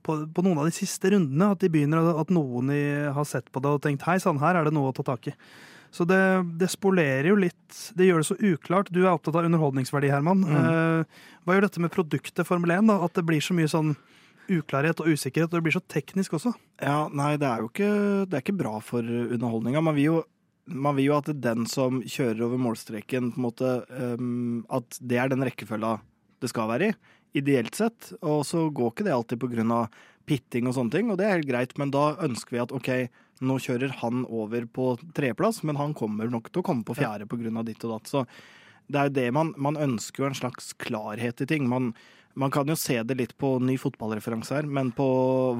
på, 0.05 0.17
på, 0.33 0.43
noen 0.45 0.61
av 0.61 0.67
de 0.69 0.75
siste 0.75 1.11
rundene 1.13 1.51
at 1.53 1.63
de 1.63 1.69
begynner 1.71 2.13
at 2.21 2.33
noen 2.33 2.71
i, 2.73 2.83
har 3.13 3.27
sett 3.27 3.49
på 3.51 3.63
det 3.63 3.73
og 3.77 3.81
tenkt 3.83 4.05
hei 4.07 4.17
sann, 4.23 4.41
her 4.41 4.59
er 4.59 4.67
det 4.67 4.75
noe 4.75 4.91
å 4.91 4.95
ta 4.95 5.05
tak 5.07 5.31
i. 5.31 5.35
Så 5.91 6.05
det, 6.07 6.19
det, 6.59 6.67
spolerer 6.69 7.29
jo 7.29 7.37
litt 7.39 7.77
Det 7.95 8.09
gjør 8.09 8.19
det 8.19 8.27
så 8.27 8.35
uklart. 8.35 8.89
Du 8.91 8.99
er 9.05 9.13
opptatt 9.13 9.37
av 9.39 9.47
underholdningsverdi, 9.47 10.09
Herman. 10.11 10.43
Mm. 10.43 10.57
Uh, 10.67 11.27
hva 11.47 11.55
gjør 11.55 11.67
dette 11.69 11.83
med 11.83 11.93
produktet 11.93 12.47
Formel 12.47 12.75
1? 12.75 12.89
da? 12.91 12.99
At 13.07 13.15
det 13.17 13.23
blir 13.27 13.43
så 13.43 13.55
mye 13.57 13.71
sånn 13.71 13.95
uklarhet 14.51 14.99
og 15.03 15.11
usikkerhet, 15.11 15.49
og 15.51 15.57
det 15.57 15.65
blir 15.65 15.75
så 15.75 15.83
teknisk 15.91 16.37
også? 16.37 16.53
Ja, 16.79 17.07
Nei, 17.11 17.33
det 17.39 17.47
er 17.49 17.63
jo 17.63 17.71
ikke, 17.71 17.91
det 18.27 18.37
er 18.37 18.43
ikke 18.43 18.59
bra 18.59 18.77
for 18.83 19.03
underholdninga. 19.03 19.83
Man 19.83 19.97
vil 19.97 20.11
jo 20.11 20.17
man 20.67 20.97
vil 20.97 21.05
jo 21.05 21.15
at 21.15 21.29
den 21.39 21.63
som 21.71 22.01
kjører 22.03 22.43
over 22.43 22.59
målstreken, 22.59 23.31
på 23.31 23.39
en 23.39 23.45
måte, 23.45 23.69
um, 23.87 24.65
at 24.67 24.97
det 24.99 25.19
er 25.21 25.31
den 25.31 25.45
rekkefølga 25.47 25.93
det 26.43 26.49
skal 26.51 26.67
være 26.69 26.89
i. 26.91 26.95
Ideelt 27.37 27.77
sett. 27.77 28.11
Og 28.21 28.43
så 28.47 28.67
går 28.73 28.93
ikke 28.93 29.07
det 29.07 29.15
alltid 29.15 29.47
av 29.65 29.87
pitting 30.27 30.67
og 30.67 30.75
sånne 30.75 30.91
ting, 30.91 31.09
og 31.09 31.19
det 31.19 31.25
er 31.25 31.37
helt 31.37 31.47
greit, 31.47 31.73
men 31.79 31.93
da 31.93 32.17
ønsker 32.25 32.57
vi 32.57 32.59
at 32.59 32.73
OK, 32.75 32.89
nå 33.47 33.57
kjører 33.63 33.93
han 34.01 34.25
over 34.25 34.65
på 34.67 34.89
tredjeplass, 35.15 35.61
men 35.63 35.79
han 35.79 35.93
kommer 35.95 36.27
nok 36.31 36.49
til 36.51 36.63
å 36.63 36.67
komme 36.67 36.83
på 36.83 36.97
fjerde 36.97 37.29
pga. 37.29 37.63
ditt 37.63 37.85
og 37.87 37.93
datt. 37.93 38.11
Så 38.11 38.25
det 38.91 38.99
er 38.99 39.09
jo 39.09 39.15
det 39.17 39.27
man, 39.35 39.53
man 39.55 39.79
ønsker 39.79 40.23
jo 40.23 40.29
en 40.29 40.39
slags 40.39 40.73
klarhet 40.81 41.43
i 41.43 41.47
ting. 41.47 41.67
Man, 41.69 41.93
man 42.37 42.53
kan 42.53 42.69
jo 42.69 42.77
se 42.77 42.99
det 43.07 43.17
litt 43.17 43.35
på 43.41 43.55
ny 43.63 43.75
fotballreferanse 43.81 44.59
her, 44.59 44.67
men 44.69 44.91
på 44.95 45.07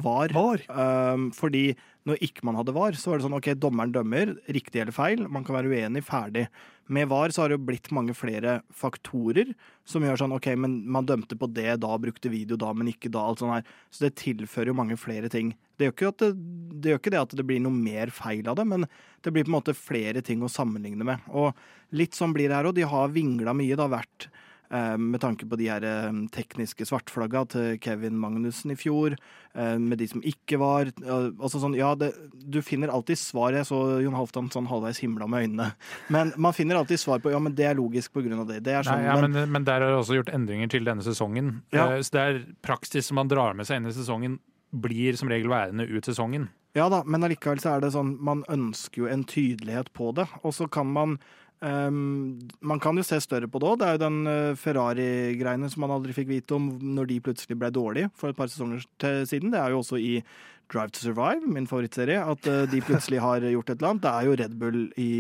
VAR. 0.03 0.34
Var. 0.36 0.63
Um, 0.69 1.30
fordi 1.36 1.71
når 2.07 2.21
ikke 2.23 2.45
man 2.47 2.55
hadde 2.59 2.75
VAR, 2.75 2.95
så 2.95 3.11
var 3.11 3.19
det 3.19 3.25
sånn 3.25 3.36
OK, 3.36 3.49
dommeren 3.59 3.91
dømmer, 3.95 4.36
riktig 4.53 4.84
eller 4.84 4.95
feil, 4.95 5.25
man 5.32 5.43
kan 5.47 5.57
være 5.57 5.73
uenig, 5.73 6.05
ferdig. 6.07 6.45
Med 6.93 7.09
VAR 7.11 7.34
så 7.36 7.43
har 7.43 7.51
det 7.51 7.57
jo 7.57 7.65
blitt 7.67 7.89
mange 7.95 8.13
flere 8.15 8.61
faktorer 8.71 9.51
som 9.88 10.05
gjør 10.05 10.21
sånn 10.21 10.36
OK, 10.38 10.47
men 10.55 10.80
man 10.88 11.09
dømte 11.09 11.36
på 11.39 11.49
det 11.51 11.80
da, 11.84 11.97
brukte 11.99 12.32
video 12.32 12.59
da, 12.59 12.71
men 12.78 12.93
ikke 12.93 13.11
da, 13.11 13.25
alt 13.25 13.43
sånt 13.43 13.57
her. 13.57 13.75
Så 13.91 14.05
det 14.05 14.15
tilfører 14.21 14.71
jo 14.71 14.78
mange 14.78 14.99
flere 15.01 15.32
ting. 15.34 15.51
Det 15.75 15.89
gjør, 15.89 15.97
ikke 15.97 16.13
at 16.13 16.23
det, 16.23 16.32
det 16.78 16.93
gjør 16.93 17.01
ikke 17.01 17.15
det 17.17 17.23
at 17.25 17.38
det 17.41 17.47
blir 17.49 17.63
noe 17.65 17.75
mer 17.75 18.13
feil 18.15 18.47
av 18.47 18.61
det, 18.61 18.67
men 18.69 18.88
det 19.25 19.34
blir 19.34 19.47
på 19.47 19.51
en 19.51 19.57
måte 19.59 19.75
flere 19.78 20.23
ting 20.23 20.45
å 20.45 20.51
sammenligne 20.51 21.09
med. 21.09 21.28
Og 21.34 21.57
litt 21.97 22.15
sånn 22.15 22.38
blir 22.38 22.47
det 22.47 22.61
her 22.61 22.69
òg. 22.69 22.78
De 22.78 22.88
har 22.88 23.11
vingla 23.11 23.57
mye. 23.57 23.75
Det 23.75 23.84
har 23.84 23.97
vært 23.97 24.30
med 24.70 25.22
tanke 25.24 25.47
på 25.47 25.57
de 25.59 25.70
her 25.72 25.84
eh, 25.88 26.18
tekniske 26.34 26.86
svartflagga 26.89 27.43
til 27.53 27.78
Kevin 27.84 28.18
Magnussen 28.20 28.74
i 28.74 28.78
fjor, 28.80 29.15
eh, 29.53 29.78
med 29.80 30.01
de 30.01 30.07
som 30.11 30.24
ikke 30.26 30.59
var. 30.61 30.91
Altså 31.07 31.61
sånn, 31.63 31.78
ja, 31.78 31.93
det, 31.95 32.11
du 32.34 32.59
finner 32.65 32.91
alltid 32.91 33.20
svar. 33.22 33.55
Jeg 33.55 33.70
så 33.70 33.80
Jon 34.03 34.18
Halvdan 34.18 34.51
sånn 34.53 34.68
halvveis 34.68 34.99
himla 35.03 35.30
med 35.32 35.47
øynene. 35.47 35.70
Men 36.13 36.34
man 36.36 36.55
finner 36.57 36.82
alltid 36.82 37.01
svar 37.01 37.24
på 37.24 37.32
ja, 37.32 37.39
men 37.43 37.55
det 37.57 37.70
er 37.70 37.80
logisk 37.80 38.13
på 38.18 38.26
grunn 38.26 38.43
av 38.43 38.51
det. 38.51 38.59
det 38.68 38.82
sånn, 38.82 38.99
Nei, 38.99 39.09
ja, 39.09 39.18
men, 39.24 39.39
men, 39.55 39.68
der 39.68 39.82
er 39.82 39.93
det 39.93 40.01
også 40.01 40.20
gjort 40.20 40.34
endringer 40.36 40.72
til 40.74 40.88
denne 40.88 41.05
sesongen. 41.05 41.57
Ja. 41.76 41.89
Så 42.01 42.18
det 42.18 42.28
er 42.28 42.43
praksis 42.65 43.09
som 43.09 43.22
man 43.22 43.32
drar 43.32 43.57
med 43.57 43.70
seg 43.70 43.82
inn 43.82 43.89
i 43.89 43.95
sesongen, 43.95 44.39
blir 44.76 45.15
som 45.15 45.32
regel 45.32 45.51
værende 45.51 45.88
ut 45.88 46.05
sesongen. 46.05 46.49
Ja 46.78 46.89
da, 46.91 47.01
men 47.07 47.24
allikevel 47.26 47.61
så 47.61 47.74
er 47.74 47.82
det 47.82 47.93
sånn 47.95 48.18
man 48.22 48.43
ønsker 48.53 49.05
jo 49.05 49.09
en 49.09 49.24
tydelighet 49.26 49.89
på 49.97 50.11
det. 50.18 50.28
Og 50.43 50.53
så 50.53 50.68
kan 50.70 50.91
man 50.93 51.18
Um, 51.58 52.38
man 52.62 52.78
kan 52.80 52.97
jo 52.99 53.05
se 53.05 53.18
større 53.24 53.49
på 53.49 53.62
det 53.62 53.70
òg. 53.70 53.80
Det 53.82 53.88
er 53.88 53.95
jo 53.95 54.03
den 54.03 54.20
uh, 54.30 54.58
Ferrari-greiene 54.60 55.70
som 55.74 55.82
man 55.86 55.95
aldri 55.95 56.14
fikk 56.14 56.30
vite 56.30 56.58
om 56.58 56.70
når 56.97 57.10
de 57.10 57.24
plutselig 57.26 57.58
ble 57.58 57.72
dårlige 57.74 58.12
for 58.18 58.30
et 58.30 58.38
par 58.38 58.51
sesonger 58.51 58.84
siden. 59.26 59.49
Det 59.53 59.62
er 59.62 59.74
jo 59.74 59.82
også 59.82 59.97
i 60.01 60.20
Drive 60.68 60.91
to 60.91 60.99
Survive, 60.99 61.47
min 61.47 61.66
favorittserie, 61.70 62.20
at 62.20 62.49
uh, 62.51 62.66
de 62.70 62.84
plutselig 62.84 63.24
har 63.24 63.45
gjort 63.47 63.72
et 63.72 63.80
eller 63.80 63.93
annet. 63.93 64.03
Det 64.03 64.12
er 64.12 64.28
jo 64.28 64.38
Red 64.43 64.58
Bull 64.62 64.82
i, 64.99 65.14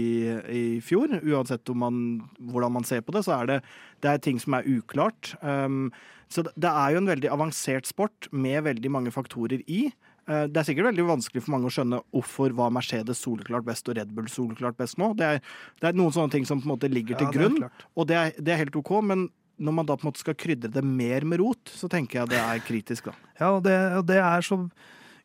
i 0.51 0.65
fjor. 0.83 1.17
Uansett 1.23 1.73
man, 1.73 2.03
hvordan 2.37 2.77
man 2.77 2.85
ser 2.85 3.01
på 3.01 3.15
det, 3.15 3.25
så 3.25 3.39
er 3.39 3.53
det, 3.53 3.61
det 4.05 4.11
er 4.11 4.21
ting 4.21 4.41
som 4.43 4.59
er 4.59 4.67
uklart. 4.69 5.33
Um, 5.41 5.89
så 6.29 6.43
det 6.43 6.69
er 6.69 6.91
jo 6.91 7.01
en 7.01 7.09
veldig 7.09 7.31
avansert 7.31 7.87
sport 7.87 8.27
med 8.35 8.65
veldig 8.67 8.91
mange 8.91 9.15
faktorer 9.15 9.63
i. 9.65 9.87
Eh, 10.27 10.45
det 10.51 10.59
er 10.59 10.67
sikkert 10.67 10.89
veldig 10.89 11.07
vanskelig 11.07 11.43
for 11.45 11.55
mange 11.55 11.69
å 11.69 11.73
skjønne 11.73 12.01
hvorfor 12.11 12.55
var 12.57 12.73
Mercedes 12.75 13.21
soleklart 13.23 13.67
best 13.67 13.87
og 13.87 13.97
Red 13.99 14.11
Bull 14.15 14.27
soleklart 14.31 14.77
best 14.79 14.99
nå. 14.99 15.13
Det 15.17 15.29
er, 15.37 15.41
det 15.79 15.89
er, 15.89 15.97
noen 15.97 16.13
sånne 16.15 16.35
ting 16.35 16.47
som 16.47 16.61
på 16.61 16.67
en 16.67 16.73
måte 16.75 16.91
ligger 16.91 17.19
til 17.19 17.29
ja, 17.29 17.35
grunn, 17.37 17.61
og 17.95 18.09
det 18.09 18.19
er, 18.19 18.35
det 18.37 18.53
er, 18.53 18.61
helt 18.65 18.75
OK. 18.79 18.91
Men 19.07 19.29
når 19.57 19.77
man 19.79 19.87
da 19.89 19.97
på 19.97 20.05
en 20.05 20.11
måte 20.11 20.21
skal 20.21 20.37
krydre 20.37 20.71
det 20.73 20.83
mer 20.85 21.25
med 21.25 21.41
rot, 21.41 21.71
så 21.71 21.89
tenker 21.91 22.21
jeg 22.21 22.33
det 22.35 22.43
er 22.43 22.63
kritisk, 22.67 23.09
da. 23.09 23.17
Ja, 23.41 23.51
og 23.55 23.63
det, 23.65 23.77
og 23.99 24.07
det 24.09 24.19
er 24.19 24.45
så 24.45 24.59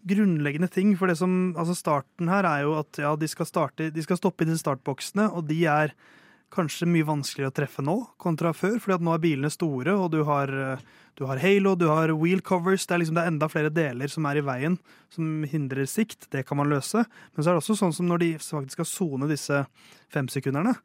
grunnleggende 0.09 0.70
ting. 0.72 0.94
For 0.98 1.11
det 1.11 1.18
som, 1.20 1.53
altså 1.59 1.76
starten 1.78 2.30
her 2.30 2.46
er 2.48 2.66
jo 2.66 2.76
at 2.78 3.03
ja, 3.03 3.12
de 3.18 3.28
skal, 3.30 3.48
starte, 3.48 3.90
de 3.94 4.05
skal 4.05 4.20
stoppe 4.20 4.46
i 4.46 4.50
de 4.50 4.59
startboksene, 4.59 5.30
og 5.32 5.48
de 5.50 5.64
er 5.70 5.96
kanskje 6.53 6.88
mye 6.90 7.07
vanskeligere 7.09 7.53
å 7.53 7.55
treffe 7.57 7.84
nå 7.84 7.96
kontra 8.20 8.53
før, 8.57 8.76
fordi 8.82 8.98
at 8.98 9.05
nå 9.07 9.14
er 9.14 9.22
bilene 9.22 9.50
store, 9.53 9.94
og 9.96 10.11
du 10.12 10.20
har, 10.28 10.53
du 11.18 11.24
har 11.28 11.40
halo, 11.42 11.74
du 11.78 11.86
har 11.90 12.12
wheel 12.16 12.42
covers. 12.44 12.86
Det 12.86 12.96
er, 12.96 13.03
liksom, 13.03 13.18
det 13.18 13.24
er 13.24 13.32
enda 13.32 13.48
flere 13.53 13.72
deler 13.72 14.12
som 14.12 14.28
er 14.28 14.40
i 14.40 14.44
veien, 14.46 14.78
som 15.12 15.46
hindrer 15.48 15.88
sikt. 15.90 16.28
Det 16.32 16.44
kan 16.48 16.61
man 16.61 16.70
løse. 16.72 17.05
Men 17.32 17.40
så 17.40 17.50
er 17.50 17.57
det 17.57 17.62
også 17.64 17.78
sånn 17.80 17.96
som 17.96 18.09
når 18.11 18.24
de 18.24 18.30
faktisk 18.42 18.78
skal 18.78 18.90
sone 18.90 19.30
disse 19.30 19.64
femsekunderne, 20.12 20.76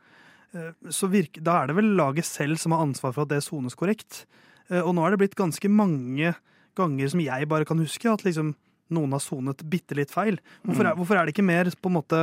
eh, 0.56 0.72
så 0.90 1.12
da 1.12 1.60
er 1.60 1.72
det 1.72 1.80
vel 1.80 1.96
laget 2.00 2.30
selv 2.30 2.62
som 2.62 2.76
har 2.76 2.86
ansvar 2.88 3.16
for 3.16 3.28
at 3.28 3.36
det 3.36 3.44
sones 3.46 3.78
korrekt. 3.78 4.26
Eh, 4.70 4.82
og 4.82 4.96
nå 4.96 5.04
er 5.04 5.16
det 5.16 5.24
blitt 5.24 5.40
ganske 5.40 5.72
mange 5.72 6.36
ganger 6.78 7.12
som 7.12 7.24
jeg 7.24 7.50
bare 7.50 7.68
kan 7.68 7.80
huske, 7.82 8.08
at 8.12 8.24
liksom 8.28 8.56
noen 8.94 9.16
har 9.16 9.24
sonet 9.24 9.64
bitte 9.68 9.98
litt 9.98 10.14
feil. 10.14 10.38
Hvorfor 10.64 10.86
er, 10.86 10.94
mm. 10.94 11.00
hvorfor 11.02 11.20
er 11.20 11.28
det 11.28 11.36
ikke 11.36 11.48
mer 11.48 11.70
på 11.76 11.92
en 11.92 11.98
måte 11.98 12.22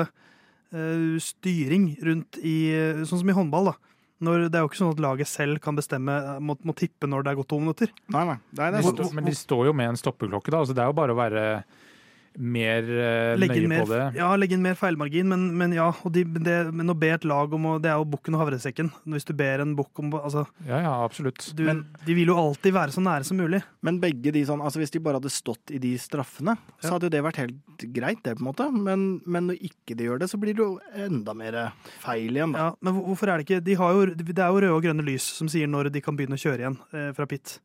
uh, 0.75 1.17
styring 1.23 1.93
rundt 2.05 2.39
i 2.43 2.57
Sånn 3.07 3.23
som 3.23 3.31
i 3.31 3.37
håndball, 3.37 3.73
da. 3.73 3.95
Når, 4.25 4.47
det 4.49 4.57
er 4.57 4.63
jo 4.63 4.71
ikke 4.71 4.79
sånn 4.79 4.93
at 4.95 5.03
laget 5.03 5.29
selv 5.29 5.61
kan 5.63 5.77
bestemme, 5.77 6.15
må, 6.41 6.55
må 6.65 6.73
tippe 6.79 7.09
når 7.11 7.25
det 7.25 7.33
er 7.33 7.39
gått 7.41 7.51
to 7.51 7.59
minutter. 7.61 7.91
Nei, 8.15 8.23
nei. 8.29 8.37
nei 8.57 8.69
det 8.73 8.81
er 8.81 9.17
Men 9.17 9.27
de 9.27 9.35
står 9.37 9.69
jo 9.69 9.75
med 9.77 9.91
en 9.91 9.99
stoppeklokke, 10.01 10.53
da. 10.55 10.63
Altså, 10.63 10.77
det 10.77 10.85
er 10.85 10.93
jo 10.93 10.97
bare 10.97 11.17
å 11.17 11.19
være 11.19 11.43
mer 12.35 12.87
uh, 12.89 13.35
nøye 13.39 13.69
mer, 13.71 13.85
på 13.85 13.91
det. 13.91 14.03
Ja, 14.19 14.29
legge 14.39 14.57
inn 14.57 14.65
mer 14.65 14.77
feilmargin, 14.79 15.29
men, 15.31 15.47
men 15.59 15.75
ja. 15.77 15.91
De, 16.11 16.25
det, 16.25 16.57
men 16.75 16.91
å 16.91 16.97
be 16.99 17.13
et 17.15 17.27
lag 17.29 17.53
om 17.55 17.69
å 17.71 17.75
Det 17.83 17.91
er 17.91 18.01
jo 18.01 18.09
bukken 18.15 18.37
og 18.37 18.45
havresekken. 18.45 18.91
Hvis 19.15 19.27
du 19.29 19.35
ber 19.39 19.63
en 19.63 19.75
bukk 19.79 20.03
om 20.03 20.13
altså, 20.19 20.47
Ja, 20.67 20.81
ja, 20.85 20.95
absolutt. 21.05 21.47
Du, 21.57 21.65
men, 21.69 21.85
de 22.07 22.17
vil 22.17 22.33
jo 22.33 22.39
alltid 22.41 22.75
være 22.75 22.95
så 22.95 23.05
nære 23.05 23.29
som 23.29 23.39
mulig. 23.41 23.63
Men 23.85 24.01
begge 24.03 24.33
de 24.35 24.45
sånn 24.49 24.63
Altså, 24.65 24.81
hvis 24.83 24.95
de 24.95 25.03
bare 25.05 25.21
hadde 25.21 25.33
stått 25.33 25.75
i 25.75 25.81
de 25.83 25.95
straffene, 26.01 26.57
ja. 26.57 26.81
så 26.83 26.97
hadde 26.97 27.11
jo 27.11 27.15
det 27.15 27.25
vært 27.27 27.43
helt 27.43 27.87
greit, 27.95 28.23
det, 28.25 28.37
på 28.39 28.45
en 28.45 28.51
måte. 28.51 28.69
Men, 28.75 29.07
men 29.27 29.51
når 29.51 29.61
ikke 29.71 29.99
de 29.99 30.09
gjør 30.09 30.25
det, 30.25 30.31
så 30.33 30.41
blir 30.41 30.57
det 30.57 30.65
jo 30.65 30.73
enda 31.07 31.37
mer 31.37 31.61
feil 32.03 32.35
igjen, 32.35 32.55
da. 32.57 32.71
Ja, 32.71 32.79
men 32.85 32.99
hvorfor 32.99 33.31
er 33.31 33.41
det 33.41 33.49
ikke 33.49 33.63
de 33.65 33.79
har 33.79 33.95
jo, 33.95 34.09
Det 34.15 34.35
er 34.35 34.49
jo 34.49 34.65
røde 34.65 34.75
og 34.75 34.83
grønne 34.87 35.07
lys 35.07 35.27
som 35.39 35.51
sier 35.51 35.71
når 35.71 35.93
de 35.95 36.03
kan 36.05 36.17
begynne 36.17 36.39
å 36.39 36.43
kjøre 36.43 36.65
igjen 36.65 36.81
eh, 36.97 37.13
fra 37.17 37.29
pit. 37.31 37.59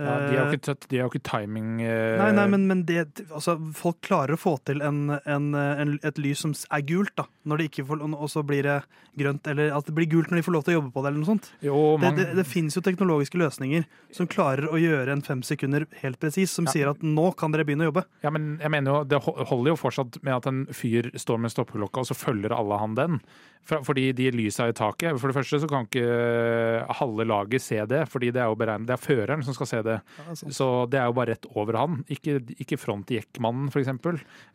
Ja, 0.00 0.14
de 0.26 0.38
har 0.38 0.48
jo 0.50 0.58
ikke, 0.58 0.76
de 0.90 1.00
har 1.00 1.10
ikke 1.10 1.22
timing 1.26 1.82
eh... 1.84 2.16
Nei, 2.20 2.30
nei, 2.36 2.46
men, 2.52 2.66
men 2.70 2.84
det, 2.88 3.04
altså, 3.28 3.56
folk 3.76 4.00
klarer 4.06 4.36
å 4.36 4.40
få 4.40 4.56
til 4.68 4.82
en, 4.86 5.02
en, 5.24 5.50
en, 5.54 5.94
et 6.06 6.20
lys 6.20 6.44
som 6.46 6.54
er 6.72 6.84
gult, 6.88 7.12
da. 7.20 7.26
Når 7.48 7.60
det 7.60 7.68
ikke 7.70 7.86
får, 7.88 8.04
og 8.08 8.28
så 8.32 8.44
blir 8.46 8.66
det 8.66 8.78
grønt, 9.20 9.46
eller 9.50 9.74
at 9.74 9.86
det 9.88 9.94
blir 9.96 10.08
gult 10.10 10.30
når 10.30 10.40
de 10.40 10.46
får 10.46 10.54
lov 10.54 10.64
til 10.66 10.74
å 10.74 10.78
jobbe 10.78 10.92
på 10.94 11.02
det. 11.02 11.10
eller 11.10 11.22
noe 11.22 11.30
sånt. 11.30 11.50
Jo, 11.64 11.76
man... 12.00 12.16
Det, 12.16 12.30
det, 12.30 12.38
det 12.40 12.46
finnes 12.48 12.76
jo 12.76 12.84
teknologiske 12.84 13.40
løsninger 13.40 13.86
som 14.16 14.28
klarer 14.30 14.70
å 14.70 14.80
gjøre 14.80 15.16
en 15.16 15.24
fem 15.26 15.44
sekunder 15.46 15.86
helt 16.02 16.20
presis, 16.22 16.52
som 16.54 16.68
ja. 16.68 16.74
sier 16.74 16.92
at 16.92 17.04
nå 17.04 17.30
kan 17.38 17.54
dere 17.54 17.66
begynne 17.68 17.86
å 17.86 17.90
jobbe. 17.90 18.06
Ja, 18.24 18.32
men 18.34 18.52
jeg 18.60 18.72
mener 18.72 18.94
jo, 18.94 19.04
Det 19.10 19.22
holder 19.26 19.72
jo 19.72 19.78
fortsatt 19.80 20.20
med 20.26 20.36
at 20.36 20.50
en 20.50 20.64
fyr 20.74 21.10
står 21.18 21.40
med 21.42 21.54
stoppeklokka, 21.54 22.04
og 22.04 22.10
så 22.10 22.18
følger 22.18 22.54
alle 22.56 22.80
han 22.80 22.98
den. 22.98 23.22
Fordi 23.70 24.06
de 24.16 24.30
lysa 24.32 24.70
i 24.70 24.74
taket. 24.76 25.18
For 25.20 25.30
det 25.30 25.36
første 25.36 25.60
så 25.62 25.68
kan 25.70 25.84
ikke 25.86 26.86
halve 27.00 27.26
laget 27.28 27.62
se 27.62 27.78
det, 27.88 28.06
fordi 28.10 28.32
det 28.34 28.42
er 28.42 28.48
jo 28.50 28.58
beregnet, 28.58 28.88
det 28.88 28.96
er 28.96 29.02
føreren 29.02 29.44
som 29.46 29.56
skal 29.56 29.68
se 29.68 29.82
det. 29.86 29.89
Ja, 29.98 30.36
så 30.56 30.68
det 30.90 31.00
er 31.00 31.08
jo 31.10 31.16
bare 31.16 31.34
rett 31.34 31.48
over 31.52 31.78
han. 31.80 31.96
Ikke, 32.12 32.38
ikke 32.62 32.78
frontjekkmannen, 32.80 33.70
f.eks. 33.72 33.90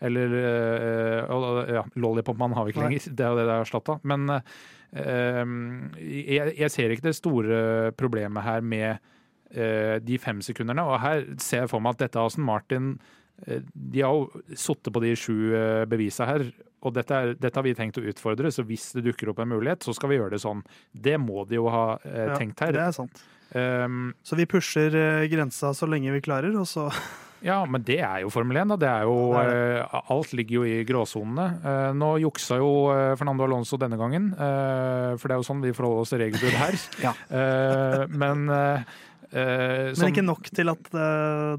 Eller 0.05 0.37
øh, 0.41 1.73
ja, 1.77 1.83
Lollipopmannen 1.99 2.57
har 2.57 2.67
vi 2.67 2.75
ikke 2.75 2.85
lenger, 2.85 3.09
det 3.09 3.25
er 3.25 3.33
jo 3.33 3.41
det 3.41 3.47
det 3.49 3.57
er 3.57 3.65
erstatta. 3.65 3.97
Men 4.03 4.29
øh, 4.37 5.43
jeg, 6.01 6.55
jeg, 6.57 6.71
ser 6.73 6.95
ikke 6.95 7.09
det 7.09 7.17
store 7.19 7.91
problemet 7.97 8.45
her 8.45 8.61
med 8.61 8.97
øh, 9.51 9.99
de 10.03 10.21
fem 10.21 10.41
sekunderne. 10.45 10.87
Og 10.87 11.01
her 11.03 11.27
ser 11.37 11.65
jeg 11.65 11.73
for 11.73 11.83
meg 11.83 11.97
at 11.97 12.07
dette 12.07 12.23
Aston 12.23 12.47
Martin 12.47 12.95
de 13.45 13.99
har 13.99 14.13
jo 14.15 14.43
sittet 14.55 14.93
på 14.95 15.01
de 15.03 15.09
sju 15.19 15.33
bevisa 15.91 16.23
her, 16.23 16.45
og 16.85 16.93
dette, 16.93 17.17
er, 17.17 17.33
dette, 17.39 17.57
har 17.57 17.65
vi 17.65 17.73
tenkt 17.77 17.97
å 17.97 18.03
utfordre, 18.05 18.51
så 18.53 18.65
hvis 18.67 18.91
det 18.97 19.07
dukker 19.07 19.31
opp 19.31 19.41
en 19.41 19.49
mulighet, 19.55 19.85
så 19.85 19.93
skal 19.95 20.11
vi 20.11 20.19
gjøre 20.19 20.35
det 20.35 20.41
sånn. 20.43 20.61
Det 20.93 21.15
må 21.21 21.45
de 21.49 21.57
jo 21.57 21.65
ha 21.73 21.85
eh, 22.05 22.35
tenkt 22.37 22.61
her. 22.61 22.75
Ja, 22.75 22.77
det 22.77 22.83
er 22.91 22.97
sant. 22.99 23.23
Um, 23.53 24.09
så 24.25 24.37
vi 24.39 24.47
pusher 24.49 24.95
uh, 24.95 25.27
grensa 25.31 25.73
så 25.77 25.87
lenge 25.89 26.13
vi 26.15 26.23
klarer, 26.25 26.55
og 26.57 26.67
så 26.69 26.89
Ja, 27.45 27.59
men 27.69 27.83
det 27.85 27.99
er 28.01 28.23
jo 28.23 28.31
Formel 28.33 28.57
1. 28.57 28.71
Da. 28.73 28.77
Det 28.81 28.89
er 28.89 29.03
jo, 29.05 29.17
uh, 29.37 29.99
alt 30.15 30.31
ligger 30.33 30.63
jo 30.63 30.63
i 30.65 30.79
gråsonene. 30.87 31.45
Uh, 31.61 31.91
nå 31.93 32.15
juksa 32.23 32.57
jo 32.57 32.71
Fernando 33.19 33.45
Alonso 33.45 33.77
denne 33.77 33.99
gangen, 33.99 34.31
for 34.33 35.27
det 35.27 35.35
er 35.35 35.43
jo 35.43 35.45
sånn 35.45 35.61
vi 35.61 35.75
forholder 35.75 36.01
oss 36.01 36.15
til 36.15 36.23
regelbrudd 36.23 36.57
her. 36.57 36.79
ja. 37.05 37.13
men 38.23 38.47
Men 38.49 40.09
ikke 40.09 40.25
nok 40.25 40.49
til 40.55 40.73
at 40.73 40.89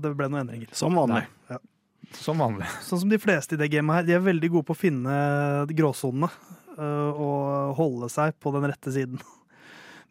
det 0.03 0.13
ble 0.17 0.31
noen 0.33 0.43
endringer. 0.43 0.75
Som 0.75 0.99
vanlig. 0.99 1.23
Ja. 1.53 1.61
Som 2.15 2.41
vanlig. 2.41 2.67
Sånn 2.87 3.03
som 3.05 3.11
de 3.13 3.19
fleste 3.21 3.57
i 3.57 3.61
det 3.61 3.71
gamet 3.73 4.01
her. 4.01 4.07
De 4.09 4.15
er 4.17 4.25
veldig 4.25 4.51
gode 4.57 4.69
på 4.69 4.75
å 4.75 4.79
finne 4.79 5.17
gråsonene 5.77 6.31
uh, 6.79 7.11
og 7.11 7.77
holde 7.79 8.11
seg 8.13 8.37
på 8.43 8.53
den 8.57 8.69
rette 8.71 8.93
siden. 8.95 9.21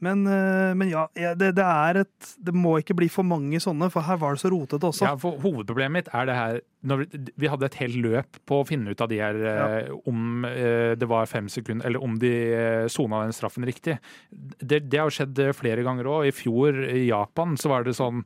Men, 0.03 0.25
uh, 0.27 0.73
men 0.77 0.91
ja, 0.91 1.05
det, 1.15 1.53
det, 1.55 1.65
er 1.65 2.01
et 2.03 2.31
Det 2.35 2.53
må 2.55 2.75
ikke 2.81 2.97
bli 2.97 3.07
for 3.11 3.27
mange 3.27 3.61
sånne, 3.63 3.87
for 3.93 4.05
her 4.05 4.19
var 4.21 4.35
det 4.35 4.43
så 4.43 4.51
rotete 4.53 4.91
også. 4.91 5.05
Ja, 5.07 5.15
for 5.19 5.39
Hovedproblemet 5.43 5.95
mitt 5.95 6.09
er 6.11 6.27
det 6.27 6.39
her 6.39 6.63
når 6.85 7.05
vi 7.39 7.49
hadde 7.49 7.67
et 7.67 7.77
helt 7.81 7.97
løp 8.03 8.39
på 8.47 8.59
å 8.61 8.65
finne 8.67 8.93
ut 8.93 9.01
av 9.01 9.09
de 9.09 9.19
her 9.21 9.39
ja. 9.41 9.65
Eh, 9.79 9.91
om 10.09 10.45
eh, 10.47 10.93
det 10.97 11.07
var 11.09 11.29
fem 11.29 11.47
sekunder, 11.51 11.87
eller 11.87 12.03
om 12.03 12.17
de 12.21 12.33
eh, 12.53 12.85
sona 12.91 13.23
den 13.25 13.35
straffen 13.35 13.65
riktig. 13.65 13.97
Det, 14.31 14.83
det 14.85 15.01
har 15.01 15.13
skjedd 15.13 15.41
flere 15.57 15.85
ganger 15.85 16.09
òg. 16.11 16.29
I 16.29 16.35
fjor 16.35 16.83
i 16.91 17.07
Japan 17.07 17.57
så 17.59 17.73
var 17.73 17.87
det 17.87 17.97
sånn 17.97 18.23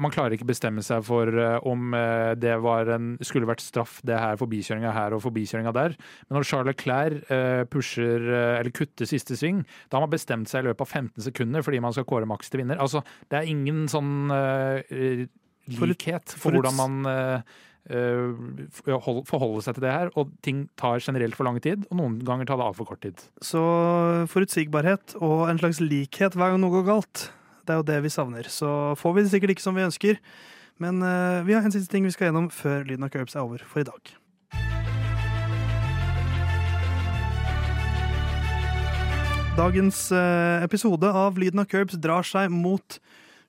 Man 0.00 0.12
klarer 0.14 0.32
ikke 0.36 0.48
bestemme 0.48 0.80
seg 0.84 1.02
for 1.04 1.28
om 1.68 1.92
det 2.40 2.54
var 2.64 2.88
en, 2.94 3.10
skulle 3.20 3.48
vært 3.48 3.60
straff, 3.60 3.98
det 4.06 4.16
her 4.16 4.38
forbikjøringa 4.40 4.94
her 4.96 5.12
og 5.12 5.20
forbikjøringa 5.26 5.74
der. 5.76 5.96
Men 6.24 6.38
når 6.38 6.48
Charles 6.48 6.70
Leclerc 6.72 7.68
pusher, 7.68 8.24
eller 8.60 8.72
kutter 8.72 9.08
siste 9.10 9.36
sving, 9.36 9.60
da 9.90 9.98
har 9.98 10.06
man 10.06 10.14
bestemt 10.14 10.48
seg 10.48 10.64
i 10.64 10.70
løpet 10.70 10.86
av 10.86 10.94
15 11.02 11.26
sekunder 11.28 11.66
fordi 11.66 11.82
man 11.84 11.92
skal 11.92 12.08
kåre 12.08 12.28
maks 12.30 12.48
til 12.48 12.62
vinner. 12.62 12.80
Altså, 12.80 13.04
det 13.28 13.42
er 13.42 13.52
ingen 13.52 13.84
sånn 13.92 14.24
likhet 15.72 16.34
for, 16.36 16.54
hvordan 16.54 16.76
man 16.76 17.06
eh, 17.08 17.54
forholde 19.28 19.62
seg 19.64 19.76
til 19.76 19.86
det 19.86 19.94
her. 19.94 20.12
Og 20.18 20.32
ting 20.44 20.66
tar 20.80 21.02
generelt 21.04 21.36
for 21.38 21.48
lang 21.48 21.60
tid, 21.64 21.86
og 21.90 22.00
noen 22.00 22.18
ganger 22.26 22.48
tar 22.48 22.60
det 22.60 22.68
altfor 22.68 22.90
kort 22.92 23.02
tid. 23.04 23.24
Så 23.44 23.62
forutsigbarhet 24.32 25.16
og 25.20 25.48
en 25.50 25.60
slags 25.62 25.82
likhet 25.84 26.36
hver 26.36 26.54
gang 26.54 26.62
noe 26.62 26.78
går 26.78 26.88
galt, 26.90 27.28
det 27.64 27.72
er 27.74 27.80
jo 27.80 27.86
det 27.88 28.02
vi 28.04 28.12
savner. 28.12 28.48
Så 28.52 28.68
får 29.00 29.14
vi 29.14 29.24
det 29.24 29.32
sikkert 29.32 29.54
ikke 29.54 29.64
som 29.64 29.76
vi 29.76 29.86
ønsker, 29.86 30.20
men 30.82 31.00
uh, 31.04 31.40
vi 31.46 31.54
har 31.56 31.64
en 31.64 31.72
siste 31.72 31.90
ting 31.92 32.04
vi 32.06 32.12
skal 32.14 32.28
gjennom 32.28 32.50
før 32.52 32.84
Lyden 32.88 33.06
av 33.06 33.12
Curbs 33.14 33.36
er 33.36 33.44
over 33.44 33.64
for 33.64 33.82
i 33.82 33.88
dag. 33.88 34.12
Dagens 39.54 40.08
uh, 40.10 40.64
episode 40.66 41.08
av 41.08 41.38
Lyden 41.38 41.62
av 41.62 41.68
Curbs 41.70 41.96
drar 42.02 42.26
seg 42.26 42.50
mot 42.52 42.98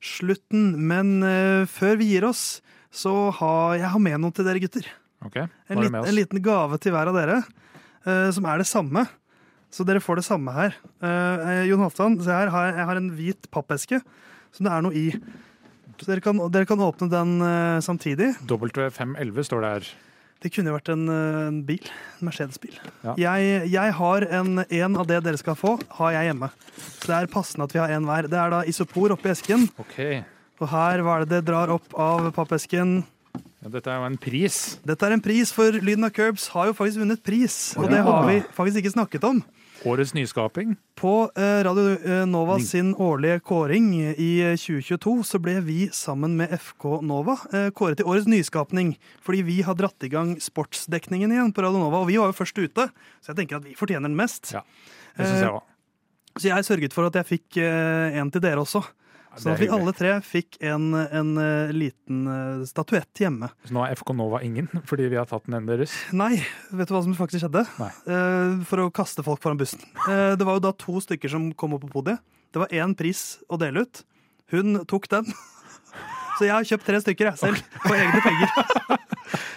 slutten, 0.06 0.76
men 0.86 1.18
uh, 1.26 1.66
før 1.68 1.98
vi 2.00 2.14
gir 2.14 2.28
oss, 2.30 2.62
så 2.94 3.32
har 3.42 3.82
jeg 3.82 3.92
har 3.92 4.06
med 4.06 4.22
noe 4.24 4.36
til 4.36 4.48
dere 4.48 4.62
gutter. 4.64 4.88
Ok, 5.26 5.42
En, 5.42 5.50
Hva 5.50 5.82
det 5.82 5.88
lit, 5.88 5.96
med 5.98 6.08
en 6.08 6.20
liten 6.22 6.44
gave 6.46 6.80
til 6.80 6.94
hver 6.94 7.10
av 7.10 7.18
dere, 7.18 7.40
som 8.06 8.46
er 8.46 8.60
det 8.62 8.68
samme. 8.70 9.02
Så 9.76 9.84
dere 9.84 10.00
får 10.00 10.22
det 10.22 10.28
samme 10.30 10.54
her. 10.56 10.78
Eh, 11.04 11.66
Jon 11.68 11.82
Halvdan, 11.84 12.16
se 12.24 12.32
her, 12.32 12.48
har 12.54 12.70
jeg, 12.70 12.88
har 12.88 13.00
en 13.02 13.12
hvit 13.18 13.50
pappeske 13.52 14.00
som 14.56 14.68
det 14.68 14.72
er 14.72 14.86
noe 14.86 14.96
i. 14.96 15.10
Så 16.00 16.08
dere 16.08 16.24
kan, 16.24 16.40
dere 16.52 16.68
kan 16.70 16.80
åpne 16.84 17.10
den 17.12 17.34
eh, 17.44 17.80
samtidig. 17.84 18.30
W511 18.48 19.48
står 19.50 19.66
det 19.66 19.72
her. 19.74 19.90
Det 20.46 20.52
kunne 20.54 20.72
jo 20.72 20.76
vært 20.78 20.92
en, 20.94 21.04
eh, 21.12 21.40
en 21.50 21.58
bil. 21.68 21.90
En 22.22 22.30
Mercedes-bil. 22.30 22.78
Ja. 23.04 23.16
Jeg, 23.20 23.66
jeg 23.74 23.96
har 24.00 24.28
en, 24.40 24.62
en 24.64 24.96
av 25.02 25.10
det 25.12 25.20
dere 25.26 25.40
skal 25.42 25.58
få, 25.60 25.74
har 26.00 26.16
jeg 26.16 26.30
hjemme. 26.30 26.50
Så 26.78 27.10
det 27.10 27.18
er 27.18 27.28
passende 27.36 27.68
at 27.68 27.76
vi 27.76 27.82
har 27.84 27.92
en 27.98 28.08
hver. 28.08 28.30
Det 28.32 28.40
er 28.40 28.56
da 28.56 28.62
isopor 28.72 29.16
oppi 29.16 29.34
esken. 29.34 29.68
Ok, 29.82 30.00
Og 30.62 30.70
her, 30.72 31.04
hva 31.04 31.18
er 31.18 31.26
det 31.26 31.34
det 31.34 31.50
drar 31.50 31.74
opp 31.76 31.98
av 32.00 32.30
pappesken? 32.38 33.02
ja, 33.36 33.74
Dette 33.74 33.92
er 33.92 34.00
jo 34.00 34.08
en 34.08 34.16
pris. 34.24 34.62
Dette 34.88 35.04
er 35.04 35.18
en 35.18 35.24
pris, 35.24 35.52
for 35.52 35.76
Lyden 35.84 36.08
av 36.08 36.16
Curbs 36.16 36.48
har 36.56 36.72
jo 36.72 36.78
faktisk 36.80 37.04
vunnet 37.04 37.24
pris. 37.28 37.58
Og 37.76 37.92
det 37.92 38.00
har 38.08 38.24
vi 38.30 38.40
faktisk 38.56 38.80
ikke 38.80 38.96
snakket 38.96 39.28
om. 39.28 39.44
Årets 39.84 40.14
nyskaping. 40.16 40.76
På 40.96 41.32
eh, 41.36 41.60
Radio 41.68 41.98
eh, 42.00 42.24
Nova 42.30 42.60
sin 42.60 42.94
årlige 42.96 43.40
kåring 43.40 43.92
i 44.00 44.30
eh, 44.42 44.56
2022 44.56 45.16
så 45.28 45.40
ble 45.44 45.58
vi 45.66 45.90
sammen 45.94 46.38
med 46.40 46.54
FK 46.56 47.02
Nova 47.06 47.36
eh, 47.52 47.68
kåret 47.76 48.00
til 48.00 48.08
årets 48.10 48.30
nyskapning. 48.32 48.96
Fordi 49.26 49.44
vi 49.46 49.60
har 49.68 49.78
dratt 49.78 50.08
i 50.08 50.12
gang 50.14 50.36
sportsdekningen 50.42 51.36
igjen 51.36 51.54
på 51.56 51.66
Radio 51.66 51.84
Nova, 51.84 52.02
og 52.06 52.10
vi 52.10 52.20
var 52.22 52.32
jo 52.32 52.38
først 52.40 52.62
ute. 52.64 52.88
Så 53.20 53.34
jeg 53.34 53.42
tenker 53.44 53.60
at 53.60 53.68
vi 53.68 53.76
fortjener 53.78 54.08
den 54.08 54.18
mest. 54.18 54.54
Ja. 54.56 54.64
Det 55.18 55.28
synes 55.28 55.42
jeg 55.44 55.56
også. 55.56 55.72
Så 56.36 56.48
jeg 56.52 56.68
sørget 56.68 56.96
for 56.96 57.08
at 57.08 57.16
jeg 57.16 57.28
fikk 57.30 57.60
en 57.64 58.32
til 58.32 58.42
dere 58.44 58.60
også. 58.60 58.82
Sånn 59.36 59.52
at 59.56 59.62
vi 59.62 59.68
alle 59.72 59.92
tre 59.96 60.14
fikk 60.24 60.58
en, 60.64 60.94
en 60.96 61.32
eh, 61.42 61.74
liten 61.76 62.28
eh, 62.32 62.62
statuett 62.70 63.20
hjemme. 63.20 63.50
Så 63.68 63.76
nå 63.76 63.84
er 63.84 63.96
FK 63.98 64.14
Nova 64.16 64.40
ingen, 64.46 64.70
fordi 64.90 65.10
vi 65.12 65.20
har 65.20 65.28
tatt 65.30 65.48
den 65.48 65.58
ene 65.60 65.74
deres. 65.74 65.96
Nei, 66.16 66.38
vet 66.72 66.90
du 66.90 66.96
hva 66.96 67.04
som 67.06 67.16
faktisk 67.18 67.44
skjedde? 67.46 67.66
Nei. 67.82 67.92
Eh, 68.08 68.62
for 68.70 68.86
å 68.86 68.92
kaste 68.96 69.26
folk 69.26 69.44
foran 69.44 69.60
bussen. 69.60 69.84
Det 70.06 70.46
var 70.46 70.60
jo 70.60 70.66
da 70.68 70.72
to 70.80 71.02
stykker 71.04 71.32
som 71.32 71.50
kom 71.58 71.76
opp 71.76 71.84
på 71.88 71.92
podiet. 71.98 72.24
Det 72.56 72.62
var 72.62 72.72
én 72.72 72.96
pris 72.96 73.42
å 73.52 73.60
dele 73.60 73.84
ut. 73.84 74.06
Hun 74.54 74.80
tok 74.88 75.10
den. 75.12 75.28
Så 76.38 76.48
jeg 76.48 76.56
har 76.56 76.68
kjøpt 76.68 76.88
tre 76.88 77.00
stykker 77.04 77.30
jeg 77.32 77.40
selv, 77.40 77.60
på 77.84 77.96
egne 77.96 78.22
penger. 78.24 78.56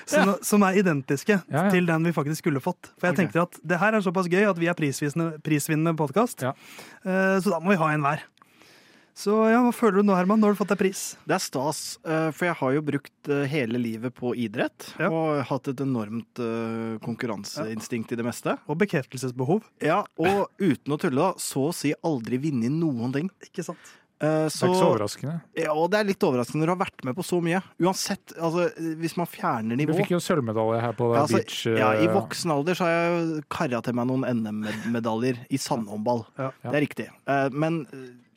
Som, 0.09 0.31
som 0.41 0.63
er 0.65 0.79
identiske 0.81 1.35
Ja, 1.35 1.43
ja. 1.53 1.63
til 1.69 1.85
den 1.85 2.07
vi 2.09 2.15
faktisk 2.17 2.41
skulle 2.41 2.63
fått. 2.65 2.89
For 2.97 3.11
jeg 3.11 3.13
okay. 3.13 3.27
tenkte 3.27 3.43
at 3.43 3.59
det 3.61 3.77
her 3.77 3.93
er 3.93 4.01
såpass 4.01 4.31
gøy 4.33 4.47
at 4.49 4.57
vi 4.57 4.71
er 4.73 4.79
prisvinnende 5.45 5.93
podkast. 5.99 6.47
Ja. 6.47 6.55
så 7.05 7.53
da 7.53 7.59
må 7.61 7.75
vi 7.75 7.77
ha 7.83 7.91
en 7.93 8.07
hver. 8.07 8.25
Så 9.19 9.33
ja, 9.51 9.59
hva 9.65 9.73
føler 9.75 9.99
du 9.99 10.07
nå, 10.07 10.15
Herman? 10.15 10.39
Nå 10.39 10.47
har 10.47 10.55
du 10.55 10.59
fått 10.61 10.71
deg 10.71 10.79
pris. 10.79 11.01
Det 11.27 11.35
er 11.35 11.43
stas, 11.43 11.79
eh, 12.07 12.29
for 12.31 12.47
jeg 12.47 12.55
har 12.61 12.75
jo 12.77 12.83
brukt 12.87 13.31
eh, 13.35 13.41
hele 13.51 13.81
livet 13.83 14.15
på 14.15 14.31
idrett. 14.39 14.93
Ja. 15.01 15.09
Og 15.11 15.41
hatt 15.49 15.71
et 15.73 15.81
enormt 15.83 16.39
eh, 16.39 16.99
konkurranseinstinkt 17.03 18.15
i 18.15 18.19
det 18.21 18.27
meste. 18.29 18.55
Og 18.71 18.79
bekreftelsesbehov. 18.79 19.65
Ja, 19.83 20.05
Og 20.23 20.47
uten 20.63 20.95
å 20.95 21.01
tulle, 21.03 21.19
da, 21.19 21.33
så 21.43 21.67
å 21.71 21.75
si 21.75 21.91
aldri 22.07 22.39
vunnet 22.47 22.71
noen 22.79 23.15
ting. 23.17 23.33
Ikke 23.49 23.67
sant? 23.67 23.91
Så, 24.19 24.23
Det 24.23 24.31
er 24.31 24.47
ikke 24.51 24.79
så 24.79 24.87
overraskende. 24.93 25.35
Ja, 25.55 25.75
og 25.79 25.91
det 25.93 25.99
er 26.01 26.07
litt 26.09 26.25
overraskende 26.27 26.65
når 26.65 26.71
du 26.71 26.73
har 26.73 26.81
vært 26.81 27.05
med 27.07 27.15
på 27.15 27.23
så 27.27 27.37
mye. 27.43 27.61
Uansett, 27.79 28.33
altså, 28.35 28.65
hvis 28.99 29.15
man 29.19 29.29
fjerner 29.31 29.79
nivå 29.79 29.95
Du 29.95 30.01
fikk 30.01 30.11
jo 30.17 30.19
sølvmedalje 30.23 30.81
her 30.83 30.97
på 30.99 31.11
Ja, 31.15 31.21
altså, 31.23 31.39
beach. 31.39 31.59
ja, 31.79 31.91
I 32.03 32.09
voksen 32.11 32.51
alder 32.55 32.79
så 32.79 32.87
har 32.89 32.97
jeg 32.97 33.45
kara 33.55 33.79
til 33.87 33.95
meg 33.99 34.09
noen 34.11 34.27
NM-medaljer 34.41 35.39
i 35.55 35.61
sandhåndball. 35.63 36.25
Ja. 36.39 36.51
Det 36.65 36.75
er 36.81 36.85
riktig. 36.87 37.07
Eh, 37.31 37.47
Men 37.55 37.85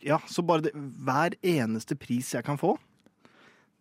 ja, 0.05 0.21
så 0.29 0.43
bare 0.45 0.67
det, 0.67 0.71
hver 0.75 1.35
eneste 1.43 1.97
pris 1.99 2.33
jeg 2.35 2.45
kan 2.47 2.59
få, 2.59 2.75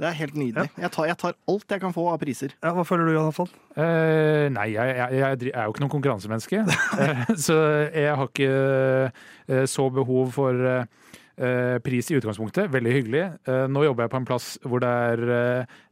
det 0.01 0.09
er 0.09 0.17
helt 0.17 0.37
nydelig. 0.39 0.71
Jeg, 0.81 0.91
tar, 0.95 1.07
jeg 1.11 1.17
tar 1.21 1.35
alt 1.53 1.75
jeg 1.75 1.81
kan 1.83 1.93
få 1.93 2.07
av 2.09 2.17
priser. 2.23 2.55
Ja, 2.65 2.71
Hva 2.73 2.87
føler 2.89 3.11
du, 3.11 3.13
Iallfall? 3.13 3.51
Eh, 3.77 4.47
nei, 4.49 4.71
jeg, 4.73 4.95
jeg, 4.97 5.19
jeg 5.19 5.51
er 5.53 5.67
jo 5.67 5.75
ikke 5.75 5.83
noen 5.85 5.93
konkurransemenneske. 5.93 6.63
Eh, 7.05 7.21
så 7.47 7.59
jeg 7.93 8.15
har 8.17 8.31
ikke 8.31 8.49
eh, 8.49 9.67
så 9.69 9.91
behov 9.93 10.33
for 10.39 10.57
eh, 10.71 11.77
pris 11.85 12.09
i 12.09 12.17
utgangspunktet. 12.17 12.73
Veldig 12.73 12.95
hyggelig. 12.97 13.27
Nå 13.69 13.85
jobber 13.85 14.07
jeg 14.07 14.15
på 14.15 14.23
en 14.23 14.31
plass 14.33 14.49
hvor 14.65 14.81
det 14.81 14.89
er 14.89 15.23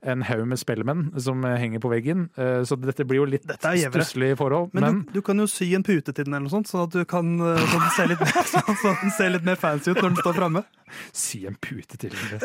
en 0.03 0.23
haug 0.23 0.45
med 0.47 0.59
spellemenn 0.61 1.09
som 1.19 1.43
henger 1.43 1.81
på 1.83 1.91
veggen. 1.91 2.29
Eh, 2.39 2.63
så 2.63 2.77
dette 2.79 3.03
blir 3.05 3.19
jo 3.19 3.25
litt 3.27 3.43
stusslige 3.59 4.37
forhold. 4.39 4.71
Men, 4.73 4.83
Men, 4.85 4.99
du, 5.09 5.19
du 5.19 5.23
kan 5.27 5.39
jo 5.43 5.47
sy 5.51 5.73
en 5.75 5.83
pute 5.83 6.13
til 6.15 6.25
den, 6.29 6.35
eller 6.37 6.47
noe 6.47 6.53
sånt, 6.55 6.69
sånn 6.71 6.85
at 6.87 6.95
du 6.95 7.03
kan 7.09 7.33
eh, 7.41 7.59
sånn 7.59 7.83
at 7.83 7.89
den 7.89 7.95
ser 7.97 8.11
litt, 8.13 8.23
sånn 8.53 8.95
at 8.95 9.03
den 9.03 9.15
ser 9.17 9.33
litt 9.35 9.49
mer 9.49 9.59
fancy 9.59 9.91
ut 9.91 9.99
når 9.99 10.13
den 10.15 10.21
står 10.23 10.37
framme. 10.39 10.63
si 11.13 11.43
en 11.51 11.57
pute 11.61 11.99
til. 12.01 12.15
den. 12.15 12.41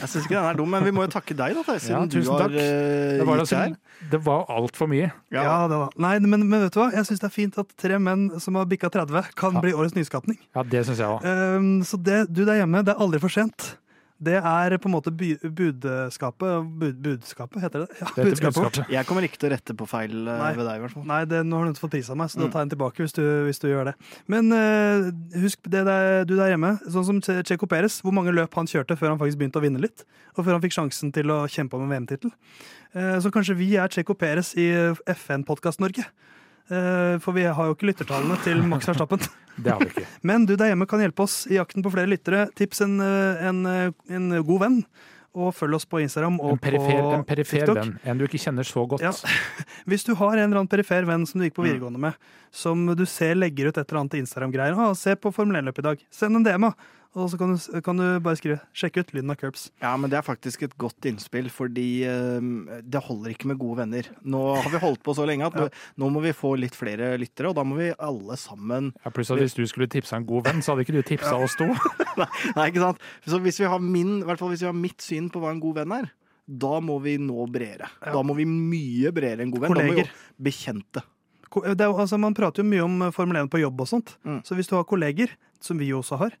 Jeg 0.00 0.08
syns 0.10 0.26
ikke 0.26 0.34
den 0.36 0.48
er 0.50 0.58
dum, 0.58 0.68
men 0.74 0.84
vi 0.84 0.92
må 0.92 1.06
jo 1.06 1.12
takke 1.14 1.36
deg, 1.38 1.54
da, 1.56 1.62
Theis, 1.70 1.86
Ja, 1.88 2.02
tusen 2.04 2.26
du 2.26 2.32
har 2.34 2.42
takk. 2.48 2.58
eh, 2.58 3.14
det 3.20 3.26
var, 3.30 3.40
gitt 3.40 3.50
det 3.54 3.60
her. 3.60 3.70
altså, 3.76 4.10
det 4.16 4.20
var 4.26 4.50
altfor 4.58 4.90
mye. 4.90 5.10
Ja, 5.32 5.54
det 5.70 5.78
var. 5.84 5.94
Nei, 6.02 6.14
men, 6.26 6.48
men 6.50 6.66
vet 6.66 6.74
du 6.74 6.80
hva? 6.82 6.90
Jeg 6.98 7.06
syns 7.08 7.22
det 7.22 7.28
er 7.30 7.36
fint 7.36 7.60
at 7.62 7.70
tre 7.80 7.96
menn 8.02 8.26
som 8.42 8.58
har 8.58 8.66
bikka 8.68 8.90
30, 8.92 9.30
kan 9.38 9.54
Ja. 9.56 9.62
bli 9.64 9.72
årets 9.76 9.94
nyskapning. 9.96 10.36
Ja, 10.56 10.62
det 10.66 10.82
syns 10.90 10.98
jeg 10.98 11.06
òg. 11.14 11.24
Um, 11.24 11.70
så 11.86 11.96
det, 12.02 12.24
du 12.34 12.42
der 12.44 12.58
hjemme, 12.64 12.82
det 12.84 12.96
er 12.96 13.00
aldri 13.06 13.22
for 13.22 13.30
sent. 13.32 13.76
Det 14.20 14.34
er 14.36 14.74
på 14.76 14.88
en 14.90 14.92
måte 14.92 15.10
budskapet 15.16 16.66
bud, 16.78 16.98
Budskapet, 17.02 17.62
heter 17.62 17.84
det? 17.86 17.88
Ja, 18.00 18.04
Det 18.04 18.10
heter 18.10 18.28
budskapet 18.30 18.58
budskapet. 18.66 18.90
Jeg 18.92 19.06
kommer 19.08 19.24
ikke 19.24 19.38
til 19.40 19.48
å 19.48 19.52
rette 19.54 19.76
på 19.80 19.86
feil 19.88 20.12
eh, 20.28 20.40
Nei. 20.42 20.50
ved 20.58 20.66
deg, 20.68 20.76
i 20.76 20.82
hvert 20.84 20.94
fall. 20.96 21.06
Nei, 21.08 21.20
det, 21.30 21.40
nå 21.48 21.56
har 21.56 21.64
du 21.64 21.72
ikke 21.72 21.84
fått 21.86 21.94
pris 21.96 22.10
av 22.12 22.18
meg, 22.20 22.28
så 22.32 22.40
da 22.40 22.44
Mm. 22.46 22.52
tar 22.52 22.60
jeg 22.60 22.68
den 22.68 22.74
tilbake 22.76 23.04
hvis 23.04 23.16
du, 23.16 23.22
hvis 23.48 23.60
du 23.62 23.68
gjør 23.70 23.84
det. 23.90 23.94
Men 24.28 24.52
uh, 24.52 25.10
husk 25.40 25.58
det 25.72 25.84
der, 25.88 26.24
du 26.28 26.34
der 26.36 26.52
hjemme, 26.52 26.74
sånn 26.90 27.06
som 27.08 27.20
Che- 27.24 27.42
Checo 27.48 27.66
Perez, 27.70 28.00
hvor 28.04 28.12
mange 28.12 28.34
løp 28.36 28.52
han 28.60 28.66
kjørte 28.68 28.96
før 29.00 29.14
han 29.14 29.18
faktisk 29.22 29.38
begynte 29.40 29.60
å 29.60 29.64
vinne 29.64 29.80
litt, 29.80 30.04
og 30.36 30.44
før 30.44 30.58
han 30.58 30.64
fikk 30.64 30.76
sjansen 30.76 31.12
til 31.16 31.32
å 31.32 31.46
kjempe 31.48 31.76
om 31.80 31.86
en 31.88 31.94
VM-tittel. 31.96 32.32
Uh, 32.94 33.16
så 33.24 33.32
kanskje 33.32 33.56
vi 33.56 33.72
er 33.80 33.88
Checo 33.88 34.12
Perez 34.18 34.52
i 34.60 34.68
FN-podkast 35.16 35.80
Norge. 35.80 36.04
Eh, 36.04 36.39
for 37.20 37.32
vi 37.36 37.44
har 37.50 37.66
jo 37.70 37.74
ikke 37.74 37.88
lyttertallene 37.90 38.36
til 38.44 38.62
Max 38.70 38.86
Verstappen. 38.90 39.22
Det 39.60 39.72
har 39.74 39.80
vi 39.82 39.90
ikke. 39.90 40.06
Men 40.30 40.46
du 40.48 40.54
der 40.56 40.70
hjemme 40.72 40.86
kan 40.88 41.00
hjelpe 41.02 41.24
oss 41.26 41.42
i 41.50 41.56
jakten 41.58 41.82
på 41.84 41.90
flere 41.92 42.08
lyttere. 42.08 42.46
Tips 42.56 42.80
en, 42.86 42.98
eh, 43.04 43.42
en, 43.50 43.58
eh, 43.66 43.90
en 44.14 44.28
god 44.46 44.60
venn, 44.62 44.76
og 45.36 45.52
følg 45.54 45.76
oss 45.76 45.84
på 45.86 46.00
Instagram 46.02 46.38
og 46.40 46.54
En 46.56 46.58
perifer, 46.62 47.02
på 47.02 47.10
en 47.18 47.24
perifer 47.28 47.60
TikTok. 47.66 47.76
venn. 47.78 47.90
En 48.08 48.18
du 48.18 48.24
ikke 48.26 48.40
kjenner 48.40 48.66
så 48.66 48.86
godt. 48.88 49.02
Ja. 49.04 49.12
Hvis 49.90 50.06
du 50.06 50.14
har 50.18 50.32
en 50.38 50.46
eller 50.46 50.62
annen 50.62 50.70
perifer 50.70 51.04
venn 51.06 51.26
som 51.28 51.38
du 51.42 51.46
gikk 51.48 51.54
på 51.58 51.62
Mm. 51.66 51.68
videregående 51.68 52.00
med, 52.06 52.14
som 52.50 52.86
du 52.96 53.04
ser 53.06 53.34
legger 53.38 53.68
ut 53.68 53.76
et 53.78 53.84
eller 53.90 54.00
annet 54.00 54.16
Instagram-greier, 54.22 54.96
se 54.98 55.14
på 55.20 55.30
Formel 55.34 55.60
1-løp 55.62 55.78
i 55.78 55.86
dag, 55.90 56.02
send 56.10 56.36
en 56.40 56.46
DM, 56.46 56.70
da. 56.70 56.72
Og 57.18 57.26
så 57.32 57.38
kan 57.40 57.50
du, 57.56 57.80
kan 57.82 57.98
du 57.98 58.04
bare 58.22 58.38
skrive 58.38 58.60
'sjekk 58.70 59.00
ut 59.00 59.08
lyden 59.16 59.32
av 59.32 59.36
curbs'. 59.40 59.70
Ja, 59.82 59.96
men 59.98 60.10
det 60.12 60.18
er 60.20 60.22
faktisk 60.22 60.62
et 60.62 60.76
godt 60.78 61.02
innspill, 61.10 61.48
fordi 61.50 62.04
eh, 62.06 62.38
det 62.86 63.02
holder 63.02 63.32
ikke 63.34 63.48
med 63.50 63.58
gode 63.58 63.80
venner. 63.82 64.06
Nå 64.22 64.42
har 64.62 64.70
vi 64.70 64.78
holdt 64.78 65.02
på 65.02 65.14
så 65.18 65.26
lenge 65.26 65.48
at 65.48 65.56
nå, 65.58 65.66
nå 65.98 66.10
må 66.14 66.22
vi 66.22 66.30
få 66.36 66.52
litt 66.60 66.76
flere 66.78 67.16
lyttere, 67.18 67.50
og 67.50 67.56
da 67.58 67.64
må 67.66 67.80
vi 67.80 67.90
alle 67.98 68.36
sammen 68.38 68.92
Ja, 69.04 69.10
pluss 69.10 69.30
at 69.34 69.42
Hvis 69.42 69.58
du 69.58 69.64
skulle 69.66 69.90
tipsa 69.90 70.16
en 70.20 70.26
god 70.28 70.46
venn, 70.46 70.62
så 70.62 70.72
hadde 70.76 70.86
ikke 70.86 71.00
du 71.00 71.02
tipsa 71.02 71.34
oss 71.34 71.58
to. 71.58 71.66
Nei, 72.56 72.70
ikke 72.70 72.84
sant? 72.86 73.02
Så 73.26 73.42
hvis 73.42 73.58
vi 73.58 73.66
har 73.66 73.82
min, 73.82 74.20
i 74.20 74.26
hvert 74.30 74.38
fall 74.38 74.54
hvis 74.54 74.62
vi 74.62 74.70
har 74.70 74.78
mitt 74.78 75.02
syn 75.02 75.28
på 75.34 75.42
hva 75.42 75.50
en 75.50 75.60
god 75.66 75.82
venn 75.82 75.92
er, 75.98 76.10
da 76.46 76.78
må 76.82 77.00
vi 77.02 77.16
nå 77.18 77.42
bredere. 77.50 77.90
Ja. 78.06 78.14
Da 78.14 78.22
må 78.26 78.34
vi 78.38 78.46
mye 78.46 79.10
bredere 79.14 79.42
enn 79.42 79.50
god 79.54 79.66
venn. 79.66 79.74
Da 79.74 79.82
må 79.86 79.98
vi 79.98 80.04
jo 80.04 80.08
bekjente. 80.38 81.02
Det 81.50 81.82
er, 81.82 81.90
altså, 81.90 82.14
man 82.22 82.34
prater 82.38 82.62
jo 82.62 82.70
mye 82.70 82.82
om 82.86 83.00
eh, 83.02 83.10
Formel 83.14 83.40
1 83.42 83.50
på 83.50 83.58
jobb 83.58 83.80
og 83.82 83.88
sånt, 83.90 84.12
Mm. 84.22 84.44
så 84.46 84.54
hvis 84.54 84.68
du 84.70 84.76
har 84.78 84.84
kolleger, 84.86 85.32
som 85.64 85.78
vi 85.80 85.90
jo 85.90 86.00
også 86.00 86.18
har, 86.20 86.34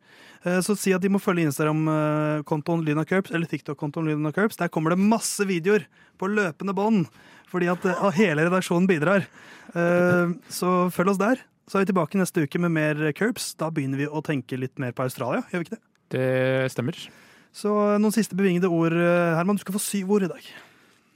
eh, 0.44 0.60
så 0.64 0.76
si 0.78 0.92
at 0.96 1.02
de 1.04 1.10
må 1.12 1.20
følge 1.22 1.46
Instagram-kontoen 1.48 2.84
Lyna 2.86 3.04
Curbs, 3.08 3.32
eller 3.34 3.48
TikTok-kontoen 3.50 4.08
Lyna 4.08 4.32
Curbs. 4.32 4.58
Der 4.60 4.72
kommer 4.72 4.94
det 4.94 5.02
masse 5.02 5.46
videoer 5.48 5.86
på 6.20 6.30
løpende 6.30 6.74
bånd, 6.76 7.06
fordi 7.50 7.70
at 7.72 7.84
eh, 7.84 8.02
hele 8.20 8.48
redaksjonen 8.48 8.88
bidrar. 8.90 9.26
Eh, 9.74 10.34
Så 10.48 10.90
følg 10.94 11.14
oss 11.14 11.22
der. 11.22 11.44
Så 11.70 11.78
er 11.78 11.84
vi 11.84 11.92
tilbake 11.92 12.18
neste 12.18 12.42
uke 12.42 12.58
med 12.58 12.74
mer 12.74 13.12
Curbs. 13.14 13.52
Da 13.54 13.70
begynner 13.70 14.00
vi 14.00 14.08
å 14.10 14.24
tenke 14.26 14.58
litt 14.58 14.78
mer 14.82 14.92
på 14.96 15.06
Australia, 15.06 15.44
gjør 15.52 15.62
vi 15.62 15.68
ikke 15.68 15.76
det? 15.76 15.84
Det 16.10 16.72
stemmer. 16.74 16.98
Så 17.54 17.70
noen 18.02 18.14
siste 18.14 18.34
bevingede 18.38 18.70
ord, 18.70 18.94
Herman. 19.36 19.58
Du 19.58 19.62
skal 19.62 19.76
få 19.76 19.82
syv 19.82 20.10
ord 20.16 20.26
i 20.26 20.30
dag. 20.32 20.50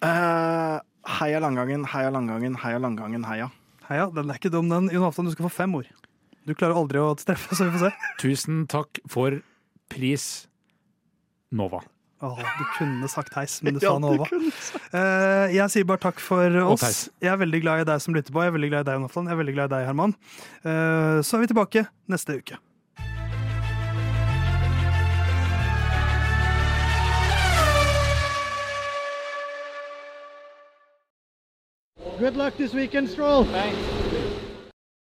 Uh, 0.05 0.79
heia 1.19 1.41
Langgangen, 1.43 1.87
heia 1.89 2.11
Langgangen, 2.15 2.55
heia 2.63 2.79
Langgangen, 2.83 3.25
heia. 3.27 3.49
Heia, 3.89 4.07
den 4.15 4.31
er 4.31 4.39
ikke 4.39 4.53
dum, 4.53 4.69
den. 4.71 4.91
Jon 4.93 5.07
Aftan, 5.07 5.27
du 5.27 5.35
skal 5.35 5.49
få 5.49 5.53
fem 5.63 5.75
ord. 5.79 5.89
Du 6.45 6.53
klarer 6.55 6.77
aldri 6.77 7.01
å 7.01 7.15
treffe, 7.17 7.57
så 7.57 7.67
vi 7.69 7.73
får 7.79 7.87
se. 7.87 8.11
Tusen 8.21 8.65
takk 8.71 9.01
for 9.11 9.39
pris, 9.93 10.47
Nova. 11.55 11.81
Åh, 12.25 12.39
du 12.41 12.65
kunne 12.79 13.09
sagt 13.13 13.35
heis, 13.37 13.59
men 13.65 13.77
du 13.77 13.81
Ja, 13.85 13.95
sa 13.95 13.99
du 13.99 14.05
Nova. 14.07 14.29
kunne 14.31 14.53
Eh, 14.95 15.55
jeg 15.57 15.67
sier 15.73 15.87
bare 15.89 15.99
takk 16.05 16.21
for 16.23 16.55
oss. 16.69 17.09
Jeg 17.25 17.33
er 17.33 17.41
veldig 17.41 17.61
glad 17.65 17.83
i 17.83 17.89
deg 17.89 18.03
som 18.05 18.15
lytter 18.15 18.33
på. 18.35 18.45
Jeg 18.45 18.53
er 18.53 18.57
veldig 18.59 18.71
glad 18.71 18.85
i 18.85 18.89
deg, 18.91 19.01
Jonathan. 19.01 19.27
Jeg 19.27 19.35
er 19.35 19.41
veldig 19.41 19.55
glad 19.57 19.73
i 19.73 19.75
deg, 19.75 19.89
Herman. 19.89 20.15
Eh, 20.63 21.17
så 21.27 21.37
er 21.37 21.43
vi 21.43 21.51
tilbake 21.51 21.87
neste 22.15 22.39
uke. 22.39 22.61
Good 32.19 32.37
luck 32.37 32.57
this 32.57 32.73
weekend, 32.73 33.09
Stroll. 33.11 33.45
Thanks. 33.45 34.04